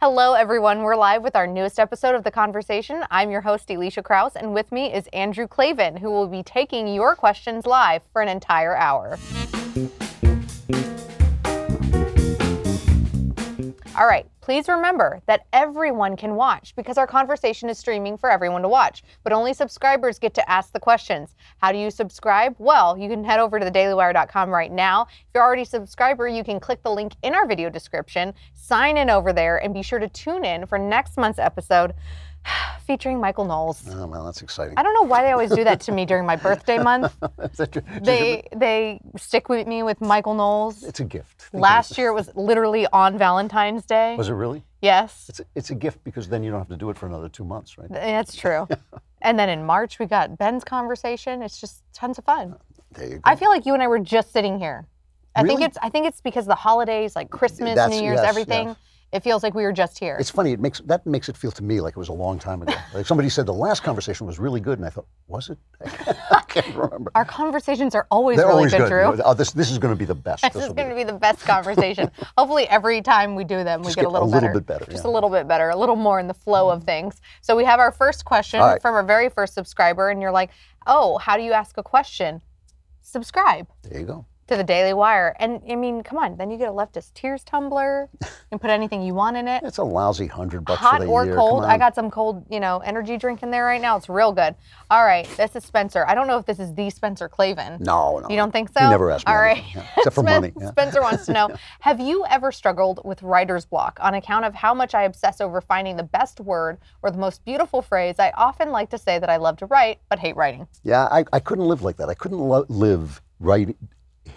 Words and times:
Hello, 0.00 0.34
everyone. 0.34 0.84
We're 0.84 0.94
live 0.94 1.24
with 1.24 1.34
our 1.34 1.48
newest 1.48 1.80
episode 1.80 2.14
of 2.14 2.22
The 2.22 2.30
Conversation. 2.30 3.02
I'm 3.10 3.32
your 3.32 3.40
host, 3.40 3.68
Alicia 3.68 4.04
Kraus, 4.04 4.36
and 4.36 4.54
with 4.54 4.70
me 4.70 4.94
is 4.94 5.08
Andrew 5.08 5.48
Klavan, 5.48 5.96
who 5.96 6.08
will 6.08 6.28
be 6.28 6.44
taking 6.44 6.86
your 6.86 7.16
questions 7.16 7.66
live 7.66 8.02
for 8.12 8.22
an 8.22 8.28
entire 8.28 8.76
hour. 8.76 9.18
All 13.98 14.06
right, 14.06 14.30
please 14.40 14.68
remember 14.68 15.20
that 15.26 15.46
everyone 15.52 16.16
can 16.16 16.36
watch 16.36 16.72
because 16.76 16.98
our 16.98 17.06
conversation 17.08 17.68
is 17.68 17.78
streaming 17.78 18.16
for 18.16 18.30
everyone 18.30 18.62
to 18.62 18.68
watch, 18.68 19.02
but 19.24 19.32
only 19.32 19.52
subscribers 19.52 20.20
get 20.20 20.34
to 20.34 20.48
ask 20.48 20.72
the 20.72 20.78
questions. 20.78 21.34
How 21.56 21.72
do 21.72 21.78
you 21.78 21.90
subscribe? 21.90 22.54
Well, 22.58 22.96
you 22.96 23.08
can 23.08 23.24
head 23.24 23.40
over 23.40 23.58
to 23.58 23.66
thedailywire.com 23.66 24.50
right 24.50 24.70
now. 24.70 25.08
If 25.10 25.26
you're 25.34 25.42
already 25.42 25.62
a 25.62 25.66
subscriber, 25.66 26.28
you 26.28 26.44
can 26.44 26.60
click 26.60 26.80
the 26.84 26.92
link 26.92 27.14
in 27.24 27.34
our 27.34 27.44
video 27.44 27.70
description, 27.70 28.34
sign 28.54 28.96
in 28.98 29.10
over 29.10 29.32
there, 29.32 29.56
and 29.64 29.74
be 29.74 29.82
sure 29.82 29.98
to 29.98 30.08
tune 30.08 30.44
in 30.44 30.66
for 30.66 30.78
next 30.78 31.16
month's 31.16 31.40
episode 31.40 31.92
featuring 32.86 33.20
Michael 33.20 33.44
Knowles. 33.44 33.82
Oh, 33.90 34.06
well, 34.06 34.24
that's 34.24 34.42
exciting. 34.42 34.74
I 34.76 34.82
don't 34.82 34.94
know 34.94 35.02
why 35.02 35.22
they 35.22 35.32
always 35.32 35.50
do 35.50 35.64
that 35.64 35.80
to 35.82 35.92
me 35.92 36.06
during 36.06 36.24
my 36.26 36.36
birthday 36.48 36.78
month. 36.78 37.14
Is 37.42 37.56
that 37.58 37.74
your- 37.74 37.84
is 37.96 38.02
They 38.02 38.42
they 38.54 39.00
stick 39.16 39.48
with 39.48 39.66
me 39.66 39.82
with 39.82 40.00
Michael 40.00 40.34
Knowles. 40.34 40.82
It's 40.84 41.00
a 41.00 41.04
gift. 41.04 41.42
Think 41.42 41.54
of 41.54 41.60
Last 41.60 41.98
year 41.98 42.08
it 42.08 42.14
was 42.14 42.34
literally 42.34 42.86
on 42.92 43.18
Valentine's 43.18 43.84
Day. 43.84 44.16
Was 44.16 44.28
it 44.28 44.32
really? 44.34 44.64
Yes. 44.80 45.26
It's 45.28 45.40
a, 45.40 45.44
it's 45.54 45.70
a 45.70 45.74
gift 45.74 46.02
because 46.04 46.28
then 46.28 46.42
you 46.44 46.50
don't 46.50 46.60
have 46.60 46.68
to 46.68 46.76
do 46.76 46.88
it 46.90 46.96
for 46.96 47.06
another 47.06 47.28
two 47.28 47.44
months, 47.44 47.76
right? 47.78 47.88
That's 47.90 48.34
true. 48.42 48.68
and 49.22 49.38
then 49.38 49.48
in 49.48 49.64
March 49.64 49.98
we 49.98 50.06
got 50.06 50.38
Ben's 50.38 50.64
conversation. 50.64 51.42
It's 51.42 51.60
just 51.60 51.82
tons 51.92 52.18
of 52.18 52.24
fun. 52.24 52.52
Uh, 52.52 52.56
there 52.92 53.08
you 53.08 53.14
go. 53.16 53.20
I 53.24 53.36
feel 53.36 53.50
like 53.50 53.66
you 53.66 53.74
and 53.74 53.82
I 53.82 53.86
were 53.88 53.98
just 53.98 54.32
sitting 54.32 54.58
here. 54.58 54.86
I 55.34 55.42
think 55.42 55.58
Really? 55.58 55.64
it's 55.64 55.78
I 55.82 55.88
think 55.90 56.06
it's 56.06 56.20
because 56.20 56.44
of 56.44 56.48
the 56.48 56.54
holidays, 56.54 57.14
like 57.14 57.28
Christmas, 57.30 57.74
That's- 57.76 57.90
New 57.90 58.02
Year's, 58.04 58.16
yes, 58.20 58.28
everything. 58.28 58.68
yes. 58.68 58.76
It 59.10 59.22
feels 59.22 59.42
like 59.42 59.54
we 59.54 59.62
were 59.62 59.72
just 59.72 59.98
here. 59.98 60.18
It's 60.20 60.28
funny. 60.28 60.52
It 60.52 60.60
makes 60.60 60.80
that 60.80 61.06
makes 61.06 61.30
it 61.30 61.36
feel 61.36 61.50
to 61.52 61.62
me 61.62 61.80
like 61.80 61.92
it 61.92 61.98
was 61.98 62.08
a 62.10 62.12
long 62.12 62.38
time 62.38 62.62
ago. 62.62 62.74
Like 62.94 63.06
somebody 63.06 63.28
said 63.28 63.46
the 63.46 63.52
last 63.54 63.82
conversation 63.82 64.26
was 64.26 64.38
really 64.38 64.60
good, 64.60 64.78
and 64.78 64.86
I 64.86 64.90
thought, 64.90 65.06
was 65.26 65.50
it? 65.50 65.58
I 66.30 66.42
can't 66.48 66.74
remember. 66.74 67.10
Our 67.14 67.24
conversations 67.24 67.94
are 67.94 68.06
always 68.10 68.36
They're 68.38 68.46
really 68.46 68.58
always 68.58 68.72
good, 68.72 68.88
good. 68.88 68.88
Drew. 68.88 69.22
Oh, 69.24 69.34
this 69.34 69.52
this 69.52 69.70
is 69.70 69.78
going 69.78 69.94
to 69.94 69.98
be 69.98 70.04
the 70.04 70.14
best. 70.14 70.42
This 70.42 70.54
will 70.54 70.62
is 70.62 70.72
going 70.72 70.88
to 70.88 70.94
be 70.94 71.04
the 71.04 71.12
best 71.12 71.40
conversation. 71.40 72.10
Hopefully, 72.38 72.66
every 72.68 73.00
time 73.02 73.34
we 73.34 73.44
do 73.44 73.62
them, 73.62 73.80
we 73.80 73.86
Just 73.86 73.96
get, 73.96 74.06
a 74.06 74.08
little 74.08 74.26
a 74.26 74.28
little 74.28 74.48
better. 74.48 74.60
bit 74.60 74.66
better, 74.66 74.84
Just 74.90 75.04
yeah. 75.04 75.10
a 75.10 75.12
little 75.12 75.30
bit 75.30 75.46
better, 75.46 75.68
a 75.70 75.76
little 75.76 75.96
more 75.96 76.18
in 76.18 76.28
the 76.28 76.34
flow 76.34 76.70
of 76.70 76.84
things. 76.84 77.20
So 77.40 77.56
we 77.56 77.64
have 77.64 77.78
our 77.78 77.92
first 77.92 78.24
question 78.24 78.60
right. 78.60 78.80
from 78.82 78.94
our 78.94 79.02
very 79.02 79.28
first 79.28 79.54
subscriber, 79.54 80.10
and 80.10 80.20
you're 80.20 80.32
like, 80.32 80.50
"Oh, 80.86 81.18
how 81.18 81.36
do 81.36 81.42
you 81.42 81.52
ask 81.52 81.76
a 81.78 81.82
question?" 81.82 82.42
Subscribe 83.02 83.66
There 83.84 84.00
you 84.00 84.06
go. 84.06 84.26
To 84.48 84.56
the 84.56 84.64
Daily 84.64 84.94
Wire, 84.94 85.36
and 85.38 85.60
I 85.70 85.76
mean, 85.76 86.02
come 86.02 86.16
on, 86.16 86.38
then 86.38 86.50
you 86.50 86.56
get 86.56 86.70
a 86.70 86.72
leftist 86.72 87.12
tears 87.14 87.44
tumbler. 87.44 88.08
You 88.50 88.56
can 88.56 88.60
put 88.60 88.70
anything 88.70 89.02
you 89.02 89.12
want 89.12 89.36
in 89.36 89.46
it. 89.46 89.62
It's 89.62 89.76
a 89.76 89.82
lousy 89.84 90.26
hundred 90.26 90.64
bucks 90.64 90.80
Hot 90.80 91.00
for 91.00 91.04
the 91.04 91.10
or 91.10 91.26
year. 91.26 91.34
cold. 91.34 91.64
I 91.64 91.76
got 91.76 91.94
some 91.94 92.10
cold, 92.10 92.46
you 92.48 92.60
know, 92.60 92.78
energy 92.78 93.18
drink 93.18 93.42
in 93.42 93.50
there 93.50 93.64
right 93.64 93.80
now. 93.80 93.98
It's 93.98 94.08
real 94.08 94.32
good. 94.32 94.54
All 94.90 95.04
right, 95.04 95.28
this 95.36 95.54
is 95.54 95.64
Spencer. 95.64 96.06
I 96.08 96.14
don't 96.14 96.26
know 96.26 96.38
if 96.38 96.46
this 96.46 96.58
is 96.58 96.72
the 96.72 96.88
Spencer 96.88 97.28
Klavan. 97.28 97.76
No, 97.82 98.20
no. 98.20 98.28
You 98.30 98.36
don't 98.36 98.50
think 98.50 98.70
so? 98.70 98.88
Never 98.88 99.10
asked 99.10 99.26
me 99.26 99.34
All 99.34 99.38
right. 99.38 99.62
yeah, 99.74 99.84
except 99.98 100.14
for 100.14 100.22
money, 100.22 100.50
yeah. 100.58 100.70
Spencer 100.70 101.02
wants 101.02 101.26
to 101.26 101.34
know 101.34 101.50
Have 101.80 102.00
you 102.00 102.24
ever 102.30 102.50
struggled 102.52 103.02
with 103.04 103.22
writer's 103.22 103.66
block 103.66 103.98
on 104.00 104.14
account 104.14 104.46
of 104.46 104.54
how 104.54 104.72
much 104.72 104.94
I 104.94 105.02
obsess 105.02 105.42
over 105.42 105.60
finding 105.60 105.98
the 105.98 106.04
best 106.04 106.40
word 106.40 106.78
or 107.02 107.10
the 107.10 107.18
most 107.18 107.44
beautiful 107.44 107.82
phrase? 107.82 108.14
I 108.18 108.30
often 108.30 108.70
like 108.70 108.88
to 108.90 108.98
say 108.98 109.18
that 109.18 109.28
I 109.28 109.36
love 109.36 109.58
to 109.58 109.66
write, 109.66 109.98
but 110.08 110.18
hate 110.18 110.36
writing. 110.36 110.66
Yeah, 110.84 111.06
I, 111.10 111.26
I 111.34 111.40
couldn't 111.40 111.66
live 111.68 111.82
like 111.82 111.98
that. 111.98 112.08
I 112.08 112.14
couldn't 112.14 112.38
lo- 112.38 112.64
live 112.70 113.20
right, 113.40 113.76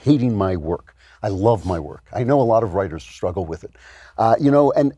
hating 0.02 0.36
my 0.36 0.56
work. 0.56 0.96
I 1.24 1.28
love 1.30 1.66
my 1.66 1.80
work. 1.80 2.04
I 2.14 2.24
know 2.24 2.42
a 2.42 2.44
lot 2.44 2.64
of 2.64 2.74
writers 2.74 3.04
struggle 3.04 3.46
with 3.46 3.64
it. 3.64 3.72
Uh, 4.18 4.36
you 4.40 4.50
know, 4.50 4.72
and 4.72 4.94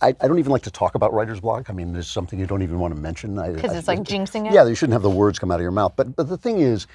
I, 0.00 0.08
I 0.20 0.28
don't 0.28 0.38
even 0.38 0.52
like 0.52 0.62
to 0.62 0.70
talk 0.70 0.94
about 0.94 1.12
writer's 1.12 1.40
block. 1.40 1.68
I 1.68 1.72
mean, 1.72 1.92
there's 1.92 2.08
something 2.08 2.38
you 2.38 2.46
don't 2.46 2.62
even 2.62 2.78
want 2.78 2.94
to 2.94 3.00
mention. 3.00 3.38
I- 3.38 3.50
Because 3.52 3.72
I- 3.72 3.78
it's 3.78 3.88
like 3.88 4.00
jinxing 4.04 4.46
it. 4.46 4.52
Yeah, 4.52 4.64
you 4.66 4.74
shouldn't 4.76 4.92
have 4.92 5.02
the 5.02 5.10
words 5.10 5.38
come 5.38 5.50
out 5.50 5.56
of 5.56 5.62
your 5.62 5.72
mouth. 5.72 5.94
But 5.96 6.14
but 6.14 6.28
the 6.28 6.36
thing 6.38 6.60
is, 6.60 6.86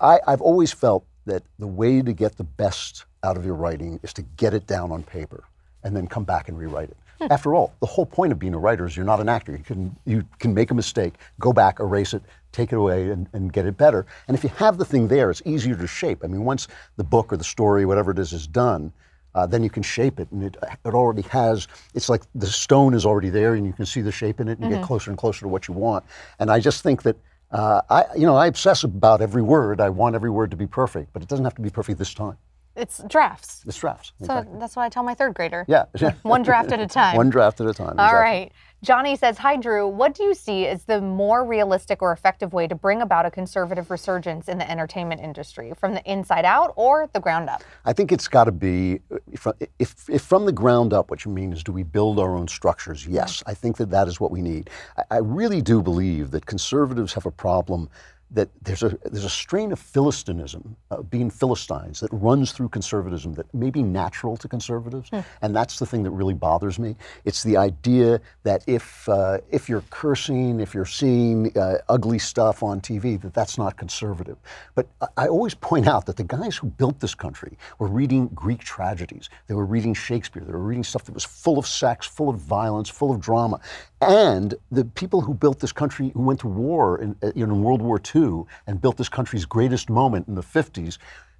I, 0.00 0.18
I've 0.26 0.40
always 0.42 0.72
felt 0.72 1.04
that 1.26 1.42
the 1.58 1.66
way 1.66 2.02
to 2.02 2.12
get 2.12 2.36
the 2.36 2.44
best 2.44 3.04
out 3.22 3.36
of 3.36 3.44
your 3.44 3.54
writing 3.54 4.00
is 4.02 4.12
to 4.14 4.22
get 4.22 4.54
it 4.54 4.66
down 4.66 4.90
on 4.90 5.02
paper 5.02 5.44
and 5.84 5.94
then 5.94 6.06
come 6.06 6.24
back 6.24 6.48
and 6.48 6.58
rewrite 6.58 6.90
it. 6.90 6.96
After 7.30 7.52
all, 7.54 7.72
the 7.80 7.86
whole 7.86 8.06
point 8.06 8.30
of 8.32 8.38
being 8.38 8.54
a 8.54 8.58
writer 8.58 8.86
is 8.86 8.96
you're 8.96 9.04
not 9.06 9.18
an 9.20 9.28
actor. 9.28 9.52
You 9.52 9.64
can 9.64 9.96
you 10.04 10.24
can 10.38 10.54
make 10.54 10.70
a 10.70 10.74
mistake, 10.74 11.14
go 11.40 11.52
back, 11.52 11.80
erase 11.80 12.14
it, 12.14 12.22
take 12.52 12.72
it 12.72 12.76
away, 12.76 13.10
and, 13.10 13.28
and 13.32 13.52
get 13.52 13.66
it 13.66 13.76
better. 13.76 14.06
And 14.26 14.36
if 14.36 14.42
you 14.42 14.50
have 14.50 14.78
the 14.78 14.84
thing 14.84 15.08
there, 15.08 15.30
it's 15.30 15.42
easier 15.44 15.76
to 15.76 15.86
shape. 15.86 16.24
I 16.24 16.26
mean, 16.26 16.44
once 16.44 16.68
the 16.96 17.04
book 17.04 17.32
or 17.32 17.36
the 17.36 17.44
story, 17.44 17.84
whatever 17.84 18.10
it 18.10 18.18
is, 18.18 18.32
is 18.32 18.46
done, 18.46 18.92
uh, 19.34 19.46
then 19.46 19.62
you 19.62 19.70
can 19.70 19.82
shape 19.82 20.18
it, 20.18 20.30
and 20.32 20.42
it, 20.42 20.56
it 20.84 20.94
already 20.94 21.22
has. 21.22 21.68
It's 21.94 22.08
like 22.08 22.22
the 22.34 22.46
stone 22.46 22.94
is 22.94 23.06
already 23.06 23.30
there, 23.30 23.54
and 23.54 23.66
you 23.66 23.72
can 23.72 23.86
see 23.86 24.00
the 24.00 24.12
shape 24.12 24.40
in 24.40 24.48
it, 24.48 24.58
and 24.58 24.70
you 24.70 24.76
get 24.76 24.84
closer 24.84 25.10
and 25.10 25.18
closer 25.18 25.40
to 25.40 25.48
what 25.48 25.68
you 25.68 25.74
want. 25.74 26.04
And 26.38 26.50
I 26.50 26.60
just 26.60 26.82
think 26.82 27.02
that 27.02 27.16
uh, 27.50 27.82
I, 27.88 28.04
you 28.16 28.26
know, 28.26 28.36
I 28.36 28.46
obsess 28.46 28.84
about 28.84 29.20
every 29.20 29.42
word. 29.42 29.80
I 29.80 29.90
want 29.90 30.14
every 30.14 30.30
word 30.30 30.50
to 30.50 30.56
be 30.56 30.66
perfect, 30.66 31.12
but 31.12 31.22
it 31.22 31.28
doesn't 31.28 31.44
have 31.44 31.54
to 31.54 31.62
be 31.62 31.70
perfect 31.70 31.98
this 31.98 32.14
time. 32.14 32.36
It's 32.78 33.02
drafts. 33.08 33.64
It's 33.66 33.76
drafts. 33.76 34.12
So 34.20 34.24
exactly. 34.24 34.58
that's 34.60 34.76
what 34.76 34.84
I 34.84 34.88
tell 34.88 35.02
my 35.02 35.14
third 35.14 35.34
grader. 35.34 35.64
Yeah. 35.68 35.86
One 36.22 36.42
draft 36.42 36.72
at 36.72 36.80
a 36.80 36.86
time. 36.86 37.16
One 37.16 37.28
draft 37.28 37.60
at 37.60 37.66
a 37.66 37.74
time. 37.74 37.98
All 37.98 38.06
exactly. 38.06 38.20
right. 38.20 38.52
Johnny 38.80 39.16
says, 39.16 39.36
Hi, 39.38 39.56
Drew. 39.56 39.88
What 39.88 40.14
do 40.14 40.22
you 40.22 40.34
see 40.34 40.66
as 40.66 40.84
the 40.84 41.00
more 41.00 41.44
realistic 41.44 42.00
or 42.00 42.12
effective 42.12 42.52
way 42.52 42.68
to 42.68 42.76
bring 42.76 43.02
about 43.02 43.26
a 43.26 43.30
conservative 43.30 43.90
resurgence 43.90 44.48
in 44.48 44.58
the 44.58 44.70
entertainment 44.70 45.20
industry 45.20 45.72
from 45.76 45.94
the 45.94 46.10
inside 46.10 46.44
out 46.44 46.74
or 46.76 47.08
the 47.12 47.18
ground 47.18 47.48
up? 47.48 47.64
I 47.84 47.92
think 47.92 48.12
it's 48.12 48.28
got 48.28 48.44
to 48.44 48.52
be, 48.52 49.00
uh, 49.10 49.16
if, 49.32 49.46
if, 49.80 50.08
if 50.08 50.22
from 50.22 50.46
the 50.46 50.52
ground 50.52 50.92
up, 50.92 51.10
what 51.10 51.24
you 51.24 51.32
mean 51.32 51.52
is 51.52 51.64
do 51.64 51.72
we 51.72 51.82
build 51.82 52.20
our 52.20 52.36
own 52.36 52.46
structures? 52.46 53.04
Yes, 53.04 53.42
I 53.46 53.54
think 53.54 53.78
that 53.78 53.90
that 53.90 54.06
is 54.06 54.20
what 54.20 54.30
we 54.30 54.42
need. 54.42 54.70
I, 54.96 55.02
I 55.10 55.18
really 55.18 55.60
do 55.60 55.82
believe 55.82 56.30
that 56.30 56.46
conservatives 56.46 57.12
have 57.14 57.26
a 57.26 57.32
problem 57.32 57.90
that 58.30 58.48
there's 58.62 58.82
a, 58.82 58.90
there's 59.04 59.24
a 59.24 59.30
strain 59.30 59.72
of 59.72 59.80
Philistinism, 59.80 60.76
uh, 60.90 61.02
being 61.02 61.30
Philistines, 61.30 62.00
that 62.00 62.10
runs 62.12 62.52
through 62.52 62.68
conservatism 62.68 63.34
that 63.34 63.52
may 63.54 63.70
be 63.70 63.82
natural 63.82 64.36
to 64.36 64.48
conservatives. 64.48 65.10
And 65.42 65.56
that's 65.56 65.78
the 65.78 65.86
thing 65.86 66.02
that 66.02 66.10
really 66.10 66.34
bothers 66.34 66.78
me. 66.78 66.96
It's 67.24 67.42
the 67.42 67.56
idea 67.56 68.20
that 68.42 68.64
if, 68.66 69.08
uh, 69.08 69.38
if 69.50 69.68
you're 69.68 69.84
cursing, 69.90 70.60
if 70.60 70.74
you're 70.74 70.84
seeing 70.84 71.56
uh, 71.56 71.78
ugly 71.88 72.18
stuff 72.18 72.62
on 72.62 72.80
TV, 72.80 73.20
that 73.22 73.32
that's 73.34 73.56
not 73.56 73.76
conservative. 73.76 74.36
But 74.74 74.88
I, 75.00 75.06
I 75.16 75.28
always 75.28 75.54
point 75.54 75.86
out 75.88 76.06
that 76.06 76.16
the 76.16 76.24
guys 76.24 76.56
who 76.56 76.68
built 76.68 77.00
this 77.00 77.14
country 77.14 77.56
were 77.78 77.88
reading 77.88 78.28
Greek 78.28 78.60
tragedies. 78.60 79.30
They 79.46 79.54
were 79.54 79.66
reading 79.66 79.94
Shakespeare. 79.94 80.42
They 80.44 80.52
were 80.52 80.58
reading 80.58 80.84
stuff 80.84 81.04
that 81.04 81.12
was 81.14 81.24
full 81.24 81.58
of 81.58 81.66
sex, 81.66 82.06
full 82.06 82.28
of 82.28 82.36
violence, 82.36 82.88
full 82.88 83.10
of 83.10 83.20
drama. 83.20 83.60
And 84.00 84.54
the 84.70 84.84
people 84.84 85.20
who 85.20 85.34
built 85.34 85.58
this 85.58 85.72
country, 85.72 86.10
who 86.14 86.22
went 86.22 86.40
to 86.40 86.48
war 86.48 87.00
in, 87.00 87.16
uh, 87.22 87.32
in 87.34 87.62
World 87.62 87.82
War 87.82 88.00
II 88.14 88.44
and 88.66 88.80
built 88.80 88.96
this 88.96 89.08
country's 89.08 89.44
greatest 89.44 89.90
moment 89.90 90.28
in 90.28 90.34
the 90.34 90.42
50s, 90.42 90.98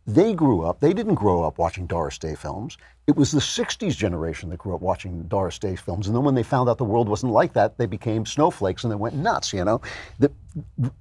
they 0.08 0.32
grew 0.32 0.62
up, 0.62 0.80
they 0.80 0.94
didn't 0.94 1.16
grow 1.16 1.42
up 1.44 1.58
watching 1.58 1.86
Doris 1.86 2.16
Day 2.18 2.34
films. 2.34 2.78
It 3.06 3.14
was 3.14 3.30
the 3.30 3.41
60s 3.41 3.94
generation 3.94 4.48
that 4.48 4.58
grew 4.58 4.74
up 4.74 4.80
watching 4.80 5.22
Doris 5.24 5.58
Day 5.58 5.76
films. 5.76 6.06
And 6.06 6.16
then 6.16 6.24
when 6.24 6.34
they 6.34 6.42
found 6.42 6.68
out 6.68 6.78
the 6.78 6.84
world 6.84 7.08
wasn't 7.08 7.32
like 7.32 7.52
that, 7.52 7.76
they 7.76 7.86
became 7.86 8.24
snowflakes 8.24 8.84
and 8.84 8.91
they 8.91 8.97
went 8.97 9.14
nuts, 9.14 9.52
you 9.52 9.64
know? 9.64 9.82
The 10.18 10.32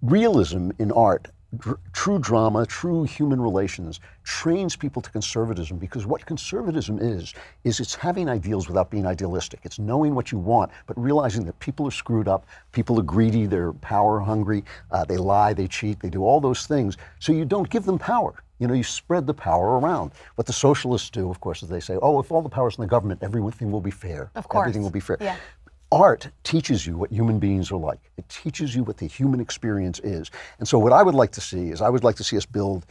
realism 0.02 0.72
in 0.78 0.92
art, 0.92 1.30
dr- 1.56 1.78
true 1.94 2.20
drama, 2.20 2.66
true 2.66 3.04
human 3.04 3.40
relations, 3.40 4.00
trains 4.24 4.76
people 4.76 5.02
to 5.02 5.10
conservatism 5.10 5.78
because 5.78 6.06
what 6.06 6.26
conservatism 6.26 7.00
is, 7.00 7.34
is 7.64 7.80
it's 7.80 7.96
having 7.96 8.28
ideals 8.30 8.68
without 8.68 8.90
being 8.90 9.06
idealistic. 9.06 9.62
It's 9.64 9.80
knowing 9.80 10.14
what 10.14 10.32
you 10.32 10.38
want, 10.38 10.72
but 10.86 11.00
realizing 11.02 11.46
that 11.46 11.58
people 11.60 11.88
are 11.88 11.92
screwed 11.92 12.28
up, 12.28 12.46
people 12.72 13.00
are 13.00 13.04
greedy, 13.04 13.46
they're 13.46 13.74
power 13.74 14.20
hungry, 14.20 14.64
uh, 14.92 15.06
they 15.06 15.18
lie, 15.18 15.54
they 15.54 15.68
cheat, 15.68 16.00
they 16.00 16.10
do 16.10 16.24
all 16.24 16.42
those 16.42 16.68
things. 16.68 16.98
So 17.20 17.32
you 17.32 17.46
don't 17.46 17.70
give 17.70 17.86
them 17.86 17.98
power. 17.98 18.34
You 18.60 18.68
know, 18.68 18.74
you 18.74 18.84
spread 18.84 19.28
the 19.28 19.36
power 19.36 19.80
around. 19.80 20.12
What 20.36 20.48
the 20.48 20.54
socialists 20.54 21.12
do, 21.12 21.30
of 21.30 21.40
course, 21.40 21.62
is 21.62 21.70
they 21.70 21.80
say, 21.80 21.98
oh, 22.02 22.20
if 22.20 22.32
all 22.32 22.42
the 22.42 22.50
power's 22.50 22.76
in 22.78 22.82
the 22.82 22.88
government, 22.88 23.22
everything 23.22 23.72
will 23.72 23.82
be 23.82 23.92
fair. 23.92 24.32
Of 24.34 24.48
course. 24.50 24.64
Everything 24.64 24.82
will 24.82 24.90
be 24.90 25.00
fair. 25.00 25.18
Yeah. 25.22 25.36
Art 25.92 26.30
teaches 26.44 26.86
you 26.86 26.98
what 26.98 27.12
human 27.12 27.40
beings 27.40 27.72
are 27.72 27.78
like. 27.78 28.12
It 28.18 28.28
teaches 28.30 28.76
you 28.76 28.84
what 28.84 28.98
the 28.98 29.08
human 29.08 29.40
experience 29.40 30.00
is. 30.00 30.30
And 30.60 30.68
so, 30.68 30.78
what 30.80 30.92
I 30.94 31.02
would 31.04 31.16
like 31.16 31.32
to 31.34 31.42
see 31.42 31.70
is, 31.70 31.82
I 31.82 31.90
would 31.90 32.04
like 32.04 32.16
to 32.18 32.24
see 32.26 32.36
us 32.36 32.46
build, 32.46 32.86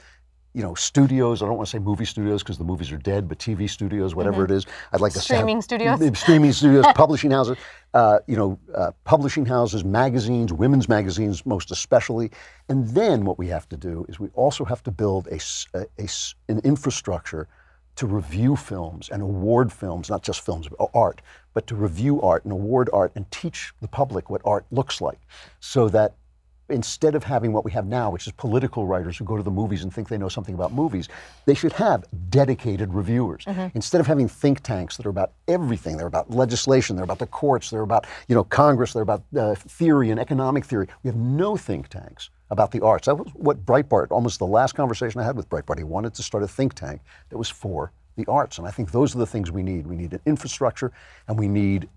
you 0.54 0.62
know, 0.62 0.74
studios. 0.74 1.42
I 1.42 1.46
don't 1.46 1.56
want 1.58 1.68
to 1.68 1.70
say 1.72 1.78
movie 1.78 2.06
studios 2.06 2.42
because 2.42 2.56
the 2.56 2.64
movies 2.64 2.90
are 2.92 2.96
dead, 2.96 3.28
but 3.28 3.38
TV 3.38 3.68
studios, 3.68 4.14
whatever 4.14 4.44
it 4.46 4.50
is. 4.50 4.64
I'd 4.92 5.02
like 5.02 5.12
to 5.12 5.18
Mm-hmm. 5.18 5.24
Streaming 5.24 5.56
have, 5.56 5.64
studios? 5.64 6.18
streaming 6.18 6.52
studios, 6.52 6.86
publishing 6.94 7.30
houses, 7.32 7.58
uh, 7.92 8.20
you 8.26 8.36
know, 8.36 8.58
uh, 8.74 8.92
publishing 9.04 9.44
houses, 9.44 9.84
magazines, 9.84 10.50
women's 10.52 10.88
magazines, 10.88 11.44
most 11.44 11.70
especially. 11.70 12.30
And 12.70 12.88
then 12.88 13.26
what 13.26 13.36
we 13.36 13.48
have 13.48 13.68
to 13.68 13.76
do 13.76 14.06
is 14.08 14.18
we 14.18 14.28
also 14.32 14.64
have 14.64 14.82
to 14.84 14.90
build 14.90 15.26
a, 15.28 15.38
a- 15.74 15.86
a 15.98 16.08
an 16.48 16.60
infrastructure 16.64 17.46
to 17.96 18.06
review 18.06 18.56
films 18.56 19.08
and 19.08 19.22
award 19.22 19.72
films, 19.72 20.08
not 20.08 20.22
just 20.22 20.40
films, 20.40 20.68
but 20.68 20.90
art, 20.94 21.22
but 21.54 21.66
to 21.66 21.74
review 21.74 22.20
art 22.22 22.44
and 22.44 22.52
award 22.52 22.88
art 22.92 23.12
and 23.14 23.30
teach 23.30 23.72
the 23.80 23.88
public 23.88 24.30
what 24.30 24.42
art 24.44 24.66
looks 24.70 25.00
like 25.00 25.20
so 25.60 25.88
that 25.88 26.14
instead 26.68 27.14
of 27.14 27.22
having 27.22 27.52
what 27.52 27.64
we 27.64 27.70
have 27.70 27.86
now, 27.86 28.10
which 28.10 28.26
is 28.26 28.32
political 28.32 28.86
writers 28.86 29.16
who 29.16 29.24
go 29.24 29.36
to 29.36 29.42
the 29.42 29.50
movies 29.50 29.82
and 29.82 29.94
think 29.94 30.08
they 30.08 30.18
know 30.18 30.28
something 30.28 30.54
about 30.54 30.72
movies, 30.72 31.08
they 31.44 31.54
should 31.54 31.72
have 31.72 32.04
dedicated 32.28 32.92
reviewers. 32.92 33.44
Instead 33.74 34.00
of 34.00 34.06
having 34.06 34.28
think 34.28 34.60
tanks 34.60 34.96
that 34.96 35.06
are 35.06 35.10
about 35.10 35.32
everything, 35.48 35.96
they're 35.96 36.06
about 36.06 36.30
legislation, 36.30 36.96
they're 36.96 37.04
about 37.04 37.20
the 37.20 37.26
courts, 37.26 37.70
they're 37.70 37.82
about 37.82 38.06
you 38.28 38.34
know 38.34 38.44
Congress, 38.44 38.92
they're 38.92 39.02
about 39.02 39.22
uh, 39.38 39.54
theory 39.54 40.10
and 40.10 40.18
economic 40.20 40.64
theory. 40.64 40.88
We 41.02 41.08
have 41.08 41.16
no 41.16 41.56
think 41.56 41.88
tanks 41.88 42.30
about 42.50 42.70
the 42.70 42.80
arts. 42.80 43.06
That 43.06 43.16
was 43.16 43.28
what 43.34 43.64
Breitbart, 43.64 44.10
almost 44.10 44.38
the 44.38 44.46
last 44.46 44.74
conversation 44.74 45.20
I 45.20 45.24
had 45.24 45.36
with 45.36 45.48
Breitbart, 45.48 45.78
he 45.78 45.84
wanted 45.84 46.14
to 46.14 46.22
start 46.22 46.42
a 46.44 46.48
think 46.48 46.74
tank 46.74 47.00
that 47.30 47.38
was 47.38 47.50
for 47.50 47.92
the 48.16 48.24
arts. 48.26 48.58
And 48.58 48.66
I 48.66 48.70
think 48.70 48.92
those 48.92 49.14
are 49.14 49.18
the 49.18 49.26
things 49.26 49.50
we 49.50 49.62
need. 49.62 49.86
We 49.86 49.96
need 49.96 50.12
an 50.12 50.20
infrastructure 50.24 50.92
and 51.28 51.38
we 51.38 51.48
need 51.48 51.88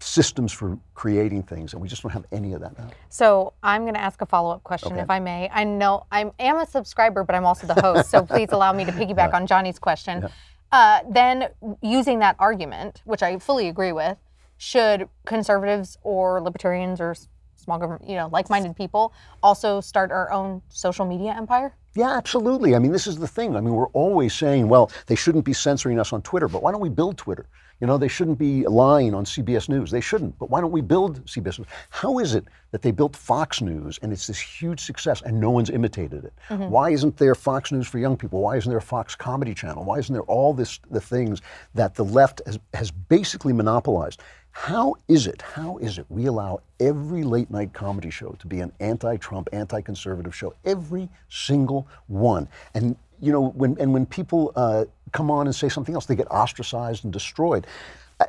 systems 0.00 0.52
for 0.52 0.78
creating 0.94 1.44
things. 1.44 1.72
And 1.72 1.80
we 1.80 1.88
just 1.88 2.02
don't 2.02 2.12
have 2.12 2.26
any 2.32 2.52
of 2.52 2.60
that 2.60 2.76
now. 2.78 2.90
So 3.08 3.54
I'm 3.62 3.82
going 3.82 3.94
to 3.94 4.00
ask 4.00 4.20
a 4.20 4.26
follow-up 4.26 4.64
question, 4.64 4.92
Okay. 4.92 5.02
if 5.02 5.08
I 5.08 5.20
may. 5.20 5.48
I 5.52 5.64
know 5.64 6.04
I 6.10 6.30
am 6.38 6.56
a 6.58 6.66
subscriber, 6.66 7.24
but 7.24 7.34
I'm 7.34 7.46
also 7.46 7.66
the 7.66 7.80
host, 7.80 8.10
so 8.10 8.22
please 8.26 8.50
allow 8.52 8.72
me 8.72 8.84
to 8.84 8.92
piggyback 8.92 9.32
on 9.32 9.46
Johnny's 9.46 9.78
question. 9.78 10.28
Uh, 10.72 11.00
then, 11.08 11.48
using 11.82 12.18
that 12.18 12.34
argument, 12.38 13.02
which 13.04 13.22
I 13.22 13.38
fully 13.38 13.68
agree 13.68 13.92
with, 13.92 14.16
should 14.56 15.08
conservatives 15.26 15.98
or 16.02 16.40
libertarians 16.40 17.00
or 17.00 17.14
small 17.62 17.78
government, 17.78 18.08
you 18.08 18.16
know, 18.16 18.28
like-minded 18.32 18.76
people 18.76 19.12
also 19.42 19.80
start 19.80 20.10
our 20.10 20.30
own 20.32 20.62
social 20.68 21.06
media 21.06 21.34
empire? 21.36 21.74
Yeah, 21.94 22.10
absolutely. 22.10 22.74
I 22.74 22.78
mean, 22.78 22.92
this 22.92 23.06
is 23.06 23.18
the 23.18 23.28
thing. 23.28 23.54
I 23.54 23.60
mean, 23.60 23.74
we're 23.74 23.88
always 23.88 24.32
saying, 24.34 24.68
well, 24.68 24.90
they 25.06 25.14
shouldn't 25.14 25.44
be 25.44 25.52
censoring 25.52 25.98
us 25.98 26.12
on 26.12 26.22
Twitter, 26.22 26.48
but 26.48 26.62
why 26.62 26.72
don't 26.72 26.80
we 26.80 26.88
build 26.88 27.18
Twitter? 27.18 27.46
You 27.80 27.86
know, 27.88 27.98
they 27.98 28.08
shouldn't 28.08 28.38
be 28.38 28.64
lying 28.64 29.12
on 29.12 29.24
CBS 29.24 29.68
News. 29.68 29.90
They 29.90 30.00
shouldn't, 30.00 30.38
but 30.38 30.48
why 30.48 30.60
don't 30.60 30.70
we 30.70 30.80
build 30.80 31.24
CBS 31.26 31.58
News? 31.58 31.68
How 31.90 32.20
is 32.20 32.34
it 32.34 32.44
that 32.70 32.80
they 32.80 32.92
built 32.92 33.16
Fox 33.16 33.60
News 33.60 33.98
and 34.02 34.12
it's 34.12 34.28
this 34.28 34.38
huge 34.38 34.80
success 34.80 35.20
and 35.20 35.40
no 35.40 35.50
one's 35.50 35.68
imitated 35.68 36.24
it? 36.24 36.32
Mm-hmm. 36.48 36.70
Why 36.70 36.90
isn't 36.90 37.16
there 37.16 37.34
Fox 37.34 37.72
News 37.72 37.88
for 37.88 37.98
young 37.98 38.16
people? 38.16 38.40
Why 38.40 38.56
isn't 38.56 38.70
there 38.70 38.78
a 38.78 38.82
Fox 38.82 39.16
Comedy 39.16 39.52
Channel? 39.52 39.84
Why 39.84 39.98
isn't 39.98 40.12
there 40.12 40.22
all 40.22 40.54
this 40.54 40.78
the 40.92 41.00
things 41.00 41.42
that 41.74 41.96
the 41.96 42.04
left 42.04 42.40
has, 42.46 42.58
has 42.72 42.90
basically 42.92 43.52
monopolized? 43.52 44.22
How 44.52 44.94
is 45.08 45.26
it? 45.26 45.42
How 45.42 45.78
is 45.78 45.98
it 45.98 46.06
we 46.08 46.26
allow 46.26 46.60
every 46.78 47.24
late 47.24 47.50
night 47.50 47.72
comedy 47.72 48.10
show 48.10 48.36
to 48.38 48.46
be 48.46 48.60
an 48.60 48.72
anti-Trump, 48.80 49.48
anti-conservative 49.52 50.34
show? 50.34 50.54
Every 50.64 51.08
single 51.28 51.88
one. 52.06 52.48
And 52.74 52.96
you 53.20 53.32
know, 53.32 53.48
when 53.48 53.76
and 53.80 53.92
when 53.92 54.06
people 54.06 54.52
uh, 54.54 54.84
come 55.12 55.30
on 55.30 55.46
and 55.46 55.54
say 55.54 55.68
something 55.68 55.94
else, 55.94 56.06
they 56.06 56.16
get 56.16 56.30
ostracized 56.30 57.04
and 57.04 57.12
destroyed. 57.12 57.66
I, 58.20 58.26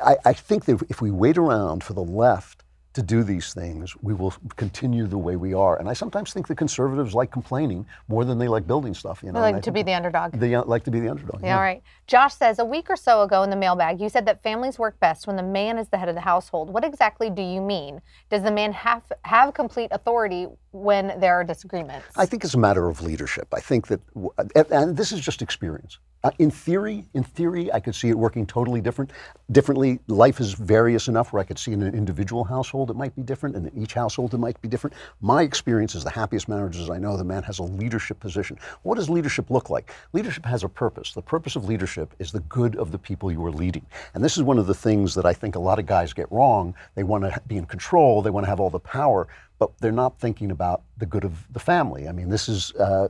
I, 0.00 0.16
I 0.26 0.32
think 0.32 0.64
that 0.66 0.82
if 0.88 1.00
we 1.00 1.10
wait 1.10 1.38
around 1.38 1.82
for 1.82 1.92
the 1.92 2.04
left 2.04 2.63
to 2.94 3.02
do 3.02 3.24
these 3.24 3.52
things, 3.52 3.94
we 4.02 4.14
will 4.14 4.32
continue 4.56 5.06
the 5.06 5.18
way 5.18 5.34
we 5.34 5.52
are. 5.52 5.78
And 5.78 5.88
I 5.88 5.92
sometimes 5.92 6.32
think 6.32 6.46
the 6.46 6.54
conservatives 6.54 7.12
like 7.12 7.30
complaining 7.32 7.84
more 8.08 8.24
than 8.24 8.38
they 8.38 8.46
like 8.46 8.66
building 8.68 8.94
stuff. 8.94 9.20
You 9.22 9.32
know, 9.32 9.42
They 9.42 9.52
like 9.52 9.62
to 9.64 9.72
be 9.72 9.82
the 9.82 9.92
underdog. 9.94 10.32
they 10.32 10.54
uh, 10.54 10.64
like 10.64 10.84
to 10.84 10.92
be 10.92 11.00
the 11.00 11.08
underdog. 11.10 11.42
Yeah, 11.42 11.56
all 11.56 11.60
right. 11.60 11.82
Josh 12.06 12.34
says 12.34 12.60
a 12.60 12.64
week 12.64 12.88
or 12.88 12.96
so 12.96 13.22
ago 13.22 13.42
in 13.42 13.50
the 13.50 13.56
mailbag, 13.56 14.00
you 14.00 14.08
said 14.08 14.24
that 14.26 14.42
families 14.42 14.78
work 14.78 14.98
best 15.00 15.26
when 15.26 15.34
the 15.36 15.42
man 15.42 15.76
is 15.76 15.88
the 15.88 15.98
head 15.98 16.08
of 16.08 16.14
the 16.14 16.20
household. 16.20 16.70
What 16.70 16.84
exactly 16.84 17.30
do 17.30 17.42
you 17.42 17.60
mean? 17.60 18.00
Does 18.30 18.42
the 18.42 18.52
man 18.52 18.72
have 18.72 19.02
have 19.22 19.54
complete 19.54 19.88
authority 19.90 20.46
when 20.74 21.18
there 21.20 21.34
are 21.34 21.44
disagreements? 21.44 22.06
I 22.16 22.26
think 22.26 22.44
it's 22.44 22.54
a 22.54 22.58
matter 22.58 22.88
of 22.88 23.00
leadership. 23.00 23.48
I 23.54 23.60
think 23.60 23.86
that, 23.86 24.00
and- 24.70 24.96
this 24.96 25.12
is 25.12 25.20
just 25.20 25.40
experience. 25.40 25.98
Uh, 26.24 26.30
in 26.38 26.50
theory, 26.50 27.04
in 27.12 27.22
theory, 27.22 27.70
I 27.70 27.80
could 27.80 27.94
see 27.94 28.08
it 28.08 28.16
working 28.16 28.46
totally 28.46 28.80
different, 28.80 29.10
differently. 29.52 30.00
Life 30.08 30.40
is 30.40 30.54
various 30.54 31.06
enough 31.06 31.32
where 31.34 31.40
I 31.40 31.44
could 31.44 31.58
see 31.58 31.72
in 31.72 31.82
an 31.82 31.94
individual 31.94 32.44
household 32.44 32.90
it 32.90 32.96
might 32.96 33.14
be 33.14 33.20
different, 33.20 33.56
and 33.56 33.66
in 33.68 33.82
each 33.82 33.92
household 33.92 34.32
it 34.32 34.38
might 34.38 34.58
be 34.62 34.68
different. 34.68 34.96
My 35.20 35.42
experience 35.42 35.94
is 35.94 36.02
the 36.02 36.08
happiest 36.08 36.48
marriages 36.48 36.88
I 36.88 36.96
know, 36.96 37.18
the 37.18 37.24
man 37.24 37.42
has 37.42 37.58
a 37.58 37.62
leadership 37.62 38.20
position. 38.20 38.58
What 38.84 38.94
does 38.94 39.10
leadership 39.10 39.50
look 39.50 39.68
like? 39.68 39.92
Leadership 40.14 40.46
has 40.46 40.64
a 40.64 40.68
purpose. 40.68 41.12
The 41.12 41.20
purpose 41.20 41.56
of 41.56 41.66
leadership 41.66 42.14
is 42.18 42.32
the 42.32 42.40
good 42.40 42.74
of 42.76 42.90
the 42.90 42.98
people 42.98 43.30
you 43.30 43.44
are 43.44 43.52
leading, 43.52 43.84
and 44.14 44.24
this 44.24 44.38
is 44.38 44.42
one 44.42 44.58
of 44.58 44.66
the 44.66 44.74
things 44.74 45.14
that 45.16 45.26
I 45.26 45.34
think 45.34 45.56
a 45.56 45.60
lot 45.60 45.78
of 45.78 45.84
guys 45.84 46.14
get 46.14 46.32
wrong. 46.32 46.74
They 46.94 47.04
want 47.04 47.24
to 47.24 47.38
be 47.46 47.58
in 47.58 47.66
control. 47.66 48.22
They 48.22 48.30
want 48.30 48.44
to 48.44 48.50
have 48.50 48.60
all 48.60 48.70
the 48.70 48.80
power 48.80 49.28
but 49.64 49.80
they're 49.80 49.92
not 49.92 50.20
thinking 50.20 50.50
about 50.50 50.82
the 50.98 51.06
good 51.06 51.24
of 51.24 51.52
the 51.52 51.58
family. 51.58 52.08
I 52.08 52.12
mean, 52.12 52.28
this 52.28 52.48
is 52.48 52.72
uh, 52.74 53.08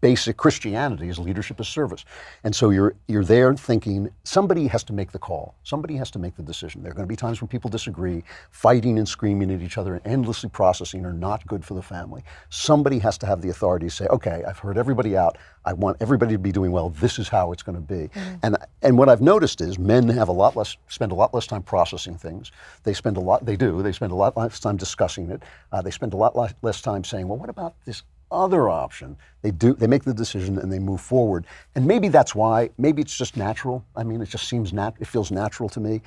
basic 0.00 0.36
Christianity: 0.36 1.08
is 1.08 1.18
leadership 1.18 1.60
is 1.60 1.68
service, 1.68 2.04
and 2.44 2.54
so 2.54 2.70
you're 2.70 2.94
you're 3.08 3.24
there 3.24 3.54
thinking 3.54 4.10
somebody 4.24 4.66
has 4.68 4.84
to 4.84 4.92
make 4.92 5.12
the 5.12 5.18
call, 5.18 5.54
somebody 5.64 5.96
has 5.96 6.10
to 6.12 6.18
make 6.18 6.36
the 6.36 6.42
decision. 6.42 6.82
There 6.82 6.92
are 6.92 6.94
going 6.94 7.06
to 7.06 7.12
be 7.12 7.16
times 7.16 7.40
when 7.40 7.48
people 7.48 7.70
disagree, 7.70 8.22
fighting 8.50 8.98
and 8.98 9.08
screaming 9.08 9.50
at 9.52 9.62
each 9.62 9.78
other 9.78 9.94
and 9.94 10.06
endlessly 10.06 10.48
processing 10.50 11.04
are 11.04 11.12
not 11.12 11.46
good 11.46 11.64
for 11.64 11.74
the 11.74 11.82
family. 11.82 12.22
Somebody 12.50 12.98
has 13.00 13.18
to 13.18 13.26
have 13.26 13.42
the 13.42 13.50
authority 13.50 13.86
to 13.86 13.94
say, 13.94 14.06
okay, 14.06 14.44
I've 14.46 14.58
heard 14.58 14.78
everybody 14.78 15.16
out. 15.16 15.38
I 15.64 15.72
want 15.72 15.96
everybody 16.00 16.34
to 16.34 16.38
be 16.38 16.52
doing 16.52 16.70
well. 16.70 16.90
This 16.90 17.18
is 17.18 17.28
how 17.28 17.52
it's 17.52 17.62
going 17.62 17.76
to 17.76 17.80
be. 17.82 18.08
And 18.42 18.56
and 18.82 18.96
what 18.96 19.08
I've 19.08 19.20
noticed 19.22 19.60
is 19.60 19.78
men 19.78 20.08
have 20.08 20.28
a 20.28 20.32
lot 20.32 20.56
less 20.56 20.76
spend 20.88 21.10
a 21.10 21.14
lot 21.14 21.34
less 21.34 21.46
time 21.46 21.62
processing 21.62 22.16
things. 22.16 22.52
They 22.84 22.94
spend 22.94 23.16
a 23.16 23.20
lot. 23.20 23.44
They 23.44 23.56
do. 23.56 23.82
They 23.82 23.92
spend 23.92 24.12
a 24.12 24.14
lot 24.14 24.36
less 24.36 24.60
time 24.60 24.76
discussing 24.76 25.30
it. 25.30 25.42
Uh, 25.72 25.82
they 25.82 25.90
spend 25.90 26.12
a 26.12 26.16
lot 26.16 26.36
less, 26.36 26.54
less 26.62 26.80
time 26.80 27.02
saying, 27.04 27.15
well, 27.24 27.38
what 27.38 27.50
about 27.50 27.74
this 27.84 28.02
other 28.30 28.68
option? 28.68 29.16
They 29.42 29.50
do. 29.50 29.74
They 29.74 29.86
make 29.86 30.04
the 30.04 30.14
decision 30.14 30.58
and 30.58 30.72
they 30.72 30.78
move 30.78 31.00
forward. 31.00 31.46
And 31.74 31.86
maybe 31.86 32.08
that's 32.08 32.34
why. 32.34 32.70
Maybe 32.78 33.02
it's 33.02 33.16
just 33.16 33.36
natural. 33.36 33.84
I 33.94 34.02
mean, 34.02 34.20
it 34.20 34.28
just 34.28 34.48
seems 34.48 34.72
nat. 34.72 34.94
It 35.00 35.06
feels 35.06 35.30
natural 35.30 35.68
to 35.70 35.80
me. 35.80 36.02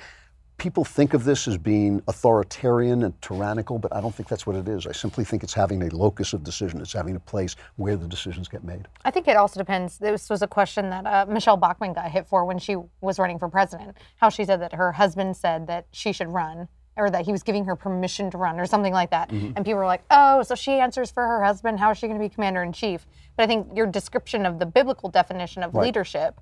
People 0.58 0.84
think 0.84 1.14
of 1.14 1.24
this 1.24 1.48
as 1.48 1.56
being 1.56 2.02
authoritarian 2.06 3.04
and 3.04 3.22
tyrannical, 3.22 3.78
but 3.78 3.96
I 3.96 4.02
don't 4.02 4.14
think 4.14 4.28
that's 4.28 4.46
what 4.46 4.56
it 4.56 4.68
is. 4.68 4.86
I 4.86 4.92
simply 4.92 5.24
think 5.24 5.42
it's 5.42 5.54
having 5.54 5.82
a 5.82 5.88
locus 5.88 6.34
of 6.34 6.44
decision. 6.44 6.82
It's 6.82 6.92
having 6.92 7.16
a 7.16 7.20
place 7.20 7.56
where 7.76 7.96
the 7.96 8.06
decisions 8.06 8.46
get 8.46 8.62
made. 8.62 8.86
I 9.02 9.10
think 9.10 9.26
it 9.26 9.38
also 9.38 9.58
depends. 9.58 9.96
This 9.96 10.28
was 10.28 10.42
a 10.42 10.46
question 10.46 10.90
that 10.90 11.06
uh, 11.06 11.24
Michele 11.26 11.56
Bachmann 11.56 11.94
got 11.94 12.10
hit 12.10 12.26
for 12.26 12.44
when 12.44 12.58
she 12.58 12.76
was 13.00 13.18
running 13.18 13.38
for 13.38 13.48
president. 13.48 13.96
How 14.16 14.28
she 14.28 14.44
said 14.44 14.60
that 14.60 14.74
her 14.74 14.92
husband 14.92 15.34
said 15.38 15.66
that 15.68 15.86
she 15.92 16.12
should 16.12 16.28
run, 16.28 16.68
or 16.96 17.10
that 17.10 17.24
he 17.24 17.32
was 17.32 17.42
giving 17.42 17.64
her 17.64 17.76
permission 17.76 18.30
to 18.30 18.38
run, 18.38 18.58
or 18.60 18.66
something 18.66 18.92
like 18.92 19.10
that. 19.10 19.30
Mm-hmm. 19.30 19.52
And 19.56 19.64
people 19.64 19.78
were 19.78 19.86
like, 19.86 20.02
"Oh, 20.10 20.42
so 20.42 20.54
she 20.54 20.72
answers 20.72 21.10
for 21.10 21.26
her 21.26 21.42
husband? 21.42 21.78
How 21.78 21.90
is 21.90 21.98
she 21.98 22.06
going 22.06 22.18
to 22.18 22.24
be 22.24 22.28
commander 22.32 22.62
in 22.62 22.72
chief?" 22.72 23.06
But 23.36 23.44
I 23.44 23.46
think 23.46 23.68
your 23.76 23.86
description 23.86 24.44
of 24.46 24.58
the 24.58 24.66
biblical 24.66 25.08
definition 25.08 25.62
of 25.62 25.74
Right. 25.74 25.84
leadership 25.86 26.40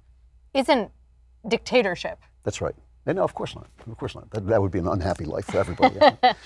isn't 0.54 0.90
dictatorship. 1.46 2.18
That's 2.44 2.60
right. 2.60 2.74
And 3.08 3.16
no, 3.16 3.24
of 3.24 3.34
course 3.34 3.54
not. 3.54 3.66
Of 3.90 3.96
course 3.96 4.14
not. 4.14 4.30
That, 4.32 4.46
that 4.48 4.60
would 4.60 4.70
be 4.70 4.80
an 4.80 4.86
unhappy 4.86 5.24
life 5.24 5.46
for 5.46 5.56
everybody. 5.56 5.98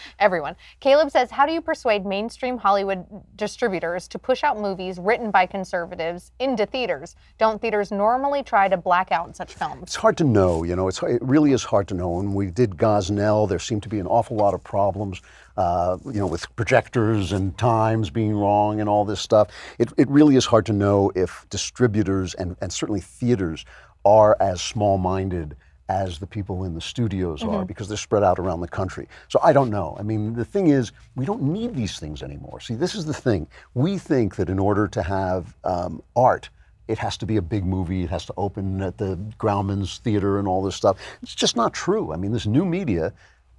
Everyone. 0.21 0.55
Caleb 0.79 1.11
says, 1.11 1.33
How 1.33 1.45
do 1.45 1.53
you 1.53 1.61
persuade 1.61 2.07
mainstream 2.07 2.57
Hollywood 2.57 3.05
distributors 3.35 4.07
to 4.07 4.19
push 4.21 4.45
out 4.45 4.61
movies 4.61 5.01
written 5.01 5.33
by 5.33 5.45
conservatives 5.45 6.31
into 6.39 6.65
theaters? 6.65 7.17
Don't 7.37 7.61
theaters 7.61 7.91
normally 7.91 8.45
try 8.45 8.69
to 8.69 8.77
black 8.77 9.11
out 9.11 9.35
such 9.35 9.55
films? 9.55 9.83
It's 9.83 9.97
hard 9.97 10.17
to 10.19 10.25
know, 10.25 10.63
you 10.63 10.77
know. 10.77 10.87
It's 10.87 11.03
it 11.03 11.21
really 11.21 11.51
is 11.51 11.65
hard 11.65 11.89
to 11.89 11.95
know. 11.95 12.11
When 12.11 12.33
we 12.33 12.47
did 12.53 12.77
Gosnell, 12.77 13.49
there 13.49 13.59
seemed 13.59 13.83
to 13.83 13.89
be 13.89 13.99
an 13.99 14.07
awful 14.07 14.37
lot 14.37 14.55
of 14.55 14.63
problems, 14.63 15.21
uh, 15.57 15.99
you 16.05 16.21
know, 16.21 16.29
with 16.29 16.55
projectors 16.55 17.33
and 17.33 17.59
times 17.59 18.09
being 18.09 18.37
wrong 18.37 18.79
and 18.79 18.89
all 18.89 19.05
this 19.05 19.21
stuff. 19.21 19.49
It, 19.81 19.93
it 19.97 20.09
really 20.09 20.37
is 20.37 20.47
hard 20.47 20.67
to 20.67 20.73
know 20.73 21.11
if 21.17 21.45
distributors 21.51 22.35
and, 22.35 22.55
and 22.61 22.73
certainly 22.73 23.01
theaters 23.01 23.65
are 24.05 24.37
as 24.39 24.63
small-minded 24.63 25.57
as 26.01 26.19
the 26.19 26.27
people 26.27 26.65
in 26.65 26.75
the 26.75 26.81
studios 26.81 27.43
are 27.43 27.65
because 27.65 27.87
they're 27.89 28.07
spread 28.09 28.23
out 28.23 28.39
around 28.39 28.61
the 28.61 28.69
country. 28.81 29.07
So 29.29 29.39
I 29.43 29.53
don't 29.53 29.71
know. 29.71 29.97
I 30.01 30.03
mean, 30.03 30.35
the 30.35 30.45
thing 30.55 30.69
is, 30.69 30.93
we 31.17 31.25
don't 31.25 31.43
need 31.43 31.75
these 31.75 31.99
things 31.99 32.23
anymore. 32.23 32.61
See, 32.61 32.75
this 32.75 32.95
is 32.95 33.05
the 33.05 33.19
thing. 33.27 33.47
We 33.75 33.99
think 33.99 34.37
that 34.37 34.49
in 34.49 34.59
order 34.59 34.89
to 34.89 35.03
have 35.03 35.55
um, 35.65 36.03
art, 36.17 36.49
it 36.89 36.99
has 36.99 37.17
to 37.19 37.27
be 37.27 37.37
a 37.37 37.43
big 37.43 37.65
movie. 37.65 38.03
It 38.03 38.11
has 38.11 38.25
to 38.27 38.35
open 38.37 38.83
at 38.83 38.99
the 38.99 39.17
Grauman's 39.39 39.99
Theater 39.99 40.39
and 40.39 40.49
all 40.49 40.63
this 40.63 40.77
stuff. 40.77 40.97
It's 41.23 41.35
just 41.35 41.57
not 41.57 41.73
true. 41.73 42.13
I 42.13 42.17
mean, 42.17 42.33
this 42.33 42.47
new 42.47 42.65
media 42.65 43.13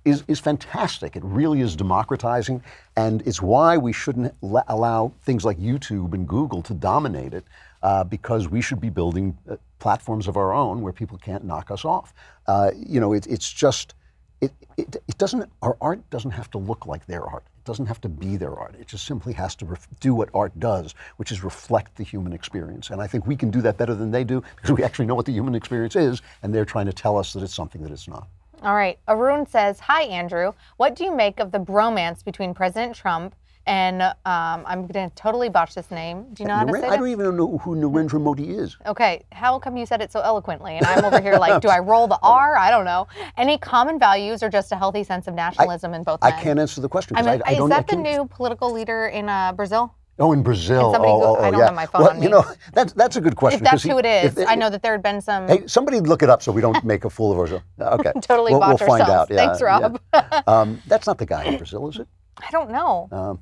is, 0.06 0.24
is 0.28 0.40
fantastic. 0.40 1.16
It 1.16 1.24
really 1.24 1.62
is 1.62 1.75
democratizing, 1.75 2.62
and 2.96 3.22
it's 3.25 3.42
why 3.42 3.78
we 3.78 3.94
shouldn't 3.94 4.34
la- 4.42 4.68
allow 4.68 5.13
things 5.24 5.46
like 5.46 5.58
YouTube 5.58 6.13
and 6.13 6.28
Google 6.28 6.62
to 6.63 6.74
dominate 6.74 7.34
it, 7.34 7.46
uh, 7.84 8.04
because 8.04 8.48
we 8.48 8.62
should 8.62 8.80
be 8.80 8.90
building 8.90 9.38
uh, 9.50 9.58
platforms 9.78 10.28
of 10.28 10.38
our 10.38 10.54
own 10.54 10.82
where 10.82 10.94
people 10.94 11.18
can't 11.18 11.44
knock 11.44 11.70
us 11.70 11.86
off. 11.86 12.13
Uh, 12.48 12.72
you 12.75 13.00
know, 13.00 13.13
it, 13.13 13.28
it's 13.28 13.52
just 13.52 13.94
it, 14.42 14.52
it, 14.78 14.96
it 15.08 15.18
doesn't 15.18 15.50
our 15.62 15.78
art 15.80 16.10
doesn't 16.10 16.32
have 16.32 16.50
to 16.52 16.58
look 16.58 16.86
like 16.86 17.06
their 17.06 17.24
art 17.24 17.44
it 17.58 17.63
doesn't 17.63 17.86
have 17.86 18.02
to 18.02 18.10
be 18.10 18.36
their 18.36 18.54
art 18.54 18.75
it 18.78 18.88
just 18.88 19.06
simply 19.06 19.32
has 19.32 19.56
to 19.56 19.66
ref- 19.66 19.88
do 20.02 20.13
what 20.13 20.28
art 20.34 20.60
does 20.60 20.96
which 21.16 21.32
is 21.32 21.46
reflect 21.46 21.96
the 21.96 22.04
human 22.04 22.34
experience 22.34 22.90
and 22.90 23.02
i 23.02 23.08
think 23.08 23.25
we 23.25 23.38
can 23.38 23.50
do 23.50 23.62
that 23.62 23.78
better 23.78 23.96
than 23.96 24.12
they 24.12 24.25
do 24.25 24.44
because 24.58 24.72
we 24.72 24.84
actually 24.84 25.06
know 25.06 25.16
what 25.16 25.25
the 25.25 25.32
human 25.32 25.56
experience 25.56 25.96
is 25.96 26.22
and 26.42 26.54
they're 26.54 26.66
trying 26.66 26.86
to 26.86 26.92
tell 26.92 27.18
us 27.18 27.32
that 27.32 27.42
it's 27.42 27.56
something 27.56 27.82
that 27.82 27.92
it's 27.92 28.10
not 28.10 28.28
All 28.63 28.75
right. 28.75 28.98
Arun 29.10 29.46
says, 29.46 29.80
Hi, 29.82 30.04
Andrew. 30.04 30.54
What 30.78 30.96
do 30.96 31.04
you 31.04 31.13
make 31.16 31.42
of 31.42 31.52
the 31.52 31.60
bromance 31.60 32.24
between 32.24 32.54
President 32.54 32.96
Trump 32.96 33.36
and 33.65 34.01
um, 34.01 34.13
I'm 34.25 34.88
going 34.88 35.10
to 35.10 35.15
totally 35.15 35.50
botch 35.50 35.74
this 35.75 35.89
name. 35.89 36.25
Do 36.34 36.43
you 36.43 36.48
know 36.48 36.55
how 36.55 36.65
to 36.65 36.74
say 36.74 36.88
I 36.88 36.98
don't 36.98 37.08
even 37.08 37.38
know 37.38 37.58
who 37.60 37.75
Narendra 37.75 38.22
Modi 38.22 38.50
is. 38.51 38.77
Okay, 38.86 39.24
how 39.32 39.60
come 39.60 39.77
you 39.77 39.86
said 39.86 40.01
it 40.01 40.12
so 40.12 40.20
eloquently? 40.20 40.77
And 40.77 40.86
I'm 40.86 41.05
over 41.05 41.22
here 41.22 41.38
like, 41.38 41.62
do 41.62 41.70
I 41.70 41.79
roll 41.79 42.08
the 42.08 42.20
R? 42.22 42.58
I 42.58 42.70
don't 42.72 42.86
know. 42.86 43.08
Any 43.38 43.58
common 43.58 44.00
values 44.00 44.43
or 44.43 44.50
just 44.50 44.72
a 44.72 44.75
healthy 44.75 45.03
sense 45.03 45.27
of 45.27 45.34
nationalism 45.34 45.93
in 45.93 46.03
both 46.03 46.20
I 46.22 46.32
men? 46.32 46.41
can't 46.41 46.60
answer 46.60 46.82
the 46.82 46.89
question 46.89 47.15
I 47.15 47.22
mean, 47.22 47.41
I, 47.46 47.51
I 47.51 47.62
is 47.62 47.70
that 47.70 47.88
the 47.88 47.96
new 47.96 48.25
political 48.25 48.72
leader 48.72 49.08
in 49.08 49.29
uh, 49.29 49.53
Brazil? 49.53 49.96
Oh, 50.20 50.32
in 50.32 50.43
Brazil. 50.43 50.93
oh, 50.96 50.98
go- 50.98 51.38
oh, 51.38 51.41
I 51.41 51.50
don't 51.50 51.60
yeah. 51.60 51.65
have 51.65 51.75
my 51.75 51.88
phone 51.88 52.03
well, 52.03 52.22
you 52.24 52.29
know, 52.29 52.46
that's 52.74 52.93
that's 52.93 53.15
a 53.15 53.22
good 53.22 53.36
question. 53.36 53.62
If 53.65 53.72
that's 53.72 53.82
who 53.82 53.98
it 53.98 54.05
is, 54.05 54.38
if- 54.38 54.48
I 54.48 54.53
know 54.53 54.70
that 54.70 54.84
there 54.84 54.91
had 54.91 55.01
been 55.01 55.22
some. 55.22 55.48
Hey, 55.48 55.63
somebody 55.65 56.00
look 56.01 56.22
it 56.22 56.29
up 56.29 56.43
so 56.43 56.51
we 56.51 56.62
don't 56.62 56.84
make 56.93 57.03
a 57.05 57.10
fool 57.10 57.32
of 57.32 57.39
ourselves. 57.39 57.63
Okay. 57.79 58.12
Totally 58.22 58.51
we'll, 58.51 58.60
we'll 58.60 58.77
find 58.77 59.01
ourselves. 59.01 59.32
out. 59.32 59.32
Yeah, 59.32 59.38
Thanks, 59.38 59.60
yeah. 59.60 59.65
Rob. 59.65 60.48
Um, 60.48 60.82
that's 60.86 61.08
not 61.08 61.17
the 61.17 61.25
guy 61.25 61.46
in 61.46 61.58
Brazil, 61.58 61.89
is 61.89 61.98
it? 61.98 62.08
I 62.38 62.51
don't 62.51 62.70
know. 62.70 63.08
Um, 63.12 63.39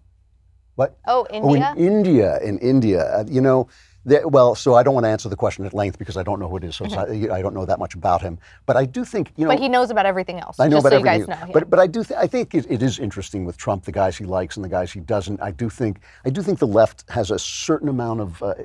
what? 0.81 0.97
Oh, 1.07 1.25
Oh, 1.31 1.55
India. 1.55 1.73
in 1.77 1.87
India. 1.97 2.29
In 2.49 2.55
India, 2.59 3.01
uh, 3.17 3.23
you 3.27 3.41
know. 3.41 3.67
There, 4.03 4.27
well, 4.27 4.55
so 4.55 4.73
I 4.73 4.81
don't 4.81 4.95
want 4.95 5.05
to 5.05 5.09
answer 5.15 5.29
the 5.29 5.35
question 5.35 5.63
at 5.63 5.75
length 5.75 5.99
because 5.99 6.17
I 6.17 6.23
don't 6.23 6.39
know 6.39 6.49
who 6.49 6.57
it 6.57 6.63
is. 6.63 6.75
So 6.75 6.85
it's 6.85 6.95
not- 6.95 7.07
I 7.11 7.39
don't 7.43 7.53
know 7.53 7.67
that 7.67 7.77
much 7.77 7.93
about 7.93 8.19
him. 8.27 8.39
But 8.65 8.75
I 8.75 8.85
do 8.97 9.05
think, 9.05 9.25
you 9.27 9.45
know, 9.45 9.51
Mm-hmm. 9.51 9.57
but 9.57 9.61
he 9.61 9.69
knows 9.69 9.91
about 9.91 10.07
everything 10.07 10.39
else. 10.39 10.59
I 10.59 10.67
know 10.67 10.77
just 10.77 10.87
about 10.87 10.93
so 10.97 11.03
you 11.03 11.07
everything. 11.07 11.29
guys 11.29 11.39
know. 11.41 11.45
yeah. 11.49 11.53
But 11.53 11.69
but 11.69 11.79
I 11.79 11.85
do 11.85 12.03
th- 12.03 12.19
I 12.25 12.25
think 12.33 12.55
it, 12.55 12.65
it 12.75 12.81
is 12.81 12.97
interesting 12.97 13.45
with 13.45 13.57
Trump 13.57 13.83
the 13.89 13.91
guys 13.91 14.17
he 14.17 14.25
likes 14.25 14.53
and 14.57 14.63
the 14.65 14.73
guys 14.77 14.91
he 14.91 15.01
doesn't. 15.01 15.39
I 15.39 15.51
do 15.51 15.69
think 15.69 15.93
I 16.25 16.31
do 16.31 16.41
think 16.41 16.57
the 16.57 16.71
left 16.81 16.97
has 17.11 17.29
a 17.29 17.37
certain 17.37 17.89
amount 17.89 18.21
of 18.25 18.41
uh, 18.41 18.55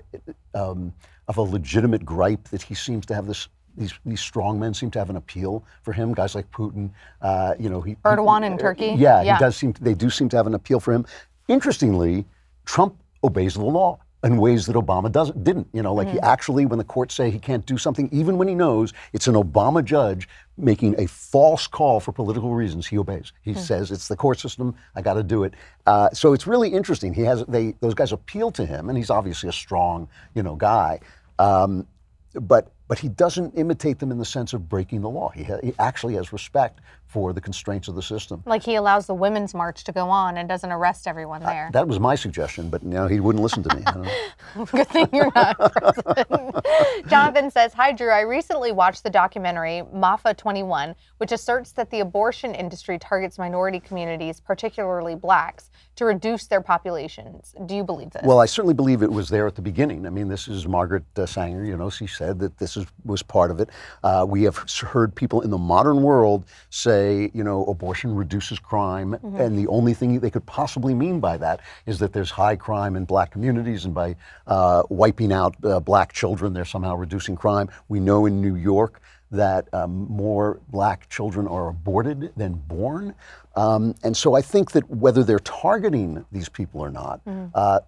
um, 0.54 0.80
of 1.28 1.36
a 1.36 1.42
legitimate 1.42 2.02
gripe 2.06 2.44
that 2.48 2.62
he 2.62 2.74
seems 2.74 3.04
to 3.06 3.14
have 3.14 3.26
this. 3.26 3.48
These, 3.78 3.92
these 4.06 4.22
strong 4.22 4.58
men 4.58 4.72
seem 4.72 4.90
to 4.92 4.98
have 4.98 5.10
an 5.10 5.16
appeal 5.16 5.62
for 5.82 5.92
him. 5.92 6.14
Guys 6.14 6.34
like 6.34 6.50
Putin, 6.50 6.88
uh, 7.20 7.52
you 7.58 7.68
know, 7.68 7.82
he 7.82 7.94
Erdogan 8.06 8.40
he- 8.40 8.46
in 8.46 8.56
Turkey? 8.56 8.86
Yeah, 8.96 9.20
Yeah. 9.20 9.36
he 9.36 9.40
does 9.44 9.54
seem. 9.54 9.74
To, 9.74 9.84
they 9.84 9.92
do 9.92 10.08
seem 10.08 10.30
to 10.30 10.36
have 10.38 10.46
an 10.46 10.54
appeal 10.54 10.80
for 10.80 10.94
him. 10.94 11.04
Interestingly, 11.48 12.26
Trump 12.64 12.96
obeys 13.22 13.54
the 13.54 13.64
law 13.64 13.98
in 14.24 14.38
ways 14.38 14.66
that 14.66 14.74
Obama 14.74 15.10
doesn't 15.10 15.44
didn't. 15.44 15.68
You 15.72 15.82
know, 15.82 15.94
like 15.94 16.08
he 16.08 16.18
actually, 16.20 16.66
when 16.66 16.78
the 16.78 16.84
courts 16.84 17.14
say 17.14 17.30
he 17.30 17.38
can't 17.38 17.64
do 17.64 17.78
something, 17.78 18.08
even 18.12 18.38
when 18.38 18.48
he 18.48 18.54
knows 18.54 18.92
it's 19.12 19.28
an 19.28 19.34
Obama 19.34 19.84
judge 19.84 20.28
making 20.58 20.98
a 20.98 21.06
false 21.06 21.66
call 21.66 22.00
for 22.00 22.12
political 22.12 22.54
reasons, 22.54 22.86
he 22.86 22.98
obeys. 22.98 23.32
He 23.42 23.54
says 23.54 23.90
it's 23.90 24.08
the 24.08 24.16
court 24.16 24.40
system. 24.40 24.74
I 24.94 25.02
got 25.02 25.14
to 25.14 25.22
do 25.22 25.44
it. 25.44 25.54
Uh, 25.86 26.10
so 26.10 26.32
it's 26.32 26.46
really 26.46 26.70
interesting. 26.70 27.14
He 27.14 27.22
has 27.22 27.44
they 27.46 27.74
those 27.80 27.94
guys 27.94 28.12
appeal 28.12 28.50
to 28.52 28.66
him, 28.66 28.88
and 28.88 28.98
he's 28.98 29.10
obviously 29.10 29.48
a 29.48 29.52
strong, 29.52 30.08
you 30.34 30.42
know, 30.42 30.56
guy. 30.56 31.00
Um, 31.38 31.86
but 32.34 32.72
but 32.88 32.98
he 32.98 33.08
doesn't 33.08 33.52
imitate 33.54 33.98
them 33.98 34.10
in 34.10 34.18
the 34.18 34.24
sense 34.24 34.52
of 34.52 34.68
breaking 34.68 35.00
the 35.00 35.08
law. 35.10 35.30
He, 35.30 35.44
ha- 35.44 35.58
he 35.62 35.72
actually 35.78 36.14
has 36.14 36.32
respect 36.32 36.80
for 37.06 37.32
the 37.32 37.40
constraints 37.40 37.88
of 37.88 37.94
the 37.94 38.02
system. 38.02 38.42
like 38.46 38.62
he 38.62 38.74
allows 38.74 39.06
the 39.06 39.14
women's 39.14 39.54
march 39.54 39.84
to 39.84 39.92
go 39.92 40.08
on 40.10 40.36
and 40.36 40.48
doesn't 40.48 40.72
arrest 40.72 41.06
everyone 41.06 41.40
there. 41.42 41.70
That 41.72 41.86
was 41.86 42.00
my 42.00 42.14
suggestion, 42.14 42.68
but 42.68 42.82
you 42.82 42.90
know, 42.90 43.06
he 43.06 43.20
wouldn't 43.20 43.42
listen 43.42 43.62
to 43.62 43.76
me. 43.76 43.82
I. 43.86 44.64
Good 44.72 44.88
thing 44.88 45.08
you're 45.12 45.32
not 45.34 45.56
president. 45.72 46.56
Jonathan 47.08 47.50
says, 47.50 47.72
Hi, 47.74 47.92
Drew. 47.92 48.10
I 48.10 48.20
recently 48.20 48.72
watched 48.72 49.04
the 49.04 49.10
documentary 49.10 49.82
Maafa 49.94 50.36
21, 50.36 50.94
which 51.18 51.32
asserts 51.32 51.72
that 51.72 51.90
the 51.90 52.00
abortion 52.00 52.54
industry 52.54 52.98
targets 52.98 53.38
minority 53.38 53.80
communities, 53.80 54.40
particularly 54.40 55.14
blacks, 55.14 55.70
to 55.94 56.04
reduce 56.04 56.46
their 56.46 56.60
populations. 56.60 57.54
Do 57.66 57.74
you 57.74 57.84
believe 57.84 58.10
this? 58.10 58.22
Well, 58.24 58.40
I 58.40 58.46
certainly 58.46 58.74
believe 58.74 59.02
it 59.02 59.10
was 59.10 59.28
there 59.28 59.46
at 59.46 59.54
the 59.54 59.62
beginning. 59.62 60.06
I 60.06 60.10
mean, 60.10 60.28
this 60.28 60.48
is 60.48 60.66
Margaret 60.66 61.04
uh, 61.16 61.24
Sanger. 61.24 61.64
You 61.64 61.76
know, 61.76 61.88
she 61.88 62.06
said 62.06 62.38
that 62.40 62.58
this 62.58 62.75
is, 62.76 62.86
was 63.04 63.22
part 63.22 63.50
of 63.50 63.60
it. 63.60 63.68
Uh, 64.02 64.24
we 64.28 64.42
have 64.42 64.56
heard 64.80 65.14
people 65.14 65.40
in 65.40 65.50
the 65.50 65.58
modern 65.58 66.02
world 66.02 66.44
say, 66.70 67.30
you 67.34 67.44
know, 67.44 67.64
abortion 67.66 68.14
reduces 68.14 68.58
crime, 68.58 69.14
and 69.36 69.58
the 69.58 69.66
only 69.68 69.94
thing 69.94 70.20
they 70.20 70.30
could 70.30 70.46
possibly 70.46 70.94
mean 70.94 71.20
by 71.20 71.36
that 71.36 71.60
is 71.86 71.98
that 71.98 72.12
there's 72.12 72.30
high 72.30 72.56
crime 72.56 72.96
in 72.96 73.04
black 73.04 73.30
communities, 73.30 73.84
and 73.84 73.94
by 73.94 74.16
uh, 74.46 74.82
wiping 74.88 75.32
out 75.32 75.56
uh, 75.64 75.80
black 75.80 76.12
children, 76.12 76.52
they're 76.52 76.64
somehow 76.64 76.94
reducing 76.96 77.36
crime. 77.36 77.68
We 77.88 78.00
know 78.00 78.26
in 78.26 78.40
New 78.40 78.56
York 78.56 79.00
that 79.32 79.68
um, 79.74 80.06
more 80.08 80.60
black 80.68 81.08
children 81.08 81.48
are 81.48 81.68
aborted 81.68 82.32
than 82.36 82.54
born. 82.54 83.14
Um, 83.56 83.94
and 84.04 84.16
so 84.16 84.34
I 84.34 84.42
think 84.42 84.70
that 84.72 84.88
whether 84.88 85.24
they're 85.24 85.40
targeting 85.40 86.24
these 86.30 86.48
people 86.48 86.80
or 86.80 86.90
not, 86.90 87.20
uh, 87.54 87.80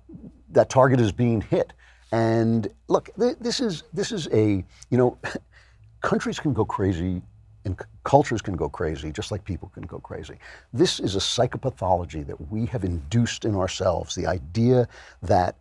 that 0.51 0.69
target 0.69 0.99
is 1.01 1.13
being 1.13 1.41
hit. 1.43 1.73
And 2.13 2.69
look, 2.89 3.11
th- 3.19 3.37
this 3.41 3.61
is 3.61 3.85
this 3.93 4.13
is 4.13 4.29
a 4.33 4.65
you 4.91 4.99
know, 4.99 5.19
countries 6.01 6.39
can 6.39 6.53
go 6.53 6.65
crazy 6.65 7.23
and 7.65 7.79
c- 7.79 7.87
cultures 8.05 8.41
can 8.41 8.57
go 8.57 8.69
crazy 8.69 9.13
just 9.13 9.31
like 9.31 9.45
people 9.45 9.71
can 9.75 9.85
go 9.85 9.99
crazy. 9.99 10.37
This 10.73 11.01
is 11.01 11.17
a 11.17 11.19
psychopathology 11.19 12.27
that 12.27 12.51
we 12.51 12.67
have 12.67 12.85
induced 12.85 13.45
in 13.45 13.55
ourselves. 13.55 14.15
The 14.15 14.27
idea 14.27 14.89
that 15.23 15.57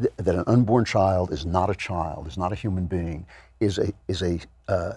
th- 0.00 0.12
that 0.16 0.34
an 0.34 0.44
unborn 0.46 0.84
child 0.84 1.32
is 1.32 1.46
not 1.46 1.70
a 1.70 1.74
child, 1.74 2.26
is 2.26 2.36
not 2.36 2.52
a 2.52 2.56
human 2.56 2.86
being, 2.86 3.26
is 3.60 3.78
a 3.78 3.92
is 4.08 4.22
a 4.22 4.40
uh, 4.68 4.94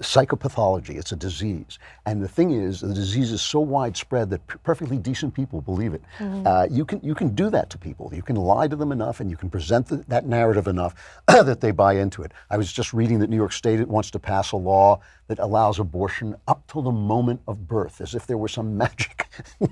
psychopathology. 0.00 0.96
It's 0.98 1.12
a 1.12 1.16
disease. 1.16 1.78
And 2.06 2.22
the 2.22 2.28
thing 2.28 2.50
is, 2.52 2.80
the 2.80 2.94
disease 2.94 3.32
is 3.32 3.42
so 3.42 3.60
widespread 3.60 4.30
that 4.30 4.46
p- 4.46 4.56
perfectly 4.62 4.98
decent 4.98 5.34
people 5.34 5.60
believe 5.60 5.94
it. 5.94 6.02
Uh, 6.46 6.66
you, 6.70 6.84
can, 6.84 7.00
you 7.02 7.14
can 7.14 7.34
do 7.34 7.50
that 7.50 7.70
to 7.70 7.78
people. 7.78 8.10
You 8.14 8.22
can 8.22 8.36
lie 8.36 8.68
to 8.68 8.76
them 8.76 8.92
enough 8.92 9.20
and 9.20 9.30
you 9.30 9.36
can 9.36 9.50
present 9.50 9.86
the, 9.88 9.96
that 10.08 10.26
narrative 10.26 10.66
enough 10.66 10.94
that 11.28 11.60
they 11.60 11.70
buy 11.70 11.94
into 11.94 12.22
it. 12.22 12.32
I 12.50 12.56
was 12.56 12.72
just 12.72 12.92
reading 12.92 13.20
that 13.20 13.30
New 13.30 13.36
York 13.36 13.52
State 13.52 13.86
wants 13.86 14.10
to 14.12 14.18
pass 14.18 14.52
a 14.52 14.56
law 14.56 15.00
that 15.28 15.38
allows 15.38 15.78
abortion 15.78 16.36
up 16.46 16.66
till 16.70 16.82
the 16.82 16.92
moment 16.92 17.40
of 17.48 17.66
birth, 17.66 18.00
as 18.00 18.14
if 18.14 18.26
there 18.26 18.38
were 18.38 18.48
some 18.48 18.76
magic, 18.78 19.26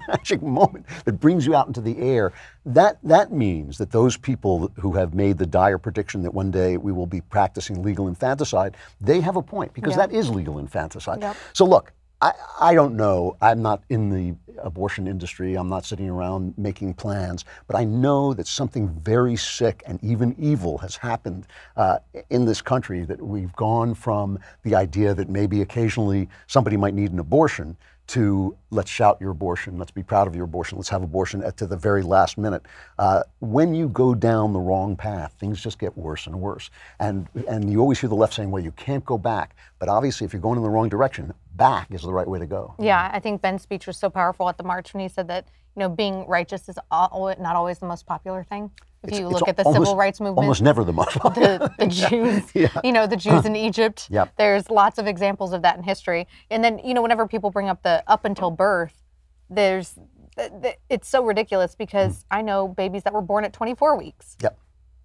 magic 0.09 0.43
moment 0.43 0.87
that 1.05 1.15
brings 1.21 1.47
you 1.47 1.55
out 1.55 1.67
into 1.67 1.81
the 1.81 1.99
air. 1.99 2.33
That, 2.67 2.99
that 3.03 3.31
means 3.31 3.77
that 3.79 3.91
those 3.91 4.17
people 4.17 4.73
who 4.81 4.93
have 4.93 5.15
made 5.15 5.39
the 5.39 5.47
dire 5.47 5.79
prediction 5.79 6.23
that 6.23 6.33
one 6.33 6.51
day 6.51 6.77
we 6.77 6.93
will 6.93 7.07
be 7.07 7.21
practicing 7.21 7.83
legal 7.83 8.09
infanticide, 8.09 8.77
they 9.01 9.21
have 9.21 9.37
a 9.37 9.43
point 9.43 9.75
because 9.75 9.97
that 9.97 10.13
is 10.13 10.31
legal 10.31 10.59
infanticide. 10.59 11.21
Yep. 11.21 11.37
So 11.53 11.67
look, 11.67 11.93
I, 12.23 12.33
I 12.59 12.75
don't 12.75 12.97
know. 12.97 13.37
I'm 13.43 13.61
not 13.61 13.83
in 13.91 14.09
the 14.09 14.35
abortion 14.63 15.07
industry. 15.07 15.57
I'm 15.57 15.69
not 15.69 15.85
sitting 15.85 16.09
around 16.09 16.55
making 16.57 16.95
plans. 16.95 17.45
But 17.67 17.77
I 17.77 17.85
know 17.85 18.33
that 18.33 18.47
something 18.47 18.89
very 18.89 19.37
sick 19.37 19.83
and 19.87 20.03
even 20.03 20.35
evil 20.39 20.79
has 20.79 20.97
happened 20.97 21.47
uh, 21.77 21.99
in 22.31 22.47
this 22.47 22.63
country. 22.63 23.05
That 23.05 23.21
we've 23.21 23.53
gone 23.57 23.95
from 23.95 24.39
the 24.63 24.75
idea 24.75 25.13
that 25.13 25.29
maybe 25.29 25.61
occasionally 25.61 26.31
somebody 26.47 26.79
might 26.79 26.95
need 26.95 27.13
an 27.13 27.19
abortion 27.19 27.77
to 28.07 28.57
let's 28.71 28.91
shout 28.91 29.17
your 29.21 29.31
abortion, 29.31 29.79
let's 29.79 29.91
be 29.91 30.03
proud 30.03 30.27
of 30.27 30.35
your 30.35 30.45
abortion, 30.45 30.77
let's 30.77 30.91
have 30.91 31.03
abortion 31.03 31.43
at 31.43 31.57
to 31.57 31.67
the 31.67 31.77
very 31.77 32.03
last 32.03 32.37
minute. 32.37 32.63
Uh, 32.99 33.23
when 33.41 33.75
you 33.75 33.89
go 33.89 34.15
down 34.15 34.53
the 34.53 34.59
wrong 34.59 34.95
path, 34.95 35.35
things 35.39 35.63
just 35.63 35.79
get 35.79 35.97
worse 35.97 36.27
and 36.27 36.39
worse. 36.39 36.71
And 37.01 37.29
and 37.49 37.71
you 37.71 37.81
always 37.81 37.99
hear 37.99 38.09
the 38.09 38.15
left 38.15 38.35
saying, 38.35 38.51
well, 38.51 38.63
you 38.63 38.73
can't 38.73 39.05
go 39.05 39.17
back. 39.17 39.57
But 39.79 39.89
obviously, 39.89 40.25
if 40.25 40.33
you're 40.33 40.43
going 40.43 40.59
in 40.59 40.63
the 40.63 40.71
wrong 40.71 40.89
direction, 40.89 41.33
back 41.57 41.93
is 41.93 42.03
the 42.03 42.13
right 42.13 42.29
way 42.29 42.39
to 42.39 42.47
go. 42.47 42.75
Yeah, 42.79 43.11
I 43.13 43.21
think 43.21 43.41
Ben's 43.41 43.63
speech 43.63 43.87
was 43.87 43.97
so 43.97 44.11
powerful 44.11 44.49
at 44.49 44.59
the 44.59 44.65
march 44.65 44.93
when 44.93 45.03
he 45.03 45.09
said 45.09 45.29
that 45.29 45.49
you 45.75 45.81
know 45.81 45.89
being 45.89 46.27
righteous 46.27 46.69
is 46.69 46.79
al- 46.93 47.35
not 47.41 47.57
always 47.57 47.79
the 47.79 47.87
most 47.87 48.07
popular 48.07 48.45
thing. 48.45 48.71
If 49.05 49.19
you 49.19 49.29
look 49.29 49.49
at 49.49 49.57
the 49.57 49.65
almost- 49.65 49.83
civil 49.83 49.97
rights 49.97 50.21
movement, 50.21 50.39
Almost 50.39 50.63
never 50.63 50.85
the 50.85 50.93
most. 50.93 51.15
the, 51.23 51.73
the 51.79 51.87
Jews, 52.55 52.73
you 52.85 52.93
know, 52.93 53.07
the 53.07 53.17
Jews 53.17 53.45
in 53.45 53.57
Egypt. 53.57 54.09
Yep. 54.15 54.35
There's 54.37 54.71
lots 54.71 54.99
of 54.99 55.07
examples 55.07 55.53
of 55.53 55.63
that 55.63 55.77
in 55.77 55.83
history. 55.83 56.29
And 56.51 56.63
then, 56.63 56.79
you 56.85 56.95
know, 56.95 57.03
whenever 57.03 57.27
people 57.27 57.51
bring 57.51 57.69
up 57.69 57.83
the 57.83 58.05
up 58.07 58.25
until 58.25 58.51
birth, 58.51 59.03
there's 59.51 59.99
th- 60.37 60.53
th- 60.63 60.77
it's 60.89 61.09
so 61.09 61.25
ridiculous 61.25 61.75
because 61.75 62.19
mm. 62.19 62.25
I 62.31 62.43
know 62.43 62.69
babies 62.69 63.03
that 63.05 63.13
were 63.13 63.23
born 63.23 63.45
at 63.45 63.53
24 63.53 63.97
weeks. 63.97 64.37
Yep. 64.43 64.59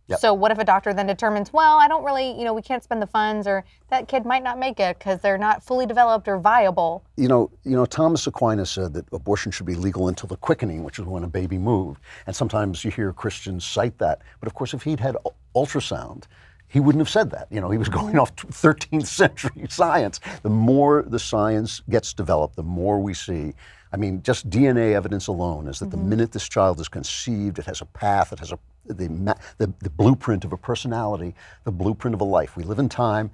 Yep. 0.09 0.19
So 0.19 0.33
what 0.33 0.51
if 0.51 0.57
a 0.57 0.63
doctor 0.63 0.91
then 0.91 1.05
determines, 1.05 1.53
well, 1.53 1.77
I 1.77 1.87
don't 1.87 2.03
really, 2.03 2.31
you 2.37 2.43
know, 2.43 2.53
we 2.53 2.63
can't 2.63 2.83
spend 2.83 2.99
the 2.99 3.07
funds, 3.07 3.45
or 3.45 3.63
that 3.89 4.07
kid 4.07 4.25
might 4.25 4.43
not 4.43 4.57
make 4.57 4.79
it 4.79 4.97
because 4.97 5.21
they're 5.21 5.37
not 5.37 5.63
fully 5.63 5.85
developed 5.85 6.27
or 6.27 6.39
viable. 6.39 7.03
You 7.15 7.27
know, 7.27 7.51
you 7.63 7.75
know, 7.75 7.85
Thomas 7.85 8.25
Aquinas 8.25 8.71
said 8.71 8.93
that 8.93 9.05
abortion 9.13 9.51
should 9.51 9.67
be 9.67 9.75
legal 9.75 10.07
until 10.07 10.27
the 10.27 10.37
quickening, 10.37 10.83
which 10.83 10.97
is 10.97 11.05
when 11.05 11.23
a 11.23 11.27
baby 11.27 11.59
moved. 11.59 12.01
And 12.25 12.35
sometimes 12.35 12.83
you 12.83 12.89
hear 12.89 13.13
Christians 13.13 13.63
cite 13.63 13.99
that. 13.99 14.21
But 14.39 14.47
of 14.47 14.55
course, 14.55 14.73
if 14.73 14.81
he'd 14.81 14.99
had 14.99 15.15
ultrasound, 15.55 16.23
he 16.69 16.79
wouldn't 16.79 17.01
have 17.01 17.09
said 17.09 17.29
that. 17.31 17.47
You 17.51 17.61
know, 17.61 17.69
he 17.69 17.77
was 17.77 17.89
going 17.99 18.17
off 18.17 18.35
13th 18.35 19.05
century 19.05 19.65
science. 19.69 20.19
The 20.41 20.49
more 20.49 21.03
the 21.05 21.19
science 21.19 21.83
gets 21.89 22.13
developed, 22.13 22.55
the 22.55 22.63
more 22.63 22.99
we 22.99 23.13
see. 23.13 23.53
I 23.91 23.97
mean, 23.97 24.21
just 24.21 24.49
DNA 24.49 24.93
evidence 24.93 25.27
alone 25.27 25.67
is 25.67 25.79
that 25.79 25.89
the 25.89 25.97
mm-hmm. 25.97 26.09
minute 26.09 26.31
this 26.31 26.47
child 26.47 26.79
is 26.79 26.87
conceived, 26.87 27.57
it 27.59 27.65
has 27.65 27.81
a 27.81 27.85
path, 27.85 28.31
it 28.31 28.39
has 28.39 28.51
a 28.51 28.59
the, 28.85 29.35
the 29.57 29.73
the 29.79 29.89
blueprint 29.89 30.45
of 30.45 30.53
a 30.53 30.57
personality, 30.57 31.35
the 31.63 31.71
blueprint 31.71 32.13
of 32.13 32.21
a 32.21 32.25
life. 32.25 32.55
We 32.55 32.63
live 32.63 32.79
in 32.79 32.89
time. 32.89 33.31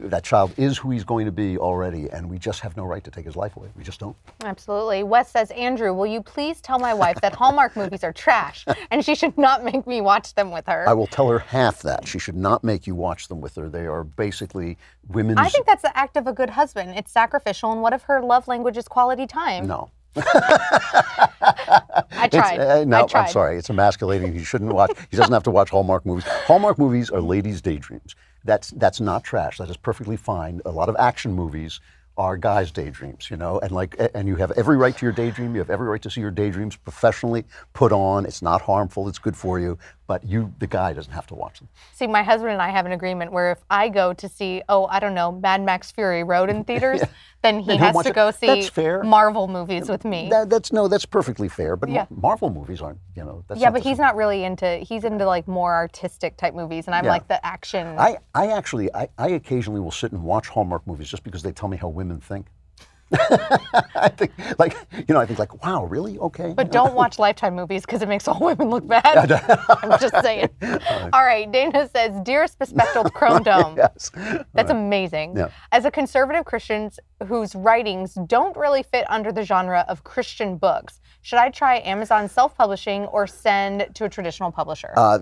That 0.00 0.22
child 0.22 0.54
is 0.56 0.78
who 0.78 0.92
he's 0.92 1.02
going 1.02 1.26
to 1.26 1.32
be 1.32 1.58
already, 1.58 2.08
and 2.10 2.30
we 2.30 2.38
just 2.38 2.60
have 2.60 2.76
no 2.76 2.84
right 2.84 3.02
to 3.02 3.10
take 3.10 3.24
his 3.24 3.34
life 3.34 3.56
away. 3.56 3.66
We 3.76 3.82
just 3.82 3.98
don't. 3.98 4.14
Absolutely. 4.44 5.02
Wes 5.02 5.28
says, 5.28 5.50
Andrew, 5.50 5.92
will 5.92 6.06
you 6.06 6.22
please 6.22 6.60
tell 6.60 6.78
my 6.78 6.94
wife 6.94 7.20
that 7.20 7.34
Hallmark 7.34 7.74
movies 7.74 8.04
are 8.04 8.12
trash 8.12 8.64
and 8.92 9.04
she 9.04 9.16
should 9.16 9.36
not 9.36 9.64
make 9.64 9.88
me 9.88 10.00
watch 10.00 10.34
them 10.34 10.52
with 10.52 10.66
her? 10.68 10.88
I 10.88 10.92
will 10.92 11.08
tell 11.08 11.28
her 11.28 11.40
half 11.40 11.82
that. 11.82 12.06
She 12.06 12.20
should 12.20 12.36
not 12.36 12.62
make 12.62 12.86
you 12.86 12.94
watch 12.94 13.26
them 13.26 13.40
with 13.40 13.56
her. 13.56 13.68
They 13.68 13.88
are 13.88 14.04
basically 14.04 14.78
women's. 15.08 15.40
I 15.40 15.48
think 15.48 15.66
that's 15.66 15.82
the 15.82 15.98
act 15.98 16.16
of 16.16 16.28
a 16.28 16.32
good 16.32 16.50
husband. 16.50 16.90
It's 16.96 17.10
sacrificial, 17.10 17.72
and 17.72 17.82
what 17.82 17.92
if 17.92 18.02
her 18.02 18.20
love 18.22 18.46
language 18.46 18.76
is 18.76 18.86
quality 18.86 19.26
time? 19.26 19.66
no. 19.66 19.90
I 22.10 22.28
tried. 22.30 22.58
uh, 22.60 22.84
no, 22.84 23.04
I 23.04 23.06
tried. 23.06 23.22
I'm 23.26 23.28
sorry. 23.32 23.56
It's 23.58 23.70
emasculating. 23.70 24.32
He 24.32 24.44
shouldn't 24.44 24.72
watch. 24.72 24.92
He 25.10 25.16
doesn't 25.16 25.32
have 25.32 25.42
to 25.44 25.50
watch 25.50 25.70
Hallmark 25.70 26.04
movies. 26.06 26.24
Hallmark 26.46 26.78
movies 26.78 27.10
are 27.10 27.20
ladies' 27.20 27.60
daydreams. 27.60 28.14
That's 28.44 28.70
that's 28.70 29.00
not 29.00 29.24
trash. 29.24 29.58
That 29.58 29.70
is 29.70 29.76
perfectly 29.76 30.16
fine. 30.16 30.60
A 30.64 30.70
lot 30.70 30.88
of 30.88 30.96
action 30.98 31.32
movies 31.32 31.80
are 32.16 32.36
guys' 32.36 32.72
daydreams, 32.72 33.30
you 33.30 33.36
know, 33.36 33.60
and 33.60 33.70
like, 33.70 33.94
and 34.14 34.26
you 34.26 34.34
have 34.36 34.50
every 34.52 34.76
right 34.76 34.96
to 34.96 35.06
your 35.06 35.12
daydream. 35.12 35.54
You 35.54 35.60
have 35.60 35.70
every 35.70 35.86
right 35.86 36.02
to 36.02 36.10
see 36.10 36.20
your 36.20 36.32
daydreams 36.32 36.74
professionally 36.76 37.44
put 37.74 37.92
on. 37.92 38.26
It's 38.26 38.42
not 38.42 38.60
harmful. 38.62 39.06
It's 39.08 39.20
good 39.20 39.36
for 39.36 39.60
you. 39.60 39.78
But 40.08 40.24
you, 40.24 40.54
the 40.58 40.66
guy, 40.66 40.94
doesn't 40.94 41.12
have 41.12 41.26
to 41.26 41.34
watch 41.34 41.58
them. 41.58 41.68
See, 41.92 42.06
my 42.06 42.22
husband 42.22 42.50
and 42.54 42.62
I 42.62 42.70
have 42.70 42.86
an 42.86 42.92
agreement 42.92 43.30
where 43.30 43.52
if 43.52 43.58
I 43.68 43.90
go 43.90 44.14
to 44.14 44.26
see, 44.26 44.62
oh, 44.66 44.86
I 44.86 45.00
don't 45.00 45.12
know, 45.14 45.30
Mad 45.30 45.60
Max 45.62 45.90
Fury 45.92 46.24
Road 46.24 46.48
in 46.48 46.64
theaters, 46.68 47.02
then 47.42 47.60
he 47.60 47.66
Then 47.68 47.78
has 47.80 47.94
to 48.04 48.08
it. 48.08 48.14
go 48.14 48.30
see 48.30 48.46
That's 48.46 48.68
fair. 48.70 49.02
Marvel 49.04 49.48
movies 49.48 49.86
with 49.90 50.06
me. 50.06 50.30
That, 50.30 50.48
that's 50.48 50.72
no, 50.72 50.88
that's 50.88 51.04
perfectly 51.04 51.48
fair. 51.50 51.76
But 51.76 51.90
Yeah. 51.90 52.06
Mar- 52.08 52.30
Marvel 52.38 52.48
movies 52.50 52.80
aren't, 52.80 53.00
you 53.14 53.22
know. 53.22 53.44
That's 53.48 53.60
yeah, 53.60 53.70
but 53.70 53.82
he's 53.82 53.98
not 53.98 54.16
really 54.16 54.44
into. 54.44 54.78
He's 54.78 55.04
into 55.04 55.26
like 55.26 55.46
more 55.46 55.74
artistic 55.74 56.38
type 56.38 56.54
movies, 56.54 56.86
and 56.86 56.94
I'm 56.94 57.04
Yeah. 57.04 57.10
like 57.10 57.28
the 57.28 57.44
action. 57.46 57.86
I, 57.98 58.16
I 58.34 58.46
actually, 58.48 58.92
I, 58.94 59.08
I 59.18 59.28
occasionally 59.28 59.80
will 59.80 59.90
sit 59.90 60.12
and 60.12 60.22
watch 60.24 60.48
Hallmark 60.48 60.86
movies 60.86 61.08
just 61.10 61.22
because 61.22 61.42
they 61.42 61.52
tell 61.52 61.68
me 61.68 61.76
how 61.76 61.88
women 61.88 62.18
think. 62.18 62.46
I 63.94 64.10
think, 64.14 64.32
like, 64.58 64.76
you 64.92 65.14
know, 65.14 65.20
I 65.20 65.26
think, 65.26 65.38
like, 65.38 65.64
wow, 65.64 65.84
really? 65.84 66.18
Okay. 66.18 66.52
But 66.54 66.70
don't 66.70 66.94
watch 66.94 67.18
Lifetime 67.18 67.54
movies 67.54 67.86
because 67.86 68.02
it 68.02 68.08
makes 68.08 68.28
all 68.28 68.38
women 68.40 68.68
look 68.68 68.86
bad. 68.86 69.32
I'm 69.82 69.98
just 69.98 70.20
saying. 70.22 70.48
All 71.12 71.24
right, 71.24 71.50
Dana 71.50 71.88
says, 71.88 72.20
"Dearest 72.22 72.58
bespectacled 72.58 73.14
Chrome 73.14 73.42
Dome." 73.42 73.76
yes. 73.76 74.10
That's 74.54 74.70
amazing. 74.70 75.36
Yeah. 75.36 75.48
As 75.72 75.84
a 75.84 75.90
conservative 75.90 76.44
Christian 76.44 76.90
whose 77.26 77.54
writings 77.54 78.14
don't 78.26 78.56
really 78.56 78.82
fit 78.82 79.10
under 79.10 79.32
the 79.32 79.42
genre 79.42 79.84
of 79.88 80.04
Christian 80.04 80.56
books, 80.56 81.00
should 81.22 81.38
I 81.38 81.50
try 81.50 81.80
Amazon 81.84 82.28
self-publishing 82.28 83.06
or 83.06 83.26
send 83.26 83.88
to 83.94 84.04
a 84.04 84.08
traditional 84.08 84.50
publisher? 84.50 84.92
Uh, 84.96 85.18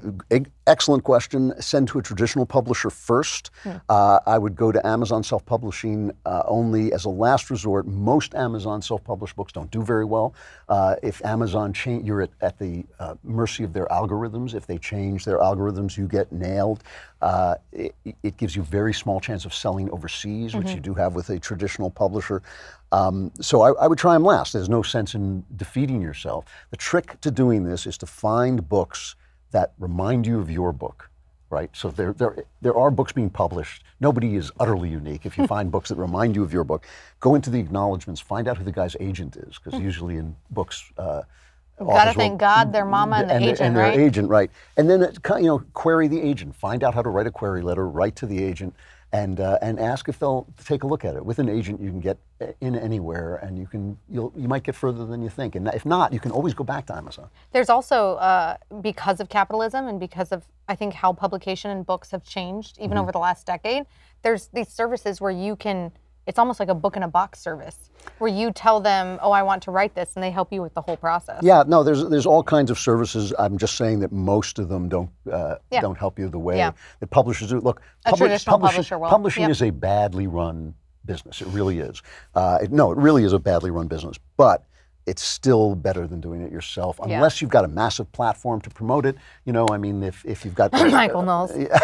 excellent 0.66 1.04
question. 1.04 1.52
Send 1.60 1.88
to 1.88 1.98
a 1.98 2.02
traditional 2.02 2.46
publisher 2.46 2.90
first. 2.90 3.50
Hmm. 3.62 3.72
Uh, 3.88 4.20
I 4.26 4.38
would 4.38 4.54
go 4.56 4.70
to 4.70 4.86
Amazon 4.86 5.22
self 5.22 5.44
publishing 5.46 6.12
uh, 6.24 6.42
only 6.46 6.92
as 6.92 7.06
a 7.06 7.08
last 7.08 7.50
resort. 7.50 7.86
Most 7.86 8.34
Amazon 8.34 8.82
self 8.82 9.02
published 9.04 9.36
books 9.36 9.52
don't 9.52 9.70
do 9.70 9.82
very 9.82 10.04
well. 10.04 10.34
Uh, 10.68 10.96
if 11.02 11.24
Amazon 11.24 11.72
change, 11.72 12.06
you're 12.06 12.22
at, 12.22 12.30
at 12.40 12.58
the 12.58 12.84
uh, 12.98 13.14
mercy 13.24 13.64
of 13.64 13.72
their 13.72 13.86
algorithms. 13.86 14.54
If 14.54 14.66
they 14.66 14.78
change 14.78 15.24
their 15.24 15.38
algorithms, 15.38 15.96
you 15.96 16.06
get 16.06 16.30
nailed. 16.30 16.82
Uh, 17.22 17.54
it, 17.72 17.94
it 18.22 18.36
gives 18.36 18.54
you 18.54 18.62
very 18.62 18.92
small 18.92 19.20
chance 19.20 19.46
of 19.46 19.54
selling 19.54 19.90
overseas, 19.90 20.54
which 20.54 20.70
you 20.70 20.80
do 20.80 20.92
have 20.92 21.14
with 21.14 21.30
a 21.30 21.38
traditional 21.38 21.90
publisher. 21.90 22.42
Um, 22.96 23.30
so 23.40 23.60
I, 23.60 23.72
I 23.84 23.86
would 23.88 23.98
try 23.98 24.14
them 24.14 24.24
last. 24.24 24.54
There's 24.54 24.70
no 24.70 24.82
sense 24.82 25.14
in 25.14 25.44
defeating 25.56 26.00
yourself. 26.00 26.46
The 26.70 26.78
trick 26.78 27.20
to 27.20 27.30
doing 27.30 27.64
this 27.64 27.86
is 27.86 27.98
to 27.98 28.06
find 28.06 28.66
books 28.68 29.16
that 29.50 29.72
remind 29.78 30.26
you 30.26 30.40
of 30.40 30.50
your 30.50 30.72
book, 30.72 31.10
right? 31.50 31.68
So 31.74 31.90
there, 31.90 32.14
there, 32.14 32.44
there 32.62 32.74
are 32.76 32.90
books 32.90 33.12
being 33.12 33.28
published. 33.28 33.84
Nobody 34.00 34.36
is 34.36 34.50
utterly 34.58 34.88
unique. 34.88 35.26
If 35.26 35.36
you 35.36 35.46
find 35.56 35.70
books 35.70 35.90
that 35.90 35.96
remind 35.96 36.36
you 36.36 36.42
of 36.42 36.52
your 36.54 36.64
book, 36.64 36.86
go 37.20 37.34
into 37.34 37.50
the 37.50 37.60
acknowledgments, 37.60 38.20
find 38.20 38.48
out 38.48 38.56
who 38.56 38.64
the 38.64 38.72
guy's 38.72 38.96
agent 38.98 39.36
is, 39.36 39.58
because 39.62 39.78
usually 39.78 40.16
in 40.16 40.34
books, 40.50 40.90
uh, 40.96 41.22
Gotta 41.78 41.90
authors 41.90 42.16
will- 42.16 42.22
thank 42.22 42.40
God, 42.40 42.72
their 42.72 42.86
mama, 42.86 43.16
and 43.16 43.44
the 43.44 43.50
agent, 43.50 43.60
and 43.60 43.76
their 43.76 44.00
agent, 44.00 44.28
right? 44.30 44.50
And 44.78 44.88
then 44.88 45.00
you 45.36 45.42
know, 45.42 45.58
query 45.74 46.08
the 46.08 46.22
agent. 46.22 46.56
Find 46.56 46.82
out 46.82 46.94
how 46.94 47.02
to 47.02 47.10
write 47.10 47.26
a 47.26 47.30
query 47.30 47.60
letter. 47.60 47.86
Write 47.86 48.16
to 48.16 48.26
the 48.26 48.42
agent, 48.42 48.74
and 49.16 49.40
uh, 49.40 49.58
and 49.62 49.80
ask 49.80 50.08
if 50.08 50.18
they'll 50.18 50.46
take 50.64 50.82
a 50.82 50.86
look 50.86 51.04
at 51.04 51.14
it. 51.16 51.24
With 51.24 51.38
an 51.38 51.48
agent, 51.48 51.80
you 51.80 51.90
can 51.90 52.00
get 52.00 52.18
uh, 52.40 52.46
in 52.60 52.74
anywhere, 52.76 53.36
and 53.36 53.58
you 53.58 53.66
can 53.66 53.96
you'll 54.10 54.32
you 54.36 54.48
might 54.48 54.62
get 54.62 54.74
further 54.74 55.06
than 55.06 55.22
you 55.22 55.30
think. 55.30 55.54
And 55.54 55.68
if 55.68 55.86
not, 55.86 56.12
you 56.12 56.20
can 56.20 56.32
always 56.32 56.54
go 56.54 56.64
back 56.64 56.86
to 56.86 56.94
Amazon. 56.96 57.28
There's 57.52 57.70
also 57.70 57.98
uh, 58.16 58.56
because 58.82 59.20
of 59.20 59.28
capitalism 59.28 59.88
and 59.88 59.98
because 59.98 60.32
of 60.32 60.44
I 60.68 60.74
think 60.74 60.94
how 60.94 61.12
publication 61.12 61.70
and 61.70 61.86
books 61.86 62.10
have 62.10 62.24
changed 62.24 62.78
even 62.78 62.90
Mm-hmm. 62.90 63.02
over 63.02 63.12
the 63.12 63.18
last 63.18 63.46
decade. 63.46 63.84
There's 64.22 64.48
these 64.48 64.68
services 64.68 65.20
where 65.20 65.32
you 65.46 65.56
can. 65.56 65.92
It's 66.26 66.38
almost 66.38 66.58
like 66.58 66.68
a 66.68 66.74
book 66.74 66.96
in 66.96 67.02
a 67.04 67.08
box 67.08 67.38
service 67.40 67.90
where 68.18 68.30
you 68.30 68.50
tell 68.52 68.80
them, 68.80 69.18
"Oh, 69.22 69.30
I 69.30 69.42
want 69.42 69.62
to 69.64 69.70
write 69.70 69.94
this," 69.94 70.10
and 70.16 70.22
they 70.22 70.30
help 70.32 70.52
you 70.52 70.60
with 70.60 70.74
the 70.74 70.80
whole 70.82 70.96
process. 70.96 71.40
Yeah, 71.42 71.62
no, 71.66 71.84
there's 71.84 72.08
there's 72.08 72.26
all 72.26 72.42
kinds 72.42 72.70
of 72.70 72.78
services. 72.78 73.32
I'm 73.38 73.58
just 73.58 73.76
saying 73.76 74.00
that 74.00 74.10
most 74.12 74.58
of 74.58 74.68
them 74.68 74.88
don't 74.88 75.10
uh, 75.32 75.56
Yeah. 75.70 75.80
don't 75.80 75.96
help 75.98 76.18
you 76.18 76.28
the 76.28 76.38
way 76.38 76.56
Yeah. 76.58 76.72
that 77.00 77.06
publishers 77.10 77.48
do. 77.50 77.60
Look, 77.60 77.80
A 78.06 78.12
traditional 78.12 78.58
publisher. 78.58 78.98
Publishing 78.98 79.42
Yep. 79.42 79.50
is 79.50 79.62
a 79.62 79.70
badly 79.70 80.26
run 80.26 80.74
business. 81.04 81.40
It 81.40 81.46
really 81.48 81.78
is. 81.78 82.02
Uh, 82.34 82.58
it- 82.62 82.72
no, 82.72 82.90
it 82.90 82.98
really 82.98 83.22
is 83.22 83.32
a 83.32 83.38
badly 83.38 83.70
run 83.70 83.86
business, 83.86 84.16
but 84.36 84.64
it's 85.06 85.22
still 85.22 85.74
better 85.76 86.06
than 86.06 86.20
doing 86.20 86.40
it 86.42 86.50
yourself, 86.50 86.98
Yeah. 87.06 87.14
unless 87.16 87.40
you've 87.40 87.50
got 87.50 87.64
a 87.64 87.68
massive 87.68 88.10
platform 88.10 88.60
to 88.62 88.70
promote 88.70 89.06
it. 89.06 89.16
You 89.44 89.52
know, 89.52 89.66
I 89.70 89.78
mean, 89.78 90.02
if, 90.02 90.24
if 90.26 90.44
you've 90.44 90.54
got 90.56 90.72
Michael 91.00 91.22
Knowles. 91.22 91.52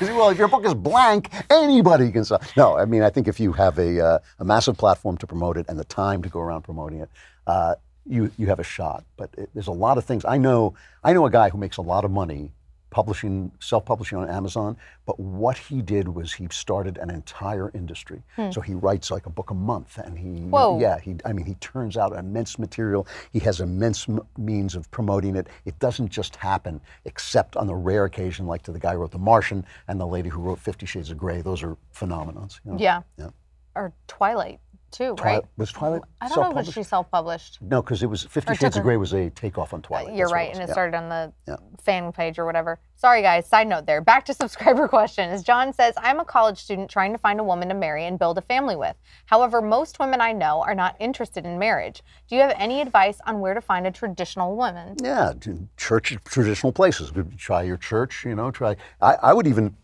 well, 0.00 0.28
if 0.30 0.38
your 0.38 0.48
book 0.48 0.64
is 0.64 0.74
blank, 0.74 1.30
anybody 1.50 2.10
can 2.12 2.24
sell. 2.24 2.40
No, 2.56 2.76
I 2.78 2.84
mean, 2.84 3.02
I 3.02 3.10
think 3.10 3.26
if 3.28 3.40
you 3.40 3.52
have 3.52 3.78
a, 3.78 4.00
uh, 4.00 4.18
a 4.38 4.44
massive 4.44 4.76
platform 4.78 5.16
to 5.18 5.26
promote 5.26 5.56
it 5.56 5.66
and 5.68 5.78
the 5.78 5.84
time 5.84 6.22
to 6.22 6.28
go 6.28 6.40
around 6.40 6.62
promoting 6.62 7.00
it, 7.00 7.10
uh, 7.46 7.74
you 8.06 8.30
you 8.36 8.46
have 8.48 8.58
a 8.58 8.64
shot. 8.64 9.04
But 9.16 9.30
it, 9.36 9.50
there's 9.54 9.68
a 9.68 9.72
lot 9.72 9.98
of 9.98 10.04
things. 10.04 10.24
I 10.24 10.36
know 10.38 10.74
I 11.04 11.12
know 11.12 11.24
a 11.26 11.30
guy 11.30 11.50
who 11.50 11.58
makes 11.58 11.76
a 11.76 11.82
lot 11.82 12.04
of 12.04 12.10
money 12.10 12.52
publishing, 12.92 13.50
self-publishing 13.58 14.16
on 14.18 14.28
Amazon. 14.28 14.76
But 15.06 15.18
what 15.18 15.56
he 15.58 15.80
did 15.82 16.06
was 16.08 16.32
he 16.32 16.46
started 16.50 16.98
an 16.98 17.10
entire 17.10 17.70
industry. 17.74 18.22
So 18.52 18.60
he 18.60 18.74
writes 18.74 19.10
like 19.10 19.26
a 19.26 19.30
book 19.30 19.50
a 19.50 19.54
month, 19.54 19.98
and 19.98 20.16
he 20.18 20.28
Hmm. 20.42 20.50
Whoa. 20.50 20.78
yeah 20.78 20.98
he 21.00 21.16
I 21.24 21.32
mean 21.32 21.46
he 21.46 21.54
turns 21.54 21.96
out 21.96 22.12
immense 22.12 22.58
material. 22.58 23.06
He 23.32 23.38
has 23.40 23.60
immense 23.60 24.08
m- 24.08 24.20
means 24.36 24.74
of 24.76 24.90
promoting 24.90 25.34
it. 25.36 25.48
It 25.64 25.78
doesn't 25.78 26.08
just 26.10 26.36
happen, 26.36 26.80
except 27.06 27.56
on 27.56 27.66
the 27.66 27.74
rare 27.74 28.04
occasion, 28.04 28.46
like 28.46 28.62
to 28.62 28.72
the 28.72 28.78
guy 28.78 28.92
who 28.92 28.98
wrote 28.98 29.10
The 29.10 29.18
Martian 29.18 29.64
and 29.88 29.98
the 29.98 30.06
lady 30.06 30.28
who 30.28 30.40
wrote 30.40 30.58
Fifty 30.58 30.86
Shades 30.86 31.10
of 31.10 31.16
Grey. 31.18 31.40
Those 31.40 31.62
are 31.62 31.76
phenomenons. 31.94 32.60
you 32.64 32.72
know. 32.72 32.78
Yeah. 32.78 33.00
Yeah. 33.16 33.30
Or 33.74 33.92
Twilight 34.06 34.60
too, 34.92 35.14
Twi- 35.16 35.34
right? 35.36 35.44
Was 35.56 35.72
Twilight 35.72 36.02
I 36.20 36.28
don't 36.28 36.36
know 36.36 36.42
if 36.42 36.44
self-published? 36.66 36.74
she 36.74 36.82
self-published. 36.82 37.58
No, 37.62 37.82
because 37.82 38.02
it 38.02 38.06
was 38.06 38.22
Fifty 38.24 38.52
Or 38.52 38.54
Shades 38.54 38.74
took 38.74 38.80
of 38.80 38.84
Grey 38.84 38.96
was 38.96 39.12
a 39.14 39.30
takeoff 39.30 39.72
on 39.74 39.82
Twilight. 39.82 40.14
You're 40.14 40.26
That's 40.26 40.30
what 40.30 40.36
right, 40.36 40.54
and 40.54 40.62
it 40.62 40.70
started 40.70 40.96
on 40.96 41.08
the 41.08 41.32
Yeah. 41.48 41.56
fan 41.82 42.12
page 42.12 42.38
or 42.38 42.44
whatever. 42.46 42.78
Sorry, 42.94 43.22
guys. 43.22 43.46
Side 43.46 43.66
note 43.66 43.86
there. 43.86 44.00
Back 44.00 44.24
to 44.26 44.34
subscriber 44.42 44.86
questions. 44.86 45.42
John 45.42 45.72
says, 45.72 45.94
I'm 45.96 46.20
a 46.20 46.24
college 46.24 46.58
student 46.58 46.88
trying 46.90 47.12
to 47.12 47.18
find 47.18 47.40
a 47.40 47.44
woman 47.44 47.68
to 47.68 47.74
marry 47.74 48.04
and 48.06 48.18
build 48.18 48.38
a 48.38 48.42
family 48.42 48.76
with. 48.76 48.94
However, 49.26 49.60
most 49.60 49.98
women 49.98 50.20
I 50.20 50.32
know 50.32 50.62
are 50.62 50.74
not 50.74 50.94
interested 51.00 51.44
in 51.44 51.58
marriage. 51.58 52.02
Do 52.28 52.36
you 52.36 52.42
have 52.42 52.54
any 52.58 52.80
advice 52.80 53.18
on 53.26 53.40
where 53.40 53.54
to 53.54 53.60
find 53.60 53.86
a 53.86 53.90
traditional 53.90 54.56
woman? 54.56 54.96
Yeah, 55.02 55.32
to 55.40 55.66
church 55.76 56.16
traditional 56.24 56.70
places. 56.72 57.10
Try 57.38 57.62
your 57.62 57.76
church. 57.76 58.24
You 58.24 58.34
know, 58.36 58.50
try. 58.50 58.76
I, 59.00 59.14
I 59.14 59.32
would 59.32 59.46
even 59.48 59.74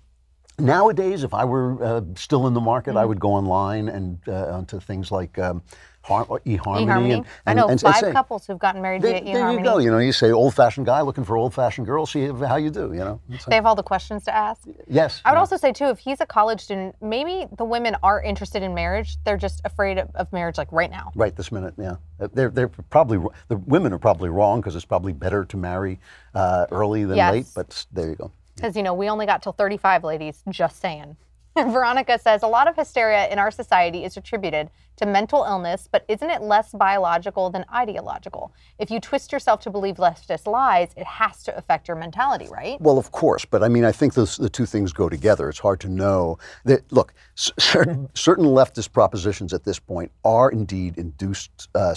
nowadays, 0.58 1.24
if 1.24 1.34
I 1.34 1.44
were 1.44 1.82
uh, 1.82 2.00
still 2.16 2.46
in 2.46 2.54
the 2.54 2.60
market, 2.60 2.90
Mm-hmm. 2.90 2.98
I 2.98 3.04
would 3.04 3.20
go 3.20 3.32
online 3.32 3.88
and 3.88 4.18
uh, 4.28 4.56
onto 4.56 4.80
things 4.80 5.10
like 5.12 5.38
um, 5.38 5.62
Har- 6.02 6.24
eHarmony. 6.24 6.86
eHarmony. 6.86 7.14
And, 7.16 7.26
I 7.46 7.52
know 7.54 7.68
and 7.68 7.78
five 7.80 7.96
say, 7.96 8.12
couples 8.12 8.46
who've 8.46 8.58
gotten 8.58 8.80
married 8.80 9.02
There, 9.02 9.20
via 9.20 9.34
there 9.34 9.52
you 9.52 9.62
go. 9.62 9.76
You 9.78 9.90
know, 9.90 9.98
you 9.98 10.12
say 10.12 10.30
old-fashioned 10.30 10.86
guy 10.86 11.02
looking 11.02 11.22
for 11.24 11.36
old-fashioned 11.36 11.86
girl. 11.86 12.06
See 12.06 12.26
how 12.28 12.56
you 12.56 12.70
do. 12.70 12.92
You 12.94 13.00
know. 13.00 13.20
They 13.46 13.56
have 13.56 13.66
all 13.66 13.74
the 13.74 13.82
questions 13.82 14.24
to 14.24 14.34
ask. 14.34 14.62
yes. 14.88 15.20
I 15.24 15.32
would 15.32 15.36
yeah. 15.36 15.40
also 15.40 15.56
say 15.58 15.72
too, 15.72 15.86
if 15.86 15.98
he's 15.98 16.20
a 16.22 16.26
college 16.26 16.60
student, 16.62 16.96
maybe 17.02 17.46
the 17.58 17.64
women 17.64 17.96
are 18.02 18.22
interested 18.22 18.62
in 18.62 18.72
marriage. 18.74 19.18
They're 19.24 19.36
just 19.36 19.60
afraid 19.66 19.98
of, 19.98 20.08
of 20.14 20.32
marriage, 20.32 20.56
like 20.56 20.72
right 20.72 20.90
now. 20.90 21.12
Right 21.14 21.36
this 21.36 21.52
minute, 21.52 21.74
yeah. 21.76 21.96
Uh, 22.20 22.28
They're, 22.32 22.48
they're 22.50 22.68
probably 22.68 23.18
the 23.48 23.56
women 23.56 23.92
are 23.92 23.98
probably 23.98 24.30
wrong 24.30 24.60
because 24.60 24.76
it's 24.76 24.86
probably 24.86 25.12
better 25.12 25.44
to 25.44 25.56
marry 25.58 26.00
uh, 26.34 26.66
early 26.70 27.04
than 27.04 27.16
Yes. 27.16 27.32
late. 27.32 27.46
But 27.54 27.86
there 27.92 28.08
you 28.08 28.14
go. 28.16 28.32
Because, 28.58 28.76
you 28.76 28.82
know, 28.82 28.92
we 28.92 29.08
only 29.08 29.24
got 29.24 29.40
till 29.40 29.52
35, 29.52 30.02
ladies, 30.02 30.42
just 30.50 30.80
saying. 30.80 31.16
Veronica 31.56 32.18
says 32.18 32.42
a 32.42 32.48
lot 32.48 32.66
of 32.66 32.74
hysteria 32.74 33.28
in 33.28 33.38
our 33.38 33.52
society 33.52 34.04
is 34.04 34.16
attributed 34.16 34.68
to 34.98 35.06
mental 35.06 35.44
illness, 35.44 35.88
but 35.90 36.04
isn't 36.08 36.28
it 36.28 36.42
less 36.42 36.72
biological 36.72 37.50
than 37.50 37.64
ideological? 37.72 38.52
If 38.78 38.90
you 38.90 39.00
twist 39.00 39.32
yourself 39.32 39.60
to 39.62 39.70
believe 39.70 39.96
leftist 39.96 40.46
lies, 40.46 40.90
it 40.96 41.06
has 41.06 41.42
to 41.44 41.56
affect 41.56 41.88
your 41.88 41.96
mentality, 41.96 42.48
right? 42.50 42.80
Well, 42.80 42.98
of 42.98 43.12
course, 43.12 43.44
but 43.44 43.62
I 43.62 43.68
mean, 43.68 43.84
I 43.84 43.92
think 43.92 44.14
those, 44.14 44.36
the 44.36 44.50
two 44.50 44.66
things 44.66 44.92
go 44.92 45.08
together. 45.08 45.48
It's 45.48 45.58
hard 45.58 45.80
to 45.80 45.88
know. 45.88 46.38
That, 46.64 46.90
look, 46.92 47.14
certain, 47.34 48.08
certain 48.14 48.44
leftist 48.44 48.92
propositions 48.92 49.52
at 49.52 49.64
this 49.64 49.78
point 49.78 50.10
are 50.24 50.50
indeed 50.50 50.98
induced 50.98 51.68
uh, 51.74 51.94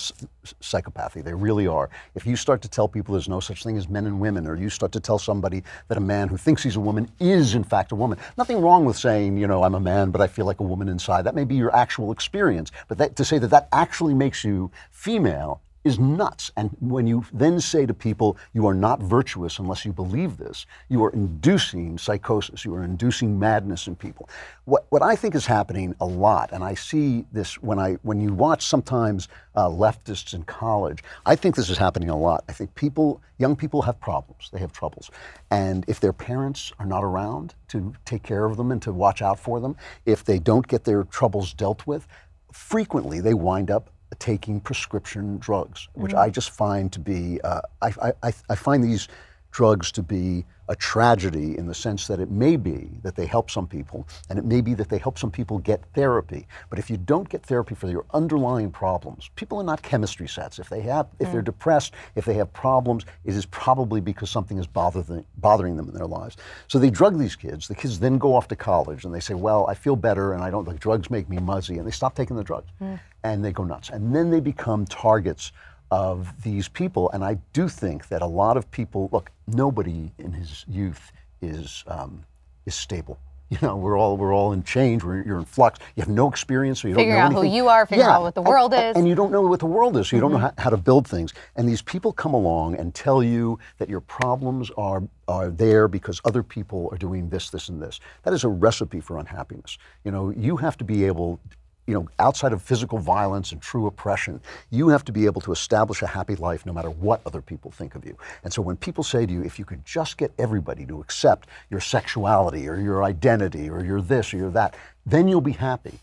psychopathy. 0.61 1.23
They 1.23 1.33
really 1.33 1.67
are. 1.67 1.89
If 2.15 2.25
you 2.25 2.35
start 2.35 2.61
to 2.61 2.69
tell 2.69 2.87
people 2.87 3.13
there's 3.13 3.29
no 3.29 3.39
such 3.39 3.63
thing 3.63 3.77
as 3.77 3.89
men 3.89 4.05
and 4.05 4.19
women, 4.19 4.47
or 4.47 4.55
you 4.55 4.69
start 4.69 4.91
to 4.93 4.99
tell 4.99 5.17
somebody 5.17 5.63
that 5.87 5.97
a 5.97 6.01
man 6.01 6.27
who 6.27 6.37
thinks 6.37 6.63
he's 6.63 6.75
a 6.75 6.79
woman 6.79 7.09
is 7.19 7.55
in 7.55 7.63
fact 7.63 7.91
a 7.91 7.95
woman, 7.95 8.17
nothing 8.37 8.61
wrong 8.61 8.85
with 8.85 8.97
saying, 8.97 9.37
you 9.37 9.47
know, 9.47 9.63
I'm 9.63 9.75
a 9.75 9.79
man, 9.79 10.11
but 10.11 10.21
I 10.21 10.27
feel 10.27 10.45
like 10.45 10.59
a 10.59 10.63
woman 10.63 10.87
inside. 10.87 11.23
That 11.23 11.35
may 11.35 11.43
be 11.43 11.55
your 11.55 11.75
actual 11.75 12.11
experience, 12.11 12.71
but 12.91 12.97
that, 12.97 13.15
to 13.15 13.23
say 13.23 13.38
that 13.38 13.47
that 13.47 13.69
actually 13.71 14.13
makes 14.13 14.43
you 14.43 14.69
female 14.91 15.62
is 15.86 15.97
nuts. 15.97 16.51
And 16.58 16.75
when 16.82 17.08
you 17.08 17.23
then 17.32 17.62
say 17.62 17.86
to 17.86 17.93
people, 17.93 18.36
you 18.51 18.67
are 18.67 18.73
not 18.73 19.01
virtuous 19.01 19.60
unless 19.60 19.86
you 19.86 19.93
believe 19.93 20.36
this, 20.36 20.65
you 20.89 21.01
are 21.06 21.10
inducing 21.12 21.97
psychosis, 21.97 22.65
you 22.65 22.75
are 22.75 22.84
inducing 22.84 23.39
madness 23.39 23.88
in 23.88 23.95
people. 23.95 24.27
What, 24.65 24.88
what 24.89 25.01
I 25.01 25.15
think 25.15 25.36
is 25.36 25.45
happening 25.45 25.95
a 26.01 26.06
lot, 26.06 26.51
and 26.51 26.65
I 26.65 26.73
see 26.73 27.25
this 27.32 27.56
when, 27.62 27.80
I, 27.80 27.93
when 28.04 28.19
you 28.19 28.34
watch 28.34 28.65
sometimes 28.65 29.30
uh, 29.56 29.69
leftists 29.69 30.34
in 30.34 30.43
college, 30.43 31.01
I 31.25 31.38
think 31.38 31.56
this 31.56 31.69
is 31.69 31.77
happening 31.77 32.10
a 32.10 32.17
lot. 32.17 32.43
I 32.49 32.51
think 32.51 32.75
people, 32.75 33.21
young 33.38 33.56
people 33.56 33.82
have 33.84 34.01
problems, 34.01 34.49
they 34.51 34.60
have 34.60 34.73
troubles. 34.73 35.10
And 35.49 35.86
if 35.88 36.01
their 36.01 36.13
parents 36.13 36.73
are 36.77 36.86
not 36.86 37.06
around 37.06 37.56
to 37.69 37.93
take 38.04 38.23
care 38.23 38.43
of 38.43 38.58
them 38.58 38.69
and 38.69 38.82
to 38.82 38.91
watch 38.91 39.21
out 39.21 39.39
for 39.39 39.62
them, 39.62 39.77
if 40.06 40.25
they 40.25 40.39
don't 40.39 40.67
get 40.67 40.84
their 40.84 41.06
troubles 41.06 41.54
dealt 41.54 41.88
with, 41.88 42.06
frequently 42.51 43.19
they 43.21 43.33
wind 43.33 43.71
up 43.71 43.89
taking 44.19 44.59
prescription 44.59 45.37
drugs, 45.37 45.87
which 45.93 46.13
I 46.13 46.29
just 46.29 46.51
find 46.51 46.91
to 46.91 46.99
be, 46.99 47.39
uh, 47.41 47.61
I, 47.81 48.13
I, 48.23 48.33
I 48.49 48.55
find 48.55 48.83
these 48.83 49.07
drugs 49.51 49.91
to 49.93 50.03
be 50.03 50.45
a 50.71 50.75
tragedy 50.77 51.57
in 51.57 51.67
the 51.67 51.73
sense 51.73 52.07
that 52.07 52.21
it 52.21 52.31
may 52.31 52.55
be 52.55 52.89
that 53.03 53.13
they 53.13 53.25
help 53.25 53.51
some 53.51 53.67
people 53.67 54.07
and 54.29 54.39
it 54.39 54.45
may 54.45 54.62
be 54.62 54.73
that 54.73 54.88
they 54.88 54.97
help 54.97 55.19
some 55.19 55.29
people 55.29 55.60
get 55.60 55.84
therapy. 55.93 56.47
But 56.69 56.79
if 56.79 56.89
you 56.89 56.95
don't 56.95 57.27
get 57.27 57.45
therapy 57.45 57.75
for 57.75 57.89
your 57.89 58.05
underlying 58.13 58.71
problems 58.71 59.29
people 59.36 59.57
are 59.60 59.65
not 59.65 59.81
chemistry 59.81 60.29
sets. 60.29 60.60
If 60.60 60.69
they 60.69 60.79
have 60.81 61.07
if 61.19 61.29
they're 61.29 61.41
mm. 61.41 61.51
depressed 61.53 61.93
if 62.15 62.23
they 62.23 62.36
have 62.36 62.53
problems 62.53 63.05
it 63.25 63.36
is 63.36 63.45
probably 63.47 63.99
because 63.99 64.29
something 64.29 64.57
is 64.57 64.65
bothering 64.65 65.25
bothering 65.39 65.75
them 65.75 65.89
in 65.89 65.93
their 65.93 66.07
lives. 66.07 66.38
So 66.69 66.79
they 66.79 66.89
drug 66.89 67.19
these 67.19 67.36
kids. 67.36 67.67
The 67.67 67.75
kids 67.75 67.99
then 67.99 68.17
go 68.17 68.34
off 68.34 68.47
to 68.47 68.55
college 68.55 69.03
and 69.03 69.13
they 69.13 69.19
say 69.19 69.34
well 69.34 69.67
i 69.67 69.73
feel 69.73 69.97
better 69.97 70.31
and 70.31 70.41
i 70.41 70.49
don't 70.49 70.63
the 70.63 70.73
drugs 70.75 71.10
make 71.10 71.27
me 71.27 71.38
muzzy 71.38 71.79
and 71.79 71.86
they 71.86 71.91
stop 71.91 72.15
taking 72.15 72.38
the 72.38 72.45
drugs 72.45 72.69
mm. 72.81 72.97
and 73.25 73.43
they 73.43 73.51
go 73.51 73.65
nuts. 73.65 73.89
And 73.89 74.15
then 74.15 74.29
they 74.29 74.39
become 74.39 74.86
targets 74.86 75.51
of 75.91 76.41
these 76.41 76.67
people. 76.67 77.12
And 77.12 77.23
I 77.23 77.38
do 77.54 77.67
think 77.67 78.08
that 78.08 78.21
a 78.21 78.25
lot 78.25 78.58
of 78.58 78.71
people 78.71 79.10
look, 79.12 79.30
nobody 79.47 80.12
in 80.17 80.32
his 80.32 80.65
youth 80.67 81.12
is, 81.41 81.84
um, 81.88 82.23
is 82.65 82.73
stable. 82.75 83.19
You 83.51 83.58
know, 83.62 83.75
we're 83.75 83.99
all 83.99 84.15
we're 84.15 84.34
all 84.34 84.54
in 84.54 84.63
change. 84.63 85.04
We're, 85.04 85.23
you're 85.25 85.38
in 85.38 85.43
flux. 85.43 85.77
You 85.97 86.01
have 86.04 86.08
no 86.10 86.30
experience, 86.30 86.82
so 86.82 86.88
you 86.88 86.95
Figuring 86.95 87.19
don't 87.19 87.34
know 87.34 87.39
out 87.39 87.45
who 87.45 87.54
you 87.54 87.67
are, 87.67 87.86
figuring 87.86 88.08
Yeah, 88.08 88.15
out 88.15 88.21
what 88.21 88.34
the 88.34 88.41
world 88.41 88.73
and- 88.73 88.82
is. 88.82 88.89
Mm-hmm. 88.91 88.99
and 88.99 89.10
you 89.10 89.13
don't 89.13 89.30
know 89.30 89.41
what 89.41 89.60
the 89.60 89.65
world 89.65 89.97
is. 89.97 90.08
So 90.08 90.15
you 90.15 90.21
don't 90.21 90.32
know 90.32 90.38
how, 90.38 90.54
how 90.58 90.69
to 90.69 90.77
build 90.77 91.06
things. 91.06 91.34
And 91.58 91.67
these 91.67 91.82
people 91.82 92.13
come 92.13 92.34
along 92.34 92.75
and 92.77 92.95
tell 92.95 93.21
you 93.21 93.60
that 93.77 93.89
your 93.89 93.99
problems 93.99 94.71
are 94.77 95.04
are 95.27 95.49
there 95.49 95.89
because 95.89 96.21
other 96.23 96.43
people 96.43 96.88
are 96.93 96.97
doing 96.97 97.27
this, 97.27 97.49
this, 97.49 97.67
and 97.67 97.82
this. 97.82 97.99
That 98.23 98.32
is 98.34 98.45
a 98.45 98.47
recipe 98.47 99.01
for 99.01 99.17
unhappiness. 99.19 99.77
You 100.06 100.12
know, 100.12 100.30
you 100.30 100.56
have 100.56 100.77
to 100.77 100.86
be 100.86 101.04
able 101.04 101.41
you 101.88 101.94
know, 101.94 102.08
outside 102.20 102.54
of 102.54 102.62
physical 102.62 103.00
violence 103.00 103.52
and 103.52 103.62
true 103.62 103.88
oppression, 103.88 104.39
you 104.70 104.89
have 104.89 105.04
to 105.06 105.12
be 105.12 105.26
able 105.26 105.41
to 105.41 105.52
establish 105.52 106.02
a 106.02 106.08
happy 106.08 106.36
life 106.36 106.65
no 106.65 106.74
matter 106.74 106.89
what 106.89 107.22
other 107.26 107.41
people 107.41 107.72
think 107.72 107.96
of 107.96 108.06
you. 108.06 108.15
And 108.44 108.54
so 108.54 108.62
when 108.62 108.78
people 108.78 109.04
say 109.04 109.26
to 109.26 109.34
you, 109.34 109.44
if 109.44 109.58
you 109.58 109.65
could 109.65 109.84
just 109.84 110.17
get 110.17 110.32
everybody 110.38 110.86
to 110.86 111.02
accept 111.02 111.50
your 111.70 111.80
sexuality 111.80 112.67
or 112.67 112.80
your 112.80 113.04
identity 113.04 113.70
or 113.70 113.84
your 113.84 114.02
this 114.02 114.34
or 114.34 114.38
your 114.38 114.52
that, 114.52 114.76
then 115.06 115.28
you'll 115.28 115.41
be 115.41 115.52
happy. 115.52 116.00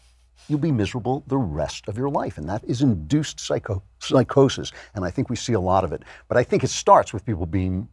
You'll 0.49 0.59
be 0.59 0.73
miserable 0.73 1.23
the 1.27 1.37
rest 1.37 1.89
of 1.89 1.97
your 1.97 2.09
life. 2.09 2.39
And 2.39 2.49
that 2.49 2.65
is 2.65 2.83
induced 2.83 3.39
psycho- 3.39 3.83
psychosis. 3.99 4.73
And 4.95 5.05
I 5.05 5.11
think 5.11 5.31
we 5.31 5.37
see 5.37 5.53
a 5.53 5.61
lot 5.61 5.85
of 5.85 5.93
it. 5.93 6.03
But 6.27 6.39
I 6.39 6.43
think 6.43 6.65
it 6.65 6.71
starts 6.71 7.13
with 7.13 7.25
people 7.25 7.47
being 7.47 7.89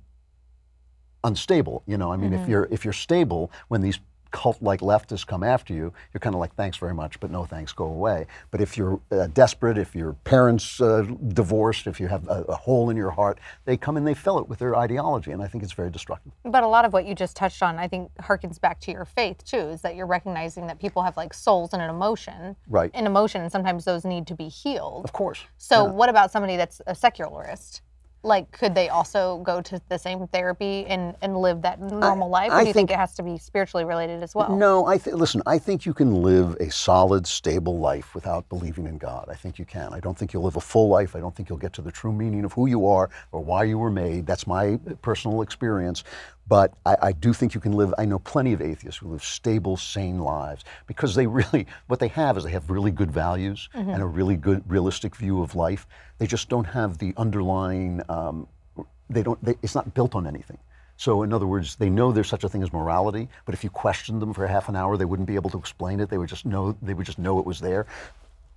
unstable. 1.24 1.84
You 1.86 1.98
know, 1.98 2.12
I 2.12 2.18
mean, 2.18 2.34
if 2.34 2.42
mm-hmm. 2.42 2.52
you're 2.52 2.68
if 2.72 2.84
you're 2.86 2.94
stable, 2.94 3.52
when 3.68 3.82
these 3.82 4.00
cult-like 4.36 4.82
leftists 4.82 5.26
come 5.26 5.44
after 5.44 5.74
you, 5.74 5.94
you're 6.14 6.20
kind 6.20 6.36
of 6.36 6.42
like, 6.42 6.54
thanks 6.56 6.76
very 6.76 6.94
much, 6.94 7.22
but 7.22 7.32
no 7.32 7.46
thanks, 7.46 7.72
go 7.72 7.86
away. 7.86 8.28
But 8.52 8.60
if 8.60 8.78
you're 8.78 9.00
uh, 9.10 9.28
desperate, 9.28 9.78
if 9.78 9.96
your 9.96 10.12
parents 10.26 10.82
uh, 10.82 11.04
divorced, 11.30 11.88
if 11.88 12.02
you 12.02 12.08
have 12.10 12.28
a, 12.28 12.42
a 12.50 12.56
hole 12.56 12.90
in 12.90 12.98
your 12.98 13.12
heart, 13.12 13.40
they 13.64 13.78
come 13.78 13.96
and 13.96 14.06
they 14.06 14.14
fill 14.14 14.38
it 14.40 14.50
with 14.50 14.60
their 14.60 14.76
ideology, 14.76 15.32
and 15.32 15.42
I 15.42 15.48
think 15.48 15.64
it's 15.64 15.72
very 15.72 15.90
destructive. 15.90 16.34
But 16.44 16.64
a 16.64 16.68
lot 16.68 16.84
of 16.84 16.92
what 16.92 17.06
you 17.06 17.16
just 17.16 17.38
touched 17.38 17.64
on, 17.64 17.80
I 17.80 17.88
think, 17.88 18.12
harkens 18.18 18.60
back 18.60 18.82
to 18.82 18.92
your 18.92 19.06
faith 19.06 19.42
too. 19.46 19.56
Is 19.76 19.82
that 19.84 19.96
you're 19.96 20.06
recognizing 20.06 20.68
that 20.68 20.80
people 20.80 21.02
have 21.02 21.16
like 21.16 21.34
souls 21.34 21.72
and 21.72 21.82
an 21.82 21.90
emotion, 21.90 22.58
Right. 22.68 22.92
an 22.94 23.06
emotion, 23.06 23.42
and 23.42 23.50
sometimes 23.50 23.86
those 23.86 24.04
need 24.04 24.28
to 24.28 24.36
be 24.36 24.50
healed. 24.50 25.06
Of 25.06 25.14
course. 25.14 25.40
So, 25.58 25.86
what 25.86 26.10
about 26.10 26.30
somebody 26.30 26.58
that's 26.58 26.82
a 26.88 26.94
secularist? 26.94 27.82
Like, 28.26 28.52
could 28.52 28.74
they 28.74 28.90
also 28.90 29.38
go 29.44 29.62
to 29.62 29.80
the 29.88 30.00
same 30.00 30.26
therapy 30.28 30.86
and, 30.88 31.16
and 31.22 31.38
live 31.38 31.62
that 31.62 31.80
normal 31.80 32.28
life? 32.28 32.52
Or 32.52 32.56
I 32.56 32.62
do 32.62 32.68
you 32.68 32.74
think, 32.74 32.90
think- 32.90 32.98
it 32.98 33.00
has 33.00 33.14
to 33.16 33.24
be 33.24 33.38
spiritually 33.38 33.86
related 33.86 34.24
as 34.24 34.34
well? 34.34 34.56
No, 34.58 34.88
I 34.88 34.98
th- 34.98 35.16
listen. 35.16 35.44
I 35.46 35.60
think 35.60 35.86
you 35.86 35.94
can 35.94 36.24
live 36.24 36.56
a 36.60 36.72
solid, 36.72 37.28
stable 37.28 37.78
life 37.78 38.16
without 38.16 38.50
believing 38.50 38.88
in 38.88 38.98
God. 38.98 39.28
I 39.30 39.36
think 39.36 39.60
you 39.60 39.66
can. 39.66 39.94
I 39.94 40.00
don't 40.00 40.18
think 40.18 40.34
you'll 40.34 40.44
live 40.44 40.56
a 40.56 40.62
full 40.62 40.90
life. 40.90 41.16
I 41.16 41.20
don't 41.20 41.36
think 41.36 41.50
you'll 41.50 41.60
get 41.60 41.74
to 41.74 41.84
the 41.84 41.92
true 41.92 42.12
meaning 42.12 42.44
of 42.46 42.54
who 42.54 42.66
you 42.66 42.88
are 42.88 43.12
or 43.32 43.42
why 43.42 43.64
you 43.64 43.78
were 43.78 43.92
made. 43.92 44.26
That's 44.26 44.48
my 44.48 44.80
personal 45.04 45.44
experience. 45.44 46.04
But 46.48 46.74
I, 46.86 46.98
I 47.02 47.12
do 47.12 47.34
think 47.34 47.54
you 47.56 47.62
can 47.62 47.74
live. 47.74 47.94
I 47.98 48.06
know 48.06 48.20
plenty 48.20 48.54
of 48.54 48.62
atheists 48.62 49.00
who 49.00 49.10
live 49.10 49.24
stable, 49.24 49.78
sane 49.78 50.20
lives 50.20 50.64
because 50.88 51.16
they 51.16 51.26
really, 51.28 51.66
what 51.88 52.00
they 52.00 52.10
have 52.10 52.38
is 52.38 52.44
they 52.44 52.52
have 52.52 52.70
really 52.70 52.92
good 52.92 53.12
values 53.12 53.70
and 53.94 54.02
a 54.02 54.06
really 54.06 54.36
good, 54.36 54.64
realistic 54.70 55.16
view 55.16 55.42
of 55.42 55.56
life. 55.56 55.88
They 56.20 56.28
just 56.28 56.50
don't 56.50 56.66
have 56.66 56.98
the 57.00 57.14
underlying. 57.18 58.02
Um, 58.10 58.48
they 59.10 59.24
don't. 59.24 59.44
They, 59.44 59.56
it's 59.62 59.76
not 59.76 59.94
built 59.94 60.16
on 60.16 60.28
anything. 60.28 60.58
So, 60.98 61.24
in 61.24 61.34
other 61.34 61.46
words, 61.48 61.76
they 61.76 61.90
know 61.90 62.12
there's 62.12 62.30
such 62.30 62.44
a 62.46 62.50
thing 62.50 62.64
as 62.64 62.72
morality, 62.72 63.28
but 63.46 63.54
if 63.54 63.64
you 63.64 63.70
questioned 63.70 64.22
them 64.22 64.34
for 64.34 64.48
half 64.48 64.70
an 64.70 64.78
hour, 64.78 64.96
they 64.96 65.04
wouldn't 65.04 65.28
be 65.28 65.36
able 65.36 65.50
to 65.50 65.58
explain 65.58 66.00
it. 66.00 66.10
They 66.10 66.18
would 66.18 66.30
just 66.30 66.46
know. 66.46 66.78
They 66.82 66.94
would 66.94 67.06
just 67.06 67.20
know 67.20 67.40
it 67.40 67.46
was 67.46 67.60
there. 67.60 67.86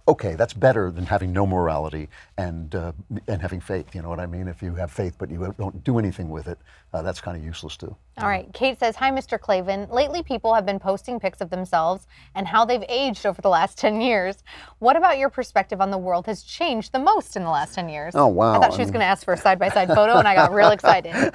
Okay, 0.07 0.37
that's 0.37 0.55
better 0.55 0.91
than 0.91 1.05
having 1.05 1.35
no 1.35 1.47
morality 1.47 2.09
and 2.39 2.75
uh, 2.75 2.93
and 3.27 3.43
having 3.43 3.61
faith. 3.61 3.95
You 3.95 4.03
know 4.03 4.09
what 4.09 4.21
I 4.21 4.27
mean? 4.27 4.49
If 4.49 4.63
you 4.63 4.75
have 4.77 4.91
faith 4.91 5.17
but 5.19 5.31
you 5.31 5.55
don't 5.59 5.85
do 5.85 5.99
anything 5.99 6.31
with 6.31 6.49
it, 6.49 6.59
uh, 6.93 7.03
that's 7.03 7.21
kind 7.21 7.37
of 7.37 7.45
useless 7.45 7.77
too. 7.77 7.95
All 8.17 8.27
right. 8.27 8.53
Kate 8.53 8.81
says, 8.81 8.97
Hi, 8.97 9.11
Mr. 9.11 9.39
Klavan. 9.39 9.89
Lately, 9.91 10.23
people 10.23 10.55
have 10.55 10.67
been 10.67 10.81
posting 10.81 11.21
pics 11.21 11.41
of 11.41 11.51
themselves 11.51 12.07
and 12.35 12.49
how 12.49 12.65
they've 12.65 12.85
aged 12.89 13.27
over 13.27 13.41
the 13.41 13.49
last 13.51 13.79
10 13.85 14.01
years. 14.01 14.43
What 14.79 14.97
about 14.97 15.19
your 15.19 15.29
perspective 15.29 15.81
on 15.81 15.91
the 15.91 15.99
world 15.99 16.27
has 16.27 16.43
changed 16.43 16.93
the 16.93 16.99
most 16.99 17.37
in 17.37 17.45
the 17.45 17.51
last 17.51 17.75
10 17.75 17.89
years? 17.89 18.15
Oh, 18.17 18.27
wow. 18.27 18.55
I 18.55 18.61
thought 18.61 18.73
she 18.75 18.81
was 18.81 18.91
going 18.91 19.01
to 19.01 19.07
ask 19.07 19.25
for 19.25 19.35
a 19.35 19.37
side 19.37 19.59
by 19.59 19.69
side 19.69 19.89
photo, 19.89 20.19
and 20.19 20.27
I 20.27 20.35
got 20.35 20.53
real 20.53 20.71
excited. 20.71 21.15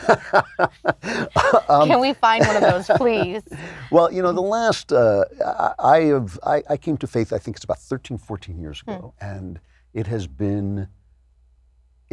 Um, 1.69 1.87
Can 1.87 1.99
we 2.01 2.13
find 2.13 2.45
one 2.45 2.55
of 2.55 2.61
those, 2.61 2.87
please? 2.97 3.43
Well, 3.91 4.11
you 4.11 4.21
know, 4.21 4.31
the 4.31 4.41
last, 4.41 4.91
uh, 4.91 5.23
I, 5.45 5.73
I 5.79 5.99
have, 6.05 6.39
I, 6.43 6.63
I 6.69 6.77
came 6.77 6.97
to 6.97 7.07
faith, 7.07 7.31
I 7.31 7.37
think 7.37 7.57
it's 7.57 7.63
about 7.63 7.79
13, 7.79 8.17
14 8.17 8.59
years 8.59 8.81
ago, 8.81 9.13
and 9.21 9.59
it 9.93 10.07
has 10.07 10.25
been, 10.27 10.87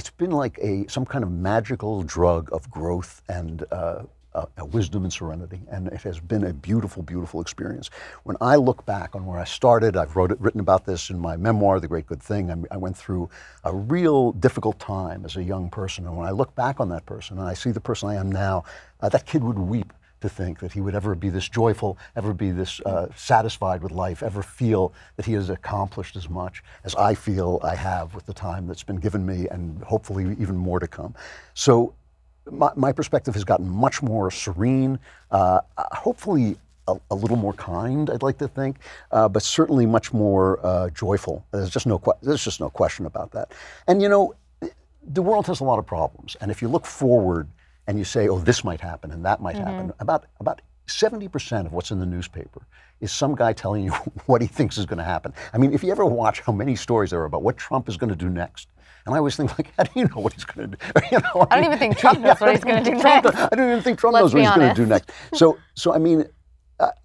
it's 0.01 0.09
been 0.09 0.31
like 0.31 0.57
a, 0.63 0.87
some 0.89 1.05
kind 1.05 1.23
of 1.23 1.31
magical 1.31 2.03
drug 2.03 2.49
of 2.55 2.71
growth 2.71 3.21
and 3.29 3.67
uh, 3.71 4.05
uh, 4.33 4.47
uh, 4.59 4.65
wisdom 4.65 5.05
and 5.05 5.13
serenity, 5.13 5.61
and 5.71 5.89
it 5.89 6.01
has 6.01 6.19
been 6.19 6.45
a 6.45 6.55
beautiful, 6.55 7.03
beautiful 7.03 7.43
experience. 7.43 7.91
When 8.23 8.39
I 8.41 8.57
look 8.57 8.87
back 8.87 9.15
on 9.15 9.27
where 9.27 9.39
I 9.39 9.45
started, 9.45 9.99
I've 9.99 10.17
wrote 10.17 10.33
it, 10.33 10.41
written 10.41 10.61
about 10.61 10.87
this 10.87 11.11
in 11.11 11.19
my 11.19 11.37
memoir, 11.37 11.81
The 11.81 11.89
Great 11.89 12.07
Good 12.07 12.23
Thing. 12.23 12.51
I, 12.51 12.75
I 12.75 12.79
went 12.79 12.97
through 12.97 13.29
a 13.65 13.75
real 13.75 14.33
difficult 14.33 14.79
time 14.79 15.27
as 15.27 15.37
a 15.37 15.43
young 15.43 15.69
person, 15.69 16.07
and 16.07 16.17
when 16.17 16.27
I 16.27 16.31
look 16.31 16.55
back 16.55 16.81
on 16.81 16.89
that 16.89 17.05
person 17.05 17.39
and 17.39 17.47
I 17.47 17.53
see 17.53 17.71
the 17.71 17.79
person 17.79 18.09
I 18.09 18.15
am 18.15 18.33
now, 18.33 18.65
uh, 19.03 19.11
that 19.11 19.27
kid 19.27 19.45
would 19.45 19.59
weep 19.59 19.93
to 20.21 20.29
think 20.29 20.61
that 20.61 20.73
he 20.73 20.81
would 20.81 20.95
ever 20.95 21.15
be 21.15 21.29
this 21.29 21.49
joyful, 21.49 21.99
ever 22.17 22.33
be 22.33 22.51
this 22.51 22.81
uh, 22.81 23.09
satisfied 23.17 23.83
with 23.83 23.93
life, 23.93 24.23
ever 24.23 24.43
feel 24.43 24.93
that 25.17 25.27
he 25.27 25.33
has 25.33 25.51
accomplished 25.51 26.17
as 26.17 26.29
much 26.29 26.63
as 26.85 26.95
I 26.95 27.15
feel 27.15 27.61
I 27.63 27.75
have 27.75 28.15
with 28.15 28.27
the 28.27 28.35
time 28.35 28.67
that's 28.67 28.83
been 28.83 28.97
given 28.97 29.25
me, 29.25 29.49
and 29.49 29.83
hopefully 29.85 30.37
even 30.39 30.57
more 30.57 30.81
to 30.81 30.87
come. 30.87 31.15
So 31.55 31.95
my, 32.51 32.71
my 32.77 32.93
perspective 32.93 33.35
has 33.35 33.45
gotten 33.45 33.69
much 33.69 34.03
more 34.03 34.31
serene, 34.31 34.99
uh, 35.31 35.61
hopefully 35.77 36.57
a, 36.89 36.99
a 37.11 37.15
little 37.15 37.37
more 37.37 37.53
kind, 37.55 38.11
I'd 38.11 38.23
like 38.23 38.39
to 38.39 38.49
think, 38.49 38.77
uh, 39.13 39.29
but 39.29 39.43
certainly 39.43 39.87
much 39.87 40.13
more 40.13 40.65
uh, 40.65 40.91
joyful. 40.91 41.45
There's 41.53 41.71
just 41.71 41.87
no 41.87 42.03
there's 42.23 42.45
just 42.45 42.61
no 42.61 42.71
question 42.71 43.07
about 43.07 43.31
that. 43.33 43.53
And 43.87 44.03
you 44.03 44.09
know, 44.09 44.35
the 45.03 45.23
world 45.23 45.47
has 45.47 45.61
a 45.61 45.65
lot 45.65 45.79
of 45.79 45.87
problems, 45.87 46.37
and 46.41 46.51
if 46.51 46.61
you 46.61 46.69
look 46.69 46.87
forward 46.87 47.49
and 47.91 47.99
you 47.99 48.05
say, 48.05 48.29
"Oh, 48.29 48.39
this 48.39 48.63
might 48.63 48.81
happen 48.81 49.11
and 49.11 49.25
that 49.25 49.43
might 49.43 49.57
mm-hmm. 49.57 49.65
happen," 49.65 49.93
about 49.99 50.27
about 50.39 50.63
70% 50.87 51.67
of 51.67 51.73
what's 51.73 51.91
in 51.91 51.99
the 51.99 52.07
newspaper 52.07 52.63
is 53.01 53.11
some 53.11 53.35
guy 53.35 53.53
telling 53.53 53.85
you 53.85 53.91
what 54.27 54.41
he 54.41 54.47
thinks 54.47 54.79
is 54.79 54.87
going 54.87 54.99
to 54.99 55.05
happen. 55.05 55.33
I 55.53 55.59
mean, 55.59 55.73
if 55.73 55.83
you 55.83 55.91
ever 55.91 56.07
watch 56.07 56.41
how 56.41 56.53
many 56.53 56.77
stories 56.77 57.11
there 57.11 57.21
are 57.21 57.25
about 57.25 57.43
what 57.43 57.57
Trump 57.57 57.89
is 57.89 57.97
going 57.97 58.11
to 58.11 58.17
do 58.17 58.29
next, 58.29 58.69
and 59.07 59.15
I 59.15 59.19
always 59.19 59.35
think, 59.37 59.51
like, 59.59 59.73
how 59.77 59.83
do 59.83 59.91
you 59.99 60.07
know 60.07 60.21
what 60.21 60.35
he's 60.35 60.45
going 60.45 60.71
to 60.71 60.77
do? 60.77 61.01
You 61.11 61.19
know, 61.19 61.49
I 61.51 61.57
don't 61.57 61.65
even 61.65 61.79
think 61.79 61.99
Trump 61.99 62.21
knows 62.21 62.41
what 62.41 62.53
he's 62.55 62.63
going 62.63 62.85
to 62.85 62.91
do 62.91 63.01
Trump- 63.01 63.25
next. 63.25 63.53
I 63.53 63.57
don't 63.57 63.71
even 63.71 63.83
think 63.83 63.99
Trump 63.99 64.15
Let's 64.15 64.23
knows 64.23 64.35
what 64.35 64.41
be 64.41 64.47
he's 64.47 64.55
going 64.55 64.69
to 64.69 64.83
do 64.83 64.87
next. 64.87 65.11
So, 65.35 65.59
so 65.75 65.93
I 65.93 65.99
mean, 65.99 66.27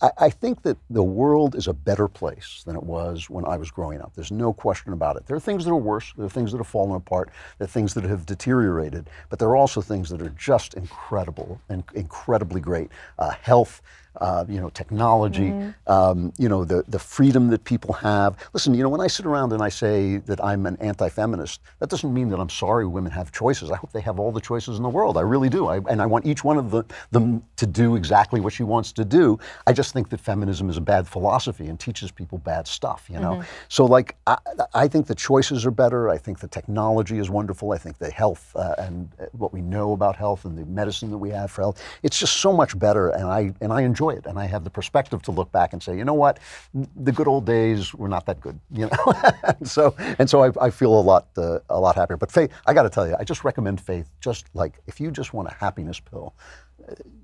I, 0.02 0.12
I 0.18 0.30
think 0.30 0.62
that 0.64 0.78
the 0.90 1.04
world 1.04 1.56
is 1.56 1.68
a 1.68 1.74
better 1.74 2.08
place 2.08 2.64
than 2.66 2.76
it 2.76 2.84
was 2.84 3.30
when 3.30 3.46
I 3.46 3.58
was 3.58 3.72
growing 3.72 4.02
up. 4.02 4.14
There's 4.16 4.32
no 4.32 4.54
question 4.54 4.94
about 4.94 5.18
it. 5.18 5.26
There 5.28 5.36
are 5.36 5.42
things 5.42 5.66
that 5.66 5.72
are 5.72 5.76
worse. 5.76 6.14
There 6.16 6.26
are 6.26 6.30
things 6.30 6.52
that 6.52 6.60
have 6.60 6.68
fallen 6.68 6.96
apart. 6.96 7.30
There 7.58 7.66
are 7.66 7.70
things 7.70 7.94
that 7.96 8.04
have 8.06 8.26
deteriorated. 8.26 9.10
But 9.30 9.40
there 9.40 9.50
are 9.50 9.56
also 9.56 9.82
things 9.82 10.10
that 10.10 10.22
are 10.22 10.30
just 10.30 10.76
incredible 10.76 11.60
and 11.70 11.84
incredibly 11.94 12.62
great. 12.62 12.92
Uh, 13.20 13.32
health, 13.42 13.82
uh, 14.18 14.46
you 14.48 14.60
know, 14.60 14.70
technology, 14.70 15.54
um, 15.88 16.32
you 16.38 16.50
know, 16.50 16.64
the, 16.66 16.84
the 16.88 17.00
freedom 17.00 17.50
that 17.50 17.64
people 17.64 17.94
have. 17.94 18.38
Listen, 18.54 18.74
you 18.74 18.84
know, 18.84 18.90
when 18.90 19.02
I 19.02 19.08
sit 19.08 19.26
around 19.26 19.54
and 19.54 19.62
I 19.62 19.70
say 19.70 20.18
that 20.18 20.44
I'm 20.44 20.66
an 20.66 20.78
anti-feminist, 20.80 21.62
that 21.80 21.90
doesn't 21.90 22.14
mean 22.14 22.30
that 22.30 22.40
I'm 22.40 22.50
sorry 22.50 22.86
women 22.86 23.12
have 23.12 23.32
choices. 23.32 23.72
I 23.72 23.76
hope 23.76 23.92
they 23.92 24.02
have 24.02 24.20
all 24.20 24.32
the 24.32 24.42
choices 24.42 24.78
in 24.78 24.84
the 24.84 24.90
world. 24.90 25.18
I 25.18 25.22
really 25.22 25.50
do. 25.50 25.68
I, 25.68 25.78
and 25.90 26.02
I 26.02 26.06
want 26.06 26.26
each 26.26 26.44
one 26.44 26.58
of 26.58 26.72
the, 26.72 26.84
them 27.12 27.44
to 27.58 27.66
do 27.66 27.96
exactly 27.96 28.40
what 28.42 28.54
she 28.54 28.64
wants 28.64 28.92
to 28.94 29.06
do. 29.06 29.40
I 29.68 29.74
just 29.74 29.94
think 29.94 30.10
that 30.10 30.20
feminism 30.20 30.70
is 30.70 30.78
a 30.78 30.82
bad 30.82 31.08
philosophy 31.08 31.68
and 31.68 31.80
teaches 31.80 32.12
people 32.12 32.38
bad 32.38 32.68
stuff, 32.68 33.08
you 33.10 33.20
know? 33.20 33.44
So, 33.70 33.86
like, 33.86 34.16
I, 34.28 34.38
I 34.74 34.88
think 34.88 35.08
the 35.08 35.16
choices 35.16 35.66
are 35.66 35.72
better. 35.72 36.10
I 36.10 36.18
think 36.18 36.40
the 36.40 36.48
technology 36.48 37.18
is 37.18 37.30
wonderful. 37.30 37.72
I 37.72 37.78
think 37.78 37.98
the 37.98 38.12
health 38.12 38.52
uh, 38.56 38.76
and 38.78 39.10
what 39.32 39.54
we 39.54 39.62
know 39.62 39.94
about 39.94 40.16
health 40.16 40.46
and 40.46 40.58
the 40.58 40.66
medicine 40.66 41.10
that 41.12 41.18
we 41.18 41.30
have 41.32 41.52
for 41.52 41.62
health, 41.62 41.82
it's 42.04 42.20
just 42.20 42.38
so 42.38 42.54
much 42.54 42.78
better. 42.78 43.10
And 43.10 43.26
I, 43.26 43.54
and 43.62 43.74
I 43.74 43.82
enjoy 43.82 44.05
it. 44.10 44.26
And 44.26 44.38
I 44.40 44.46
have 44.46 44.64
the 44.64 44.70
perspective 44.70 45.22
to 45.24 45.32
look 45.32 45.52
back 45.52 45.74
and 45.74 45.82
say, 45.82 45.98
you 45.98 46.06
know 46.06 46.14
what? 46.14 46.40
The 46.74 47.12
good 47.12 47.28
old 47.28 47.46
days 47.46 47.94
were 47.94 48.10
not 48.10 48.26
that 48.26 48.40
good, 48.40 48.60
you 48.72 48.88
know? 48.88 49.14
and 49.44 49.68
so, 49.68 49.96
and 50.20 50.30
so 50.30 50.44
I, 50.44 50.52
I 50.66 50.70
feel 50.70 50.98
a 50.98 51.02
lot, 51.02 51.28
uh, 51.38 51.60
a 51.70 51.80
lot 51.80 51.96
happier. 51.96 52.18
But 52.18 52.32
faith, 52.32 52.52
I 52.66 52.74
got 52.74 52.84
to 52.84 52.90
tell 52.90 53.08
you, 53.08 53.16
I 53.20 53.24
just 53.24 53.44
recommend 53.44 53.82
faith. 53.82 54.10
Just 54.20 54.46
like 54.54 54.80
if 54.88 55.00
you 55.00 55.12
just 55.12 55.34
want 55.34 55.48
a 55.48 55.54
happiness 55.54 56.00
pill, 56.00 56.34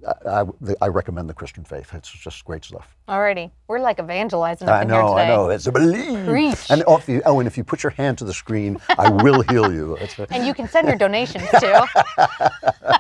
I, 0.07 0.41
I, 0.41 0.45
I 0.81 0.87
recommend 0.87 1.29
the 1.29 1.33
Christian 1.33 1.63
faith. 1.63 1.93
It's 1.93 2.09
just 2.09 2.43
great 2.45 2.63
stuff. 2.65 2.95
Alrighty, 3.07 3.51
we're 3.67 3.79
like 3.79 3.99
evangelizing 3.99 4.67
I 4.67 4.83
know, 4.83 5.15
here 5.15 5.23
I 5.23 5.27
know. 5.27 5.49
It's 5.49 5.67
a 5.67 5.71
belief. 5.71 6.25
Preach. 6.25 6.71
And 6.71 6.83
if 6.87 7.07
you, 7.07 7.21
oh, 7.25 7.39
and 7.39 7.47
if 7.47 7.57
you 7.57 7.63
put 7.63 7.83
your 7.83 7.91
hand 7.91 8.17
to 8.19 8.25
the 8.25 8.33
screen, 8.33 8.77
I 8.97 9.09
will 9.09 9.41
heal 9.41 9.71
you. 9.71 9.97
And 10.29 10.45
you 10.45 10.53
can 10.53 10.67
send 10.67 10.87
your 10.87 10.97
donations 10.97 11.47
too. 11.59 11.59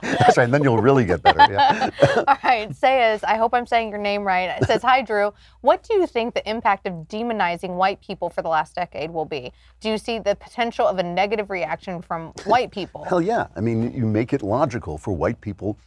That's 0.01 0.37
right. 0.37 0.43
And 0.43 0.53
then 0.53 0.63
you'll 0.63 0.79
really 0.79 1.05
get 1.05 1.23
better. 1.23 1.39
Yeah. 1.51 1.89
All 2.27 2.37
right, 2.43 2.75
says, 2.75 3.23
I 3.23 3.37
hope 3.37 3.53
I'm 3.53 3.65
saying 3.65 3.89
your 3.89 3.99
name 3.99 4.23
right. 4.23 4.57
It 4.61 4.67
says, 4.67 4.81
Hi, 4.83 5.01
Drew. 5.01 5.33
What 5.61 5.83
do 5.83 5.95
you 5.95 6.05
think 6.05 6.33
the 6.33 6.47
impact 6.49 6.87
of 6.87 6.93
demonizing 7.07 7.75
white 7.75 8.01
people 8.01 8.29
for 8.29 8.41
the 8.41 8.49
last 8.49 8.75
decade 8.75 9.11
will 9.11 9.25
be? 9.25 9.51
Do 9.79 9.89
you 9.89 9.97
see 9.97 10.19
the 10.19 10.35
potential 10.35 10.87
of 10.87 10.97
a 10.97 11.03
negative 11.03 11.49
reaction 11.49 12.01
from 12.01 12.33
white 12.45 12.71
people? 12.71 13.03
Hell 13.05 13.21
yeah. 13.21 13.47
I 13.55 13.61
mean, 13.61 13.93
you 13.93 14.05
make 14.05 14.33
it 14.33 14.43
logical 14.43 14.97
for 14.97 15.13
white 15.13 15.41
people 15.41 15.77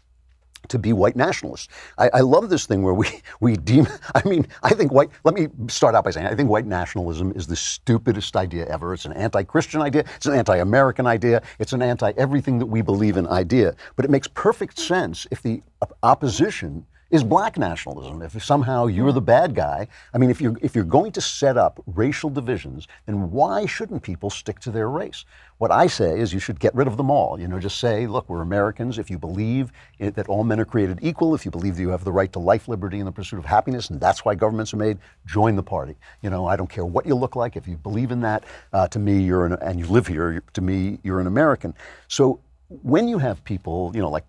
to 0.68 0.79
be 0.79 0.92
white 0.92 1.16
nationalists. 1.16 1.68
I, 1.98 2.11
I 2.14 2.20
love 2.20 2.48
this 2.48 2.66
thing 2.66 2.83
where 2.83 2.94
we, 2.94 3.07
we 3.40 3.57
deem, 3.57 3.87
I 4.14 4.27
mean, 4.29 4.46
I 4.62 4.70
think 4.70 4.92
white, 4.92 5.11
let 5.24 5.35
me 5.35 5.48
start 5.68 5.94
out 5.94 6.05
by 6.05 6.11
saying, 6.11 6.27
I 6.27 6.35
think 6.35 6.50
white 6.50 6.66
nationalism 6.66 7.33
is 7.35 7.46
the 7.46 7.57
stupidest 7.57 8.37
idea 8.37 8.66
ever. 8.66 8.94
It's 8.94 9.05
an 9.05 9.12
anti 9.12 9.42
Christian 9.42 9.83
idea, 9.83 10.05
it's 10.16 10.27
an 10.27 10.35
anti 10.35 10.57
American 10.57 11.07
idea, 11.07 11.42
it's 11.59 11.72
an 11.72 11.83
anti 11.83 12.12
everything 12.16 12.59
that 12.59 12.66
we 12.66 12.83
believe 12.83 13.16
in 13.16 13.27
idea. 13.29 13.74
But 13.96 14.05
it 14.05 14.11
makes 14.11 14.29
perfect 14.29 14.79
sense 14.79 15.27
if 15.31 15.42
the 15.42 15.62
opposition 16.03 16.87
is 17.14 17.22
black 17.22 17.57
nationalism. 17.57 18.22
If 18.22 18.42
somehow 18.42 18.87
you're 18.87 19.12
the 19.12 19.20
bad 19.20 19.55
guy, 19.55 19.87
I 20.12 20.18
mean, 20.18 20.31
if 20.31 20.40
you're 20.40 20.57
if 20.61 20.74
you're 20.74 20.83
going 20.83 21.12
to 21.12 21.20
set 21.20 21.57
up 21.57 21.81
racial 21.87 22.29
divisions, 22.29 22.88
then 23.07 23.31
why 23.31 23.66
shouldn't 23.66 24.03
people 24.03 24.31
stick 24.31 24.59
to 24.61 24.72
their 24.72 24.90
race? 24.90 25.24
What 25.59 25.70
I 25.70 25.87
say 25.87 26.18
is 26.18 26.33
you 26.33 26.40
should 26.40 26.59
get 26.59 26.74
rid 26.74 26.88
of 26.88 26.96
them 26.96 27.12
all. 27.12 27.38
You 27.38 27.46
know, 27.46 27.61
just 27.61 27.79
say, 27.79 28.09
look, 28.09 28.29
we're 28.29 28.42
Americans. 28.42 28.98
If 28.98 29.11
you 29.11 29.18
believe 29.18 29.70
it, 30.00 30.16
that 30.16 30.29
all 30.29 30.42
men 30.42 30.59
are 30.59 30.64
created 30.64 30.98
equal, 31.03 31.37
if 31.37 31.44
you 31.44 31.53
believe 31.53 31.77
that 31.77 31.83
you 31.83 31.90
have 31.90 32.03
the 32.03 32.11
right 32.11 32.33
to 32.33 32.40
life, 32.40 32.66
liberty, 32.66 32.98
and 32.98 33.07
the 33.07 33.12
pursuit 33.12 33.38
of 33.38 33.44
happiness, 33.44 33.90
and 33.90 34.00
that's 34.00 34.24
why 34.24 34.35
governments 34.35 34.74
are 34.74 34.79
made, 34.79 34.98
join 35.24 35.55
the 35.55 35.62
party. 35.62 35.94
You 36.20 36.31
know, 36.31 36.46
I 36.48 36.57
don't 36.57 36.68
care 36.68 36.85
what 36.85 37.07
you 37.07 37.14
look 37.14 37.37
like. 37.37 37.55
If 37.55 37.68
you 37.68 37.77
believe 37.77 38.11
in 38.11 38.22
that, 38.22 38.42
uh, 38.72 38.88
to 38.88 38.98
me, 38.98 39.22
you're 39.22 39.46
an, 39.46 39.53
and 39.62 39.79
you 39.79 39.87
live 39.87 40.09
here. 40.09 40.42
To 40.55 40.61
me, 40.61 40.98
you're 41.05 41.20
an 41.20 41.29
American. 41.29 41.74
So 42.09 42.40
when 42.83 43.07
you 43.07 43.18
have 43.18 43.44
people, 43.44 43.92
you 43.94 44.00
know, 44.00 44.11
like 44.11 44.24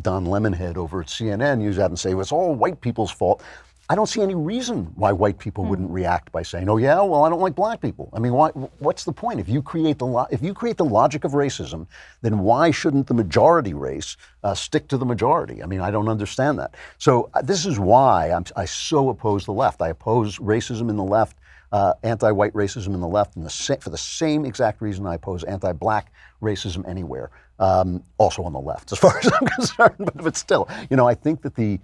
Don 0.00 0.26
Lemonhead 0.26 0.76
over 0.76 1.00
at 1.00 1.08
CNN 1.08 1.62
use 1.62 1.76
that 1.76 1.90
and 1.90 1.98
say, 1.98 2.14
well, 2.14 2.22
it's 2.22 2.32
all 2.32 2.54
white 2.54 2.80
people's 2.80 3.10
fault. 3.10 3.42
I 3.90 3.96
don't 3.96 4.06
see 4.06 4.22
any 4.22 4.36
reason 4.36 4.92
why 4.94 5.10
white 5.10 5.36
people 5.36 5.64
wouldn't 5.64 5.90
react 5.90 6.30
by 6.30 6.42
saying, 6.44 6.68
"Oh 6.68 6.76
yeah, 6.76 7.02
well 7.02 7.24
I 7.24 7.28
don't 7.28 7.40
like 7.40 7.56
black 7.56 7.80
people." 7.80 8.08
I 8.12 8.20
mean, 8.20 8.32
why, 8.32 8.50
what's 8.78 9.02
the 9.02 9.12
point? 9.12 9.40
If 9.40 9.48
you 9.48 9.62
create 9.62 9.98
the 9.98 10.06
lo- 10.06 10.28
if 10.30 10.44
you 10.44 10.54
create 10.54 10.76
the 10.76 10.84
logic 10.84 11.24
of 11.24 11.32
racism, 11.32 11.88
then 12.22 12.38
why 12.38 12.70
shouldn't 12.70 13.08
the 13.08 13.14
majority 13.14 13.74
race 13.74 14.16
uh, 14.44 14.54
stick 14.54 14.86
to 14.88 14.96
the 14.96 15.04
majority? 15.04 15.60
I 15.60 15.66
mean, 15.66 15.80
I 15.80 15.90
don't 15.90 16.08
understand 16.08 16.56
that. 16.60 16.76
So 16.98 17.30
uh, 17.34 17.42
this 17.42 17.66
is 17.66 17.80
why 17.80 18.30
I'm, 18.30 18.44
I 18.54 18.64
so 18.64 19.08
oppose 19.08 19.44
the 19.44 19.52
left. 19.52 19.82
I 19.82 19.88
oppose 19.88 20.38
racism 20.38 20.88
in 20.88 20.96
the 20.96 21.02
left, 21.02 21.36
uh, 21.72 21.94
anti-white 22.02 22.52
racism 22.52 22.94
in 22.94 23.00
the 23.00 23.08
left, 23.08 23.36
and 23.36 23.44
the 23.44 23.50
sa- 23.50 23.76
for 23.80 23.90
the 23.90 23.98
same 23.98 24.44
exact 24.44 24.80
reason 24.80 25.06
I 25.06 25.14
oppose 25.14 25.44
anti-black 25.44 26.12
racism 26.42 26.88
anywhere. 26.88 27.30
Um, 27.58 28.02
also 28.18 28.42
on 28.42 28.52
the 28.52 28.60
left, 28.60 28.90
as 28.92 28.98
far 29.04 29.18
as 29.18 29.30
I'm 29.32 29.46
concerned, 29.48 29.96
but, 29.98 30.16
but 30.16 30.36
still, 30.36 30.68
you 30.88 30.96
know, 30.96 31.06
I 31.06 31.14
think 31.14 31.42
that 31.42 31.54
the 31.54 31.78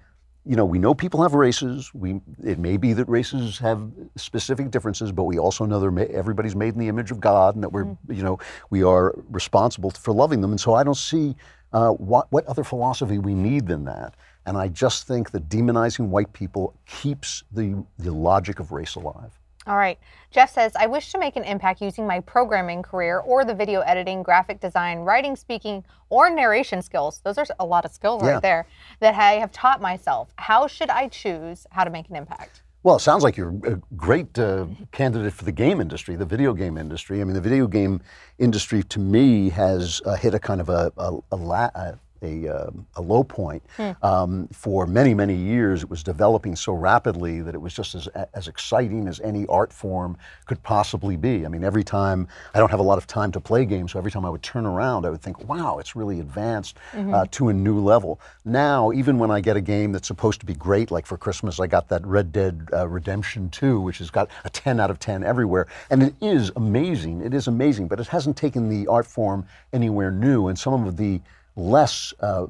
you 0.46 0.54
know, 0.54 0.64
we 0.64 0.78
know 0.78 0.94
people 0.94 1.22
have 1.22 1.34
races. 1.34 1.92
We, 1.92 2.20
it 2.44 2.58
may 2.58 2.76
be 2.76 2.92
that 2.92 3.08
races 3.08 3.58
have 3.58 3.90
specific 4.16 4.70
differences, 4.70 5.10
but 5.10 5.24
we 5.24 5.38
also 5.38 5.66
know 5.66 5.80
they're 5.80 5.90
ma- 5.90 6.02
everybody's 6.02 6.54
made 6.54 6.74
in 6.74 6.78
the 6.78 6.86
image 6.86 7.10
of 7.10 7.18
God, 7.20 7.56
and 7.56 7.64
that 7.64 7.70
we're, 7.70 7.96
you 8.08 8.22
know, 8.22 8.38
we 8.70 8.84
are 8.84 9.12
responsible 9.28 9.90
for 9.90 10.14
loving 10.14 10.40
them. 10.40 10.52
And 10.52 10.60
so 10.60 10.74
I 10.74 10.84
don't 10.84 10.96
see 10.96 11.34
uh, 11.72 11.90
what, 11.90 12.30
what 12.30 12.46
other 12.46 12.62
philosophy 12.62 13.18
we 13.18 13.34
need 13.34 13.66
than 13.66 13.84
that. 13.86 14.14
And 14.46 14.56
I 14.56 14.68
just 14.68 15.08
think 15.08 15.32
that 15.32 15.48
demonizing 15.48 16.08
white 16.08 16.32
people 16.32 16.74
keeps 16.86 17.42
the, 17.50 17.84
the 17.98 18.12
logic 18.12 18.60
of 18.60 18.70
race 18.70 18.94
alive. 18.94 19.32
All 19.66 19.76
right. 19.76 19.98
Jeff 20.30 20.52
says, 20.52 20.72
I 20.76 20.86
wish 20.86 21.10
to 21.12 21.18
make 21.18 21.34
an 21.36 21.42
impact 21.44 21.80
using 21.80 22.06
my 22.06 22.20
programming 22.20 22.82
career 22.82 23.18
or 23.18 23.44
the 23.44 23.54
video 23.54 23.80
editing, 23.80 24.22
graphic 24.22 24.60
design, 24.60 24.98
writing, 25.00 25.34
speaking, 25.34 25.84
or 26.08 26.30
narration 26.30 26.82
skills. 26.82 27.20
Those 27.24 27.36
are 27.38 27.46
a 27.58 27.64
lot 27.66 27.84
of 27.84 27.90
skills 27.90 28.22
Yeah. 28.22 28.32
right 28.34 28.42
there 28.42 28.66
that 29.00 29.14
I 29.14 29.34
have 29.34 29.50
taught 29.50 29.80
myself. 29.80 30.32
How 30.36 30.66
should 30.68 30.90
I 30.90 31.08
choose 31.08 31.66
how 31.70 31.82
to 31.84 31.90
make 31.90 32.08
an 32.08 32.16
impact? 32.16 32.62
Well, 32.84 32.96
it 32.96 33.00
sounds 33.00 33.24
like 33.24 33.36
you're 33.36 33.54
a 33.64 33.80
great 33.96 34.38
uh, 34.38 34.66
candidate 34.92 35.32
for 35.32 35.44
the 35.44 35.50
game 35.50 35.80
industry, 35.80 36.14
the 36.14 36.24
video 36.24 36.52
game 36.52 36.78
industry. 36.78 37.20
I 37.20 37.24
mean, 37.24 37.34
the 37.34 37.40
video 37.40 37.66
game 37.66 38.00
industry 38.38 38.84
to 38.84 39.00
me 39.00 39.48
has 39.50 40.00
uh, 40.04 40.14
hit 40.14 40.34
a 40.34 40.38
kind 40.38 40.60
of 40.60 40.68
a, 40.68 40.92
a, 40.96 41.18
a, 41.32 41.36
la- 41.36 41.70
a, 41.74 41.98
a, 42.22 42.48
um, 42.48 42.86
a 42.96 43.02
low 43.02 43.22
point. 43.24 43.62
Um, 44.02 44.48
for 44.48 44.86
many, 44.86 45.14
many 45.14 45.34
years, 45.34 45.82
it 45.82 45.90
was 45.90 46.02
developing 46.02 46.56
so 46.56 46.72
rapidly 46.72 47.42
that 47.42 47.54
it 47.54 47.60
was 47.60 47.74
just 47.74 47.94
as, 47.94 48.08
as 48.34 48.48
exciting 48.48 49.08
as 49.08 49.20
any 49.20 49.46
art 49.46 49.72
form 49.72 50.16
could 50.46 50.62
possibly 50.62 51.16
be. 51.16 51.44
I 51.44 51.48
mean, 51.48 51.64
every 51.64 51.84
time, 51.84 52.28
I 52.54 52.58
don't 52.58 52.70
have 52.70 52.80
a 52.80 52.84
lot 52.84 52.98
of 52.98 53.06
time 53.06 53.32
to 53.32 53.40
play 53.40 53.64
games, 53.64 53.92
so 53.92 53.98
every 53.98 54.10
time 54.10 54.24
I 54.24 54.30
would 54.30 54.42
turn 54.42 54.66
around, 54.66 55.06
I 55.06 55.10
would 55.10 55.22
think, 55.22 55.48
wow, 55.48 55.78
it's 55.78 55.96
really 55.96 56.20
advanced 56.20 56.76
uh, 57.14 57.26
to 57.32 57.48
a 57.48 57.52
new 57.52 57.80
level. 57.80 58.20
Now, 58.44 58.92
even 58.92 59.18
when 59.18 59.30
I 59.30 59.40
get 59.40 59.56
a 59.56 59.60
game 59.60 59.92
that's 59.92 60.08
supposed 60.08 60.40
to 60.40 60.46
be 60.46 60.54
great, 60.54 60.90
like 60.90 61.06
for 61.06 61.16
Christmas, 61.16 61.60
I 61.60 61.66
got 61.66 61.88
that 61.88 62.06
Red 62.06 62.32
Dead 62.32 62.68
uh, 62.72 62.88
Redemption 62.88 63.50
2, 63.50 63.80
which 63.80 63.98
has 63.98 64.10
got 64.10 64.30
a 64.44 64.50
10 64.50 64.80
out 64.80 64.90
of 64.90 64.98
10 64.98 65.24
everywhere. 65.24 65.66
And 65.90 66.02
it 66.02 66.14
is 66.20 66.50
amazing. 66.56 67.22
It 67.22 67.34
is 67.34 67.48
amazing, 67.48 67.88
but 67.88 68.00
it 68.00 68.06
hasn't 68.06 68.36
taken 68.36 68.68
the 68.68 68.86
art 68.86 69.06
form 69.06 69.46
anywhere 69.72 70.10
new. 70.10 70.48
And 70.48 70.58
some 70.58 70.86
of 70.86 70.96
the 70.96 71.20
less 71.56 72.14
uh, 72.20 72.46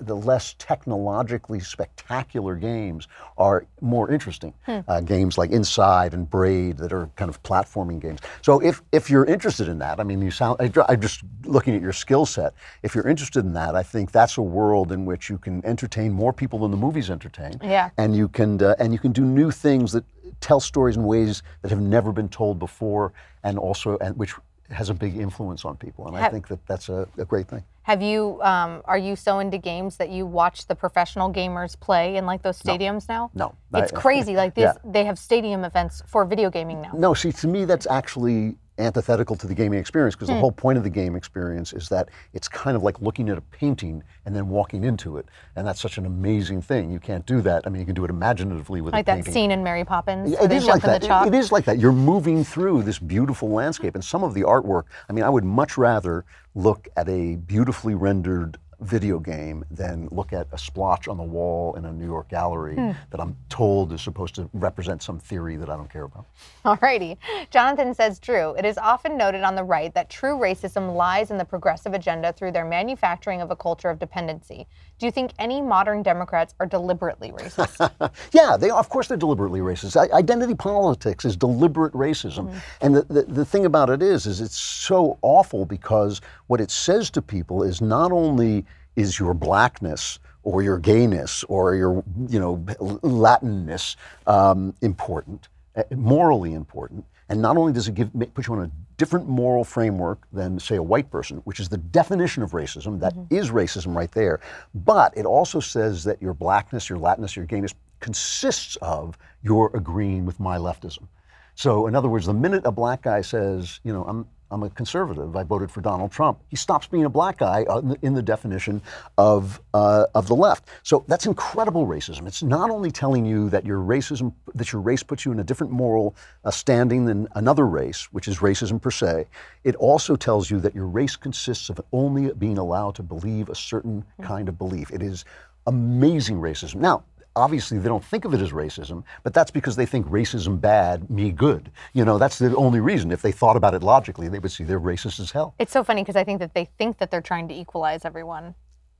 the 0.00 0.14
less 0.14 0.54
technologically 0.58 1.60
spectacular 1.60 2.54
games 2.54 3.08
are 3.38 3.66
more 3.80 4.10
interesting. 4.10 4.52
Uh, 4.66 5.00
games 5.00 5.38
like 5.38 5.50
Inside 5.50 6.14
and 6.14 6.28
Braid 6.28 6.78
that 6.78 6.92
are 6.92 7.08
kind 7.16 7.28
of 7.28 7.42
platforming 7.42 8.00
games. 8.00 8.20
So 8.42 8.60
if, 8.60 8.82
if 8.92 9.10
you're 9.10 9.24
interested 9.24 9.68
in 9.68 9.78
that, 9.78 10.00
I 10.00 10.02
mean, 10.02 10.20
you 10.20 10.30
sound, 10.30 10.60
I, 10.60 10.70
I'm 10.88 11.00
just 11.00 11.22
looking 11.44 11.74
at 11.74 11.82
your 11.82 11.92
skill 11.92 12.26
set. 12.26 12.54
If 12.82 12.94
you're 12.94 13.08
interested 13.08 13.44
in 13.44 13.52
that, 13.54 13.74
I 13.74 13.82
think 13.82 14.12
that's 14.12 14.38
a 14.38 14.42
world 14.42 14.92
in 14.92 15.04
which 15.04 15.30
you 15.30 15.38
can 15.38 15.64
entertain 15.64 16.12
more 16.12 16.32
people 16.32 16.60
than 16.60 16.70
the 16.70 16.76
movies 16.76 17.10
entertain. 17.10 17.58
Yeah. 17.62 17.90
And 17.96 18.14
you 18.14 18.28
can, 18.28 18.62
uh, 18.62 18.74
and 18.78 18.92
you 18.92 18.98
can 18.98 19.12
do 19.12 19.24
new 19.24 19.50
things 19.50 19.92
that 19.92 20.04
tell 20.40 20.60
stories 20.60 20.96
in 20.96 21.04
ways 21.04 21.42
that 21.62 21.70
have 21.70 21.80
never 21.80 22.12
been 22.12 22.28
told 22.28 22.58
before 22.58 23.12
and 23.42 23.58
also, 23.58 23.96
and 23.98 24.16
which 24.16 24.34
has 24.70 24.90
a 24.90 24.94
big 24.94 25.16
influence 25.16 25.64
on 25.64 25.76
people. 25.76 26.06
And 26.08 26.16
I 26.16 26.28
think 26.28 26.48
that 26.48 26.64
that's 26.66 26.88
a, 26.88 27.08
a 27.18 27.24
great 27.24 27.48
thing. 27.48 27.62
Have 27.82 28.02
you, 28.02 28.40
um, 28.42 28.82
are 28.86 28.98
you 28.98 29.14
so 29.14 29.38
into 29.38 29.58
games 29.58 29.96
that 29.98 30.10
you 30.10 30.26
watch 30.26 30.66
the 30.66 30.74
professional 30.74 31.32
gamers 31.32 31.78
play 31.78 32.16
in 32.16 32.26
like 32.26 32.42
those 32.42 32.60
stadiums 32.60 33.08
now? 33.08 33.30
No. 33.34 33.54
It's 33.74 33.92
I- 33.92 33.96
crazy. 34.00 34.34
Like 34.34 34.54
this, 34.56 34.74
Yeah. 34.84 34.90
they 34.92 35.04
have 35.04 35.18
stadium 35.18 35.64
events 35.64 36.02
for 36.06 36.24
video 36.24 36.50
gaming 36.50 36.82
now. 36.82 36.90
No, 36.94 37.14
see, 37.14 37.30
to 37.32 37.46
me, 37.46 37.64
that's 37.64 37.86
actually 37.86 38.56
antithetical 38.78 39.36
to 39.36 39.46
the 39.46 39.54
gaming 39.54 39.78
experience 39.78 40.14
because 40.14 40.28
the 40.28 40.34
hmm. 40.34 40.40
whole 40.40 40.52
point 40.52 40.78
of 40.78 40.84
the 40.84 40.90
game 40.90 41.16
experience 41.16 41.72
is 41.72 41.88
that 41.88 42.08
it's 42.32 42.48
kind 42.48 42.76
of 42.76 42.82
like 42.82 43.00
looking 43.00 43.28
at 43.28 43.38
a 43.38 43.40
painting 43.40 44.02
and 44.24 44.34
then 44.34 44.48
walking 44.48 44.84
into 44.84 45.16
it. 45.16 45.26
And 45.56 45.66
that's 45.66 45.80
such 45.80 45.98
an 45.98 46.06
amazing 46.06 46.62
thing. 46.62 46.90
You 46.90 47.00
can't 47.00 47.24
do 47.26 47.40
that. 47.42 47.66
I 47.66 47.70
mean, 47.70 47.80
you 47.80 47.86
can 47.86 47.94
do 47.94 48.04
it 48.04 48.10
imaginatively 48.10 48.80
with 48.80 48.92
Like 48.92 49.04
a 49.04 49.06
that 49.06 49.14
painting. 49.16 49.32
scene 49.32 49.50
in 49.50 49.62
Mary 49.62 49.84
Poppins 49.84 50.30
Yeah, 50.30 50.44
It 50.44 50.52
is 50.52 50.66
like 50.66 50.82
that. 50.82 51.02
the 51.02 51.22
It- 51.22 51.34
it 51.34 51.34
is 51.34 51.52
like 51.52 51.64
that. 51.64 51.78
You're 51.78 51.92
moving 51.92 52.44
through 52.44 52.82
this 52.82 52.98
beautiful 52.98 53.48
landscape, 53.50 53.94
and 53.94 54.04
some 54.04 54.22
of 54.22 54.34
the 54.34 54.42
artwork. 54.42 54.84
I 55.08 55.12
mean, 55.12 55.24
I 55.24 55.30
would 55.30 55.44
much 55.44 55.78
rather 55.78 56.24
look 56.54 56.88
at 56.96 57.08
a 57.08 57.36
beautifully 57.36 57.94
rendered 57.94 58.58
video 58.80 59.18
game 59.18 59.64
than 59.70 60.08
look 60.10 60.32
at 60.32 60.46
a 60.52 60.58
splotch 60.58 61.08
on 61.08 61.16
the 61.16 61.22
wall 61.22 61.74
in 61.76 61.86
a 61.86 61.92
New 61.92 62.04
York 62.04 62.28
gallery 62.28 62.74
hmm. 62.74 62.90
that 63.10 63.20
I'm 63.20 63.36
told 63.48 63.92
is 63.92 64.02
supposed 64.02 64.34
to 64.34 64.50
represent 64.52 65.02
some 65.02 65.18
theory 65.18 65.56
that 65.56 65.70
I 65.70 65.76
don't 65.76 65.90
care 65.90 66.04
about. 66.04 66.26
Alrighty. 66.64 67.16
Jonathan 67.50 67.94
says, 67.94 68.18
Drew, 68.18 68.54
it 68.54 68.64
is 68.64 68.76
often 68.76 69.16
noted 69.16 69.42
on 69.42 69.54
the 69.54 69.64
right 69.64 69.94
that 69.94 70.10
true 70.10 70.36
racism 70.36 70.94
lies 70.94 71.30
in 71.30 71.38
the 71.38 71.44
progressive 71.44 71.94
agenda 71.94 72.32
through 72.32 72.52
their 72.52 72.64
manufacturing 72.64 73.40
of 73.40 73.50
a 73.50 73.56
culture 73.56 73.88
of 73.88 73.98
dependency. 73.98 74.66
Do 74.98 75.06
you 75.06 75.12
think 75.12 75.32
any 75.38 75.60
modern 75.60 76.02
Democrats 76.02 76.54
are 76.58 76.66
deliberately 76.66 77.30
racist? 77.32 77.90
Yeah, 78.32 78.56
they 78.56 78.70
of 78.70 78.88
course 78.88 79.08
they're 79.08 79.16
deliberately 79.16 79.60
racist. 79.60 79.96
I, 79.96 80.14
identity 80.16 80.54
politics 80.54 81.24
is 81.24 81.36
deliberate 81.36 81.92
racism, 81.92 82.54
and 82.80 82.96
the, 82.96 83.02
the 83.02 83.22
the 83.22 83.44
thing 83.44 83.66
about 83.66 83.90
it 83.90 84.02
is, 84.02 84.26
is 84.26 84.40
it's 84.40 84.56
so 84.56 85.18
awful 85.22 85.66
because 85.66 86.20
what 86.46 86.60
it 86.60 86.70
says 86.70 87.10
to 87.10 87.22
people 87.22 87.62
is 87.62 87.80
not 87.80 88.12
only 88.12 88.64
is 88.96 89.18
your 89.18 89.34
blackness 89.34 90.18
or 90.42 90.62
your 90.62 90.78
gayness 90.78 91.44
or 91.44 91.74
your 91.74 92.02
you 92.28 92.38
know 92.40 92.56
Latinness 93.02 93.96
um, 94.26 94.74
important, 94.80 95.48
uh, 95.76 95.82
morally 95.94 96.54
important, 96.54 97.04
and 97.28 97.42
not 97.42 97.56
only 97.56 97.72
does 97.72 97.88
it 97.88 97.94
give 97.94 98.10
put 98.34 98.46
you 98.46 98.54
on 98.54 98.62
a 98.62 98.70
different 98.96 99.28
moral 99.28 99.64
framework 99.64 100.26
than 100.32 100.58
say 100.58 100.76
a 100.76 100.82
white 100.82 101.10
person, 101.10 101.38
which 101.44 101.60
is 101.60 101.68
the 101.68 101.76
definition 101.76 102.42
of 102.42 102.52
racism. 102.52 103.00
That 103.00 103.14
mm-hmm. 103.14 103.34
is 103.34 103.50
racism 103.50 103.94
right 103.94 104.10
there. 104.12 104.40
But 104.74 105.16
it 105.16 105.26
also 105.26 105.60
says 105.60 106.04
that 106.04 106.20
your 106.22 106.34
blackness, 106.34 106.88
your 106.88 106.98
Latinness, 106.98 107.36
your 107.36 107.44
gayness 107.44 107.74
consists 108.00 108.76
of 108.76 109.18
your 109.42 109.70
agreeing 109.74 110.26
with 110.26 110.40
my 110.40 110.58
leftism. 110.58 111.08
So, 111.54 111.86
in 111.86 111.94
other 111.94 112.08
words, 112.08 112.26
the 112.26 112.34
minute 112.34 112.66
a 112.66 112.72
black 112.72 113.02
guy 113.02 113.22
says, 113.22 113.80
you 113.82 113.92
know, 113.92 114.04
I'm, 114.04 114.26
I'm 114.50 114.62
a 114.62 114.70
conservative, 114.70 115.34
I 115.36 115.42
voted 115.42 115.70
for 115.70 115.80
Donald 115.80 116.12
Trump, 116.12 116.40
he 116.48 116.56
stops 116.56 116.86
being 116.86 117.04
a 117.04 117.08
black 117.10 117.38
guy 117.38 117.64
uh, 117.64 117.78
in 117.78 117.88
the, 117.88 117.98
in 118.02 118.14
the 118.14 118.22
definition 118.22 118.80
of, 119.18 119.60
uh, 119.74 120.06
of 120.14 120.28
the 120.28 120.36
left. 120.36 120.68
So 120.82 121.04
that's 121.08 121.26
incredible 121.26 121.86
racism. 121.86 122.26
It's 122.26 122.42
not 122.42 122.70
only 122.70 122.90
telling 122.90 123.26
you 123.26 123.50
that 123.50 123.66
your 123.66 123.78
racism, 123.78 124.32
that 124.54 124.72
your 124.72 124.82
race 124.82 125.02
puts 125.02 125.24
you 125.24 125.32
in 125.32 125.40
a 125.40 125.44
different 125.44 125.72
moral 125.72 126.14
uh, 126.44 126.50
standing 126.50 127.04
than 127.04 127.28
another 127.34 127.66
race, 127.66 128.04
which 128.12 128.28
is 128.28 128.38
racism 128.38 128.80
per 128.80 128.90
se. 128.90 129.26
It 129.64 129.74
also 129.76 130.16
tells 130.16 130.50
you 130.50 130.60
that 130.60 130.74
your 130.74 130.86
race 130.86 131.16
consists 131.16 131.68
of 131.68 131.80
only 131.92 132.32
being 132.34 132.58
allowed 132.58 132.94
to 132.96 133.02
believe 133.02 133.48
a 133.48 133.54
certain 133.54 134.04
kind 134.22 134.48
of 134.48 134.58
belief. 134.58 134.90
It 134.92 135.02
is 135.02 135.24
amazing 135.66 136.36
racism. 136.36 136.76
Now, 136.76 137.04
obviously 137.36 137.78
they 137.78 137.88
don't 137.88 138.04
think 138.04 138.24
of 138.24 138.34
it 138.34 138.40
as 138.40 138.50
racism, 138.50 139.04
but 139.22 139.32
that's 139.34 139.50
because 139.50 139.76
they 139.76 139.86
think 139.86 140.06
racism 140.08 140.60
bad, 140.60 141.08
me 141.10 141.30
good. 141.30 141.70
You 141.92 142.04
know, 142.04 142.18
that's 142.18 142.38
the 142.38 142.56
only 142.56 142.80
reason. 142.80 143.12
If 143.12 143.22
they 143.22 143.30
thought 143.32 143.56
about 143.56 143.74
it 143.74 143.82
logically, 143.82 144.28
they 144.28 144.38
would 144.40 144.50
see 144.50 144.64
they're 144.64 144.80
racist 144.80 145.20
as 145.20 145.30
hell. 145.30 145.54
it's 145.58 145.72
so 145.72 145.84
funny 145.84 146.02
because 146.02 146.16
I 146.16 146.24
think 146.24 146.40
that 146.40 146.54
they 146.54 146.64
think 146.78 146.98
that 146.98 147.10
they're 147.10 147.20
trying 147.20 147.46
to 147.48 147.54
equalize 147.54 148.04
everyone 148.04 148.54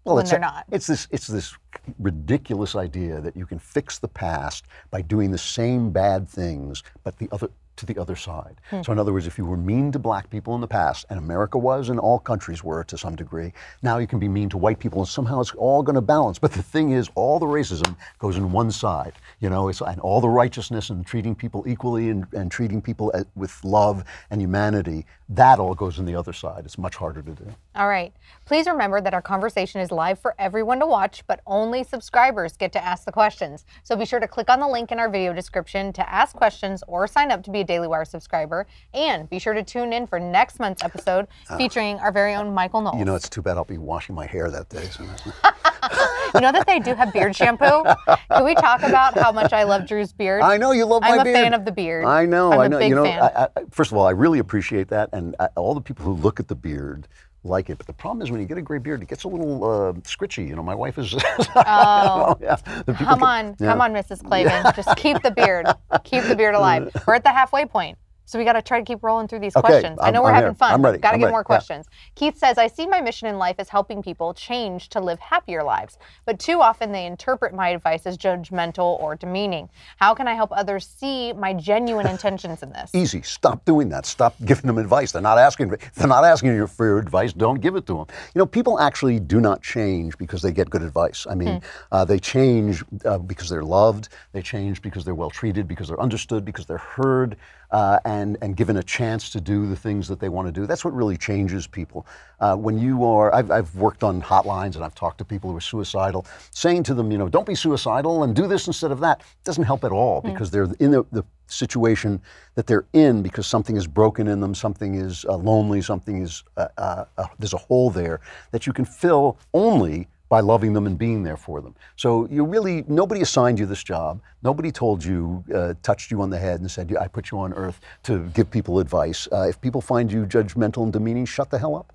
Well, 0.05 0.16
when 0.16 0.27
they're 0.27 0.37
a- 0.37 0.40
not. 0.40 0.66
It's 0.70 0.87
this 0.87 1.09
it's 1.11 1.27
this 1.27 1.57
ridiculous 1.99 2.77
idea 2.77 3.20
that 3.20 3.37
you 3.37 3.46
can 3.46 3.59
fix 3.59 3.99
the 3.99 4.09
past 4.09 4.66
by 4.90 5.03
doing 5.03 5.31
the 5.31 5.38
same 5.38 5.90
bad 5.90 6.29
things, 6.29 6.83
but 7.03 7.18
the 7.18 7.29
other 7.33 7.49
to 7.76 7.86
the 7.86 7.98
other 7.98 8.16
side. 8.16 8.56
Hmm. 8.70 8.82
So 8.82 8.92
in 8.92 8.98
other 8.98 9.12
words, 9.12 9.26
if 9.26 9.38
you 9.38 9.46
were 9.46 9.56
mean 9.56 9.92
to 9.92 9.98
black 9.98 10.30
people 10.30 10.54
in 10.54 10.60
the 10.60 10.66
past, 10.66 11.06
and 11.10 11.18
America 11.18 11.58
was, 11.58 11.88
and 11.88 11.98
all 12.00 12.18
countries 12.18 12.64
were 12.64 12.84
to 12.84 12.98
some 12.98 13.16
degree, 13.16 13.52
now 13.82 13.98
you 13.98 14.06
can 14.06 14.18
be 14.18 14.28
mean 14.28 14.48
to 14.50 14.58
white 14.58 14.78
people, 14.78 15.00
and 15.00 15.08
somehow 15.08 15.40
it's 15.40 15.52
all 15.52 15.82
going 15.82 15.94
to 15.94 16.00
balance. 16.00 16.38
But 16.38 16.52
the 16.52 16.62
thing 16.62 16.92
is, 16.92 17.10
all 17.14 17.38
the 17.38 17.46
racism 17.46 17.96
goes 18.18 18.36
in 18.36 18.52
one 18.52 18.70
side. 18.70 19.12
You 19.40 19.50
know, 19.50 19.68
it's 19.68 19.80
and 19.80 20.00
all 20.00 20.20
the 20.20 20.28
righteousness 20.28 20.90
and 20.90 21.06
treating 21.06 21.34
people 21.34 21.64
equally 21.66 22.10
and, 22.10 22.26
and 22.32 22.50
treating 22.50 22.80
people 22.82 23.10
uh, 23.14 23.24
with 23.34 23.62
love 23.64 24.04
and 24.30 24.40
humanity, 24.40 25.06
that 25.28 25.58
all 25.58 25.74
goes 25.74 25.98
in 25.98 26.04
the 26.04 26.14
other 26.14 26.32
side. 26.32 26.64
It's 26.64 26.78
much 26.78 26.94
harder 26.94 27.20
to 27.20 27.32
do. 27.32 27.54
All 27.74 27.88
right. 27.88 28.12
Please 28.44 28.66
remember 28.66 29.00
that 29.00 29.12
our 29.12 29.22
conversation 29.22 29.80
is 29.80 29.90
live 29.90 30.20
for 30.20 30.36
everyone 30.38 30.78
to 30.78 30.86
watch, 30.86 31.24
but 31.26 31.40
only 31.46 31.82
subscribers 31.82 32.56
get 32.56 32.72
to 32.72 32.84
ask 32.84 33.04
the 33.04 33.12
questions. 33.12 33.64
So 33.82 33.96
be 33.96 34.04
sure 34.04 34.20
to 34.20 34.28
click 34.28 34.48
on 34.48 34.60
the 34.60 34.68
link 34.68 34.92
in 34.92 35.00
our 35.00 35.10
video 35.10 35.32
description 35.32 35.92
to 35.94 36.08
ask 36.08 36.36
questions 36.36 36.84
or 36.86 37.08
sign 37.08 37.32
up 37.32 37.42
to 37.44 37.50
be 37.50 37.60
a 37.60 37.64
Daily 37.64 37.88
Wire 37.88 38.04
subscriber. 38.04 38.66
And 38.94 39.28
be 39.28 39.40
sure 39.40 39.52
to 39.52 39.64
tune 39.64 39.92
in 39.92 40.06
for 40.06 40.20
next 40.20 40.60
month's 40.60 40.84
episode 40.84 41.26
ah. 41.50 41.56
featuring 41.56 41.98
our 41.98 42.12
very 42.12 42.34
own 42.34 42.54
Michael 42.54 42.80
Knowles. 42.80 42.98
You 42.98 43.04
know, 43.04 43.16
it's 43.16 43.28
too 43.28 43.42
bad 43.42 43.56
I'll 43.56 43.64
be 43.64 43.78
washing 43.78 44.14
my 44.14 44.26
hair 44.26 44.48
that 44.50 44.68
day. 44.68 44.84
So 44.90 45.04
You 46.34 46.40
know 46.40 46.52
that 46.52 46.66
they 46.66 46.78
do 46.78 46.94
have 46.94 47.12
beard 47.12 47.34
shampoo? 47.34 47.84
Can 48.30 48.44
we 48.44 48.54
talk 48.54 48.82
about 48.82 49.18
how 49.18 49.32
much 49.32 49.52
I 49.52 49.64
love 49.64 49.86
Drew's 49.86 50.12
beard? 50.12 50.42
I 50.42 50.56
know 50.56 50.72
you 50.72 50.84
love 50.84 51.02
my 51.02 51.22
beard. 51.22 51.26
I'm 51.26 51.26
a 51.26 51.32
fan 51.32 51.54
of 51.54 51.64
the 51.64 51.72
beard. 51.72 52.04
I 52.04 52.26
know. 52.26 52.52
I'm 52.52 52.60
I 52.60 52.66
a 52.66 52.68
know. 52.68 52.78
big 52.78 52.88
you 52.90 52.94
know. 52.94 53.04
fan. 53.04 53.22
I, 53.22 53.44
I, 53.44 53.48
first 53.70 53.92
of 53.92 53.98
all, 53.98 54.06
I 54.06 54.10
really 54.10 54.38
appreciate 54.38 54.88
that, 54.88 55.10
and 55.12 55.34
I, 55.38 55.48
all 55.56 55.74
the 55.74 55.80
people 55.80 56.04
who 56.04 56.12
look 56.14 56.40
at 56.40 56.48
the 56.48 56.54
beard 56.54 57.08
like 57.46 57.70
it. 57.70 57.78
But 57.78 57.86
the 57.86 57.92
problem 57.92 58.22
is 58.22 58.30
when 58.30 58.40
you 58.40 58.46
get 58.46 58.58
a 58.58 58.62
gray 58.62 58.78
beard, 58.78 59.02
it 59.02 59.08
gets 59.08 59.24
a 59.24 59.28
little 59.28 59.64
uh, 59.64 59.92
scritchy. 60.02 60.46
You 60.46 60.56
know, 60.56 60.62
my 60.62 60.74
wife 60.74 60.98
is. 60.98 61.14
Oh. 61.54 62.36
yeah. 62.42 62.56
Come 62.56 62.94
can- 62.96 63.22
on, 63.22 63.56
yeah. 63.58 63.66
come 63.68 63.80
on, 63.80 63.92
Mrs. 63.92 64.24
Klavan. 64.24 64.72
Just 64.74 64.96
keep 64.96 65.22
the 65.22 65.30
beard. 65.30 65.66
Keep 66.04 66.24
the 66.24 66.36
beard 66.36 66.54
alive. 66.54 66.90
We're 67.06 67.14
at 67.14 67.24
the 67.24 67.32
halfway 67.32 67.64
point. 67.64 67.98
So 68.26 68.38
we 68.38 68.44
got 68.44 68.54
to 68.54 68.62
try 68.62 68.78
to 68.80 68.84
keep 68.84 69.02
rolling 69.02 69.28
through 69.28 69.38
these 69.38 69.56
Okay, 69.56 69.66
questions. 69.66 69.98
I 70.00 70.06
I'm- 70.06 70.14
know 70.14 70.22
we're 70.22 70.30
I'm 70.30 70.34
having 70.34 70.48
here. 70.50 70.54
fun. 70.56 70.72
I'm 70.74 70.82
ready. 70.82 70.98
Got 70.98 71.12
to 71.12 71.18
get 71.18 71.24
ready. 71.26 71.32
more 71.32 71.40
Yeah. 71.40 71.44
questions. 71.44 71.86
Keith 72.16 72.36
says, 72.36 72.58
I 72.58 72.66
see 72.66 72.86
my 72.86 73.00
mission 73.00 73.28
in 73.28 73.38
life 73.38 73.56
as 73.58 73.68
helping 73.68 74.02
people 74.02 74.34
change 74.34 74.88
to 74.90 75.00
live 75.00 75.20
happier 75.20 75.62
lives, 75.62 75.96
but 76.24 76.38
too 76.40 76.60
often 76.60 76.90
they 76.92 77.06
interpret 77.06 77.54
my 77.54 77.68
advice 77.68 78.04
as 78.04 78.18
judgmental 78.18 79.00
or 79.00 79.14
demeaning. 79.14 79.68
How 79.98 80.12
can 80.14 80.26
I 80.28 80.34
help 80.34 80.50
others 80.52 80.86
see 80.86 81.32
my 81.34 81.54
genuine 81.54 82.06
intentions 82.16 82.62
in 82.64 82.70
this? 82.72 82.90
Easy. 82.94 83.22
Stop 83.22 83.64
doing 83.64 83.88
that. 83.90 84.06
Stop 84.06 84.34
giving 84.44 84.66
them 84.66 84.78
advice. 84.78 85.12
They're 85.12 85.22
not 85.22 85.38
asking. 85.38 85.68
They're 85.94 86.06
not 86.08 86.24
asking 86.24 86.54
you 86.54 86.66
for 86.66 86.84
your 86.84 86.98
advice. 86.98 87.32
Don't 87.32 87.60
give 87.60 87.76
it 87.76 87.86
to 87.86 87.94
them. 87.94 88.06
You 88.34 88.40
know, 88.40 88.46
people 88.46 88.80
actually 88.80 89.20
do 89.20 89.40
not 89.40 89.62
change 89.62 90.18
because 90.18 90.42
they 90.42 90.50
get 90.52 90.68
good 90.68 90.82
advice. 90.82 91.26
I 91.30 91.34
mean, 91.36 91.62
uh, 91.92 92.04
they 92.04 92.18
change 92.18 92.84
uh, 93.04 93.18
because 93.18 93.48
they're 93.48 93.64
loved. 93.64 94.08
They 94.32 94.42
change 94.42 94.82
because 94.82 95.04
they're 95.04 95.14
well 95.14 95.30
treated, 95.30 95.68
because 95.68 95.86
they're 95.88 96.00
understood, 96.00 96.44
because 96.44 96.66
they're 96.66 96.78
heard, 96.78 97.36
uh, 97.70 97.98
and 98.04 98.15
and 98.16 98.57
given 98.57 98.76
a 98.76 98.83
chance 98.83 99.31
to 99.31 99.40
do 99.40 99.66
the 99.66 99.76
things 99.76 100.09
that 100.09 100.20
they 100.20 100.29
want 100.29 100.46
to 100.46 100.52
do. 100.52 100.66
That's 100.66 100.85
what 100.85 100.94
really 100.94 101.16
changes 101.16 101.66
people. 101.66 102.07
Uh, 102.40 102.57
when 102.57 102.79
you 102.79 103.05
are, 103.05 103.35
I've, 103.35 103.50
I've 103.50 103.74
worked 103.74 104.02
on 104.02 104.22
hotlines 104.22 104.76
and 104.76 104.85
I've 104.85 104.94
talked 104.94 105.18
to 105.18 105.24
people 105.24 105.50
who 105.50 105.57
are 105.57 105.61
suicidal, 105.61 106.26
saying 106.50 106.83
to 106.85 106.94
them, 106.94 107.11
you 107.11 107.18
know, 107.18 107.29
don't 107.29 107.46
be 107.46 107.55
suicidal 107.55 108.22
and 108.24 108.35
do 108.35 108.46
this 108.46 108.66
instead 108.66 108.92
of 108.92 109.00
that. 109.00 109.22
doesn't 109.44 109.64
help 109.64 109.85
at 109.85 109.92
all 109.92 110.20
because 110.20 110.50
they're 110.50 110.68
in 110.81 110.90
the, 110.90 111.05
the 111.12 111.24
situation 111.48 112.20
that 112.55 112.66
they're 112.66 112.87
in 112.92 113.22
because 113.22 113.46
something 113.46 113.76
is 113.76 113.87
broken 113.87 114.26
in 114.26 114.40
them, 114.40 114.55
something 114.55 114.94
is 114.94 115.24
uh, 115.26 115.37
lonely, 115.37 115.81
something 115.81 116.22
is, 116.22 116.42
uh, 116.57 116.68
uh, 116.79 117.05
uh, 117.18 117.26
there's 117.38 117.55
a 117.55 117.59
hole 117.59 117.90
there 117.90 118.20
that 118.50 118.66
you 118.66 118.72
can 118.72 118.85
fill 118.85 119.38
only 119.55 120.09
by 120.28 120.40
loving 120.40 120.72
them 120.72 120.86
and 120.86 120.98
being 120.98 121.22
there 121.22 121.36
for 121.36 121.60
them. 121.60 121.74
So 121.96 122.26
you 122.30 122.44
really, 122.44 122.84
nobody 122.88 123.20
assigned 123.20 123.58
you 123.58 123.66
this 123.66 123.82
job. 123.82 124.20
Nobody 124.42 124.72
told 124.72 125.04
you, 125.04 125.44
uh, 125.54 125.74
touched 125.82 126.10
you 126.10 126.20
on 126.20 126.30
the 126.30 126.38
head 126.38 126.60
and 126.60 126.70
said, 126.70 126.94
I 127.00 127.08
put 127.08 127.30
you 127.30 127.38
on 127.38 127.52
earth 127.52 127.80
to 128.04 128.28
give 128.34 128.50
people 128.50 128.78
advice. 128.80 129.28
Uh, 129.30 129.48
if 129.48 129.60
people 129.60 129.80
find 129.80 130.10
you 130.10 130.26
judgmental 130.26 130.82
and 130.82 130.92
demeaning, 130.92 131.26
shut 131.26 131.50
the 131.50 131.58
hell 131.58 131.76
up. 131.76 131.92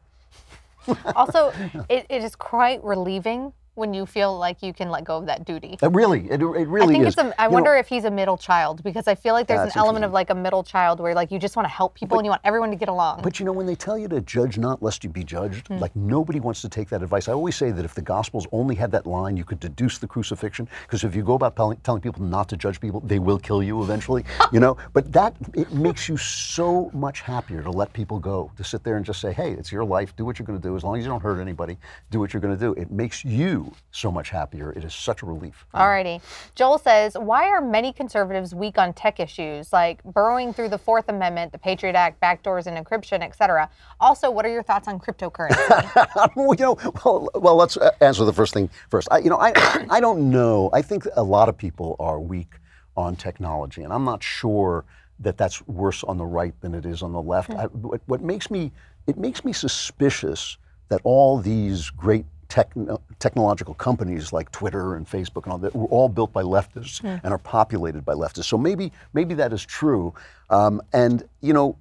Also, 1.15 1.53
it, 1.89 2.05
it 2.09 2.23
is 2.23 2.35
quite 2.35 2.83
relieving 2.83 3.53
when 3.75 3.93
you 3.93 4.05
feel 4.05 4.37
like 4.37 4.61
you 4.61 4.73
can 4.73 4.89
let 4.89 5.03
go 5.03 5.17
of 5.17 5.25
that 5.27 5.45
duty. 5.45 5.77
It 5.81 5.91
really, 5.91 6.29
it, 6.29 6.41
it 6.41 6.45
really 6.45 6.81
I 6.83 6.87
think 6.87 7.07
is. 7.07 7.13
it's 7.13 7.17
a. 7.23 7.41
I 7.41 7.45
You 7.45 7.49
know, 7.49 7.53
wonder 7.55 7.75
if 7.75 7.87
he's 7.87 8.03
a 8.03 8.11
middle 8.11 8.37
child 8.37 8.83
because 8.83 9.07
I 9.07 9.15
feel 9.15 9.33
like 9.33 9.47
there's 9.47 9.73
an 9.73 9.79
element 9.79 10.05
of 10.05 10.11
like 10.11 10.29
a 10.29 10.35
middle 10.35 10.63
child 10.63 10.99
where 10.99 11.13
like 11.13 11.31
you 11.31 11.39
just 11.39 11.55
want 11.55 11.65
to 11.65 11.69
help 11.73 11.93
people 11.95 12.17
and 12.19 12.25
you 12.25 12.29
want 12.29 12.41
everyone 12.43 12.69
to 12.71 12.75
get 12.75 12.89
along. 12.89 13.21
But 13.21 13.39
you 13.39 13.45
know, 13.45 13.51
when 13.53 13.65
they 13.65 13.75
tell 13.75 13.97
you 13.97 14.07
to 14.09 14.21
judge 14.21 14.57
not 14.57 14.83
lest 14.83 15.03
you 15.03 15.09
be 15.09 15.23
judged, 15.23 15.67
Hmm. 15.67 15.77
like 15.77 15.95
nobody 15.95 16.39
wants 16.39 16.61
to 16.61 16.69
take 16.69 16.89
that 16.89 17.01
advice. 17.03 17.27
I 17.29 17.33
always 17.33 17.55
say 17.55 17.71
that 17.71 17.85
if 17.85 17.93
the 17.95 18.01
Gospels 18.01 18.45
only 18.51 18.75
had 18.75 18.91
that 18.91 19.05
line, 19.05 19.37
you 19.37 19.43
could 19.45 19.59
deduce 19.59 19.99
the 19.99 20.07
crucifixion. 20.07 20.67
Because 20.83 21.03
if 21.03 21.15
you 21.15 21.23
go 21.23 21.33
about 21.35 21.55
telling, 21.55 21.77
telling 21.77 22.01
people 22.01 22.23
not 22.23 22.49
to 22.49 22.57
judge 22.57 22.79
people, 22.79 22.99
they 23.01 23.19
will 23.19 23.37
kill 23.39 23.61
you 23.63 23.81
eventually. 23.83 24.25
you 24.51 24.59
know, 24.59 24.75
but 24.93 25.11
that 25.13 25.35
it 25.53 25.71
makes 25.73 26.09
you 26.09 26.17
so 26.17 26.89
much 26.93 27.21
happier 27.21 27.61
to 27.63 27.71
let 27.71 27.93
people 27.93 28.19
go, 28.19 28.51
to 28.57 28.63
sit 28.63 28.83
there 28.83 28.97
and 28.97 29.05
just 29.05 29.21
say, 29.21 29.31
"Hey, 29.31 29.51
it's 29.51 29.71
your 29.71 29.85
life. 29.85 30.15
Do 30.15 30.25
what 30.25 30.39
you're 30.39 30.45
going 30.45 30.59
to 30.59 30.67
do. 30.67 30.75
As 30.75 30.83
long 30.83 30.97
as 30.97 31.03
you 31.05 31.09
don't 31.09 31.21
hurt 31.23 31.39
anybody, 31.39 31.77
do 32.09 32.19
what 32.19 32.33
you're 32.33 32.41
going 32.41 32.57
to 32.57 32.59
do." 32.59 32.73
It 32.73 32.91
makes 32.91 33.23
you 33.23 33.60
so 33.91 34.11
much 34.11 34.29
happier. 34.29 34.71
It 34.71 34.83
is 34.83 34.93
such 34.93 35.21
a 35.21 35.25
relief. 35.25 35.65
Alrighty. 35.73 36.21
Joel 36.55 36.77
says, 36.77 37.15
why 37.19 37.47
are 37.47 37.61
many 37.61 37.93
conservatives 37.93 38.53
weak 38.53 38.77
on 38.77 38.93
tech 38.93 39.19
issues 39.19 39.73
like 39.73 40.03
burrowing 40.03 40.53
through 40.53 40.69
the 40.69 40.77
Fourth 40.77 41.09
Amendment, 41.09 41.51
the 41.51 41.57
Patriot 41.57 41.95
Act, 41.95 42.21
backdoors 42.21 42.67
and 42.67 42.77
encryption, 42.77 43.21
etc.? 43.21 43.69
Also, 43.99 44.29
what 44.29 44.45
are 44.45 44.51
your 44.51 44.63
thoughts 44.63 44.87
on 44.87 44.99
cryptocurrency? 44.99 46.31
well, 46.35 46.55
you 46.55 46.65
know, 46.65 46.77
well, 47.03 47.29
well, 47.35 47.55
let's 47.55 47.77
uh, 47.77 47.91
answer 48.01 48.25
the 48.25 48.33
first 48.33 48.53
thing 48.53 48.69
first. 48.89 49.07
I, 49.11 49.19
you 49.19 49.29
know, 49.29 49.37
I, 49.37 49.53
I 49.89 49.99
don't 49.99 50.29
know. 50.29 50.69
I 50.73 50.81
think 50.81 51.05
a 51.15 51.23
lot 51.23 51.49
of 51.49 51.57
people 51.57 51.95
are 51.99 52.19
weak 52.19 52.55
on 52.95 53.15
technology, 53.15 53.83
and 53.83 53.93
I'm 53.93 54.03
not 54.03 54.23
sure 54.23 54.85
that 55.19 55.37
that's 55.37 55.65
worse 55.67 56.03
on 56.03 56.17
the 56.17 56.25
right 56.25 56.53
than 56.61 56.73
it 56.73 56.85
is 56.85 57.01
on 57.01 57.13
the 57.13 57.21
left. 57.21 57.51
I, 57.51 57.65
what, 57.65 58.01
what 58.07 58.21
makes 58.21 58.49
me, 58.49 58.71
it 59.07 59.17
makes 59.17 59.45
me 59.45 59.53
suspicious 59.53 60.57
that 60.89 60.99
all 61.03 61.37
these 61.37 61.89
great 61.89 62.25
techno- 62.51 62.99
technological 63.19 63.73
companies 63.73 64.33
like 64.33 64.51
Twitter 64.51 64.95
and 64.95 65.07
Facebook 65.09 65.43
and 65.43 65.53
all 65.53 65.57
that 65.57 65.73
were 65.73 65.85
all 65.85 66.09
built 66.09 66.33
by 66.33 66.43
leftists 66.43 67.01
and 67.01 67.33
are 67.33 67.37
populated 67.37 68.03
by 68.03 68.13
leftists. 68.13 68.45
So 68.45 68.57
maybe, 68.57 68.91
maybe 69.13 69.33
that 69.35 69.53
is 69.53 69.65
true. 69.65 70.13
Um, 70.49 70.81
and 70.91 71.23
you 71.39 71.53
know, 71.53 71.77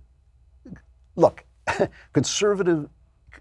look, 1.17 1.45
conservative 2.13 2.89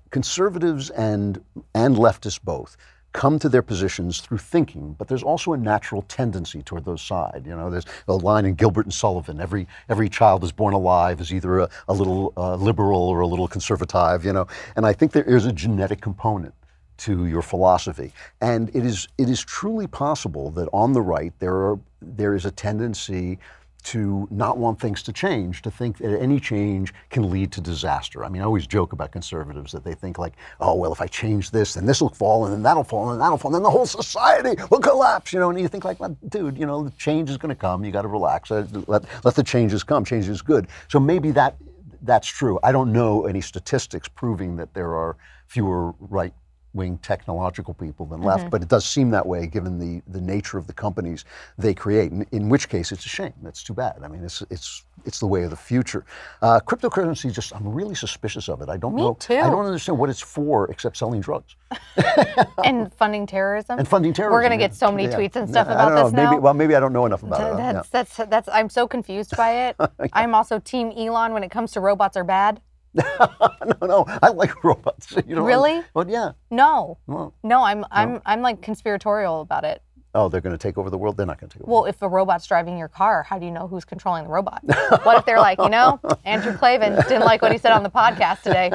conservatives 0.09 0.89
and 0.89 1.39
and 1.75 1.95
leftists 1.95 2.41
both 2.43 2.75
come 3.11 3.37
to 3.39 3.49
their 3.49 3.61
positions 3.61 4.21
through 4.21 4.37
thinking, 4.37 4.95
but 4.97 5.07
there's 5.07 5.23
also 5.23 5.53
a 5.53 5.57
natural 5.57 6.03
tendency 6.03 6.61
toward 6.61 6.85
those 6.85 7.01
side. 7.01 7.43
You 7.45 7.55
know, 7.55 7.69
there's 7.69 7.85
a 8.07 8.13
line 8.13 8.45
in 8.45 8.55
Gilbert 8.55 8.85
and 8.85 8.93
Sullivan: 8.93 9.39
every 9.39 9.67
every 9.87 10.09
child 10.09 10.43
is 10.43 10.51
born 10.51 10.73
alive 10.73 11.21
is 11.21 11.31
either 11.31 11.59
a, 11.59 11.69
a 11.87 11.93
little 11.93 12.33
uh, 12.37 12.55
liberal 12.55 13.03
or 13.03 13.19
a 13.19 13.27
little 13.27 13.47
conservative. 13.47 14.25
You 14.25 14.33
know, 14.33 14.47
and 14.75 14.83
I 14.87 14.93
think 14.93 15.11
there 15.11 15.23
is 15.23 15.45
a 15.45 15.51
genetic 15.51 16.01
component 16.01 16.55
to 16.99 17.25
your 17.25 17.41
philosophy, 17.41 18.13
and 18.41 18.69
it 18.75 18.85
is 18.85 19.07
it 19.17 19.29
is 19.29 19.43
truly 19.43 19.87
possible 19.87 20.51
that 20.51 20.69
on 20.73 20.93
the 20.93 21.01
right 21.01 21.33
there 21.39 21.55
are 21.55 21.79
there 22.01 22.35
is 22.35 22.45
a 22.45 22.51
tendency 22.51 23.39
to 23.81 24.27
not 24.29 24.57
want 24.57 24.79
things 24.79 25.01
to 25.01 25.13
change, 25.13 25.61
to 25.61 25.71
think 25.71 25.97
that 25.97 26.19
any 26.19 26.37
change 26.37 26.93
can 27.09 27.29
lead 27.29 27.49
to 27.49 27.61
disaster. 27.61 28.25
I 28.25 28.29
mean, 28.29 28.41
I 28.41 28.45
always 28.45 28.67
joke 28.67 28.91
about 28.91 29.13
conservatives 29.13 29.71
that 29.71 29.85
they 29.85 29.93
think 29.93 30.17
like, 30.19 30.33
oh, 30.59 30.75
well, 30.75 30.91
if 30.91 30.99
I 30.99 31.07
change 31.07 31.51
this, 31.51 31.75
then 31.75 31.85
this 31.85 32.01
will 32.01 32.09
fall, 32.09 32.43
and 32.43 32.53
then 32.53 32.61
that'll 32.61 32.83
fall, 32.83 33.03
and 33.03 33.13
then 33.13 33.19
that'll 33.19 33.37
fall, 33.37 33.49
and 33.49 33.55
then 33.55 33.63
the 33.63 33.69
whole 33.69 33.85
society 33.85 34.61
will 34.69 34.79
collapse, 34.79 35.31
you 35.31 35.39
know, 35.39 35.49
and 35.49 35.59
you 35.59 35.69
think 35.69 35.85
like, 35.85 35.99
well, 35.99 36.15
dude, 36.27 36.57
you 36.57 36.65
know, 36.65 36.83
the 36.83 36.91
change 36.91 37.29
is 37.29 37.37
going 37.37 37.55
to 37.55 37.55
come, 37.55 37.85
you 37.85 37.91
got 37.91 38.01
to 38.01 38.09
relax, 38.09 38.51
let, 38.51 39.05
let 39.23 39.35
the 39.35 39.43
changes 39.43 39.81
come, 39.81 40.03
change 40.03 40.27
is 40.27 40.41
good. 40.41 40.67
So 40.89 40.99
maybe 40.99 41.31
that 41.31 41.55
that's 42.01 42.27
true. 42.27 42.59
I 42.63 42.71
don't 42.71 42.93
know 42.93 43.25
any 43.25 43.41
statistics 43.41 44.07
proving 44.07 44.55
that 44.57 44.73
there 44.73 44.95
are 44.95 45.17
fewer 45.47 45.93
right 45.99 46.33
wing 46.73 46.97
technological 46.99 47.73
people 47.73 48.05
than 48.05 48.21
left, 48.21 48.41
mm-hmm. 48.41 48.49
but 48.49 48.61
it 48.61 48.67
does 48.67 48.85
seem 48.85 49.09
that 49.09 49.25
way 49.25 49.47
given 49.47 49.79
the, 49.79 50.01
the 50.11 50.21
nature 50.21 50.57
of 50.57 50.67
the 50.67 50.73
companies 50.73 51.25
they 51.57 51.73
create. 51.73 52.11
In, 52.11 52.25
in 52.31 52.49
which 52.49 52.69
case, 52.69 52.91
it's 52.91 53.05
a 53.05 53.09
shame. 53.09 53.33
That's 53.41 53.63
too 53.63 53.73
bad. 53.73 53.99
I 54.03 54.07
mean, 54.07 54.23
it's 54.23 54.43
it's 54.49 54.83
it's 55.05 55.19
the 55.19 55.27
way 55.27 55.43
of 55.43 55.49
the 55.49 55.55
future. 55.55 56.05
Uh, 56.41 56.59
cryptocurrency, 56.59 57.31
just 57.31 57.55
I'm 57.55 57.67
really 57.67 57.95
suspicious 57.95 58.49
of 58.49 58.61
it. 58.61 58.69
I 58.69 58.77
don't 58.77 58.95
Me 58.95 59.01
know. 59.01 59.13
Too. 59.15 59.35
I 59.35 59.49
don't 59.49 59.65
understand 59.65 59.97
what 59.97 60.09
it's 60.09 60.21
for 60.21 60.69
except 60.69 60.97
selling 60.97 61.21
drugs 61.21 61.55
and 62.63 62.93
funding 62.93 63.25
terrorism. 63.25 63.79
And 63.79 63.87
funding 63.87 64.13
terrorism. 64.13 64.33
We're 64.33 64.41
going 64.41 64.59
to 64.59 64.63
get 64.63 64.75
so 64.75 64.91
many 64.91 65.05
yeah. 65.05 65.17
tweets 65.17 65.35
and 65.35 65.49
stuff 65.49 65.67
I 65.67 65.73
about 65.73 65.89
know, 65.89 66.03
this 66.05 66.13
maybe, 66.13 66.35
now. 66.35 66.39
Well, 66.39 66.53
maybe 66.53 66.75
I 66.75 66.79
don't 66.79 66.93
know 66.93 67.05
enough 67.05 67.23
about 67.23 67.57
that's, 67.57 67.87
it. 67.87 67.91
That's, 67.91 68.15
that's 68.17 68.29
that's 68.29 68.49
I'm 68.49 68.69
so 68.69 68.87
confused 68.87 69.35
by 69.35 69.67
it. 69.67 69.75
yeah. 69.79 70.07
I'm 70.13 70.35
also 70.35 70.59
Team 70.59 70.91
Elon 70.91 71.33
when 71.33 71.43
it 71.43 71.51
comes 71.51 71.71
to 71.71 71.79
robots 71.79 72.17
are 72.17 72.23
bad. 72.23 72.61
no, 72.93 73.77
no, 73.81 74.05
I 74.21 74.29
like 74.29 74.63
robots. 74.63 75.13
You 75.27 75.35
know, 75.35 75.43
really? 75.43 75.81
But 75.93 76.09
yeah. 76.09 76.31
No. 76.49 76.97
Well, 77.07 77.33
no, 77.43 77.63
I'm 77.63 77.85
I'm 77.91 78.13
no. 78.13 78.21
I'm 78.25 78.41
like 78.41 78.61
conspiratorial 78.61 79.41
about 79.41 79.63
it. 79.63 79.81
Oh, 80.15 80.27
they're 80.27 80.41
going 80.41 80.57
to 80.57 80.61
take 80.61 80.79
over 80.79 80.89
the 80.89 80.97
world. 80.97 81.17
They're 81.17 81.25
not 81.27 81.39
going 81.39 81.51
to 81.51 81.57
take 81.59 81.63
over. 81.63 81.71
Well, 81.71 81.85
if 81.85 82.01
a 82.01 82.09
robot's 82.09 82.47
driving 82.47 82.79
your 82.79 82.87
car, 82.87 83.21
how 83.21 83.37
do 83.37 83.45
you 83.45 83.51
know 83.51 83.67
who's 83.67 83.85
controlling 83.85 84.23
the 84.23 84.29
robot? 84.31 84.63
what 85.03 85.17
if 85.17 85.25
they're 85.25 85.39
like, 85.39 85.59
you 85.59 85.69
know, 85.69 85.99
Andrew 86.25 86.57
Klavan 86.57 86.95
didn't 86.95 87.25
like 87.25 87.43
what 87.43 87.51
he 87.51 87.59
said 87.59 87.73
on 87.73 87.83
the 87.83 87.91
podcast 87.91 88.41
today? 88.41 88.69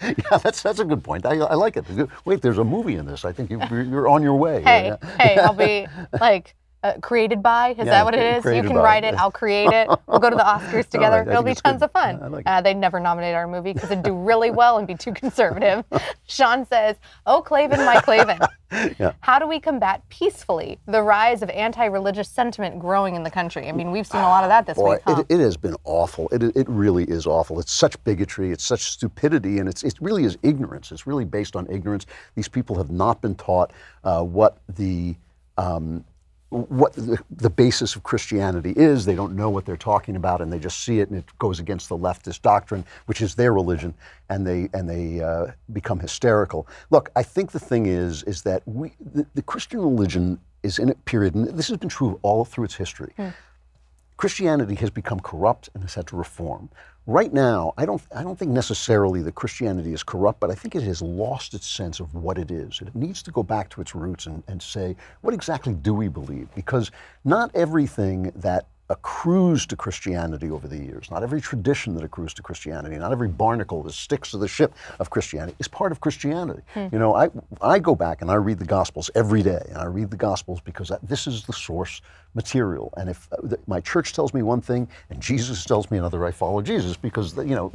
yeah, 0.00 0.38
that's 0.38 0.62
that's 0.62 0.78
a 0.78 0.84
good 0.84 1.02
point. 1.02 1.26
I, 1.26 1.38
I 1.38 1.54
like 1.54 1.76
it. 1.76 1.84
Wait, 2.24 2.40
there's 2.40 2.58
a 2.58 2.64
movie 2.64 2.94
in 2.94 3.06
this. 3.06 3.24
I 3.24 3.32
think 3.32 3.50
you, 3.50 3.58
are 3.60 4.08
on 4.08 4.22
your 4.22 4.36
way. 4.36 4.62
Hey, 4.62 4.86
yeah. 4.86 5.16
hey, 5.18 5.38
I'll 5.38 5.54
be 5.54 5.88
like 6.20 6.54
uh, 6.82 6.94
created 7.00 7.42
by. 7.42 7.70
Is 7.70 7.78
yeah, 7.78 7.84
that 7.84 8.04
what 8.04 8.14
it 8.14 8.38
is? 8.38 8.44
You 8.44 8.62
can 8.62 8.74
by. 8.74 8.82
write 8.82 9.04
it. 9.04 9.14
I'll 9.14 9.30
create 9.30 9.72
it. 9.72 9.88
We'll 10.06 10.18
go 10.18 10.30
to 10.30 10.36
the 10.36 10.42
Oscars 10.46 10.88
together. 10.88 11.18
Right, 11.18 11.28
It'll 11.28 11.42
be 11.42 11.54
tons 11.54 11.80
good. 11.80 11.84
of 11.84 11.92
fun. 11.92 12.32
Like 12.32 12.44
uh, 12.46 12.60
they'd 12.60 12.76
never 12.76 13.00
nominate 13.00 13.34
our 13.34 13.46
movie 13.46 13.72
because 13.72 13.90
it'd 13.90 14.04
do 14.04 14.14
really 14.14 14.50
well 14.50 14.78
and 14.78 14.86
be 14.86 14.94
too 14.94 15.12
conservative. 15.12 15.84
Sean 16.26 16.66
says, 16.66 16.96
"Oh, 17.26 17.42
Klavan, 17.42 17.84
my 17.84 18.00
Klavan." 18.00 18.40
yeah. 18.98 19.12
How 19.20 19.38
do 19.38 19.46
we 19.46 19.60
combat 19.60 20.02
peacefully 20.08 20.78
the 20.86 21.02
rise 21.02 21.42
of 21.42 21.50
anti-religious 21.50 22.28
sentiment 22.28 22.78
growing 22.78 23.14
in 23.14 23.22
the 23.22 23.30
country? 23.30 23.68
I 23.68 23.72
mean, 23.72 23.90
we've 23.90 24.06
seen 24.06 24.20
a 24.20 24.28
lot 24.28 24.44
of 24.44 24.50
that 24.50 24.66
this 24.66 24.76
Boy, 24.76 24.94
week. 24.94 25.02
Huh? 25.04 25.24
It, 25.28 25.36
it, 25.36 25.40
has 25.40 25.56
been 25.56 25.76
awful. 25.84 26.28
It, 26.32 26.42
it 26.56 26.68
really 26.68 27.04
is 27.04 27.26
awful. 27.26 27.60
It's 27.60 27.72
such 27.72 28.02
bigotry. 28.04 28.50
It's 28.50 28.64
such 28.64 28.82
stupidity, 28.82 29.58
and 29.58 29.68
it's 29.68 29.82
it 29.82 29.94
really 30.00 30.24
is 30.24 30.36
ignorance. 30.42 30.90
It's 30.90 31.06
really 31.06 31.24
based 31.24 31.54
on 31.54 31.70
ignorance. 31.70 32.06
These 32.34 32.48
people 32.48 32.76
have 32.76 32.90
not 32.90 33.20
been 33.20 33.34
taught 33.34 33.72
uh, 34.04 34.22
what 34.22 34.58
the 34.68 35.14
um, 35.58 36.04
what 36.52 36.92
the, 36.92 37.18
the, 37.30 37.48
basis 37.48 37.96
of 37.96 38.02
Christianity 38.02 38.72
is. 38.76 39.06
They 39.06 39.14
don't 39.14 39.34
know 39.34 39.48
what 39.48 39.64
they're 39.64 39.76
talking 39.76 40.16
about, 40.16 40.40
and 40.42 40.52
they 40.52 40.58
just 40.58 40.84
see 40.84 41.00
it, 41.00 41.08
and 41.08 41.18
it 41.18 41.24
goes 41.38 41.58
against 41.58 41.88
the 41.88 41.96
leftist 41.96 42.42
doctrine, 42.42 42.84
which 43.06 43.22
is 43.22 43.34
their 43.34 43.54
religion, 43.54 43.94
and 44.28 44.46
they 44.46 44.68
and 44.74 44.88
they 44.88 45.20
uh, 45.20 45.46
become 45.72 45.98
hysterical. 45.98 46.66
Look, 46.90 47.10
I 47.16 47.22
think 47.22 47.52
the 47.52 47.58
thing 47.58 47.86
is 47.86 48.22
is 48.24 48.42
that 48.42 48.62
we 48.66 48.92
the, 49.00 49.26
the, 49.34 49.42
Christian 49.42 49.80
religion 49.80 50.38
is 50.62 50.78
in 50.78 50.90
a 50.90 50.94
period, 50.94 51.34
and 51.34 51.48
this 51.48 51.68
has 51.68 51.78
been 51.78 51.88
true 51.88 52.18
all 52.22 52.44
through 52.44 52.64
its 52.64 52.74
history. 52.74 53.14
Mm. 53.18 53.32
Christianity 54.22 54.76
has 54.76 54.88
become 54.88 55.18
corrupt 55.18 55.68
and 55.74 55.82
has 55.82 55.94
had 55.94 56.06
to 56.06 56.14
reform. 56.14 56.70
Right 57.08 57.32
now, 57.32 57.74
I 57.76 57.84
don't, 57.84 58.00
I 58.14 58.22
don't 58.22 58.38
think 58.38 58.52
necessarily 58.52 59.20
that 59.22 59.34
Christianity 59.34 59.92
is 59.92 60.04
corrupt, 60.04 60.38
but 60.38 60.48
I 60.48 60.54
think 60.54 60.76
it 60.76 60.84
has 60.84 61.02
lost 61.02 61.54
its 61.54 61.66
sense 61.66 61.98
of 61.98 62.14
what 62.14 62.38
it 62.38 62.52
is. 62.52 62.80
It 62.80 62.94
needs 62.94 63.20
to 63.24 63.32
go 63.32 63.42
back 63.42 63.68
to 63.70 63.80
its 63.80 63.96
roots 63.96 64.26
and, 64.26 64.44
and 64.46 64.62
say, 64.62 64.94
what 65.22 65.34
exactly 65.34 65.74
do 65.74 65.92
we 65.92 66.06
believe? 66.06 66.46
Because 66.54 66.92
not 67.24 67.50
everything 67.52 68.30
that 68.36 68.68
accrues 68.92 69.64
to 69.66 69.74
Christianity 69.74 70.50
over 70.50 70.68
the 70.68 70.76
years, 70.76 71.10
not 71.10 71.22
every 71.22 71.40
tradition 71.40 71.94
that 71.94 72.04
accrues 72.04 72.34
to 72.34 72.42
Christianity, 72.42 72.96
not 72.96 73.10
every 73.10 73.28
barnacle 73.28 73.82
that 73.82 73.92
sticks 73.92 74.30
to 74.32 74.38
the 74.38 74.46
ship 74.46 74.74
of 75.00 75.08
Christianity 75.08 75.56
is 75.58 75.66
part 75.66 75.92
of 75.92 76.00
Christianity. 76.00 76.60
Hmm. 76.74 76.88
You 76.92 76.98
know, 76.98 77.14
I, 77.14 77.30
I 77.62 77.78
go 77.78 77.94
back 77.94 78.20
and 78.20 78.30
I 78.30 78.34
read 78.34 78.58
the 78.58 78.66
Gospels 78.66 79.10
every 79.14 79.42
day, 79.42 79.64
and 79.68 79.78
I 79.78 79.86
read 79.86 80.10
the 80.10 80.16
Gospels 80.16 80.60
because 80.60 80.88
that, 80.90 81.00
this 81.08 81.26
is 81.26 81.44
the 81.44 81.54
source 81.54 82.02
material. 82.34 82.92
And 82.98 83.08
if 83.08 83.28
uh, 83.32 83.56
my 83.66 83.80
church 83.80 84.12
tells 84.12 84.34
me 84.34 84.42
one 84.42 84.60
thing 84.60 84.86
and 85.10 85.20
Jesus 85.20 85.64
tells 85.64 85.90
me 85.90 85.96
another, 85.98 86.24
I 86.26 86.30
follow 86.30 86.60
Jesus 86.60 86.96
because, 86.96 87.36
you 87.36 87.56
know, 87.56 87.72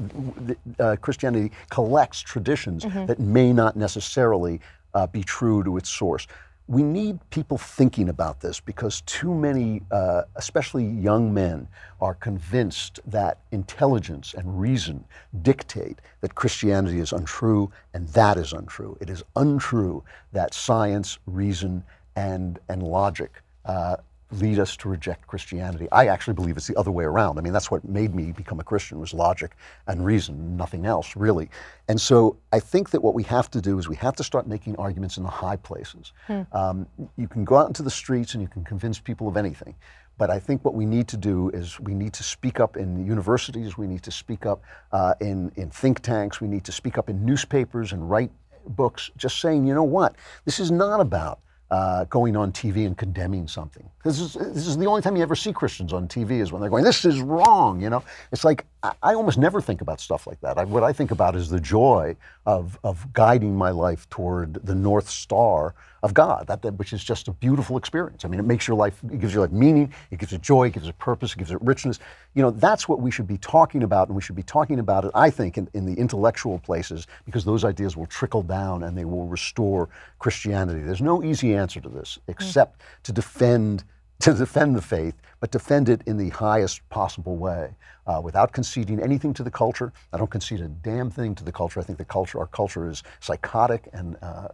uh, 0.79 0.95
Christianity 1.01 1.51
collects 1.69 2.21
traditions 2.21 2.85
mm-hmm. 2.85 3.07
that 3.07 3.19
may 3.19 3.51
not 3.51 3.75
necessarily 3.75 4.61
uh, 4.93 5.07
be 5.07 5.23
true 5.23 5.63
to 5.63 5.77
its 5.77 5.89
source 5.89 6.27
we 6.67 6.83
need 6.83 7.17
people 7.29 7.57
thinking 7.57 8.09
about 8.09 8.41
this 8.41 8.59
because 8.59 9.01
too 9.01 9.33
many, 9.33 9.81
uh, 9.91 10.23
especially 10.35 10.85
young 10.85 11.33
men, 11.33 11.67
are 12.01 12.13
convinced 12.13 12.99
that 13.05 13.39
intelligence 13.51 14.33
and 14.33 14.59
reason 14.59 15.05
dictate 15.41 15.99
that 16.21 16.35
Christianity 16.35 16.99
is 16.99 17.13
untrue, 17.13 17.71
and 17.93 18.07
that 18.09 18.37
is 18.37 18.51
untrue. 18.51 18.97
It 18.99 19.09
is 19.09 19.23
untrue 19.35 20.03
that 20.33 20.53
science, 20.53 21.19
reason, 21.25 21.83
and, 22.17 22.59
and 22.67 22.83
logic 22.83 23.41
uh, 23.65 23.97
lead 24.31 24.59
us 24.59 24.75
to 24.77 24.89
reject 24.89 25.25
Christianity. 25.27 25.87
I 25.91 26.07
actually 26.07 26.33
believe 26.33 26.57
it's 26.57 26.67
the 26.67 26.75
other 26.75 26.91
way 26.91 27.05
around. 27.05 27.37
I 27.37 27.41
mean, 27.41 27.53
that's 27.53 27.71
what 27.71 27.83
made 27.85 28.13
me 28.13 28.31
become 28.31 28.59
a 28.59 28.63
Christian 28.63 28.99
was 28.99 29.13
logic 29.13 29.55
and 29.87 30.05
reason, 30.05 30.57
nothing 30.57 30.85
else 30.85 31.15
really. 31.15 31.49
And 31.87 31.99
so 31.99 32.37
I 32.51 32.59
think 32.59 32.89
that 32.89 33.01
what 33.01 33.13
we 33.13 33.23
have 33.23 33.49
to 33.51 33.61
do 33.61 33.79
is 33.79 33.87
we 33.87 33.95
have 33.97 34.15
to 34.17 34.23
start 34.23 34.47
making 34.47 34.75
arguments 34.75 35.17
in 35.17 35.23
the 35.23 35.29
high 35.29 35.55
places. 35.55 36.11
Hmm. 36.27 36.41
Um, 36.51 36.87
you 37.17 37.27
can 37.27 37.45
go 37.45 37.57
out 37.57 37.67
into 37.67 37.83
the 37.83 37.89
streets 37.89 38.33
and 38.33 38.41
you 38.41 38.49
can 38.49 38.63
convince 38.63 38.99
people 38.99 39.27
of 39.27 39.37
anything. 39.37 39.75
But 40.17 40.29
I 40.29 40.39
think 40.39 40.65
what 40.65 40.73
we 40.73 40.85
need 40.85 41.07
to 41.09 41.17
do 41.17 41.49
is 41.49 41.79
we 41.79 41.93
need 41.93 42.11
to 42.13 42.23
speak 42.23 42.59
up 42.59 42.75
in 42.75 43.05
universities, 43.05 43.77
we 43.77 43.87
need 43.87 44.01
to 44.03 44.11
speak 44.11 44.45
up 44.45 44.63
uh, 44.91 45.13
in, 45.21 45.51
in 45.55 45.69
think 45.69 46.01
tanks, 46.01 46.41
we 46.41 46.47
need 46.47 46.63
to 46.65 46.71
speak 46.71 46.97
up 46.97 47.09
in 47.09 47.23
newspapers 47.23 47.93
and 47.93 48.09
write 48.09 48.31
books, 48.69 49.11
just 49.15 49.39
saying, 49.39 49.65
you 49.65 49.73
know 49.73 49.83
what, 49.83 50.15
this 50.43 50.59
is 50.59 50.71
not 50.71 50.99
about 50.99 51.39
uh, 51.71 52.05
going 52.05 52.35
on 52.35 52.51
TV 52.51 52.85
and 52.85 52.97
condemning 52.97 53.47
something. 53.47 53.89
This 54.03 54.19
is, 54.19 54.33
this 54.33 54.67
is 54.67 54.77
the 54.77 54.85
only 54.85 55.01
time 55.01 55.15
you 55.15 55.21
ever 55.21 55.35
see 55.35 55.51
Christians 55.51 55.93
on 55.93 56.07
TV 56.07 56.39
is 56.39 56.51
when 56.51 56.61
they're 56.61 56.69
going, 56.69 56.83
this 56.83 57.03
is 57.03 57.19
wrong, 57.19 57.81
you 57.81 57.89
know? 57.89 58.03
It's 58.31 58.45
like, 58.45 58.65
I, 59.01 59.13
almost 59.13 59.37
never 59.37 59.61
think 59.61 59.81
about 59.81 59.99
stuff 59.99 60.27
like 60.27 60.39
that. 60.41 60.57
I, 60.57 60.63
what 60.63 60.83
I 60.83 60.93
think 60.93 61.11
about 61.11 61.35
is 61.35 61.49
the 61.49 61.59
joy 61.59 62.15
of, 62.45 62.77
of 62.83 63.11
guiding 63.13 63.55
my 63.55 63.71
life 63.71 64.09
toward 64.09 64.55
the 64.65 64.75
North 64.75 65.09
Star 65.09 65.73
of 66.03 66.13
God, 66.13 66.47
that, 66.47 66.61
that, 66.61 66.75
which 66.75 66.93
is 66.93 67.03
just 67.03 67.27
a 67.27 67.31
beautiful 67.31 67.77
experience. 67.77 68.23
I 68.23 68.27
mean, 68.27 68.39
it 68.39 68.45
makes 68.45 68.67
your 68.67 68.77
life, 68.77 69.01
it 69.11 69.19
gives 69.19 69.33
your 69.33 69.43
life 69.45 69.51
meaning, 69.51 69.93
it 70.11 70.19
gives 70.19 70.31
it 70.31 70.41
joy, 70.41 70.67
it 70.67 70.73
gives 70.73 70.87
it 70.87 70.97
purpose, 70.99 71.33
it 71.33 71.39
gives 71.39 71.51
it 71.51 71.61
richness. 71.61 71.99
You 72.35 72.43
know, 72.43 72.51
that's 72.51 72.87
what 72.87 73.01
we 73.01 73.09
should 73.09 73.27
be 73.27 73.37
talking 73.39 73.83
about, 73.83 74.07
and 74.07 74.15
we 74.15 74.21
should 74.21 74.35
be 74.35 74.43
talking 74.43 74.79
about 74.79 75.05
it, 75.05 75.11
I 75.15 75.29
think, 75.29 75.57
in, 75.57 75.67
in 75.73 75.85
the 75.85 75.93
intellectual 75.93 76.59
places, 76.59 77.07
because 77.25 77.43
those 77.45 77.65
ideas 77.65 77.97
will 77.97 78.05
trickle 78.05 78.43
down 78.43 78.83
and 78.83 78.97
they 78.97 79.05
will 79.05 79.25
restore 79.25 79.89
Christianity. 80.19 80.81
There's 80.81 81.01
no 81.01 81.23
easy 81.23 81.55
answer 81.55 81.81
to 81.81 81.89
this 81.89 82.19
except 82.27 82.79
mm. 82.79 82.83
to 83.03 83.11
defend 83.11 83.83
to 84.19 84.33
defend 84.33 84.75
the 84.75 84.81
faith, 84.81 85.15
but 85.39 85.51
defend 85.51 85.89
it 85.89 86.01
in 86.07 86.17
the 86.17 86.29
highest 86.29 86.87
possible 86.89 87.37
way 87.37 87.75
uh, 88.07 88.19
without 88.23 88.51
conceding 88.51 88.99
anything 89.01 89.33
to 89.33 89.43
the 89.43 89.51
culture. 89.51 89.93
I 90.11 90.17
don't 90.17 90.29
concede 90.31 90.61
a 90.61 90.67
damn 90.67 91.09
thing 91.09 91.35
to 91.35 91.43
the 91.43 91.51
culture. 91.51 91.79
I 91.79 91.83
think 91.83 91.97
the 91.99 92.05
culture, 92.05 92.39
our 92.39 92.47
culture, 92.47 92.89
is 92.89 93.03
psychotic 93.19 93.89
and 93.93 94.17
uh, 94.21 94.47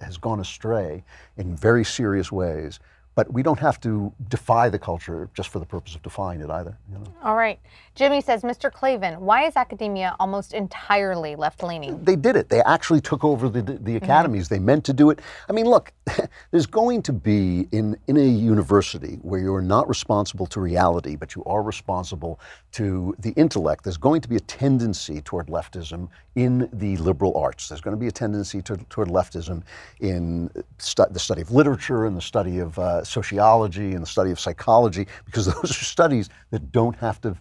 has 0.00 0.16
gone 0.16 0.40
astray 0.40 1.04
in 1.36 1.56
very 1.56 1.84
serious 1.84 2.32
ways. 2.32 2.80
but 3.14 3.32
we 3.32 3.42
don't 3.42 3.60
have 3.60 3.80
to 3.80 4.12
defy 4.28 4.68
the 4.68 4.78
culture 4.78 5.30
just 5.34 5.48
for 5.48 5.60
the 5.60 5.66
purpose 5.66 5.94
of 5.94 6.02
defying 6.02 6.40
it 6.40 6.50
either. 6.50 6.76
You 6.90 6.98
know? 6.98 7.04
All 7.22 7.36
right. 7.36 7.60
Jimmy 7.94 8.20
says, 8.20 8.42
Mr. 8.42 8.72
Klavan, 8.72 9.20
why 9.20 9.44
is 9.44 9.54
academia 9.54 10.16
almost 10.18 10.52
entirely 10.52 11.36
left 11.36 11.62
leaning? 11.62 12.02
They 12.02 12.16
did 12.16 12.34
it. 12.34 12.48
They 12.48 12.60
actually 12.62 13.00
took 13.00 13.22
over 13.22 13.48
the, 13.48 13.62
the 13.62 13.94
academies. 13.94 14.48
They 14.48 14.58
meant 14.58 14.84
to 14.86 14.92
do 14.92 15.10
it. 15.10 15.20
I 15.48 15.52
mean, 15.52 15.66
look, 15.66 15.92
there's 16.50 16.66
going 16.66 17.02
to 17.02 17.12
be 17.12 17.68
in, 17.70 17.96
in 18.08 18.16
a 18.16 18.26
university 18.26 19.20
where 19.22 19.38
you're 19.38 19.62
not 19.62 19.88
responsible 19.88 20.46
to 20.46 20.60
reality, 20.60 21.14
but 21.14 21.36
you 21.36 21.44
are 21.44 21.62
responsible 21.62 22.40
to 22.72 23.14
the 23.20 23.30
intellect, 23.32 23.84
there's 23.84 23.96
going 23.96 24.20
to 24.20 24.28
be 24.28 24.34
a 24.34 24.40
tendency 24.40 25.20
toward 25.20 25.46
leftism 25.46 26.08
in 26.34 26.68
the 26.72 26.96
liberal 26.96 27.36
arts. 27.38 27.68
There's 27.68 27.80
going 27.80 27.96
to 27.96 28.00
be 28.00 28.08
a 28.08 28.12
tendency 28.12 28.60
to, 28.62 28.76
toward 28.88 29.06
leftism 29.06 29.62
in 30.00 30.50
stu- 30.78 31.06
the 31.08 31.20
study 31.20 31.42
of 31.42 31.52
literature 31.52 32.06
and 32.06 32.16
the 32.16 32.22
study 32.22 32.58
of 32.58 32.76
uh, 32.76 33.04
sociology 33.04 33.92
and 33.92 34.02
the 34.02 34.08
study 34.08 34.32
of 34.32 34.40
psychology, 34.40 35.06
because 35.24 35.46
those 35.54 35.70
are 35.70 35.84
studies 35.84 36.28
that 36.50 36.72
don't 36.72 36.96
have 36.96 37.20
to 37.20 37.36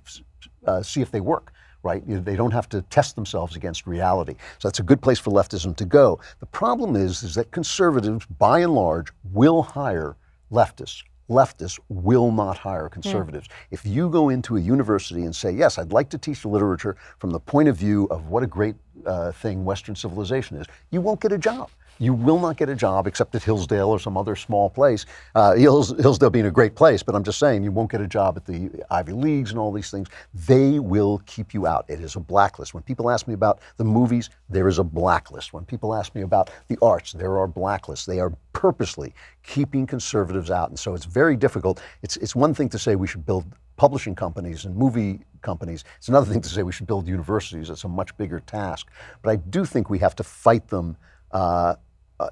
uh, 0.65 0.81
see 0.81 1.01
if 1.01 1.11
they 1.11 1.21
work. 1.21 1.53
Right? 1.81 2.01
They 2.07 2.37
don't 2.37 2.51
have 2.51 2.69
to 2.69 2.81
test 2.83 3.15
themselves 3.15 3.57
against 3.57 3.85
reality. 3.85 4.35
So 4.59 4.69
that's 4.69 4.79
a 4.79 4.83
good 4.83 5.01
place 5.01 5.19
for 5.19 5.31
leftism 5.31 5.75
to 5.75 5.83
go. 5.83 6.17
The 6.39 6.45
problem 6.45 6.95
is, 6.95 7.23
is 7.23 7.35
that 7.35 7.51
conservatives, 7.51 8.25
by 8.25 8.59
and 8.59 8.73
large, 8.73 9.07
will 9.33 9.63
hire 9.63 10.15
leftists 10.49 11.03
leftists 11.29 11.79
will 11.89 12.31
not 12.31 12.57
hire 12.57 12.89
conservatives. 12.89 13.47
If 13.71 13.85
you 13.85 14.09
go 14.09 14.29
into 14.29 14.57
a 14.57 14.59
university 14.59 15.23
and 15.23 15.35
say, 15.35 15.51
yes, 15.51 15.77
I'd 15.77 15.91
like 15.91 16.09
to 16.09 16.17
teach 16.17 16.45
literature 16.45 16.95
from 17.17 17.31
the 17.31 17.39
point 17.39 17.69
of 17.69 17.77
view 17.77 18.07
of 18.11 18.27
what 18.27 18.43
a 18.43 18.47
great 18.47 18.75
uh, 19.05 19.31
thing 19.31 19.65
Western 19.65 19.95
civilization 19.95 20.57
is, 20.57 20.67
you 20.91 21.01
won't 21.01 21.21
get 21.21 21.31
a 21.31 21.37
job. 21.37 21.69
You 21.99 22.13
will 22.13 22.39
not 22.39 22.57
get 22.57 22.69
a 22.69 22.75
job 22.75 23.07
except 23.07 23.35
at 23.35 23.43
Hillsdale 23.43 23.89
or 23.89 23.99
some 23.99 24.17
other 24.17 24.35
small 24.35 24.69
place. 24.69 25.05
Uh, 25.35 25.53
Hills, 25.53 25.93
Hillsdale 25.99 26.29
being 26.29 26.45
a 26.45 26.51
great 26.51 26.75
place, 26.75 27.03
but 27.03 27.15
I'm 27.15 27.23
just 27.23 27.39
saying 27.39 27.63
you 27.63 27.71
won't 27.71 27.91
get 27.91 28.01
a 28.01 28.07
job 28.07 28.37
at 28.37 28.45
the 28.45 28.69
Ivy 28.89 29.13
Leagues 29.13 29.51
and 29.51 29.59
all 29.59 29.71
these 29.71 29.91
things. 29.91 30.07
They 30.33 30.79
will 30.79 31.21
keep 31.25 31.53
you 31.53 31.67
out. 31.67 31.85
It 31.87 31.99
is 32.01 32.15
a 32.15 32.19
blacklist. 32.19 32.73
When 32.73 32.83
people 32.83 33.09
ask 33.09 33.27
me 33.27 33.33
about 33.33 33.59
the 33.77 33.83
movies, 33.83 34.29
there 34.49 34.67
is 34.67 34.79
a 34.79 34.83
blacklist. 34.83 35.53
When 35.53 35.65
people 35.65 35.93
ask 35.93 36.15
me 36.15 36.21
about 36.21 36.49
the 36.67 36.77
arts, 36.81 37.13
there 37.13 37.37
are 37.37 37.47
blacklists. 37.47 38.05
They 38.05 38.19
are 38.19 38.33
purposely 38.53 39.13
keeping 39.43 39.85
conservatives 39.85 40.49
out. 40.49 40.69
And 40.69 40.79
so 40.79 40.93
it's 40.93 41.05
very 41.05 41.35
difficult. 41.35 41.81
It's, 42.01 42.17
it's 42.17 42.35
one 42.35 42.53
thing 42.53 42.69
to 42.69 42.79
say 42.79 42.95
we 42.95 43.07
should 43.07 43.25
build 43.25 43.45
publishing 43.75 44.15
companies 44.15 44.65
and 44.65 44.75
movie 44.75 45.19
companies. 45.41 45.83
It's 45.97 46.07
another 46.07 46.31
thing 46.31 46.41
to 46.41 46.49
say 46.49 46.63
we 46.63 46.71
should 46.71 46.87
build 46.87 47.07
universities. 47.07 47.69
It's 47.69 47.83
a 47.83 47.89
much 47.89 48.15
bigger 48.17 48.39
task. 48.39 48.87
But 49.21 49.31
I 49.31 49.35
do 49.37 49.65
think 49.65 49.89
we 49.89 49.99
have 49.99 50.15
to 50.15 50.23
fight 50.23 50.67
them 50.67 50.97
uh, 51.33 51.75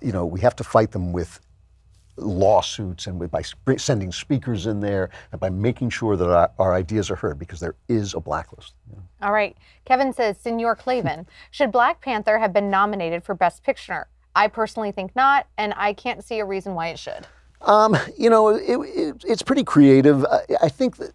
you 0.01 0.11
know, 0.11 0.25
we 0.25 0.39
have 0.39 0.55
to 0.55 0.63
fight 0.63 0.91
them 0.91 1.11
with 1.11 1.39
lawsuits 2.17 3.07
and 3.07 3.19
with, 3.19 3.31
by 3.31 3.41
sp- 3.41 3.77
sending 3.77 4.11
speakers 4.11 4.67
in 4.67 4.79
there 4.79 5.09
and 5.31 5.41
by 5.41 5.49
making 5.49 5.89
sure 5.89 6.15
that 6.15 6.29
our, 6.29 6.51
our 6.59 6.73
ideas 6.73 7.09
are 7.09 7.15
heard 7.15 7.39
because 7.39 7.59
there 7.59 7.75
is 7.87 8.13
a 8.13 8.19
blacklist. 8.19 8.73
Know. 8.91 9.01
All 9.21 9.31
right. 9.31 9.57
Kevin 9.85 10.13
says, 10.13 10.37
Senor 10.37 10.75
Klavan, 10.75 11.27
should 11.51 11.71
Black 11.71 12.01
Panther 12.01 12.37
have 12.37 12.53
been 12.53 12.69
nominated 12.69 13.23
for 13.23 13.35
Best 13.35 13.63
Picture? 13.63 14.07
I 14.35 14.47
personally 14.47 14.91
think 14.91 15.15
not, 15.15 15.47
and 15.57 15.73
I 15.75 15.93
can't 15.93 16.23
see 16.23 16.39
a 16.39 16.45
reason 16.45 16.73
why 16.73 16.87
it 16.87 16.99
should. 16.99 17.27
Um, 17.63 17.95
you 18.17 18.29
know, 18.29 18.47
it, 18.49 18.63
it, 18.67 19.23
it's 19.27 19.41
pretty 19.43 19.63
creative. 19.63 20.25
I, 20.25 20.41
I 20.63 20.69
think 20.69 20.97
that, 20.97 21.13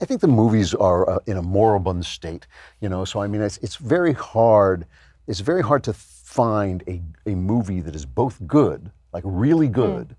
I 0.00 0.04
think 0.04 0.22
the 0.22 0.28
movies 0.28 0.74
are 0.74 1.08
uh, 1.08 1.18
in 1.26 1.36
a 1.36 1.42
moribund 1.42 2.04
state. 2.06 2.46
You 2.80 2.88
know, 2.88 3.04
so 3.04 3.20
I 3.20 3.26
mean, 3.26 3.42
it's, 3.42 3.58
it's 3.58 3.76
very 3.76 4.12
hard. 4.12 4.86
It's 5.26 5.40
very 5.40 5.62
hard 5.62 5.84
to 5.84 5.92
find 6.34 6.82
a, 6.88 7.00
a 7.30 7.36
movie 7.36 7.80
that 7.80 7.94
is 7.94 8.04
both 8.04 8.44
good, 8.44 8.90
like 9.12 9.22
really 9.24 9.68
good, 9.68 10.08
mm. 10.08 10.14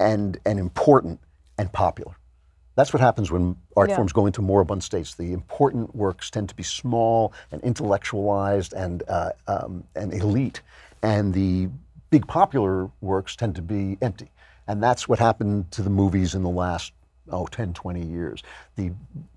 and, 0.00 0.38
and 0.46 0.58
important 0.58 1.20
and 1.58 1.70
popular. 1.72 2.14
That's 2.74 2.92
what 2.92 3.00
happens 3.00 3.30
when 3.30 3.56
art 3.76 3.90
yeah. 3.90 3.96
forms 3.96 4.12
go 4.12 4.24
into 4.24 4.40
moribund 4.40 4.82
states. 4.82 5.14
The 5.14 5.34
important 5.34 5.94
works 5.94 6.30
tend 6.30 6.48
to 6.48 6.54
be 6.54 6.62
small 6.62 7.34
and 7.52 7.62
intellectualized 7.62 8.72
and, 8.72 9.02
uh, 9.08 9.32
um, 9.46 9.84
and 9.94 10.14
elite, 10.14 10.62
and 11.02 11.34
the 11.34 11.68
big 12.08 12.26
popular 12.26 12.90
works 13.02 13.36
tend 13.36 13.56
to 13.56 13.62
be 13.62 13.98
empty. 14.00 14.30
And 14.66 14.82
that's 14.82 15.06
what 15.06 15.18
happened 15.18 15.70
to 15.72 15.82
the 15.82 15.90
movies 15.90 16.34
in 16.34 16.42
the 16.42 16.50
last 16.50 16.92
oh, 17.30 17.46
10, 17.46 17.74
20 17.74 18.02
years. 18.02 18.42
The 18.76 18.90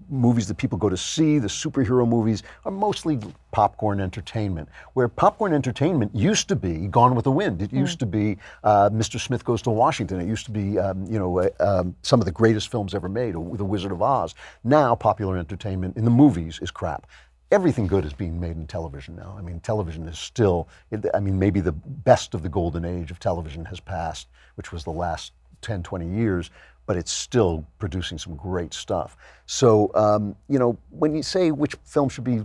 movies 0.10 0.48
that 0.48 0.58
people 0.58 0.78
go 0.78 0.90
to 0.90 0.98
see, 0.98 1.40
the 1.40 1.48
superhero 1.48 2.08
movies, 2.08 2.44
are 2.66 2.72
mostly 2.72 3.20
popcorn 3.52 4.00
entertainment. 4.00 4.70
Where 4.94 5.08
popcorn 5.08 5.54
entertainment 5.54 6.14
used 6.16 6.48
to 6.50 6.56
be 6.56 6.88
Gone 6.88 7.16
with 7.16 7.26
the 7.26 7.32
Wind. 7.32 7.62
It 7.62 7.72
used 7.72 7.98
mm. 7.98 8.00
to 8.00 8.06
be 8.06 8.38
uh, 8.64 8.90
Mr. 8.90 9.20
Smith 9.20 9.44
Goes 9.44 9.62
to 9.64 9.70
Washington. 9.70 10.20
It 10.20 10.28
used 10.28 10.46
to 10.46 10.52
be, 10.52 10.78
um, 10.80 11.06
you 11.06 11.20
know, 11.20 11.40
uh, 11.40 11.50
um, 11.60 11.96
some 12.02 12.20
of 12.20 12.26
the 12.26 12.32
greatest 12.32 12.70
films 12.70 12.94
ever 12.94 13.10
made, 13.10 13.34
The 13.34 13.40
Wizard 13.40 13.92
of 13.92 14.02
Oz. 14.02 14.36
Now, 14.64 14.96
popular 14.96 15.38
entertainment 15.38 15.98
in 15.98 16.06
the 16.06 16.12
movies 16.12 16.60
is 16.62 16.72
crap 16.72 17.08
everything 17.52 17.88
good 17.88 18.06
is 18.06 18.14
being 18.14 18.40
made 18.40 18.58
in 18.58 18.68
television 18.68 19.16
now. 19.16 19.36
I 19.38 19.42
mean, 19.42 19.60
television 19.60 20.08
is 20.08 20.20
still, 20.20 20.68
I 21.14 21.20
mean, 21.20 21.40
maybe 21.40 21.62
the 21.62 21.72
best 21.72 22.36
of 22.36 22.44
the 22.44 22.50
golden 22.50 22.86
age 22.86 23.12
of 23.12 23.20
television 23.20 23.66
has 23.66 23.80
passed, 23.80 24.28
which 24.56 24.72
was 24.72 24.84
the 24.84 24.92
last 24.92 25.34
10, 25.62 25.84
20 25.84 26.08
years 26.08 26.52
but 26.90 26.98
it's 26.98 27.12
still 27.12 27.64
producing 27.78 28.18
some 28.18 28.36
great 28.36 28.74
stuff. 28.74 29.16
So, 29.46 29.92
um, 29.94 30.36
you 30.48 30.58
know, 30.58 30.76
when 30.90 31.14
you 31.14 31.22
say 31.22 31.52
which 31.52 31.76
film 31.84 32.10
should 32.10 32.24
be 32.24 32.42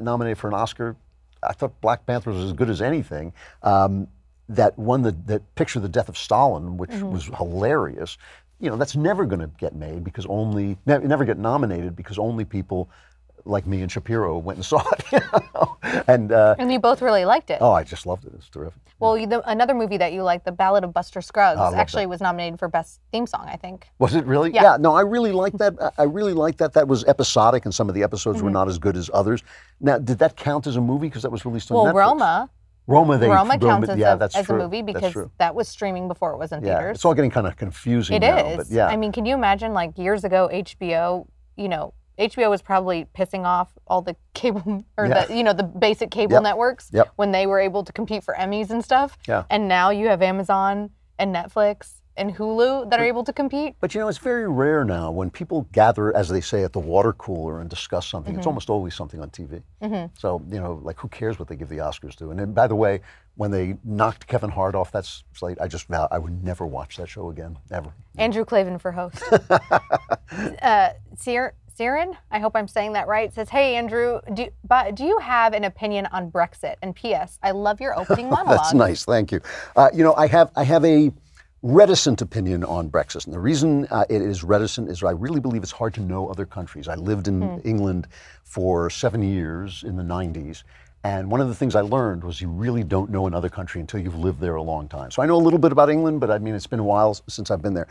nominated 0.00 0.38
for 0.38 0.48
an 0.48 0.54
Oscar, 0.54 0.96
I 1.40 1.52
thought 1.52 1.80
Black 1.80 2.04
Panther 2.04 2.32
was 2.32 2.46
as 2.46 2.52
good 2.52 2.68
as 2.68 2.82
anything. 2.82 3.32
Um, 3.62 4.08
that 4.48 4.76
one 4.76 5.02
that, 5.02 5.28
that 5.28 5.54
picture 5.54 5.78
the 5.78 5.88
death 5.88 6.08
of 6.08 6.18
Stalin, 6.18 6.78
which 6.78 6.90
mm-hmm. 6.90 7.12
was 7.12 7.26
hilarious. 7.26 8.18
You 8.58 8.70
know, 8.70 8.76
that's 8.76 8.96
never 8.96 9.24
going 9.24 9.38
to 9.38 9.50
get 9.56 9.72
made 9.76 10.02
because 10.02 10.26
only 10.26 10.76
never 10.84 11.24
get 11.24 11.38
nominated 11.38 11.94
because 11.94 12.18
only 12.18 12.44
people 12.44 12.90
like 13.46 13.66
me 13.66 13.82
and 13.82 13.90
Shapiro 13.90 14.38
went 14.38 14.56
and 14.56 14.64
saw 14.72 14.82
it. 14.90 15.04
You 15.12 15.20
know? 15.32 15.76
And 16.06 16.32
uh, 16.32 16.56
and 16.58 16.72
you 16.72 16.78
both 16.78 17.02
really 17.02 17.24
liked 17.24 17.50
it. 17.50 17.58
Oh, 17.60 17.72
I 17.72 17.84
just 17.84 18.06
loved 18.06 18.24
it. 18.24 18.32
It's 18.34 18.48
terrific. 18.48 18.80
Well, 18.98 19.18
you, 19.18 19.26
the, 19.26 19.46
another 19.48 19.74
movie 19.74 19.98
that 19.98 20.14
you 20.14 20.22
liked, 20.22 20.46
The 20.46 20.52
Ballad 20.52 20.82
of 20.82 20.94
Buster 20.94 21.20
Scruggs, 21.20 21.60
oh, 21.60 21.74
actually 21.74 22.04
that. 22.04 22.08
was 22.08 22.20
nominated 22.22 22.58
for 22.58 22.68
best 22.68 23.00
theme 23.12 23.26
song. 23.26 23.46
I 23.46 23.56
think. 23.56 23.88
Was 23.98 24.14
it 24.14 24.24
really? 24.24 24.52
Yeah. 24.52 24.62
yeah 24.62 24.76
no, 24.78 24.94
I 24.94 25.02
really 25.02 25.32
liked 25.32 25.58
that. 25.58 25.74
I 25.98 26.04
really 26.04 26.32
liked 26.32 26.58
that. 26.58 26.72
That 26.72 26.88
was 26.88 27.04
episodic, 27.04 27.64
and 27.64 27.74
some 27.74 27.88
of 27.88 27.94
the 27.94 28.02
episodes 28.02 28.38
mm-hmm. 28.38 28.46
were 28.46 28.52
not 28.52 28.68
as 28.68 28.78
good 28.78 28.96
as 28.96 29.10
others. 29.12 29.42
Now, 29.80 29.98
did 29.98 30.18
that 30.18 30.36
count 30.36 30.66
as 30.66 30.76
a 30.76 30.80
movie 30.80 31.08
because 31.08 31.22
that 31.22 31.32
was 31.32 31.44
released 31.44 31.70
on 31.70 31.76
well, 31.76 31.86
Netflix? 31.86 31.94
Roma. 31.94 32.50
Roma, 32.88 33.18
they, 33.18 33.28
Roma 33.28 33.58
counts 33.58 33.64
Roma, 33.64 33.92
as, 33.92 33.98
yeah, 33.98 34.16
a, 34.18 34.38
as 34.38 34.48
a, 34.48 34.54
movie 34.54 34.80
because 34.80 35.16
that 35.38 35.54
was 35.54 35.66
streaming 35.66 36.06
before 36.06 36.32
it 36.32 36.38
was 36.38 36.52
in 36.52 36.64
yeah, 36.64 36.78
theaters. 36.78 36.96
It's 36.96 37.04
all 37.04 37.14
getting 37.14 37.32
kind 37.32 37.46
of 37.46 37.56
confusing 37.56 38.16
It 38.16 38.20
now, 38.20 38.46
is. 38.46 38.56
But 38.56 38.66
yeah. 38.70 38.86
I 38.86 38.96
mean, 38.96 39.10
can 39.10 39.26
you 39.26 39.34
imagine 39.34 39.72
like 39.72 39.98
years 39.98 40.22
ago, 40.22 40.48
HBO, 40.52 41.26
you 41.56 41.68
know, 41.68 41.94
HBO 42.18 42.50
was 42.50 42.62
probably 42.62 43.06
pissing 43.16 43.44
off 43.44 43.70
all 43.86 44.02
the 44.02 44.16
cable 44.34 44.84
or 44.96 45.06
yeah. 45.06 45.26
the 45.26 45.36
you 45.36 45.42
know 45.42 45.52
the 45.52 45.62
basic 45.62 46.10
cable 46.10 46.34
yep. 46.34 46.42
networks 46.42 46.90
yep. 46.92 47.12
when 47.16 47.32
they 47.32 47.46
were 47.46 47.60
able 47.60 47.84
to 47.84 47.92
compete 47.92 48.24
for 48.24 48.34
Emmys 48.34 48.70
and 48.70 48.84
stuff. 48.84 49.18
Yeah. 49.28 49.44
And 49.50 49.68
now 49.68 49.90
you 49.90 50.06
have 50.08 50.22
Amazon 50.22 50.90
and 51.18 51.34
Netflix 51.34 52.00
and 52.16 52.34
Hulu 52.34 52.90
that 52.90 52.98
are 52.98 53.04
able 53.04 53.24
to 53.24 53.32
compete. 53.32 53.74
But 53.80 53.94
you 53.94 54.00
know, 54.00 54.08
it's 54.08 54.18
very 54.18 54.48
rare 54.48 54.84
now 54.84 55.10
when 55.10 55.30
people 55.30 55.68
gather, 55.72 56.16
as 56.16 56.28
they 56.28 56.40
say, 56.40 56.64
at 56.64 56.72
the 56.72 56.78
water 56.78 57.12
cooler 57.12 57.60
and 57.60 57.68
discuss 57.68 58.06
something. 58.06 58.32
Mm-hmm. 58.32 58.40
It's 58.40 58.46
almost 58.46 58.70
always 58.70 58.94
something 58.94 59.20
on 59.20 59.30
TV. 59.30 59.62
Mm-hmm. 59.82 60.06
So 60.18 60.42
you 60.50 60.60
know, 60.60 60.80
like 60.82 60.98
who 60.98 61.08
cares 61.08 61.38
what 61.38 61.48
they 61.48 61.56
give 61.56 61.68
the 61.68 61.78
Oscars 61.78 62.16
to? 62.16 62.30
And 62.30 62.38
then, 62.38 62.52
by 62.52 62.66
the 62.66 62.74
way, 62.74 63.00
when 63.36 63.50
they 63.50 63.76
knocked 63.84 64.26
Kevin 64.26 64.50
Hart 64.50 64.74
off 64.74 64.92
that 64.92 65.06
slate, 65.34 65.58
I 65.60 65.68
just 65.68 65.86
I 65.90 66.18
would 66.18 66.42
never 66.42 66.66
watch 66.66 66.96
that 66.96 67.08
show 67.08 67.30
again, 67.30 67.58
ever. 67.70 67.92
Andrew 68.16 68.44
Klavan 68.44 68.78
for 68.78 68.92
host. 68.92 69.22
uh, 70.62 70.90
Sear, 71.16 71.54
Siren, 71.76 72.16
I 72.30 72.38
hope 72.38 72.56
I'm 72.56 72.68
saying 72.68 72.94
that 72.94 73.06
right, 73.06 73.32
says, 73.32 73.50
Hey, 73.50 73.76
Andrew, 73.76 74.20
do, 74.32 74.48
but 74.66 74.94
do 74.94 75.04
you 75.04 75.18
have 75.18 75.52
an 75.52 75.64
opinion 75.64 76.06
on 76.06 76.30
Brexit? 76.30 76.76
And 76.80 76.94
P.S., 76.94 77.38
I 77.42 77.50
love 77.50 77.80
your 77.82 77.98
opening 77.98 78.30
monologue. 78.30 78.56
That's 78.56 78.72
nice. 78.72 79.04
Thank 79.04 79.30
you. 79.30 79.40
Uh, 79.76 79.90
you 79.92 80.02
know, 80.02 80.14
I 80.14 80.26
have, 80.26 80.50
I 80.56 80.64
have 80.64 80.86
a 80.86 81.12
reticent 81.62 82.22
opinion 82.22 82.64
on 82.64 82.88
Brexit. 82.88 83.26
And 83.26 83.34
the 83.34 83.40
reason 83.40 83.86
uh, 83.90 84.06
it 84.08 84.22
is 84.22 84.42
reticent 84.42 84.88
is 84.88 85.02
I 85.02 85.10
really 85.10 85.40
believe 85.40 85.62
it's 85.62 85.72
hard 85.72 85.92
to 85.94 86.00
know 86.00 86.28
other 86.28 86.46
countries. 86.46 86.88
I 86.88 86.94
lived 86.94 87.28
in 87.28 87.40
mm. 87.40 87.66
England 87.66 88.08
for 88.44 88.88
seven 88.88 89.22
years 89.22 89.84
in 89.84 89.96
the 89.96 90.02
90s. 90.02 90.62
And 91.04 91.30
one 91.30 91.40
of 91.40 91.48
the 91.48 91.54
things 91.54 91.76
I 91.76 91.82
learned 91.82 92.24
was 92.24 92.40
you 92.40 92.48
really 92.48 92.82
don't 92.84 93.10
know 93.10 93.26
another 93.26 93.48
country 93.48 93.80
until 93.80 94.00
you've 94.00 94.18
lived 94.18 94.40
there 94.40 94.56
a 94.56 94.62
long 94.62 94.88
time. 94.88 95.10
So 95.10 95.22
I 95.22 95.26
know 95.26 95.36
a 95.36 95.44
little 95.44 95.58
bit 95.58 95.72
about 95.72 95.90
England, 95.90 96.20
but 96.20 96.30
I 96.30 96.38
mean, 96.38 96.54
it's 96.54 96.66
been 96.66 96.80
a 96.80 96.84
while 96.84 97.14
since 97.28 97.50
I've 97.50 97.62
been 97.62 97.74
there. 97.74 97.86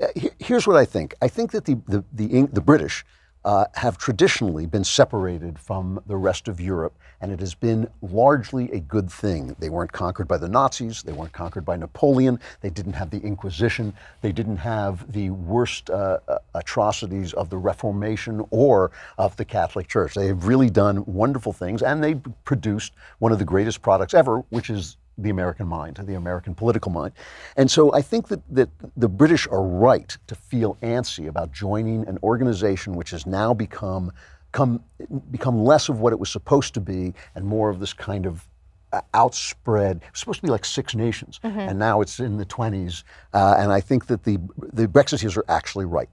Uh, 0.00 0.06
here's 0.38 0.66
what 0.66 0.76
I 0.76 0.84
think. 0.84 1.14
I 1.20 1.28
think 1.28 1.52
that 1.52 1.64
the, 1.64 1.74
the, 1.86 2.04
the, 2.12 2.46
the 2.46 2.60
British 2.60 3.04
uh, 3.44 3.64
have 3.74 3.98
traditionally 3.98 4.66
been 4.66 4.84
separated 4.84 5.58
from 5.58 6.00
the 6.06 6.16
rest 6.16 6.46
of 6.46 6.60
Europe, 6.60 6.96
and 7.20 7.32
it 7.32 7.40
has 7.40 7.54
been 7.54 7.88
largely 8.00 8.70
a 8.70 8.78
good 8.78 9.10
thing. 9.10 9.56
They 9.58 9.68
weren't 9.68 9.92
conquered 9.92 10.28
by 10.28 10.38
the 10.38 10.48
Nazis, 10.48 11.02
they 11.02 11.12
weren't 11.12 11.32
conquered 11.32 11.64
by 11.64 11.76
Napoleon, 11.76 12.38
they 12.60 12.70
didn't 12.70 12.92
have 12.92 13.10
the 13.10 13.18
Inquisition, 13.18 13.94
they 14.20 14.32
didn't 14.32 14.58
have 14.58 15.10
the 15.12 15.30
worst 15.30 15.90
uh, 15.90 16.18
uh 16.28 16.38
atrocities 16.54 17.32
of 17.34 17.50
the 17.50 17.58
Reformation 17.58 18.44
or 18.50 18.92
of 19.18 19.36
the 19.36 19.44
Catholic 19.44 19.88
Church. 19.88 20.14
They 20.14 20.28
have 20.28 20.46
really 20.46 20.70
done 20.70 21.04
wonderful 21.06 21.52
things, 21.52 21.82
and 21.82 22.02
they 22.02 22.14
produced 22.44 22.92
one 23.18 23.32
of 23.32 23.38
the 23.38 23.44
greatest 23.44 23.82
products 23.82 24.14
ever, 24.14 24.38
which 24.50 24.70
is 24.70 24.96
the 25.18 25.30
American 25.30 25.66
mind, 25.66 25.96
the 25.96 26.14
American 26.14 26.54
political 26.54 26.90
mind. 26.90 27.12
And 27.56 27.70
so 27.70 27.92
I 27.92 28.02
think 28.02 28.28
that, 28.28 28.40
that 28.54 28.70
the 28.96 29.08
British 29.08 29.46
are 29.48 29.62
right 29.62 30.16
to 30.26 30.34
feel 30.34 30.76
antsy 30.82 31.28
about 31.28 31.52
joining 31.52 32.06
an 32.08 32.18
organization 32.22 32.94
which 32.94 33.10
has 33.10 33.26
now 33.26 33.52
become, 33.54 34.12
come, 34.52 34.82
become 35.30 35.64
less 35.64 35.88
of 35.88 36.00
what 36.00 36.12
it 36.12 36.18
was 36.18 36.30
supposed 36.30 36.74
to 36.74 36.80
be 36.80 37.12
and 37.34 37.44
more 37.44 37.68
of 37.68 37.78
this 37.78 37.92
kind 37.92 38.26
of 38.26 38.46
uh, 38.92 39.00
outspread. 39.14 39.96
It 39.96 40.12
was 40.12 40.20
supposed 40.20 40.40
to 40.40 40.46
be 40.46 40.50
like 40.50 40.64
six 40.64 40.94
nations, 40.94 41.40
and 41.68 41.78
now 41.78 42.00
it's 42.00 42.20
in 42.20 42.36
the 42.36 42.44
20s. 42.46 43.04
Uh, 43.32 43.56
and 43.58 43.72
I 43.72 43.80
think 43.80 44.06
that 44.06 44.24
the, 44.24 44.38
the 44.72 44.86
Brexiteers 44.86 45.36
are 45.36 45.44
actually 45.48 45.86
right. 45.86 46.08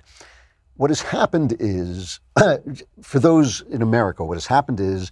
What 0.77 0.89
has 0.89 1.01
happened 1.01 1.57
is, 1.59 2.21
for 3.01 3.19
those 3.19 3.61
in 3.69 3.81
America, 3.81 4.23
what 4.23 4.35
has 4.35 4.45
happened 4.45 4.79
is 4.79 5.11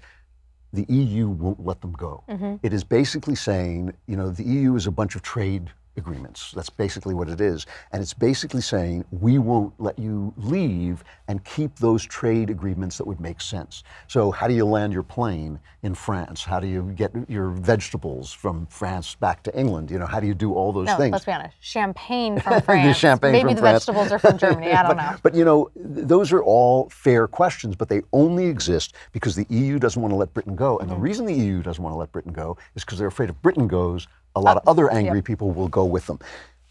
the 0.77 0.93
EU 0.93 1.27
won't 1.27 1.65
let 1.65 1.81
them 1.81 1.91
go. 1.91 2.23
Mm-hmm. 2.29 2.55
It 2.61 2.71
is 2.71 2.83
basically 2.83 3.33
saying, 3.35 3.93
you 4.05 4.15
know, 4.15 4.29
the 4.29 4.43
EU 4.43 4.75
is 4.75 4.85
a 4.85 4.91
bunch 4.91 5.15
of 5.15 5.23
trade 5.23 5.71
agreements. 5.97 6.51
That's 6.55 6.69
basically 6.69 7.13
what 7.13 7.29
it 7.29 7.41
is. 7.41 7.65
And 7.91 8.01
it's 8.01 8.13
basically 8.13 8.61
saying, 8.61 9.05
we 9.11 9.37
won't 9.39 9.73
let 9.79 9.97
you 9.99 10.33
leave 10.37 11.03
and 11.27 11.43
keep 11.43 11.75
those 11.77 12.03
trade 12.05 12.49
agreements 12.49 12.97
that 12.97 13.05
would 13.07 13.19
make 13.19 13.41
sense. 13.41 13.83
So, 14.07 14.31
how 14.31 14.47
do 14.47 14.53
you 14.53 14.65
land 14.65 14.93
your 14.93 15.03
plane 15.03 15.59
in 15.83 15.95
France? 15.95 16.43
How 16.43 16.59
do 16.59 16.67
you 16.67 16.83
get 16.95 17.11
your 17.27 17.49
vegetables 17.49 18.31
from 18.31 18.65
France 18.67 19.15
back 19.15 19.43
to 19.43 19.57
England? 19.57 19.91
You 19.91 19.99
know, 19.99 20.05
how 20.05 20.19
do 20.19 20.27
you 20.27 20.33
do 20.33 20.53
all 20.53 20.71
those 20.71 20.87
No, 20.87 20.97
things? 20.97 21.11
let's 21.11 21.25
be 21.25 21.31
honest. 21.31 21.55
Champagne 21.59 22.39
from 22.41 22.61
France. 22.61 22.97
champagne 22.97 23.31
Maybe 23.31 23.53
the 23.53 23.61
France. 23.61 23.85
vegetables 23.85 24.11
are 24.11 24.19
from 24.19 24.37
Germany. 24.45 24.71
I 24.71 24.83
don't 24.83 24.95
but, 24.95 25.11
know. 25.11 25.17
But 25.23 25.35
you 25.35 25.45
know, 25.45 25.69
those 25.75 26.31
are 26.31 26.43
all 26.43 26.89
fair 26.89 27.27
questions, 27.27 27.75
but 27.75 27.89
they 27.89 28.01
only 28.13 28.45
exist 28.45 28.93
because 29.11 29.35
the 29.35 29.45
EU 29.49 29.79
doesn't 29.79 30.01
want 30.01 30.11
to 30.11 30.15
let 30.17 30.33
Britain 30.33 30.55
go. 30.55 30.75
Mm-hmm. 30.75 30.83
And 30.83 30.91
the 30.91 30.95
reason 30.95 31.25
the 31.25 31.33
EU 31.33 31.61
doesn't 31.61 31.83
want 31.83 31.93
to 31.93 31.97
let 31.97 32.11
Britain 32.11 32.33
go 32.33 32.57
is 32.75 32.83
because 32.83 32.99
they're 32.99 33.07
afraid 33.07 33.29
if 33.29 33.41
Britain 33.41 33.67
goes, 33.67 34.07
a 34.37 34.39
lot 34.39 34.57
of 34.57 34.67
other 34.67 34.91
angry 34.91 35.21
people 35.21 35.51
will 35.51 35.67
go 35.67 35.85
with 35.85 36.05
them. 36.05 36.19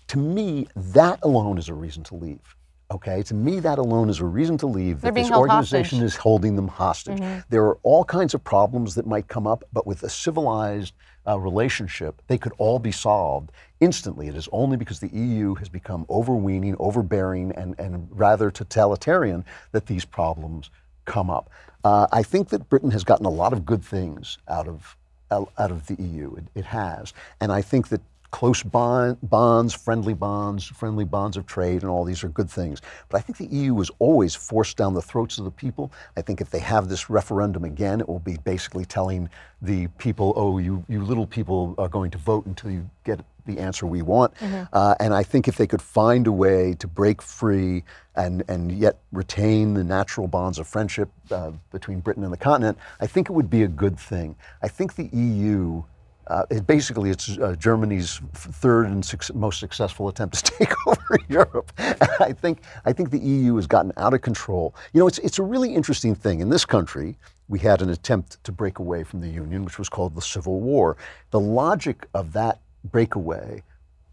To 0.08 0.18
me, 0.18 0.68
that 0.76 1.18
alone 1.22 1.58
is 1.58 1.68
a 1.68 1.74
reason 1.74 2.04
to 2.04 2.14
leave. 2.14 2.56
Okay, 2.92 3.24
to 3.24 3.34
me, 3.34 3.58
that 3.60 3.78
alone 3.78 4.08
is 4.08 4.20
a 4.20 4.24
reason 4.24 4.56
to 4.58 4.66
leave. 4.66 5.00
They're 5.00 5.10
that 5.10 5.20
this 5.20 5.32
organization 5.32 5.98
hostage. 5.98 6.14
is 6.14 6.16
holding 6.16 6.54
them 6.54 6.68
hostage. 6.68 7.20
There 7.48 7.64
are 7.64 7.78
all 7.82 8.04
kinds 8.04 8.32
of 8.32 8.44
problems 8.44 8.94
that 8.94 9.06
might 9.06 9.26
come 9.26 9.44
up, 9.44 9.64
but 9.72 9.88
with 9.88 10.04
a 10.04 10.08
civilized 10.08 10.94
uh, 11.26 11.36
relationship, 11.36 12.22
they 12.28 12.38
could 12.38 12.52
all 12.58 12.78
be 12.78 12.92
solved 12.92 13.50
instantly. 13.80 14.28
It 14.28 14.36
is 14.36 14.48
only 14.52 14.76
because 14.76 15.00
the 15.00 15.08
EU 15.08 15.56
has 15.56 15.68
become 15.68 16.06
overweening, 16.08 16.76
overbearing, 16.78 17.50
and, 17.52 17.74
and 17.80 18.06
rather 18.12 18.52
totalitarian 18.52 19.44
that 19.72 19.86
these 19.86 20.04
problems 20.04 20.70
come 21.06 21.28
up. 21.28 21.50
Uh, 21.82 22.06
I 22.12 22.22
think 22.22 22.50
that 22.50 22.68
Britain 22.68 22.92
has 22.92 23.02
gotten 23.02 23.26
a 23.26 23.30
lot 23.30 23.52
of 23.52 23.66
good 23.66 23.82
things 23.82 24.38
out 24.46 24.68
of 24.68 24.96
out 25.30 25.70
of 25.70 25.86
the 25.86 26.00
EU. 26.02 26.34
It, 26.34 26.44
it 26.54 26.64
has, 26.66 27.12
and 27.40 27.52
I 27.52 27.62
think 27.62 27.88
that 27.88 28.00
close 28.30 28.62
bond, 28.62 29.18
bonds, 29.22 29.74
friendly 29.74 30.14
bonds, 30.14 30.66
friendly 30.66 31.04
bonds 31.04 31.36
of 31.36 31.46
trade, 31.46 31.82
and 31.82 31.90
all 31.90 32.04
these 32.04 32.24
are 32.24 32.28
good 32.28 32.50
things. 32.50 32.80
But 33.08 33.18
I 33.18 33.20
think 33.20 33.38
the 33.38 33.56
EU 33.56 33.78
is 33.80 33.90
always 33.98 34.34
forced 34.34 34.76
down 34.76 34.94
the 34.94 35.02
throats 35.02 35.38
of 35.38 35.44
the 35.44 35.50
people. 35.50 35.92
I 36.16 36.22
think 36.22 36.40
if 36.40 36.50
they 36.50 36.58
have 36.60 36.88
this 36.88 37.08
referendum 37.10 37.64
again, 37.64 38.00
it 38.00 38.08
will 38.08 38.18
be 38.18 38.36
basically 38.44 38.84
telling 38.84 39.28
the 39.62 39.86
people, 39.98 40.32
"Oh, 40.36 40.58
you 40.58 40.84
you 40.88 41.02
little 41.02 41.26
people 41.26 41.74
are 41.78 41.88
going 41.88 42.10
to 42.12 42.18
vote 42.18 42.46
until 42.46 42.70
you 42.70 42.88
get 43.04 43.20
the 43.46 43.58
answer 43.58 43.86
we 43.86 44.02
want." 44.02 44.34
Uh, 44.72 44.94
and 45.00 45.14
I 45.14 45.22
think 45.22 45.48
if 45.48 45.56
they 45.56 45.66
could 45.66 45.82
find 45.82 46.26
a 46.26 46.32
way 46.32 46.74
to 46.74 46.86
break 46.86 47.22
free 47.22 47.84
and 48.14 48.42
and 48.48 48.72
yet 48.72 48.98
retain 49.12 49.74
the 49.74 49.84
natural 49.84 50.28
bonds 50.28 50.58
of 50.58 50.66
friendship 50.66 51.08
uh, 51.30 51.52
between 51.70 52.00
Britain 52.00 52.24
and 52.24 52.32
the 52.32 52.36
continent, 52.36 52.78
I 53.00 53.06
think 53.06 53.28
it 53.30 53.32
would 53.32 53.50
be 53.50 53.62
a 53.62 53.68
good 53.68 53.98
thing. 53.98 54.36
I 54.62 54.68
think 54.68 54.94
the 54.96 55.08
EU. 55.12 55.84
Uh, 56.28 56.44
it 56.50 56.66
basically, 56.66 57.10
it's 57.10 57.38
uh, 57.38 57.54
Germany's 57.58 58.20
third 58.34 58.86
and 58.86 59.04
suc 59.04 59.32
most 59.34 59.60
successful 59.60 60.08
attempt 60.08 60.44
to 60.44 60.52
take 60.58 60.72
over 60.86 61.18
Europe. 61.28 61.72
And 61.78 62.10
I 62.20 62.32
think 62.32 62.62
I 62.84 62.92
think 62.92 63.10
the 63.10 63.18
EU 63.18 63.56
has 63.56 63.66
gotten 63.66 63.92
out 63.96 64.14
of 64.14 64.22
control. 64.22 64.74
You 64.92 65.00
know, 65.00 65.06
it's 65.06 65.18
it's 65.18 65.38
a 65.38 65.42
really 65.42 65.74
interesting 65.74 66.14
thing. 66.14 66.40
In 66.40 66.48
this 66.48 66.64
country, 66.64 67.16
we 67.48 67.58
had 67.58 67.80
an 67.82 67.90
attempt 67.90 68.42
to 68.44 68.52
break 68.52 68.78
away 68.78 69.04
from 69.04 69.20
the 69.20 69.28
Union, 69.28 69.64
which 69.64 69.78
was 69.78 69.88
called 69.88 70.14
the 70.14 70.22
Civil 70.22 70.60
War. 70.60 70.96
The 71.30 71.40
logic 71.40 72.06
of 72.14 72.32
that 72.32 72.60
breakaway 72.90 73.62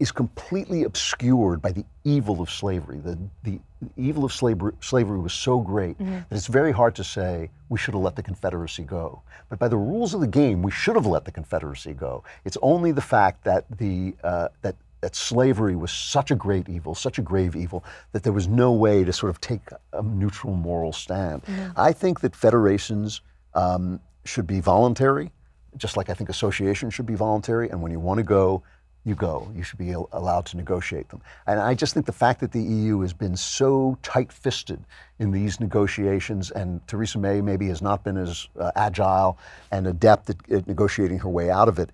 is 0.00 0.10
completely 0.10 0.82
obscured 0.84 1.62
by 1.62 1.70
the 1.70 1.84
evil 2.02 2.40
of 2.40 2.50
slavery. 2.50 2.98
The, 2.98 3.16
the 3.44 3.60
evil 3.96 4.24
of 4.24 4.32
slavery, 4.32 4.72
slavery 4.80 5.20
was 5.20 5.32
so 5.32 5.60
great 5.60 5.96
that 5.98 6.36
it's 6.36 6.48
very 6.48 6.72
hard 6.72 6.94
to 6.96 7.04
say 7.04 7.50
we 7.68 7.78
should 7.78 7.94
have 7.94 8.02
let 8.02 8.16
the 8.16 8.22
Confederacy 8.22 8.82
go. 8.82 9.22
But 9.48 9.58
by 9.58 9.68
the 9.68 9.76
rules 9.76 10.12
of 10.12 10.20
the 10.20 10.26
game, 10.26 10.62
we 10.62 10.72
should 10.72 10.96
have 10.96 11.06
let 11.06 11.24
the 11.24 11.30
Confederacy 11.30 11.92
go. 11.92 12.24
It's 12.44 12.58
only 12.60 12.90
the 12.92 13.00
fact 13.00 13.44
that 13.44 13.64
the 13.78 14.14
uh, 14.24 14.48
that 14.62 14.74
that 15.00 15.14
slavery 15.14 15.76
was 15.76 15.92
such 15.92 16.30
a 16.30 16.34
great 16.34 16.66
evil, 16.68 16.94
such 16.94 17.18
a 17.18 17.22
grave 17.22 17.54
evil, 17.54 17.84
that 18.12 18.22
there 18.22 18.32
was 18.32 18.48
no 18.48 18.72
way 18.72 19.04
to 19.04 19.12
sort 19.12 19.28
of 19.28 19.38
take 19.40 19.60
a 19.92 20.02
neutral 20.02 20.54
moral 20.54 20.92
stand. 20.94 21.42
I 21.76 21.92
think 21.92 22.20
that 22.20 22.34
federations 22.34 23.20
um, 23.54 24.00
should 24.24 24.46
be 24.46 24.60
voluntary, 24.60 25.30
just 25.76 25.98
like 25.98 26.08
I 26.08 26.14
think 26.14 26.30
associations 26.30 26.94
should 26.94 27.04
be 27.04 27.16
voluntary. 27.16 27.68
And 27.68 27.82
when 27.82 27.92
you 27.92 28.00
want 28.00 28.16
to 28.18 28.24
go, 28.24 28.62
you 29.04 29.14
go. 29.14 29.50
You 29.54 29.62
should 29.62 29.78
be 29.78 29.92
al- 29.92 30.08
allowed 30.12 30.46
to 30.46 30.56
negotiate 30.56 31.08
them. 31.08 31.20
And 31.46 31.60
I 31.60 31.74
just 31.74 31.94
think 31.94 32.06
the 32.06 32.12
fact 32.12 32.40
that 32.40 32.52
the 32.52 32.62
EU 32.62 33.00
has 33.00 33.12
been 33.12 33.36
so 33.36 33.98
tight 34.02 34.32
fisted 34.32 34.82
in 35.18 35.30
these 35.30 35.60
negotiations, 35.60 36.50
and 36.50 36.86
Theresa 36.88 37.18
May 37.18 37.40
maybe 37.40 37.68
has 37.68 37.82
not 37.82 38.02
been 38.02 38.16
as 38.16 38.48
uh, 38.58 38.70
agile 38.76 39.38
and 39.70 39.86
adept 39.86 40.30
at, 40.30 40.36
at 40.50 40.66
negotiating 40.66 41.18
her 41.18 41.28
way 41.28 41.50
out 41.50 41.68
of 41.68 41.78
it, 41.78 41.90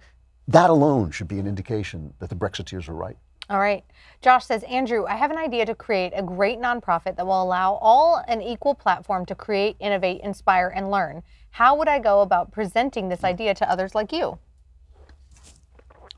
that 0.48 0.70
alone 0.70 1.10
should 1.10 1.28
be 1.28 1.38
an 1.38 1.46
indication 1.46 2.12
that 2.18 2.28
the 2.28 2.36
Brexiteers 2.36 2.88
are 2.88 2.94
right. 2.94 3.16
All 3.48 3.58
right. 3.58 3.84
Josh 4.22 4.46
says, 4.46 4.62
Andrew, 4.62 5.06
I 5.06 5.16
have 5.16 5.32
an 5.32 5.38
idea 5.38 5.66
to 5.66 5.74
create 5.74 6.12
a 6.14 6.22
great 6.22 6.60
nonprofit 6.60 7.16
that 7.16 7.26
will 7.26 7.42
allow 7.42 7.74
all 7.74 8.22
an 8.28 8.40
equal 8.40 8.76
platform 8.76 9.26
to 9.26 9.34
create, 9.34 9.74
innovate, 9.80 10.20
inspire, 10.20 10.68
and 10.68 10.88
learn. 10.88 11.24
How 11.50 11.74
would 11.74 11.88
I 11.88 11.98
go 11.98 12.20
about 12.20 12.52
presenting 12.52 13.08
this 13.08 13.24
idea 13.24 13.54
to 13.54 13.68
others 13.68 13.92
like 13.92 14.12
you? 14.12 14.38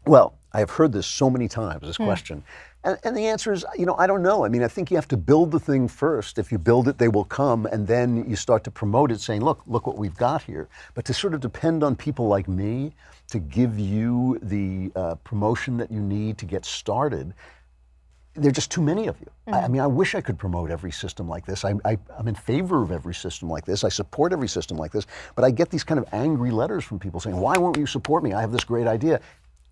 Well, 0.06 0.34
I 0.52 0.58
have 0.58 0.70
heard 0.70 0.92
this 0.92 1.06
so 1.06 1.30
many 1.30 1.48
times, 1.48 1.86
this 1.86 1.96
question. 1.96 2.42
And, 2.84 2.98
and 3.04 3.16
the 3.16 3.26
answer 3.26 3.52
is, 3.52 3.64
you 3.78 3.86
know, 3.86 3.94
I 3.96 4.06
don't 4.06 4.22
know. 4.22 4.44
I 4.44 4.48
mean, 4.48 4.62
I 4.62 4.68
think 4.68 4.90
you 4.90 4.96
have 4.96 5.08
to 5.08 5.16
build 5.16 5.50
the 5.50 5.60
thing 5.60 5.88
first. 5.88 6.38
If 6.38 6.50
you 6.50 6.58
build 6.58 6.88
it, 6.88 6.98
they 6.98 7.08
will 7.08 7.24
come. 7.24 7.66
And 7.66 7.86
then 7.86 8.28
you 8.28 8.36
start 8.36 8.64
to 8.64 8.70
promote 8.70 9.12
it, 9.12 9.20
saying, 9.20 9.42
look, 9.42 9.62
look 9.66 9.86
what 9.86 9.96
we've 9.96 10.16
got 10.16 10.42
here. 10.42 10.68
But 10.94 11.04
to 11.06 11.14
sort 11.14 11.32
of 11.34 11.40
depend 11.40 11.84
on 11.84 11.94
people 11.94 12.26
like 12.26 12.48
me 12.48 12.92
to 13.28 13.38
give 13.38 13.78
you 13.78 14.38
the 14.42 14.90
uh, 14.96 15.14
promotion 15.16 15.76
that 15.78 15.90
you 15.90 16.00
need 16.00 16.38
to 16.38 16.44
get 16.44 16.64
started, 16.64 17.32
there 18.34 18.48
are 18.48 18.52
just 18.52 18.70
too 18.70 18.82
many 18.82 19.06
of 19.06 19.18
you. 19.20 19.30
I, 19.46 19.60
I 19.60 19.68
mean, 19.68 19.80
I 19.80 19.86
wish 19.86 20.14
I 20.14 20.20
could 20.20 20.38
promote 20.38 20.70
every 20.70 20.90
system 20.90 21.28
like 21.28 21.46
this. 21.46 21.64
I, 21.64 21.74
I, 21.84 21.98
I'm 22.18 22.28
in 22.28 22.34
favor 22.34 22.82
of 22.82 22.90
every 22.90 23.14
system 23.14 23.48
like 23.48 23.64
this. 23.64 23.84
I 23.84 23.90
support 23.90 24.32
every 24.32 24.48
system 24.48 24.76
like 24.76 24.90
this. 24.90 25.06
But 25.34 25.44
I 25.44 25.50
get 25.50 25.70
these 25.70 25.84
kind 25.84 25.98
of 25.98 26.06
angry 26.12 26.50
letters 26.50 26.82
from 26.82 26.98
people 26.98 27.20
saying, 27.20 27.36
why 27.36 27.56
won't 27.58 27.76
you 27.76 27.86
support 27.86 28.24
me? 28.24 28.32
I 28.32 28.40
have 28.40 28.50
this 28.50 28.64
great 28.64 28.86
idea. 28.86 29.20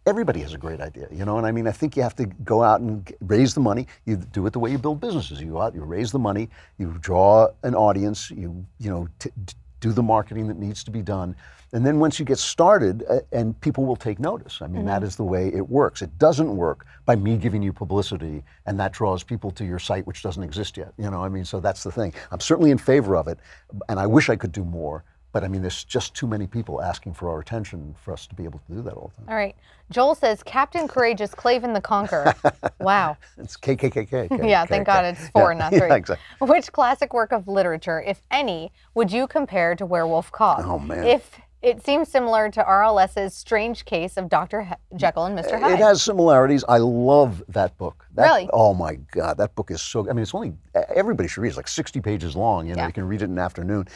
Everybody 0.06 0.40
has 0.40 0.54
a 0.54 0.58
great 0.58 0.80
idea, 0.80 1.08
you 1.10 1.24
know, 1.26 1.36
and 1.36 1.46
I 1.46 1.52
mean, 1.52 1.66
I 1.66 1.72
think 1.72 1.94
you 1.96 2.02
have 2.02 2.16
to 2.16 2.26
go 2.26 2.62
out 2.62 2.80
and 2.80 3.12
raise 3.20 3.54
the 3.54 3.60
money. 3.60 3.86
You 4.06 4.16
do 4.16 4.46
it 4.46 4.52
the 4.52 4.58
way 4.58 4.70
you 4.70 4.78
build 4.78 4.98
businesses. 4.98 5.40
You 5.40 5.52
go 5.52 5.60
out, 5.60 5.74
you 5.74 5.82
raise 5.82 6.10
the 6.10 6.18
money, 6.18 6.48
you 6.78 6.96
draw 7.00 7.48
an 7.64 7.74
audience, 7.74 8.30
you, 8.30 8.64
you 8.78 8.90
know, 8.90 9.08
t- 9.18 9.30
t- 9.46 9.54
do 9.80 9.92
the 9.92 10.02
marketing 10.02 10.48
that 10.48 10.58
needs 10.58 10.82
to 10.84 10.90
be 10.90 11.02
done. 11.02 11.36
And 11.72 11.86
then 11.86 12.00
once 12.00 12.18
you 12.18 12.24
get 12.24 12.38
started, 12.38 13.04
uh, 13.08 13.20
and 13.30 13.58
people 13.60 13.84
will 13.84 13.96
take 13.96 14.18
notice. 14.18 14.60
I 14.60 14.66
mean, 14.66 14.86
that 14.86 15.02
is 15.02 15.16
the 15.16 15.24
way 15.24 15.48
it 15.54 15.68
works. 15.68 16.02
It 16.02 16.18
doesn't 16.18 16.56
work 16.56 16.86
by 17.04 17.14
me 17.14 17.36
giving 17.36 17.62
you 17.62 17.72
publicity 17.72 18.42
and 18.66 18.80
that 18.80 18.92
draws 18.92 19.22
people 19.22 19.50
to 19.52 19.64
your 19.64 19.78
site, 19.78 20.06
which 20.06 20.22
doesn't 20.22 20.42
exist 20.42 20.76
yet. 20.76 20.92
You 20.98 21.10
know, 21.10 21.22
I 21.22 21.28
mean, 21.28 21.44
so 21.44 21.60
that's 21.60 21.84
the 21.84 21.92
thing. 21.92 22.12
I'm 22.32 22.40
certainly 22.40 22.70
in 22.70 22.78
favor 22.78 23.16
of 23.16 23.28
it, 23.28 23.38
and 23.88 24.00
I 24.00 24.06
wish 24.06 24.28
I 24.30 24.36
could 24.36 24.52
do 24.52 24.64
more. 24.64 25.04
But 25.32 25.44
I 25.44 25.48
mean, 25.48 25.62
there's 25.62 25.84
just 25.84 26.14
too 26.14 26.26
many 26.26 26.46
people 26.46 26.82
asking 26.82 27.14
for 27.14 27.28
our 27.30 27.38
attention 27.40 27.94
for 28.02 28.12
us 28.12 28.26
to 28.26 28.34
be 28.34 28.44
able 28.44 28.58
to 28.66 28.74
do 28.74 28.82
that 28.82 28.94
all 28.94 29.12
the 29.14 29.22
time. 29.22 29.26
All 29.28 29.36
right. 29.36 29.54
Joel 29.90 30.14
says, 30.14 30.42
Captain 30.42 30.88
Courageous 30.88 31.34
Klavan 31.34 31.72
the 31.72 31.80
Conqueror. 31.80 32.34
wow. 32.80 33.16
It's 33.38 33.56
KKKK. 33.56 34.44
Yeah, 34.48 34.64
thank 34.66 34.86
God 34.86 35.04
it's 35.04 35.28
four, 35.28 35.54
not 35.54 35.70
three. 35.72 35.80
Exactly. 35.90 36.16
Which 36.40 36.72
classic 36.72 37.12
work 37.14 37.32
of 37.32 37.46
literature, 37.46 38.00
if 38.02 38.22
any, 38.30 38.72
would 38.94 39.12
you 39.12 39.26
compare 39.26 39.74
to 39.76 39.86
Werewolf 39.86 40.32
Cop? 40.32 40.60
Oh, 40.64 40.78
man. 40.78 41.04
If 41.04 41.38
it 41.62 41.84
seems 41.84 42.08
similar 42.08 42.50
to 42.50 42.62
RLS's 42.62 43.34
Strange 43.34 43.84
Case 43.84 44.16
of 44.16 44.28
Dr. 44.30 44.62
He- 44.62 44.96
Jekyll 44.96 45.26
and 45.26 45.38
Mr. 45.38 45.60
Hyde. 45.60 45.72
It 45.72 45.78
has 45.78 46.02
similarities. 46.02 46.64
I 46.68 46.78
love 46.78 47.42
that 47.48 47.76
book. 47.76 48.06
That, 48.14 48.24
Really? 48.24 48.48
Oh 48.52 48.72
my 48.72 48.94
God, 49.12 49.36
that 49.36 49.54
book 49.54 49.70
is 49.70 49.82
so. 49.82 50.08
I 50.08 50.14
mean, 50.14 50.22
it's 50.22 50.34
only 50.34 50.54
everybody 50.94 51.28
should 51.28 51.42
read. 51.42 51.48
it. 51.48 51.50
It's 51.50 51.56
like 51.58 51.68
60 51.68 52.00
pages 52.00 52.34
long. 52.34 52.66
You 52.66 52.74
know, 52.74 52.82
Yeah. 52.82 52.86
you 52.86 52.92
can 52.94 53.06
read 53.06 53.20
it 53.20 53.26
in 53.26 53.32
an 53.32 53.38
afternoon. 53.38 53.88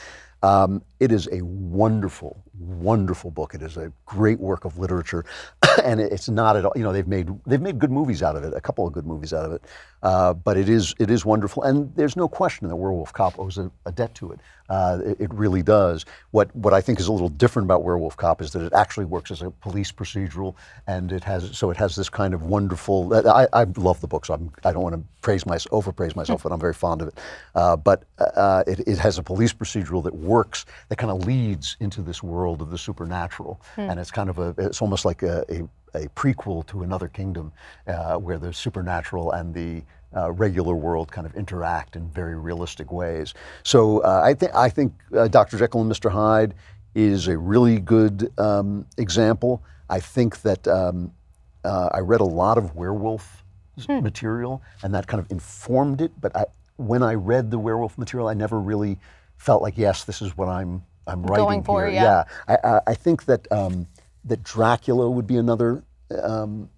Um, 0.44 0.82
it 1.00 1.10
is 1.10 1.26
a 1.32 1.40
wonderful, 1.40 2.44
wonderful 2.58 3.30
book. 3.30 3.54
It 3.54 3.62
is 3.62 3.76
a 3.76 3.92
great 4.06 4.38
work 4.38 4.64
of 4.64 4.78
literature, 4.78 5.24
and 5.84 6.00
it's 6.00 6.28
not 6.28 6.56
at 6.56 6.64
all. 6.64 6.72
You 6.76 6.82
know, 6.82 6.92
they've 6.92 7.06
made 7.06 7.28
they've 7.46 7.60
made 7.60 7.78
good 7.78 7.90
movies 7.90 8.22
out 8.22 8.36
of 8.36 8.44
it, 8.44 8.54
a 8.54 8.60
couple 8.60 8.86
of 8.86 8.92
good 8.92 9.06
movies 9.06 9.32
out 9.32 9.44
of 9.44 9.52
it, 9.52 9.62
uh, 10.02 10.34
but 10.34 10.56
it 10.56 10.68
is 10.68 10.94
it 10.98 11.10
is 11.10 11.24
wonderful, 11.24 11.62
and 11.62 11.94
there's 11.96 12.16
no 12.16 12.28
question 12.28 12.68
that 12.68 12.76
Werewolf 12.76 13.12
Cop 13.12 13.38
owes 13.38 13.58
a, 13.58 13.70
a 13.86 13.92
debt 13.92 14.14
to 14.16 14.32
it. 14.32 14.40
Uh, 14.68 14.98
it. 15.04 15.20
it. 15.20 15.34
really 15.34 15.62
does. 15.62 16.06
What 16.30 16.54
what 16.56 16.72
I 16.72 16.80
think 16.80 17.00
is 17.00 17.06
a 17.06 17.12
little 17.12 17.28
different 17.28 17.66
about 17.66 17.82
Werewolf 17.82 18.16
Cop 18.16 18.40
is 18.40 18.52
that 18.52 18.62
it 18.62 18.72
actually 18.72 19.04
works 19.04 19.30
as 19.30 19.42
a 19.42 19.50
police 19.50 19.92
procedural, 19.92 20.54
and 20.86 21.12
it 21.12 21.24
has 21.24 21.56
so 21.56 21.70
it 21.70 21.76
has 21.76 21.96
this 21.96 22.08
kind 22.08 22.34
of 22.34 22.42
wonderful. 22.42 23.12
I, 23.28 23.46
I 23.52 23.64
love 23.76 24.00
the 24.00 24.06
book, 24.06 24.26
so 24.26 24.34
I'm, 24.34 24.50
I 24.64 24.70
do 24.70 24.74
not 24.74 24.82
want 24.82 24.94
to 24.96 25.02
praise 25.20 25.46
myself, 25.46 25.72
overpraise 25.72 26.14
myself, 26.14 26.42
but 26.42 26.52
I'm 26.52 26.60
very 26.60 26.74
fond 26.74 27.02
of 27.02 27.08
it. 27.08 27.18
Uh, 27.54 27.76
but 27.76 28.04
uh, 28.18 28.62
it, 28.66 28.80
it 28.86 28.98
has 28.98 29.18
a 29.18 29.22
police 29.22 29.52
procedural 29.52 30.04
that 30.04 30.14
works, 30.14 30.66
that 30.90 30.96
kind 30.96 31.10
of 31.10 31.26
leads 31.26 31.76
into 31.80 32.02
this 32.02 32.22
world 32.22 32.43
of 32.52 32.70
the 32.70 32.78
supernatural, 32.78 33.60
hmm. 33.74 33.82
and 33.82 33.98
it's 33.98 34.10
kind 34.10 34.30
of 34.30 34.38
a 34.38 34.54
it's 34.58 34.82
almost 34.82 35.04
like 35.04 35.22
a, 35.22 35.44
a 35.48 35.62
a 35.94 36.08
prequel 36.10 36.66
to 36.66 36.82
another 36.82 37.08
kingdom 37.08 37.52
uh, 37.86 38.16
where 38.16 38.38
the 38.38 38.52
supernatural 38.52 39.32
and 39.32 39.54
the 39.54 39.82
uh, 40.16 40.30
regular 40.32 40.74
world 40.74 41.10
kind 41.10 41.26
of 41.26 41.34
interact 41.34 41.96
in 41.96 42.08
very 42.10 42.36
realistic 42.36 42.92
ways. 42.92 43.34
So 43.62 44.00
uh, 44.00 44.22
I, 44.24 44.34
th- 44.34 44.52
I 44.54 44.68
think 44.68 44.92
uh, 45.16 45.28
Dr. 45.28 45.58
Jekyll 45.58 45.80
and 45.82 45.90
Mr. 45.90 46.10
Hyde 46.10 46.54
is 46.94 47.28
a 47.28 47.36
really 47.36 47.80
good 47.80 48.32
um, 48.38 48.86
example. 48.96 49.62
I 49.90 50.00
think 50.00 50.42
that 50.42 50.66
um, 50.68 51.12
uh, 51.64 51.90
I 51.92 52.00
read 52.00 52.20
a 52.20 52.26
lot 52.26 52.58
of 52.58 52.74
werewolf 52.74 53.44
hmm. 53.86 54.00
material, 54.00 54.62
and 54.82 54.94
that 54.94 55.06
kind 55.06 55.20
of 55.20 55.30
informed 55.30 56.00
it. 56.00 56.12
But 56.20 56.36
I, 56.36 56.44
when 56.76 57.02
I 57.02 57.14
read 57.14 57.50
the 57.50 57.58
werewolf 57.58 57.98
material, 57.98 58.28
I 58.28 58.34
never 58.34 58.60
really 58.60 58.98
felt 59.36 59.62
like, 59.62 59.76
yes, 59.76 60.04
this 60.04 60.22
is 60.22 60.36
what 60.36 60.48
I'm 60.48 60.82
I'm 61.06 61.22
writing 61.22 61.44
Going 61.44 61.62
for, 61.62 61.84
here. 61.84 61.94
Yeah, 61.94 62.24
yeah. 62.48 62.56
I, 62.64 62.80
I, 62.90 62.94
think 62.94 63.24
that 63.26 63.50
um, 63.52 63.86
that 64.24 64.42
Dracula 64.42 65.10
would 65.10 65.26
be 65.26 65.36
another 65.36 65.82
um, 66.22 66.68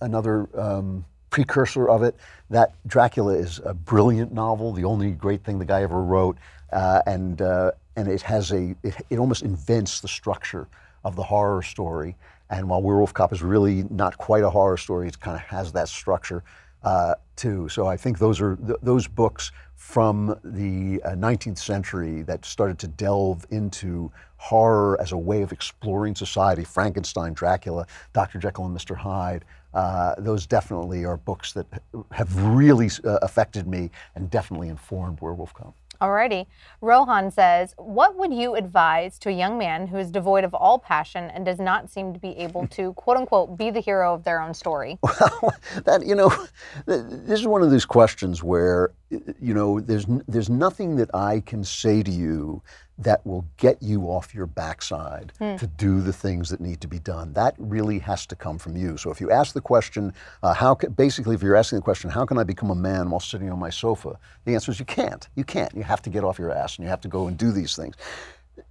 another 0.00 0.48
um, 0.58 1.04
precursor 1.30 1.88
of 1.88 2.02
it. 2.02 2.16
That 2.50 2.74
Dracula 2.86 3.34
is 3.34 3.60
a 3.64 3.74
brilliant 3.74 4.32
novel, 4.32 4.72
the 4.72 4.84
only 4.84 5.10
great 5.10 5.42
thing 5.44 5.58
the 5.58 5.64
guy 5.64 5.82
ever 5.82 6.02
wrote, 6.02 6.36
uh, 6.72 7.02
and 7.06 7.40
uh, 7.42 7.72
and 7.96 8.08
it 8.08 8.22
has 8.22 8.52
a 8.52 8.74
it, 8.82 8.94
it, 9.10 9.18
almost 9.18 9.42
invents 9.42 10.00
the 10.00 10.08
structure 10.08 10.68
of 11.04 11.16
the 11.16 11.22
horror 11.22 11.62
story. 11.62 12.16
And 12.50 12.68
while 12.68 12.82
Werewolf 12.82 13.14
Cop 13.14 13.32
is 13.32 13.42
really 13.42 13.84
not 13.90 14.18
quite 14.18 14.44
a 14.44 14.50
horror 14.50 14.76
story, 14.76 15.08
it 15.08 15.18
kind 15.18 15.36
of 15.36 15.42
has 15.42 15.72
that 15.72 15.88
structure 15.88 16.44
uh, 16.84 17.14
too. 17.36 17.68
So 17.68 17.86
I 17.86 17.96
think 17.96 18.18
those 18.18 18.40
are 18.40 18.56
th- 18.56 18.78
those 18.82 19.08
books 19.08 19.50
from 19.74 20.38
the 20.44 21.00
19th 21.04 21.52
uh, 21.52 21.54
century 21.56 22.22
that 22.22 22.44
started 22.44 22.78
to 22.78 22.88
delve 22.88 23.46
into 23.50 24.10
horror 24.36 25.00
as 25.00 25.12
a 25.12 25.18
way 25.18 25.42
of 25.42 25.52
exploring 25.52 26.14
society. 26.14 26.64
Frankenstein, 26.64 27.32
Dracula, 27.34 27.86
Dr. 28.12 28.38
Jekyll 28.38 28.66
and 28.66 28.76
Mr. 28.76 28.96
Hyde. 28.96 29.44
Uh, 29.72 30.14
those 30.18 30.46
definitely 30.46 31.04
are 31.04 31.16
books 31.16 31.52
that 31.52 31.66
have 32.12 32.34
really 32.44 32.88
uh, 33.04 33.18
affected 33.22 33.66
me 33.66 33.90
and 34.14 34.30
definitely 34.30 34.68
informed 34.68 35.20
Werewolf 35.20 35.52
Cop. 35.52 35.74
Alrighty. 36.04 36.44
Rohan 36.82 37.30
says, 37.30 37.74
What 37.78 38.16
would 38.16 38.32
you 38.34 38.56
advise 38.56 39.18
to 39.20 39.30
a 39.30 39.32
young 39.32 39.56
man 39.56 39.86
who 39.86 39.96
is 39.96 40.10
devoid 40.10 40.44
of 40.44 40.52
all 40.52 40.78
passion 40.78 41.30
and 41.30 41.46
does 41.46 41.58
not 41.58 41.88
seem 41.88 42.12
to 42.12 42.20
be 42.20 42.36
able 42.36 42.66
to, 42.68 42.92
quote 42.96 43.16
unquote, 43.16 43.56
be 43.56 43.70
the 43.70 43.80
hero 43.80 44.12
of 44.12 44.22
their 44.22 44.38
own 44.42 44.52
story? 44.52 44.98
Well, 45.02 45.54
that, 45.84 46.04
you 46.04 46.14
know, 46.14 46.30
this 46.84 47.40
is 47.40 47.46
one 47.46 47.62
of 47.62 47.70
these 47.70 47.86
questions 47.86 48.42
where, 48.42 48.92
you 49.10 49.54
know, 49.54 49.80
there's, 49.80 50.06
there's 50.26 50.50
nothing 50.50 50.96
that 50.96 51.14
I 51.14 51.40
can 51.40 51.62
say 51.64 52.02
to 52.02 52.10
you 52.10 52.62
that 52.98 53.24
will 53.26 53.44
get 53.56 53.82
you 53.82 54.02
off 54.02 54.34
your 54.34 54.46
backside 54.46 55.32
hmm. 55.38 55.56
to 55.56 55.66
do 55.66 56.00
the 56.00 56.12
things 56.12 56.48
that 56.50 56.60
need 56.60 56.80
to 56.80 56.88
be 56.88 56.98
done. 56.98 57.32
That 57.32 57.54
really 57.58 57.98
has 58.00 58.24
to 58.26 58.36
come 58.36 58.58
from 58.58 58.76
you. 58.76 58.96
So 58.96 59.10
if 59.10 59.20
you 59.20 59.30
ask 59.30 59.52
the 59.52 59.60
question, 59.60 60.12
uh, 60.42 60.54
how 60.54 60.74
can, 60.74 60.92
basically, 60.92 61.34
if 61.34 61.42
you're 61.42 61.56
asking 61.56 61.78
the 61.78 61.82
question, 61.82 62.10
how 62.10 62.24
can 62.24 62.38
I 62.38 62.44
become 62.44 62.70
a 62.70 62.74
man 62.74 63.10
while 63.10 63.20
sitting 63.20 63.50
on 63.50 63.58
my 63.58 63.70
sofa? 63.70 64.18
The 64.44 64.54
answer 64.54 64.70
is 64.70 64.78
you 64.78 64.84
can't. 64.84 65.28
You 65.34 65.44
can't. 65.44 65.74
You 65.74 65.82
have 65.82 66.02
to 66.02 66.10
get 66.10 66.24
off 66.24 66.38
your 66.38 66.52
ass 66.52 66.76
and 66.76 66.84
you 66.84 66.90
have 66.90 67.00
to 67.02 67.08
go 67.08 67.26
and 67.26 67.36
do 67.36 67.50
these 67.50 67.74
things. 67.74 67.96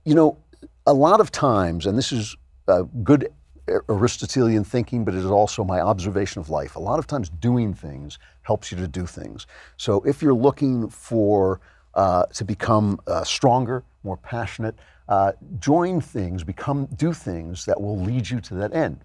You 0.06 0.16
know, 0.16 0.38
a 0.86 0.94
lot 0.94 1.20
of 1.20 1.32
times, 1.32 1.86
and 1.86 1.98
this 1.98 2.12
is 2.12 2.36
uh, 2.68 2.84
good 3.04 3.30
Aristotelian 3.68 4.64
thinking, 4.64 5.06
but 5.06 5.14
it 5.14 5.20
is 5.20 5.26
also 5.32 5.64
my 5.64 5.80
observation 5.80 6.40
of 6.42 6.50
life. 6.50 6.76
A 6.76 6.80
lot 6.80 7.00
of 7.00 7.08
times, 7.08 7.30
doing 7.30 7.74
things 7.74 8.20
helps 8.42 8.72
you 8.72 8.78
to 8.78 8.88
do 8.88 9.06
things. 9.06 9.48
So 9.78 10.02
if 10.02 10.22
you're 10.22 10.34
looking 10.34 10.90
for 10.90 11.62
uh, 11.94 12.26
to 12.26 12.44
become 12.44 13.00
uh, 13.08 13.24
stronger, 13.24 13.84
more 14.04 14.18
passionate. 14.18 14.76
Uh, 15.08 15.34
join 15.60 16.02
things, 16.02 16.44
become, 16.44 16.88
do 16.96 17.14
things 17.14 17.66
that 17.66 17.80
will 17.80 18.00
lead 18.00 18.30
you 18.30 18.40
to 18.42 18.56
that 18.56 18.74
end. 18.74 19.04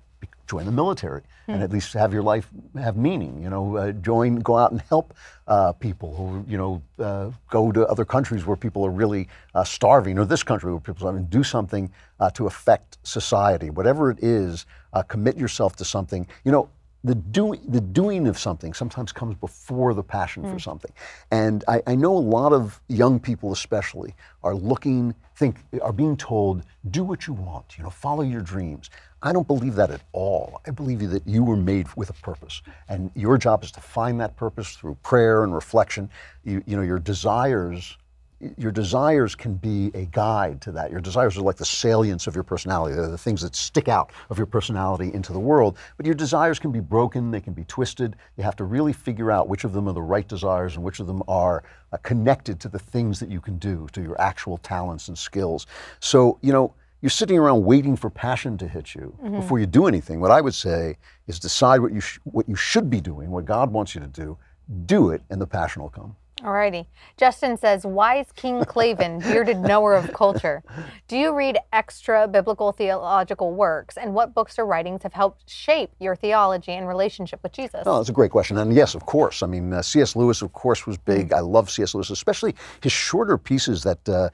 Join 0.48 0.64
the 0.64 0.72
military 0.72 1.20
mm. 1.20 1.54
and 1.54 1.62
at 1.62 1.70
least 1.70 1.92
have 1.92 2.12
your 2.12 2.22
life 2.22 2.48
have 2.74 2.96
meaning. 2.96 3.42
You 3.42 3.50
know, 3.50 3.76
uh, 3.76 3.92
join, 3.92 4.36
go 4.36 4.56
out 4.56 4.72
and 4.72 4.80
help 4.88 5.14
uh, 5.46 5.72
people 5.72 6.14
who, 6.14 6.44
you 6.50 6.56
know, 6.56 6.82
uh, 6.98 7.30
go 7.50 7.70
to 7.70 7.86
other 7.86 8.04
countries 8.04 8.46
where 8.46 8.56
people 8.56 8.84
are 8.84 8.90
really 8.90 9.28
uh, 9.54 9.62
starving, 9.62 10.18
or 10.18 10.24
this 10.24 10.42
country 10.42 10.72
where 10.72 10.80
people 10.80 11.06
are 11.06 11.12
starving. 11.12 11.26
Do 11.26 11.44
something 11.44 11.92
uh, 12.18 12.30
to 12.30 12.46
affect 12.46 12.96
society, 13.02 13.68
whatever 13.68 14.10
it 14.10 14.18
is. 14.22 14.66
commit 15.06 15.36
yourself 15.36 15.76
to 15.76 15.84
something. 15.84 16.26
You 16.44 16.52
know, 16.52 16.68
the 17.08 17.14
doing 17.14 17.60
the 17.66 17.80
doing 17.80 18.28
of 18.28 18.38
something 18.38 18.74
sometimes 18.74 19.12
comes 19.12 19.34
before 19.36 19.94
the 19.94 20.02
passion 20.02 20.42
mm. 20.42 20.46
for 20.46 20.52
hmm. 20.52 20.58
something 20.58 20.92
and 21.30 21.64
I, 21.66 21.82
I, 21.86 21.94
know 21.94 22.14
a 22.14 22.18
lot 22.18 22.52
of 22.52 22.80
young 22.88 23.18
people 23.18 23.50
especially 23.52 24.14
are 24.42 24.54
looking 24.54 25.14
think 25.36 25.56
are 25.80 25.92
being 25.92 26.16
told 26.16 26.62
do 26.90 27.02
what 27.02 27.26
you 27.26 27.32
want 27.32 27.78
you 27.78 27.82
know 27.82 27.90
follow 27.90 28.22
your 28.22 28.42
dreams 28.42 28.90
i 29.22 29.32
don't 29.32 29.46
believe 29.46 29.74
that 29.76 29.90
at 29.90 30.02
all 30.12 30.60
i 30.66 30.70
believe 30.70 31.08
that 31.10 31.26
you 31.26 31.42
were 31.42 31.56
made 31.56 31.86
with 31.96 32.10
a 32.10 32.14
purpose 32.14 32.60
and 32.88 33.10
your 33.14 33.38
job 33.38 33.64
is 33.64 33.72
to 33.72 33.80
find 33.80 34.20
that 34.20 34.36
purpose 34.36 34.76
through 34.76 34.94
prayer 35.02 35.44
and 35.44 35.54
reflection 35.54 36.10
you, 36.44 36.62
you 36.66 36.76
know 36.76 36.82
your 36.82 36.98
desires 36.98 37.96
your 38.56 38.70
desires 38.70 39.34
can 39.34 39.54
be 39.54 39.90
a 39.94 40.04
guide 40.06 40.60
to 40.60 40.72
that. 40.72 40.92
Your 40.92 41.00
desires 41.00 41.36
are 41.36 41.40
like 41.40 41.56
the 41.56 41.64
salience 41.64 42.26
of 42.26 42.34
your 42.34 42.44
personality. 42.44 42.94
They're 42.94 43.08
the 43.08 43.18
things 43.18 43.42
that 43.42 43.56
stick 43.56 43.88
out 43.88 44.12
of 44.30 44.38
your 44.38 44.46
personality 44.46 45.12
into 45.12 45.32
the 45.32 45.40
world. 45.40 45.76
But 45.96 46.06
your 46.06 46.14
desires 46.14 46.58
can 46.58 46.70
be 46.70 46.80
broken, 46.80 47.32
they 47.32 47.40
can 47.40 47.52
be 47.52 47.64
twisted. 47.64 48.16
You 48.36 48.44
have 48.44 48.54
to 48.56 48.64
really 48.64 48.92
figure 48.92 49.32
out 49.32 49.48
which 49.48 49.64
of 49.64 49.72
them 49.72 49.88
are 49.88 49.92
the 49.92 50.02
right 50.02 50.26
desires 50.26 50.76
and 50.76 50.84
which 50.84 51.00
of 51.00 51.08
them 51.08 51.22
are 51.26 51.64
uh, 51.92 51.96
connected 51.98 52.60
to 52.60 52.68
the 52.68 52.78
things 52.78 53.18
that 53.18 53.28
you 53.28 53.40
can 53.40 53.58
do, 53.58 53.88
to 53.92 54.00
your 54.00 54.20
actual 54.20 54.58
talents 54.58 55.08
and 55.08 55.18
skills. 55.18 55.66
So, 55.98 56.38
you 56.40 56.52
know, 56.52 56.74
you're 57.00 57.10
sitting 57.10 57.38
around 57.38 57.64
waiting 57.64 57.96
for 57.96 58.10
passion 58.10 58.56
to 58.58 58.68
hit 58.68 58.94
you 58.94 59.16
mm-hmm. 59.22 59.36
before 59.36 59.58
you 59.58 59.66
do 59.66 59.86
anything. 59.86 60.20
What 60.20 60.30
I 60.30 60.40
would 60.40 60.54
say 60.54 60.96
is 61.26 61.38
decide 61.40 61.80
what 61.80 61.92
you, 61.92 62.00
sh- 62.00 62.18
what 62.24 62.48
you 62.48 62.56
should 62.56 62.88
be 62.88 63.00
doing, 63.00 63.30
what 63.30 63.44
God 63.44 63.72
wants 63.72 63.94
you 63.94 64.00
to 64.00 64.06
do, 64.06 64.36
do 64.86 65.10
it, 65.10 65.22
and 65.30 65.40
the 65.40 65.46
passion 65.46 65.82
will 65.82 65.90
come. 65.90 66.16
Alrighty. 66.40 66.86
Justin 67.16 67.56
says, 67.56 67.84
Wise 67.84 68.30
King 68.32 68.64
Klavan, 68.64 69.18
bearded 69.18 69.58
knower 69.58 69.94
of 69.94 70.12
culture. 70.12 70.62
Do 71.08 71.16
you 71.16 71.34
read 71.34 71.58
extra 71.72 72.28
biblical 72.28 72.70
theological 72.70 73.52
works? 73.52 73.96
And 73.96 74.14
what 74.14 74.34
books 74.34 74.58
or 74.58 74.64
writings 74.64 75.02
have 75.02 75.12
helped 75.12 75.50
shape 75.50 75.90
your 75.98 76.14
theology 76.14 76.72
and 76.72 76.86
relationship 76.86 77.40
with 77.42 77.52
Jesus? 77.52 77.82
Oh, 77.86 77.96
that's 77.96 78.08
a 78.08 78.12
great 78.12 78.30
question. 78.30 78.56
And 78.58 78.72
yes, 78.72 78.94
of 78.94 79.04
course. 79.04 79.42
I 79.42 79.46
mean, 79.46 79.72
uh, 79.72 79.82
C.S. 79.82 80.14
Lewis, 80.14 80.40
of 80.40 80.52
course, 80.52 80.86
was 80.86 80.96
big. 80.96 81.32
I 81.32 81.40
love 81.40 81.70
C.S. 81.70 81.94
Lewis, 81.94 82.10
especially 82.10 82.54
his 82.82 82.92
shorter 82.92 83.36
pieces 83.36 83.82
that. 83.82 84.08
Uh, 84.08 84.30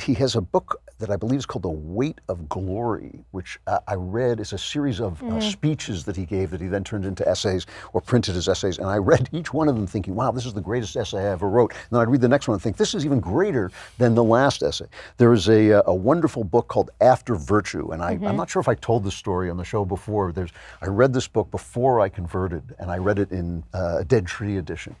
he 0.00 0.14
has 0.14 0.36
a 0.36 0.40
book 0.40 0.80
that 0.98 1.10
I 1.10 1.16
believe 1.16 1.38
is 1.38 1.46
called 1.46 1.64
The 1.64 1.68
Weight 1.68 2.20
of 2.28 2.48
Glory, 2.48 3.24
which 3.32 3.58
uh, 3.66 3.80
I 3.88 3.94
read 3.94 4.38
is 4.38 4.52
a 4.52 4.58
series 4.58 5.00
of 5.00 5.20
mm-hmm. 5.20 5.38
uh, 5.38 5.40
speeches 5.40 6.04
that 6.04 6.16
he 6.16 6.24
gave 6.24 6.50
that 6.50 6.60
he 6.60 6.68
then 6.68 6.84
turned 6.84 7.04
into 7.04 7.28
essays 7.28 7.66
or 7.92 8.00
printed 8.00 8.36
as 8.36 8.48
essays. 8.48 8.78
And 8.78 8.86
I 8.86 8.98
read 8.98 9.28
each 9.32 9.52
one 9.52 9.68
of 9.68 9.74
them 9.74 9.86
thinking, 9.86 10.14
wow, 10.14 10.30
this 10.30 10.46
is 10.46 10.54
the 10.54 10.60
greatest 10.60 10.96
essay 10.96 11.18
I 11.18 11.32
ever 11.32 11.48
wrote. 11.48 11.72
And 11.72 11.90
then 11.90 12.00
I'd 12.00 12.08
read 12.08 12.20
the 12.20 12.28
next 12.28 12.46
one 12.46 12.54
and 12.54 12.62
think, 12.62 12.76
this 12.76 12.94
is 12.94 13.04
even 13.04 13.20
greater 13.20 13.70
than 13.98 14.14
the 14.14 14.24
last 14.24 14.62
essay. 14.62 14.86
There 15.16 15.32
is 15.32 15.48
a, 15.48 15.80
uh, 15.80 15.82
a 15.86 15.94
wonderful 15.94 16.44
book 16.44 16.68
called 16.68 16.90
After 17.00 17.34
Virtue. 17.34 17.90
And 17.90 18.02
I, 18.02 18.14
mm-hmm. 18.14 18.26
I'm 18.26 18.36
not 18.36 18.48
sure 18.48 18.60
if 18.60 18.68
I 18.68 18.74
told 18.74 19.04
this 19.04 19.16
story 19.16 19.50
on 19.50 19.56
the 19.56 19.64
show 19.64 19.84
before. 19.84 20.32
There's, 20.32 20.52
I 20.80 20.86
read 20.86 21.12
this 21.12 21.26
book 21.26 21.50
before 21.50 22.00
I 22.00 22.08
converted, 22.08 22.74
and 22.78 22.90
I 22.90 22.98
read 22.98 23.18
it 23.18 23.32
in 23.32 23.64
uh, 23.74 23.98
a 23.98 24.04
Dead 24.04 24.26
Tree 24.26 24.56
edition. 24.56 24.94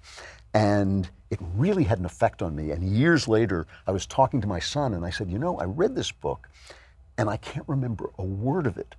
And 0.52 1.08
it 1.34 1.46
really 1.56 1.84
had 1.84 1.98
an 1.98 2.04
effect 2.04 2.42
on 2.42 2.54
me. 2.54 2.70
And 2.70 2.82
years 2.82 3.28
later, 3.28 3.66
I 3.86 3.90
was 3.90 4.06
talking 4.06 4.40
to 4.40 4.46
my 4.46 4.60
son 4.60 4.94
and 4.94 5.04
I 5.04 5.10
said, 5.10 5.30
You 5.30 5.38
know, 5.38 5.58
I 5.58 5.64
read 5.64 5.94
this 5.94 6.12
book 6.12 6.48
and 7.18 7.28
I 7.28 7.36
can't 7.36 7.68
remember 7.68 8.10
a 8.18 8.24
word 8.24 8.66
of 8.66 8.78
it. 8.78 8.94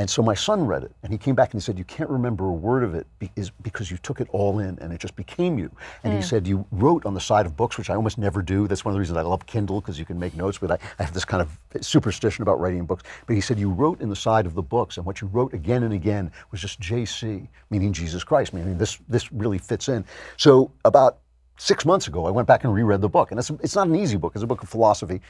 And 0.00 0.08
so 0.08 0.22
my 0.22 0.32
son 0.32 0.66
read 0.66 0.82
it, 0.82 0.92
and 1.02 1.12
he 1.12 1.18
came 1.18 1.34
back 1.34 1.52
and 1.52 1.60
he 1.60 1.62
said, 1.62 1.76
"You 1.76 1.84
can't 1.84 2.08
remember 2.08 2.46
a 2.46 2.52
word 2.52 2.84
of 2.84 2.94
it 2.94 3.06
be- 3.18 3.30
is 3.36 3.50
because 3.50 3.90
you 3.90 3.98
took 3.98 4.18
it 4.18 4.28
all 4.32 4.58
in, 4.58 4.78
and 4.80 4.94
it 4.94 4.98
just 4.98 5.14
became 5.14 5.58
you." 5.58 5.70
And 6.02 6.14
mm. 6.14 6.16
he 6.16 6.22
said, 6.22 6.46
"You 6.46 6.64
wrote 6.72 7.04
on 7.04 7.12
the 7.12 7.20
side 7.20 7.44
of 7.44 7.54
books, 7.54 7.76
which 7.76 7.90
I 7.90 7.96
almost 7.96 8.16
never 8.16 8.40
do. 8.40 8.66
That's 8.66 8.82
one 8.82 8.92
of 8.92 8.94
the 8.94 9.00
reasons 9.00 9.18
I 9.18 9.22
love 9.22 9.44
Kindle 9.44 9.78
because 9.82 9.98
you 9.98 10.06
can 10.06 10.18
make 10.18 10.34
notes. 10.34 10.56
But 10.56 10.70
I, 10.70 10.78
I, 10.98 11.02
have 11.02 11.12
this 11.12 11.26
kind 11.26 11.42
of 11.42 11.84
superstition 11.84 12.40
about 12.40 12.58
writing 12.58 12.86
books. 12.86 13.02
But 13.26 13.34
he 13.34 13.42
said 13.42 13.58
you 13.58 13.68
wrote 13.68 14.00
in 14.00 14.08
the 14.08 14.16
side 14.16 14.46
of 14.46 14.54
the 14.54 14.62
books, 14.62 14.96
and 14.96 15.04
what 15.04 15.20
you 15.20 15.26
wrote 15.26 15.52
again 15.52 15.82
and 15.82 15.92
again 15.92 16.32
was 16.50 16.62
just 16.62 16.80
JC, 16.80 17.46
meaning 17.68 17.92
Jesus 17.92 18.24
Christ, 18.24 18.54
meaning 18.54 18.78
this 18.78 18.96
this 19.06 19.30
really 19.30 19.58
fits 19.58 19.90
in. 19.90 20.06
So 20.38 20.70
about 20.86 21.18
six 21.60 21.84
months 21.84 22.08
ago, 22.08 22.26
I 22.26 22.30
went 22.30 22.48
back 22.48 22.64
and 22.64 22.72
reread 22.72 23.00
the 23.00 23.08
book, 23.08 23.30
and 23.30 23.38
it's 23.38 23.50
it's 23.64 23.76
not 23.76 23.86
an 23.86 23.96
easy 23.96 24.16
book. 24.16 24.32
It's 24.34 24.42
a 24.42 24.46
book 24.46 24.62
of 24.62 24.68
philosophy." 24.68 25.20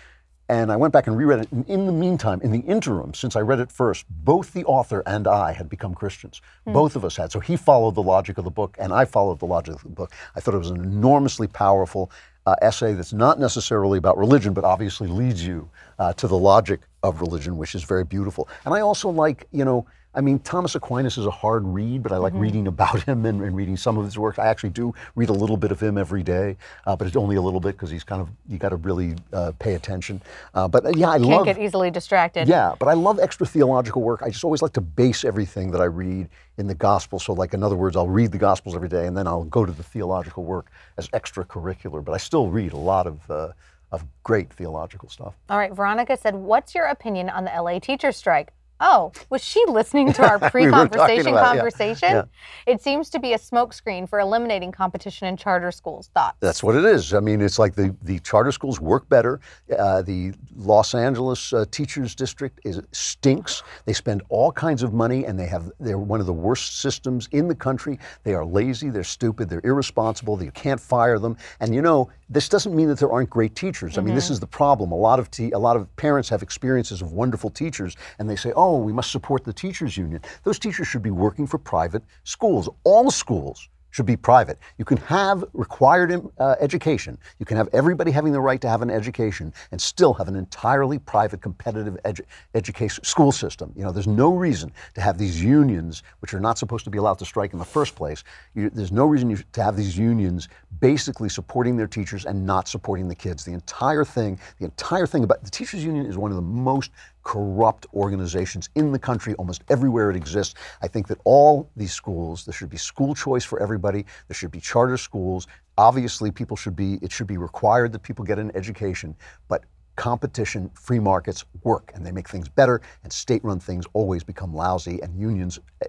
And 0.48 0.72
I 0.72 0.76
went 0.76 0.92
back 0.92 1.06
and 1.06 1.16
reread 1.16 1.38
it. 1.38 1.52
And 1.52 1.64
in 1.68 1.86
the 1.86 1.92
meantime, 1.92 2.40
in 2.42 2.50
the 2.50 2.58
interim, 2.58 3.14
since 3.14 3.36
I 3.36 3.40
read 3.40 3.60
it 3.60 3.70
first, 3.70 4.04
both 4.08 4.52
the 4.52 4.64
author 4.64 5.00
and 5.06 5.28
I 5.28 5.52
had 5.52 5.68
become 5.68 5.94
Christians. 5.94 6.42
Both 6.72 6.96
of 6.96 7.04
us 7.04 7.16
had. 7.16 7.30
So 7.30 7.38
he 7.38 7.56
followed 7.56 7.94
the 7.94 8.02
logic 8.02 8.36
of 8.36 8.44
the 8.44 8.50
book, 8.50 8.76
and 8.80 8.92
I 8.92 9.04
followed 9.04 9.38
the 9.38 9.46
logic 9.46 9.76
of 9.76 9.82
the 9.82 9.90
book. 9.90 10.10
I 10.34 10.40
thought 10.40 10.54
it 10.54 10.58
was 10.58 10.70
an 10.70 10.82
enormously 10.82 11.46
powerful 11.46 12.10
uh, 12.46 12.56
essay 12.62 12.94
that's 12.94 13.12
not 13.12 13.38
necessarily 13.38 13.98
about 13.98 14.18
religion, 14.18 14.52
but 14.52 14.64
obviously 14.64 15.06
leads 15.06 15.46
you 15.46 15.70
uh, 16.00 16.12
to 16.14 16.26
the 16.26 16.36
logic 16.36 16.80
of 17.04 17.20
religion, 17.20 17.56
which 17.56 17.76
is 17.76 17.84
very 17.84 18.04
beautiful. 18.04 18.48
And 18.64 18.74
I 18.74 18.80
also 18.80 19.08
like, 19.08 19.46
you 19.52 19.64
know, 19.64 19.86
I 20.12 20.20
mean, 20.20 20.40
Thomas 20.40 20.74
Aquinas 20.74 21.16
is 21.18 21.26
a 21.26 21.30
hard 21.30 21.64
read, 21.64 22.02
but 22.02 22.11
I 22.11 22.16
like 22.16 22.32
reading 22.34 22.66
about 22.66 23.02
him 23.02 23.24
and, 23.26 23.40
and 23.42 23.54
reading 23.54 23.76
some 23.76 23.96
of 23.96 24.04
his 24.04 24.18
works. 24.18 24.38
I 24.40 24.46
actually 24.48 24.70
do 24.70 24.92
read 25.14 25.28
a 25.28 25.32
little 25.32 25.56
bit 25.56 25.70
of 25.70 25.80
him 25.80 25.96
every 25.96 26.24
day, 26.24 26.56
uh, 26.84 26.96
but 26.96 27.06
it's 27.06 27.16
only 27.16 27.36
a 27.36 27.40
little 27.40 27.61
bit 27.61 27.72
because 27.72 27.90
he's 27.90 28.02
kind 28.02 28.20
of 28.20 28.28
you 28.48 28.58
got 28.58 28.70
to 28.70 28.76
really 28.76 29.14
uh, 29.32 29.52
pay 29.61 29.74
attention. 29.74 30.20
Uh, 30.52 30.66
but 30.66 30.84
uh, 30.84 30.90
yeah, 30.96 31.11
I 31.11 31.18
Can't 31.18 31.30
love 31.30 31.44
get 31.44 31.58
easily 31.58 31.92
distracted. 31.92 32.48
yeah, 32.48 32.74
but 32.78 32.88
I 32.88 32.94
love 32.94 33.20
extra 33.20 33.46
theological 33.46 34.02
work. 34.02 34.22
I 34.22 34.30
just 34.30 34.42
always 34.42 34.62
like 34.62 34.72
to 34.72 34.80
base 34.80 35.24
everything 35.24 35.70
that 35.70 35.80
I 35.80 35.84
read 35.84 36.28
in 36.58 36.66
the 36.66 36.74
gospel. 36.74 37.20
So, 37.20 37.32
like 37.32 37.54
in 37.54 37.62
other 37.62 37.76
words, 37.76 37.96
I'll 37.96 38.08
read 38.08 38.32
the 38.32 38.38
gospels 38.38 38.74
every 38.74 38.88
day, 38.88 39.06
and 39.06 39.16
then 39.16 39.28
I'll 39.28 39.44
go 39.44 39.64
to 39.64 39.72
the 39.72 39.84
theological 39.84 40.42
work 40.42 40.72
as 40.98 41.08
extracurricular. 41.08 42.04
But 42.04 42.12
I 42.12 42.18
still 42.18 42.48
read 42.48 42.72
a 42.72 42.76
lot 42.76 43.06
of 43.06 43.30
uh, 43.30 43.52
of 43.92 44.04
great 44.22 44.52
theological 44.52 45.08
stuff. 45.08 45.34
All 45.48 45.58
right, 45.58 45.72
Veronica 45.72 46.16
said, 46.16 46.34
What's 46.34 46.74
your 46.74 46.86
opinion 46.86 47.28
on 47.28 47.44
the 47.44 47.50
LA 47.50 47.78
teacher 47.78 48.12
strike? 48.12 48.52
Oh, 48.80 49.12
was 49.28 49.44
she 49.44 49.62
listening 49.68 50.12
to 50.14 50.26
our 50.26 50.38
pre 50.50 50.64
We 50.66 50.70
conversation 50.70 51.34
yeah. 51.34 51.44
conversation? 51.44 52.08
Yeah. 52.10 52.24
It 52.66 52.82
seems 52.82 53.10
to 53.10 53.20
be 53.20 53.34
a 53.34 53.38
smokescreen 53.38 54.08
for 54.08 54.20
eliminating 54.20 54.72
competition 54.72 55.28
in 55.28 55.36
charter 55.36 55.70
schools. 55.70 56.10
Thoughts? 56.14 56.38
That's 56.40 56.62
what 56.62 56.74
it 56.74 56.84
is. 56.84 57.12
I 57.12 57.20
mean, 57.20 57.40
it's 57.40 57.58
like 57.58 57.74
the, 57.74 57.94
the 58.02 58.18
charter 58.20 58.52
schools 58.52 58.80
work 58.80 59.08
better. 59.08 59.40
Uh, 59.76 60.02
the 60.02 60.32
Los 60.56 60.94
Angeles 60.94 61.52
uh, 61.52 61.64
Teachers 61.70 62.14
District 62.14 62.58
is 62.64 62.80
stinks. 62.92 63.62
They 63.84 63.92
spend 63.92 64.22
all 64.28 64.50
kinds 64.50 64.82
of 64.82 64.94
money, 64.94 65.26
and 65.26 65.38
they 65.38 65.46
have 65.46 65.70
they're 65.78 65.98
one 65.98 66.20
of 66.20 66.26
the 66.26 66.32
worst 66.32 66.80
systems 66.80 67.28
in 67.32 67.48
the 67.48 67.54
country. 67.54 67.98
They 68.24 68.34
are 68.34 68.44
lazy, 68.44 68.88
they're 68.90 69.04
stupid, 69.04 69.48
they're 69.48 69.60
irresponsible. 69.64 70.42
You 70.42 70.52
can't 70.52 70.80
fire 70.80 71.18
them. 71.18 71.36
And 71.60 71.74
you 71.74 71.82
know, 71.82 72.10
this 72.30 72.48
doesn't 72.48 72.74
mean 72.74 72.88
that 72.88 72.98
there 72.98 73.10
aren't 73.10 73.28
great 73.28 73.56
teachers. 73.56 73.98
I 73.98 74.02
mean, 74.02 74.14
this 74.14 74.26
mm-hmm. 74.26 74.34
is 74.34 74.40
the 74.40 74.46
problem. 74.46 74.92
A 74.92 74.96
lot 74.96 75.18
of 75.18 75.30
te- 75.30 75.50
a 75.50 75.58
lot 75.58 75.76
of 75.76 75.94
parents 75.96 76.28
have 76.28 76.42
experiences 76.42 77.02
of 77.02 77.12
wonderful 77.12 77.50
teachers, 77.50 77.96
and 78.18 78.30
they 78.30 78.36
say, 78.36 78.52
"Oh, 78.54 78.78
we 78.78 78.92
must 78.92 79.10
support 79.10 79.44
the 79.44 79.52
teachers 79.52 79.96
union." 79.96 80.22
Those 80.44 80.58
teachers 80.58 80.86
should 80.86 81.02
be 81.02 81.10
working 81.10 81.46
for 81.46 81.58
private 81.58 82.04
schools. 82.22 82.68
All 82.84 83.10
schools 83.10 83.68
should 83.91 84.07
be 84.07 84.16
private. 84.16 84.59
You 84.78 84.84
can 84.84 84.99
have 84.99 85.45
required 85.53 86.11
uh, 86.38 86.57
education. 86.61 87.18
You 87.38 87.47
can 87.47 87.57
have 87.57 87.68
everybody 87.72 88.11
having 88.11 88.32
the 88.32 88.41
right 88.41 88.61
to 88.61 88.68
have 88.68 88.82
an 88.82 88.91
education 88.91 89.53
and 89.72 89.80
still 89.80 90.14
have 90.14 90.28
an 90.28 90.36
entirely 90.36 90.99
private, 90.99 91.43
competitive 91.43 91.97
edu- 92.05 92.24
education 92.55 93.05
school 93.05 93.32
system. 93.32 93.72
You 93.76 93.84
know, 93.84 93.93
there's 93.93 94.07
no 94.07 94.34
reason 94.34 94.72
to 94.95 95.01
have 95.01 95.18
these 95.18 95.43
unions, 95.43 96.03
which 96.20 96.34
are 96.34 96.41
not 96.41 96.59
supposed 96.59 96.84
to 96.84 96.91
be 96.91 96.99
allowed 96.99 97.18
to 97.18 97.24
strike 97.24 97.53
in 97.53 97.59
the 97.59 97.64
first 97.64 97.95
place. 97.95 98.24
You, 98.55 98.70
there's 98.70 98.93
no 98.93 99.07
reason 99.07 99.30
you, 99.30 99.38
to 99.53 99.62
have 99.62 99.76
these 99.76 99.97
unions 99.99 100.49
basically 100.80 101.28
supporting 101.28 101.76
their 101.76 101.86
teachers 101.86 102.24
and 102.24 102.47
not 102.47 102.68
supporting 102.68 103.09
the 103.09 103.14
kids. 103.14 103.45
The 103.45 103.53
entire 103.53 104.05
thing, 104.05 104.38
the 104.59 104.64
entire 104.64 105.07
thing 105.07 105.24
about 105.24 105.45
the 105.45 105.51
teachers 105.51 105.84
union 105.84 106.07
is 106.07 106.16
one 106.16 106.30
of 106.30 106.36
the 106.36 106.43
most 106.43 106.91
corrupt 107.22 107.86
organizations 107.94 108.68
in 108.74 108.92
the 108.92 108.98
country, 108.98 109.34
almost 109.34 109.62
everywhere 109.68 110.10
it 110.10 110.16
exists. 110.16 110.54
I 110.82 110.88
think 110.88 111.06
that 111.08 111.18
all 111.24 111.70
these 111.76 111.92
schools, 111.92 112.44
there 112.44 112.52
should 112.52 112.70
be 112.70 112.76
school 112.76 113.14
choice 113.14 113.44
for 113.44 113.60
everybody. 113.60 114.04
There 114.28 114.34
should 114.34 114.50
be 114.50 114.60
charter 114.60 114.96
schools. 114.96 115.46
Obviously, 115.78 116.30
people 116.30 116.56
should 116.56 116.76
be, 116.76 116.98
it 117.02 117.12
should 117.12 117.26
be 117.26 117.38
required 117.38 117.92
that 117.92 118.02
people 118.02 118.24
get 118.24 118.38
an 118.38 118.50
education, 118.54 119.14
but 119.48 119.64
competition, 119.96 120.70
free 120.74 120.98
markets 120.98 121.44
work 121.62 121.92
and 121.94 122.04
they 122.06 122.12
make 122.12 122.28
things 122.28 122.48
better, 122.48 122.80
and 123.04 123.12
state 123.12 123.44
run 123.44 123.60
things 123.60 123.84
always 123.92 124.24
become 124.24 124.54
lousy, 124.54 125.00
and 125.02 125.14
unions, 125.18 125.58
eh, 125.82 125.86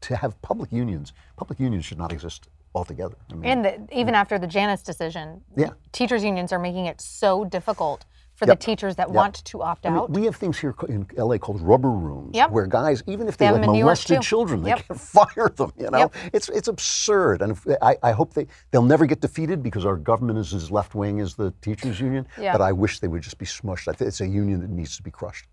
to 0.00 0.16
have 0.16 0.40
public 0.40 0.72
unions, 0.72 1.12
public 1.36 1.58
unions 1.60 1.84
should 1.84 1.98
not 1.98 2.12
exist 2.12 2.48
altogether. 2.74 3.16
I 3.30 3.34
mean, 3.34 3.50
And 3.50 3.64
the, 3.64 3.98
even 3.98 4.14
after 4.14 4.38
the 4.38 4.46
Janus 4.46 4.82
decision, 4.82 5.42
Yeah. 5.56 5.70
teachers 5.92 6.22
unions 6.22 6.52
are 6.52 6.58
making 6.58 6.86
it 6.86 7.00
so 7.00 7.44
difficult 7.44 8.04
for 8.40 8.46
Yep. 8.46 8.58
the 8.58 8.64
teachers 8.64 8.96
that 8.96 9.10
want 9.10 9.44
to 9.44 9.62
opt 9.62 9.84
I 9.84 9.90
mean, 9.90 9.98
out. 9.98 10.10
we 10.10 10.24
have 10.24 10.34
things 10.34 10.58
here 10.58 10.74
in 10.88 11.06
LA 11.14 11.36
called 11.36 11.60
rubber 11.60 11.90
rooms, 11.90 12.30
Yep. 12.34 12.50
where 12.52 12.66
guys, 12.66 13.02
even 13.06 13.28
if 13.28 13.36
They 13.36 13.42
they, 13.44 13.46
have 13.48 13.56
like 13.56 13.60
them 13.60 13.68
in 13.70 13.72
New 13.74 13.78
York, 13.80 13.88
molested 13.88 14.22
children, 14.22 14.62
they 14.62 14.70
Yep. 14.70 14.86
can 14.86 14.96
fire 15.18 15.50
them. 15.54 15.72
You 15.78 15.90
know, 15.90 15.98
Yep. 15.98 16.14
it's 16.32 16.48
it's 16.48 16.68
absurd, 16.68 17.42
and 17.42 17.52
if, 17.52 17.66
I, 17.82 17.98
I 18.02 18.12
hope 18.12 18.32
they 18.32 18.46
they'll 18.70 18.82
never 18.82 19.04
get 19.04 19.20
defeated 19.20 19.62
because 19.62 19.84
our 19.84 19.96
government 19.96 20.38
is 20.38 20.54
as 20.54 20.70
left 20.70 20.94
wing 20.94 21.20
as 21.20 21.34
the 21.34 21.52
teachers 21.60 22.00
union. 22.00 22.26
But 22.38 22.62
I 22.62 22.72
wish 22.72 23.00
they 23.00 23.08
would 23.08 23.20
just 23.22 23.36
be 23.36 23.44
smushed. 23.46 23.88
I 23.88 23.92
think 23.92 24.08
it's 24.08 24.22
a 24.22 24.26
union 24.26 24.60
that 24.60 24.70
needs 24.70 24.96
to 24.96 25.02
be 25.02 25.10
crushed. 25.10 25.46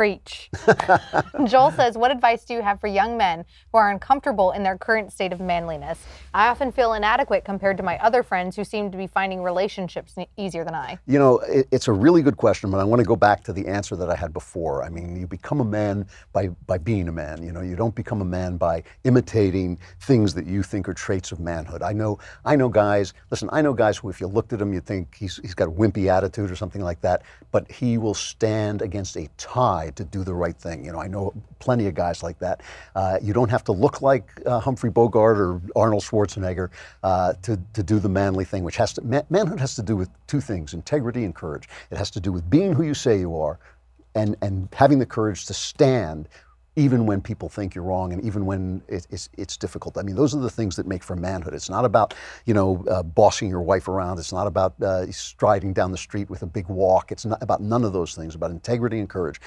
Preach. 0.00 0.48
Joel 1.44 1.72
says, 1.72 1.98
What 1.98 2.10
advice 2.10 2.46
do 2.46 2.54
you 2.54 2.62
have 2.62 2.80
for 2.80 2.86
young 2.86 3.18
men 3.18 3.44
who 3.70 3.76
are 3.76 3.90
uncomfortable 3.90 4.52
in 4.52 4.62
their 4.62 4.78
current 4.78 5.12
state 5.12 5.30
of 5.30 5.40
manliness? 5.40 6.02
I 6.32 6.48
often 6.48 6.72
feel 6.72 6.94
inadequate 6.94 7.44
compared 7.44 7.76
to 7.76 7.82
my 7.82 7.98
other 7.98 8.22
friends 8.22 8.56
who 8.56 8.64
seem 8.64 8.90
to 8.92 8.96
be 8.96 9.06
finding 9.06 9.42
relationships 9.42 10.16
easier 10.38 10.64
than 10.64 10.74
I. 10.74 10.98
You 11.06 11.18
know, 11.18 11.40
it, 11.40 11.68
it's 11.70 11.86
a 11.86 11.92
really 11.92 12.22
good 12.22 12.38
question, 12.38 12.70
but 12.70 12.78
I 12.78 12.84
want 12.84 13.00
to 13.00 13.04
go 13.04 13.14
back 13.14 13.44
to 13.44 13.52
the 13.52 13.66
answer 13.66 13.94
that 13.96 14.08
I 14.08 14.16
had 14.16 14.32
before. 14.32 14.82
I 14.82 14.88
mean, 14.88 15.20
you 15.20 15.26
become 15.26 15.60
a 15.60 15.66
man 15.66 16.06
by, 16.32 16.48
by 16.66 16.78
being 16.78 17.08
a 17.08 17.12
man. 17.12 17.42
You 17.42 17.52
know, 17.52 17.60
you 17.60 17.76
don't 17.76 17.94
become 17.94 18.22
a 18.22 18.24
man 18.24 18.56
by 18.56 18.82
imitating 19.04 19.78
things 20.00 20.32
that 20.32 20.46
you 20.46 20.62
think 20.62 20.88
are 20.88 20.94
traits 20.94 21.30
of 21.30 21.40
manhood. 21.40 21.82
I 21.82 21.92
know, 21.92 22.18
I 22.46 22.56
know 22.56 22.70
guys. 22.70 23.12
Listen, 23.30 23.50
I 23.52 23.60
know 23.60 23.74
guys 23.74 23.98
who, 23.98 24.08
if 24.08 24.18
you 24.18 24.28
looked 24.28 24.54
at 24.54 24.62
him, 24.62 24.72
you'd 24.72 24.86
think 24.86 25.14
he's, 25.14 25.36
he's 25.36 25.52
got 25.52 25.68
a 25.68 25.70
wimpy 25.70 26.06
attitude 26.06 26.50
or 26.50 26.56
something 26.56 26.80
like 26.80 27.02
that. 27.02 27.20
But 27.50 27.70
he 27.70 27.98
will 27.98 28.14
stand 28.14 28.80
against 28.80 29.18
a 29.18 29.28
tide 29.36 29.89
to 29.96 30.04
do 30.04 30.24
the 30.24 30.34
right 30.34 30.56
thing. 30.56 30.84
You 30.84 30.92
know, 30.92 31.00
I 31.00 31.08
know 31.08 31.32
plenty 31.58 31.86
of 31.86 31.94
guys 31.94 32.22
like 32.22 32.38
that. 32.38 32.62
Uh, 32.94 33.18
you 33.22 33.32
don't 33.32 33.50
have 33.50 33.64
to 33.64 33.72
look 33.72 34.02
like 34.02 34.30
uh, 34.46 34.60
Humphrey 34.60 34.90
Bogart 34.90 35.38
or 35.38 35.60
Arnold 35.76 36.02
Schwarzenegger 36.02 36.70
uh, 37.02 37.34
to, 37.42 37.58
to 37.74 37.82
do 37.82 37.98
the 37.98 38.08
manly 38.08 38.44
thing, 38.44 38.64
which 38.64 38.76
has 38.76 38.92
to, 38.94 39.02
man, 39.02 39.24
manhood 39.30 39.60
has 39.60 39.74
to 39.76 39.82
do 39.82 39.96
with 39.96 40.08
two 40.26 40.40
things 40.40 40.74
integrity 40.74 41.24
and 41.24 41.34
courage. 41.34 41.68
It 41.90 41.98
has 41.98 42.10
to 42.12 42.20
do 42.20 42.32
with 42.32 42.48
being 42.48 42.72
who 42.72 42.82
you 42.82 42.94
say 42.94 43.18
you 43.18 43.36
are 43.38 43.58
and, 44.14 44.36
and 44.42 44.68
having 44.72 44.98
the 44.98 45.06
courage 45.06 45.46
to 45.46 45.54
stand 45.54 46.28
even 46.76 47.04
when 47.04 47.20
people 47.20 47.48
think 47.48 47.74
you're 47.74 47.84
wrong 47.84 48.12
and 48.12 48.24
even 48.24 48.46
when 48.46 48.80
it, 48.88 49.06
it's, 49.10 49.28
it's 49.36 49.56
difficult. 49.56 49.98
I 49.98 50.02
mean, 50.02 50.14
those 50.14 50.34
are 50.34 50.40
the 50.40 50.50
things 50.50 50.76
that 50.76 50.86
make 50.86 51.02
for 51.02 51.16
manhood. 51.16 51.52
It's 51.52 51.68
not 51.68 51.84
about, 51.84 52.14
you 52.46 52.54
know, 52.54 52.84
uh, 52.88 53.02
bossing 53.02 53.48
your 53.48 53.60
wife 53.60 53.88
around. 53.88 54.18
It's 54.18 54.32
not 54.32 54.46
about 54.46 54.80
uh, 54.80 55.10
striding 55.10 55.72
down 55.72 55.90
the 55.90 55.98
street 55.98 56.30
with 56.30 56.42
a 56.42 56.46
big 56.46 56.68
walk. 56.68 57.10
It's 57.10 57.26
not 57.26 57.42
about 57.42 57.60
none 57.60 57.84
of 57.84 57.92
those 57.92 58.14
things, 58.14 58.34
about 58.34 58.50
integrity 58.50 59.00
and 59.00 59.08
courage. 59.08 59.40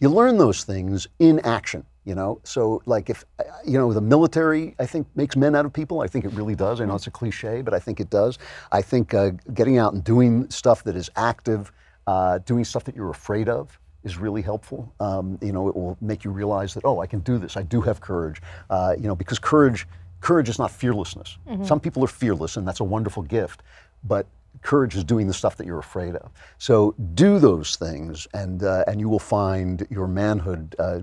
You 0.00 0.08
learn 0.08 0.38
those 0.38 0.64
things 0.64 1.06
in 1.18 1.40
action, 1.40 1.84
you 2.04 2.14
know? 2.14 2.40
So, 2.44 2.82
like, 2.86 3.08
if, 3.10 3.24
uh, 3.38 3.44
you 3.64 3.78
know, 3.78 3.92
the 3.92 4.00
military, 4.00 4.74
I 4.78 4.86
think, 4.86 5.06
makes 5.14 5.36
men 5.36 5.54
out 5.54 5.64
of 5.64 5.72
people. 5.72 6.00
I 6.00 6.06
think 6.06 6.24
it 6.24 6.32
really 6.32 6.54
does. 6.54 6.80
I 6.80 6.84
know 6.84 6.94
it's 6.94 7.06
a 7.06 7.10
cliche, 7.10 7.62
but 7.62 7.72
I 7.74 7.78
think 7.78 8.00
it 8.00 8.10
does. 8.10 8.38
I 8.72 8.82
think 8.82 9.14
uh, 9.14 9.30
getting 9.54 9.78
out 9.78 9.94
and 9.94 10.04
doing 10.04 10.48
stuff 10.50 10.84
that 10.84 10.96
is 10.96 11.10
active, 11.16 11.72
uh, 12.06 12.38
doing 12.38 12.64
stuff 12.64 12.84
that 12.84 12.94
you're 12.94 13.10
afraid 13.10 13.48
of, 13.48 13.78
is 14.04 14.16
really 14.18 14.42
helpful. 14.42 14.92
Um, 15.00 15.38
you 15.42 15.52
know, 15.52 15.68
it 15.68 15.74
will 15.74 15.96
make 16.00 16.24
you 16.24 16.30
realize 16.30 16.74
that 16.74 16.84
oh, 16.84 17.00
I 17.00 17.06
can 17.06 17.20
do 17.20 17.38
this. 17.38 17.56
I 17.56 17.62
do 17.62 17.80
have 17.80 18.00
courage. 18.00 18.40
Uh, 18.70 18.94
you 18.96 19.08
know, 19.08 19.16
because 19.16 19.38
courage, 19.38 19.86
courage 20.20 20.48
is 20.48 20.58
not 20.58 20.70
fearlessness. 20.70 21.38
Some 21.64 21.80
people 21.80 22.04
are 22.04 22.08
fearless, 22.08 22.56
and 22.56 22.68
that's 22.68 22.80
a 22.80 22.84
wonderful 22.84 23.22
gift. 23.24 23.62
But 24.04 24.26
courage 24.62 24.96
is 24.96 25.04
doing 25.04 25.26
the 25.26 25.34
stuff 25.34 25.56
that 25.56 25.66
you're 25.66 25.78
afraid 25.78 26.16
of. 26.16 26.30
So 26.58 26.94
do 27.14 27.38
those 27.38 27.76
things, 27.76 28.26
and 28.34 28.62
uh, 28.62 28.84
and 28.86 29.00
you 29.00 29.08
will 29.08 29.18
find 29.18 29.86
your 29.90 30.06
manhood 30.06 30.74
uh, 30.78 31.00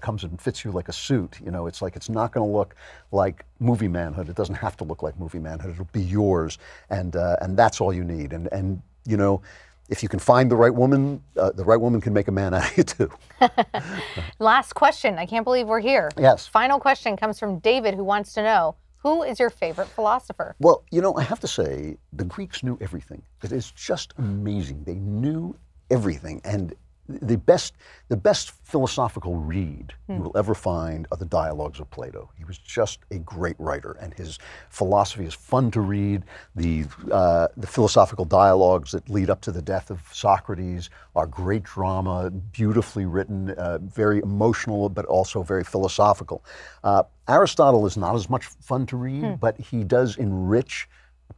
comes 0.00 0.24
and 0.24 0.40
fits 0.40 0.64
you 0.64 0.72
like 0.72 0.88
a 0.88 0.92
suit. 0.92 1.38
You 1.44 1.50
know, 1.50 1.66
it's 1.66 1.82
like 1.82 1.96
it's 1.96 2.08
not 2.08 2.32
going 2.32 2.46
to 2.46 2.52
look 2.52 2.74
like 3.12 3.44
movie 3.60 3.88
manhood. 3.88 4.28
It 4.28 4.36
doesn't 4.36 4.54
have 4.56 4.76
to 4.78 4.84
look 4.84 5.02
like 5.02 5.18
movie 5.18 5.38
manhood. 5.38 5.72
It'll 5.72 5.84
be 5.86 6.02
yours, 6.02 6.58
and 6.90 7.16
uh, 7.16 7.36
and 7.40 7.56
that's 7.56 7.80
all 7.80 7.92
you 7.92 8.04
need. 8.04 8.32
And 8.32 8.48
and 8.52 8.82
you 9.06 9.16
know 9.16 9.42
if 9.90 10.02
you 10.02 10.08
can 10.08 10.18
find 10.18 10.50
the 10.50 10.56
right 10.56 10.74
woman, 10.74 11.22
uh, 11.36 11.52
the 11.52 11.64
right 11.64 11.80
woman 11.80 12.00
can 12.00 12.14
make 12.14 12.28
a 12.28 12.32
man 12.32 12.54
out 12.54 12.70
of 12.70 12.76
you 12.76 12.84
too. 12.84 13.10
Last 14.38 14.72
question. 14.74 15.18
I 15.18 15.26
can't 15.26 15.44
believe 15.44 15.66
we're 15.66 15.80
here. 15.80 16.10
Yes. 16.18 16.46
Final 16.46 16.80
question 16.80 17.16
comes 17.16 17.38
from 17.38 17.58
David, 17.58 17.94
who 17.94 18.04
wants 18.04 18.32
to 18.34 18.42
know 18.42 18.76
who 19.04 19.22
is 19.22 19.38
your 19.38 19.50
favorite 19.50 19.86
philosopher? 19.86 20.56
Well, 20.58 20.82
you 20.90 21.00
know, 21.00 21.14
I 21.14 21.22
have 21.22 21.38
to 21.40 21.46
say, 21.46 21.98
the 22.12 22.24
Greeks 22.24 22.64
knew 22.64 22.76
everything. 22.80 23.22
It 23.44 23.52
is 23.52 23.70
just 23.70 24.14
amazing. 24.18 24.82
They 24.84 24.94
knew 24.94 25.56
everything, 25.90 26.40
and 26.42 26.74
the 27.08 27.36
best, 27.36 27.74
the 28.08 28.16
best 28.16 28.52
philosophical 28.64 29.36
read 29.36 29.92
you 30.08 30.22
will 30.22 30.36
ever 30.36 30.54
find 30.54 31.06
are 31.10 31.18
the 31.18 31.24
dialogues 31.26 31.78
of 31.80 31.90
Plato. 31.90 32.30
He 32.36 32.44
was 32.44 32.56
just 32.58 33.00
a 33.10 33.18
great 33.18 33.56
writer, 33.58 33.92
and 34.00 34.14
his 34.14 34.38
philosophy 34.70 35.24
is 35.24 35.34
fun 35.34 35.70
to 35.72 35.80
read. 35.80 36.22
The 36.56 36.86
uh, 37.12 37.48
the 37.56 37.66
philosophical 37.66 38.24
dialogues 38.24 38.92
that 38.92 39.08
lead 39.10 39.28
up 39.28 39.40
to 39.42 39.52
the 39.52 39.62
death 39.62 39.90
of 39.90 40.00
Socrates 40.12 40.88
are 41.14 41.26
great 41.26 41.62
drama, 41.62 42.30
beautifully 42.30 43.04
written, 43.04 43.50
uh, 43.50 43.78
very 43.78 44.20
emotional, 44.20 44.88
but 44.88 45.04
also 45.04 45.42
very 45.42 45.64
philosophical. 45.64 46.44
Uh, 46.82 47.02
Aristotle 47.28 47.86
is 47.86 47.96
not 47.96 48.14
as 48.14 48.28
much 48.30 48.46
fun 48.46 48.86
to 48.86 48.96
read, 48.96 49.40
but 49.40 49.58
he 49.58 49.84
does 49.84 50.16
enrich 50.16 50.88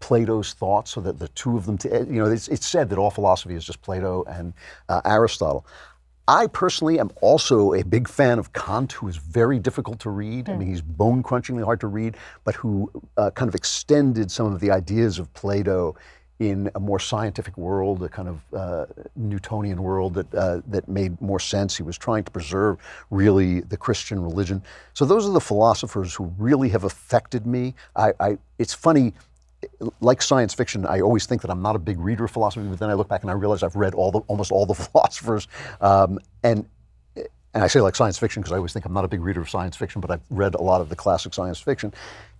Plato's 0.00 0.52
thoughts, 0.52 0.90
so 0.90 1.00
that 1.00 1.18
the 1.18 1.28
two 1.28 1.56
of 1.56 1.66
them, 1.66 1.78
t- 1.78 1.88
you 1.88 2.22
know, 2.22 2.26
it's, 2.26 2.48
it's 2.48 2.66
said 2.66 2.90
that 2.90 2.98
all 2.98 3.10
philosophy 3.10 3.54
is 3.54 3.64
just 3.64 3.80
Plato 3.82 4.24
and 4.24 4.52
uh, 4.88 5.00
Aristotle. 5.04 5.66
I 6.28 6.48
personally 6.48 6.98
am 6.98 7.10
also 7.20 7.72
a 7.72 7.84
big 7.84 8.08
fan 8.08 8.38
of 8.38 8.52
Kant, 8.52 8.92
who 8.92 9.06
is 9.06 9.16
very 9.16 9.60
difficult 9.60 10.00
to 10.00 10.10
read. 10.10 10.48
I 10.48 10.56
mean, 10.56 10.68
he's 10.68 10.82
bone 10.82 11.22
crunchingly 11.22 11.64
hard 11.64 11.80
to 11.80 11.86
read, 11.86 12.16
but 12.42 12.56
who 12.56 12.90
uh, 13.16 13.30
kind 13.30 13.48
of 13.48 13.54
extended 13.54 14.30
some 14.30 14.52
of 14.52 14.60
the 14.60 14.72
ideas 14.72 15.20
of 15.20 15.32
Plato 15.34 15.94
in 16.38 16.70
a 16.74 16.80
more 16.80 16.98
scientific 16.98 17.56
world, 17.56 18.02
a 18.02 18.08
kind 18.08 18.28
of 18.28 18.40
uh, 18.52 18.86
Newtonian 19.14 19.82
world 19.82 20.14
that 20.14 20.34
uh, 20.34 20.60
that 20.66 20.88
made 20.88 21.18
more 21.22 21.40
sense. 21.40 21.76
He 21.76 21.82
was 21.82 21.96
trying 21.96 22.24
to 22.24 22.30
preserve 22.30 22.78
really 23.10 23.60
the 23.60 23.76
Christian 23.76 24.20
religion. 24.22 24.62
So 24.94 25.04
those 25.04 25.26
are 25.26 25.32
the 25.32 25.40
philosophers 25.40 26.14
who 26.14 26.24
really 26.38 26.68
have 26.70 26.84
affected 26.84 27.46
me. 27.46 27.74
I, 27.94 28.12
I 28.20 28.38
it's 28.58 28.74
funny 28.74 29.14
like 30.00 30.22
science 30.22 30.54
fiction, 30.54 30.86
I 30.86 31.00
always 31.00 31.26
think 31.26 31.42
that 31.42 31.50
I'm 31.50 31.62
not 31.62 31.76
a 31.76 31.78
big 31.78 31.98
reader 31.98 32.24
of 32.24 32.30
philosophy, 32.30 32.66
but 32.66 32.78
then 32.78 32.90
I 32.90 32.94
look 32.94 33.08
back 33.08 33.22
and 33.22 33.30
I 33.30 33.34
realize 33.34 33.62
I've 33.62 33.76
read 33.76 33.94
all 33.94 34.10
the, 34.10 34.20
almost 34.20 34.52
all 34.52 34.66
the 34.66 34.74
philosophers. 34.74 35.48
Um, 35.80 36.18
and, 36.42 36.66
and 37.16 37.64
I 37.64 37.66
say 37.66 37.80
like 37.80 37.96
science 37.96 38.18
fiction 38.18 38.42
because 38.42 38.52
I 38.52 38.56
always 38.56 38.72
think 38.72 38.84
I'm 38.84 38.92
not 38.92 39.04
a 39.04 39.08
big 39.08 39.20
reader 39.20 39.40
of 39.40 39.48
science 39.48 39.76
fiction, 39.76 40.00
but 40.00 40.10
I've 40.10 40.20
read 40.30 40.54
a 40.54 40.62
lot 40.62 40.80
of 40.80 40.88
the 40.88 40.96
classic 40.96 41.32
science 41.34 41.58
fiction. 41.58 41.92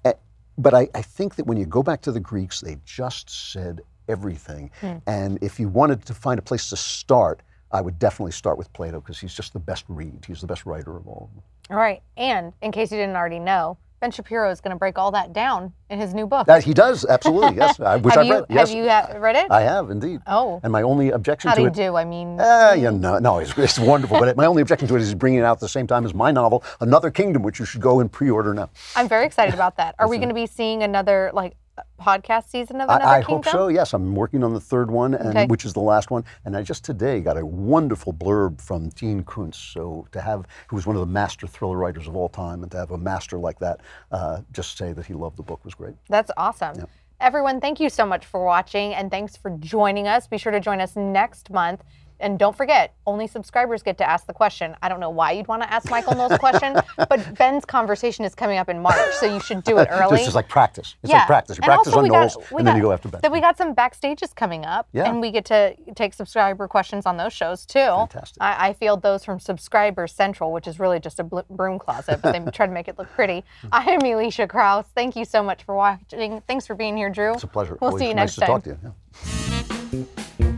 Uh, 0.05 0.13
but 0.59 0.75
I, 0.75 0.89
I, 0.95 1.03
think 1.03 1.37
that 1.37 1.47
when 1.47 1.57
you 1.59 1.67
go 1.67 1.83
back 1.83 2.03
to 2.03 2.13
the 2.13 2.21
Greeks, 2.21 2.61
they 2.61 2.79
just 2.85 3.53
said 3.53 3.81
everything. 4.09 4.71
Mm. 4.83 5.03
And 5.07 5.39
if 5.43 5.59
you 5.59 5.69
wanted 5.69 6.05
to 6.07 6.15
find 6.15 6.39
a 6.39 6.43
place 6.43 6.69
to 6.71 6.77
start, 6.77 7.41
I 7.73 7.81
would 7.81 7.99
definitely 7.99 8.33
start 8.33 8.59
with 8.59 8.73
Plato 8.73 9.01
because 9.01 9.19
he's 9.19 9.35
just 9.35 9.53
the 9.53 9.59
best 9.59 9.85
read. 9.89 10.25
He's 10.27 10.41
the 10.41 10.47
best 10.47 10.67
writer 10.67 10.97
of 10.97 11.07
all 11.07 11.29
of 11.31 11.35
them. 11.35 11.43
All 11.71 11.77
right. 11.77 12.03
And 12.17 12.53
in 12.63 12.73
case 12.73 12.93
you 12.93 12.99
didn't 12.99 13.17
already 13.17 13.39
know, 13.39 13.77
Ben 14.07 14.13
Shapiro 14.13 14.53
is 14.53 14.61
going 14.61 14.71
to 14.71 14.79
break 14.79 14.99
all 14.99 15.11
that 15.11 15.33
down 15.33 15.73
in 15.91 15.99
his 15.99 16.15
new 16.15 16.29
book. 16.29 16.47
That 16.47 16.63
he 16.63 16.73
does, 16.73 17.05
absolutely, 17.05 17.57
yes. 17.57 17.81
I've 17.81 18.05
you, 18.05 18.11
read. 18.11 18.45
Yes. 18.49 18.69
Have 18.69 18.79
you 18.79 18.85
uh, 18.85 19.19
read 19.19 19.35
it? 19.35 19.51
I 19.51 19.63
have, 19.63 19.91
indeed. 19.91 20.21
Oh. 20.29 20.61
And 20.63 20.73
my 20.73 20.83
only 20.83 21.11
objection 21.11 21.49
How 21.49 21.57
to 21.57 21.59
do 21.59 21.63
you 21.65 21.71
it. 21.71 21.75
do? 21.75 21.97
I 21.97 22.05
mean. 22.05 22.39
Uh, 22.39 22.77
yeah, 22.79 22.91
no, 22.91 23.19
no, 23.19 23.39
it's, 23.39 23.59
it's 23.59 23.81
wonderful. 23.81 24.21
but 24.21 24.37
my 24.37 24.47
only 24.47 24.63
objection 24.63 24.87
to 24.87 24.95
it 24.95 25.01
is 25.01 25.09
he's 25.09 25.17
bringing 25.17 25.41
it 25.41 25.43
out 25.43 25.57
at 25.57 25.61
the 25.61 25.69
same 25.69 25.89
time 25.89 26.05
as 26.05 26.15
my 26.15 26.31
novel, 26.31 26.63
Another 26.81 27.11
Kingdom, 27.11 27.43
which 27.43 27.59
you 27.59 27.65
should 27.65 27.81
go 27.81 27.99
and 27.99 28.13
pre-order 28.13 28.55
now. 28.55 28.71
I'm 28.95 29.09
very 29.09 29.27
excited 29.27 29.55
about 29.55 29.77
that. 29.79 29.97
Are 29.99 30.09
we 30.09 30.19
going 30.19 30.29
to 30.29 30.37
be 30.37 30.47
seeing 30.47 30.85
another 30.85 31.33
like 31.35 31.57
podcast 32.01 32.49
season 32.49 32.81
of 32.81 32.89
Another 32.89 33.05
I, 33.05 33.19
I 33.19 33.23
Kingdom? 33.23 33.35
hope 33.37 33.45
so. 33.47 33.69
Yes, 33.69 33.93
I'm 33.93 34.15
working 34.15 34.43
on 34.45 34.55
the 34.55 34.61
third 34.61 34.91
one, 34.91 35.15
and 35.15 35.29
Okay. 35.31 35.47
which 35.47 35.65
is 35.65 35.73
the 35.73 35.81
last 35.81 36.11
one. 36.11 36.25
And 36.45 36.57
I 36.57 36.63
just 36.63 36.85
today 36.85 37.21
got 37.21 37.37
a 37.37 37.45
wonderful 37.45 38.13
blurb 38.13 38.61
from 38.61 38.89
Dean 38.91 39.23
Koontz. 39.25 39.59
So 39.59 40.07
to 40.13 40.21
have, 40.21 40.47
who 40.69 40.77
was 40.77 40.87
one 40.87 40.97
of 40.97 41.01
the 41.01 41.07
master 41.13 41.47
thriller 41.47 41.77
writers 41.77 42.07
of 42.07 42.17
all 42.17 42.29
time, 42.29 42.63
and 42.63 42.71
to 42.73 42.77
have 42.79 42.91
a 42.91 42.99
master 42.99 43.39
like 43.39 43.59
that 43.61 43.81
uh, 44.13 44.43
just 44.53 44.77
say 44.79 44.93
that 44.93 45.07
he 45.07 45.15
loved 45.15 45.37
the 45.37 45.43
book 45.43 45.65
was 45.65 45.75
great. 45.75 45.95
That's 46.09 46.31
awesome. 46.37 46.87
Everyone, 47.19 47.61
thank 47.63 47.81
you 47.81 47.89
so 47.89 48.05
much 48.05 48.27
for 48.27 48.45
watching 48.45 48.93
and 48.95 49.11
thanks 49.11 49.37
for 49.39 49.51
joining 49.59 50.07
us. 50.07 50.27
Be 50.27 50.37
sure 50.37 50.53
to 50.53 50.61
join 50.61 50.83
us 50.83 50.97
next 50.97 51.49
month. 51.51 51.83
And 52.21 52.39
don't 52.39 52.57
forget, 52.57 52.95
only 53.07 53.27
subscribers 53.27 53.83
get 53.83 53.99
to 53.99 54.09
ask 54.09 54.27
the 54.27 54.33
question. 54.33 54.75
I 54.83 54.89
don't 54.89 55.01
know 55.01 55.11
why 55.11 55.33
you'd 55.33 55.49
want 55.49 55.63
to 55.63 55.73
ask 55.73 55.91
Michael 55.91 56.15
Knowles' 56.15 56.39
question, 56.39 56.75
but 56.97 57.35
Ben's 57.37 57.65
conversation 57.65 58.25
is 58.25 58.35
coming 58.35 58.59
up 58.59 58.69
in 58.69 58.81
March, 58.81 59.13
so 59.21 59.27
you 59.33 59.41
should 59.41 59.63
do 59.65 59.79
it 59.79 59.89
early. 59.91 60.17
It's 60.17 60.25
just 60.25 60.35
like 60.35 60.49
practice. 60.49 60.95
It's 61.03 61.11
Yeah. 61.13 61.19
like 61.19 61.27
practice. 61.27 61.57
You 61.59 61.63
And 61.65 61.69
practice 61.71 61.93
on 61.93 62.09
got- 62.09 62.13
Knowles, 62.33 62.37
and 62.53 62.67
then 62.67 62.77
you 62.77 62.83
go 62.83 62.93
after 62.93 63.09
Ben. 63.09 63.21
Then 63.23 63.33
we 63.33 63.41
got 63.41 63.59
some 63.59 63.75
backstages 63.75 64.35
coming 64.35 64.65
up, 64.65 64.89
Yeah. 64.93 65.09
and 65.09 65.21
we 65.21 65.31
get 65.31 65.45
to 65.47 65.75
take 65.95 66.15
subscriber 66.15 66.67
questions 66.69 67.07
on 67.07 67.17
those 67.17 67.33
shows 67.33 67.67
too. 67.67 67.79
Fantastic. 67.81 68.43
I, 68.43 68.69
I 68.69 68.73
field 68.73 69.03
those 69.03 69.25
from 69.25 69.39
Subscriber 69.39 70.07
Central, 70.07 70.53
which 70.53 70.67
is 70.67 70.81
really 70.81 71.01
just 71.01 71.21
a 71.21 71.25
broom 71.25 71.79
closet, 71.79 72.21
but 72.23 72.33
they 72.33 72.51
try 72.53 72.67
to 72.67 72.73
make 72.73 72.89
it 72.89 72.99
look 72.99 73.09
pretty. 73.13 73.45
Hmm. 73.63 73.69
I 73.73 73.85
am 73.91 74.01
Elisha 74.05 74.47
Krauss. 74.47 74.87
Thank 74.95 75.17
you 75.17 75.25
so 75.25 75.43
much 75.43 75.65
for 75.65 75.75
watching. 75.75 76.41
Thanks 76.47 76.67
for 76.67 76.75
being 76.75 76.97
here, 76.97 77.11
Drew. 77.11 77.35
It's 77.35 77.43
a 77.43 77.47
pleasure. 77.47 77.77
We'll 77.81 77.91
Always 77.91 78.03
see 78.03 78.09
you 78.09 78.15
nice 78.15 78.37
next 78.39 78.41
to 78.41 78.47
talk 78.47 78.63
to 78.65 78.71
you. 78.71 80.03
Yeah. 80.43 80.53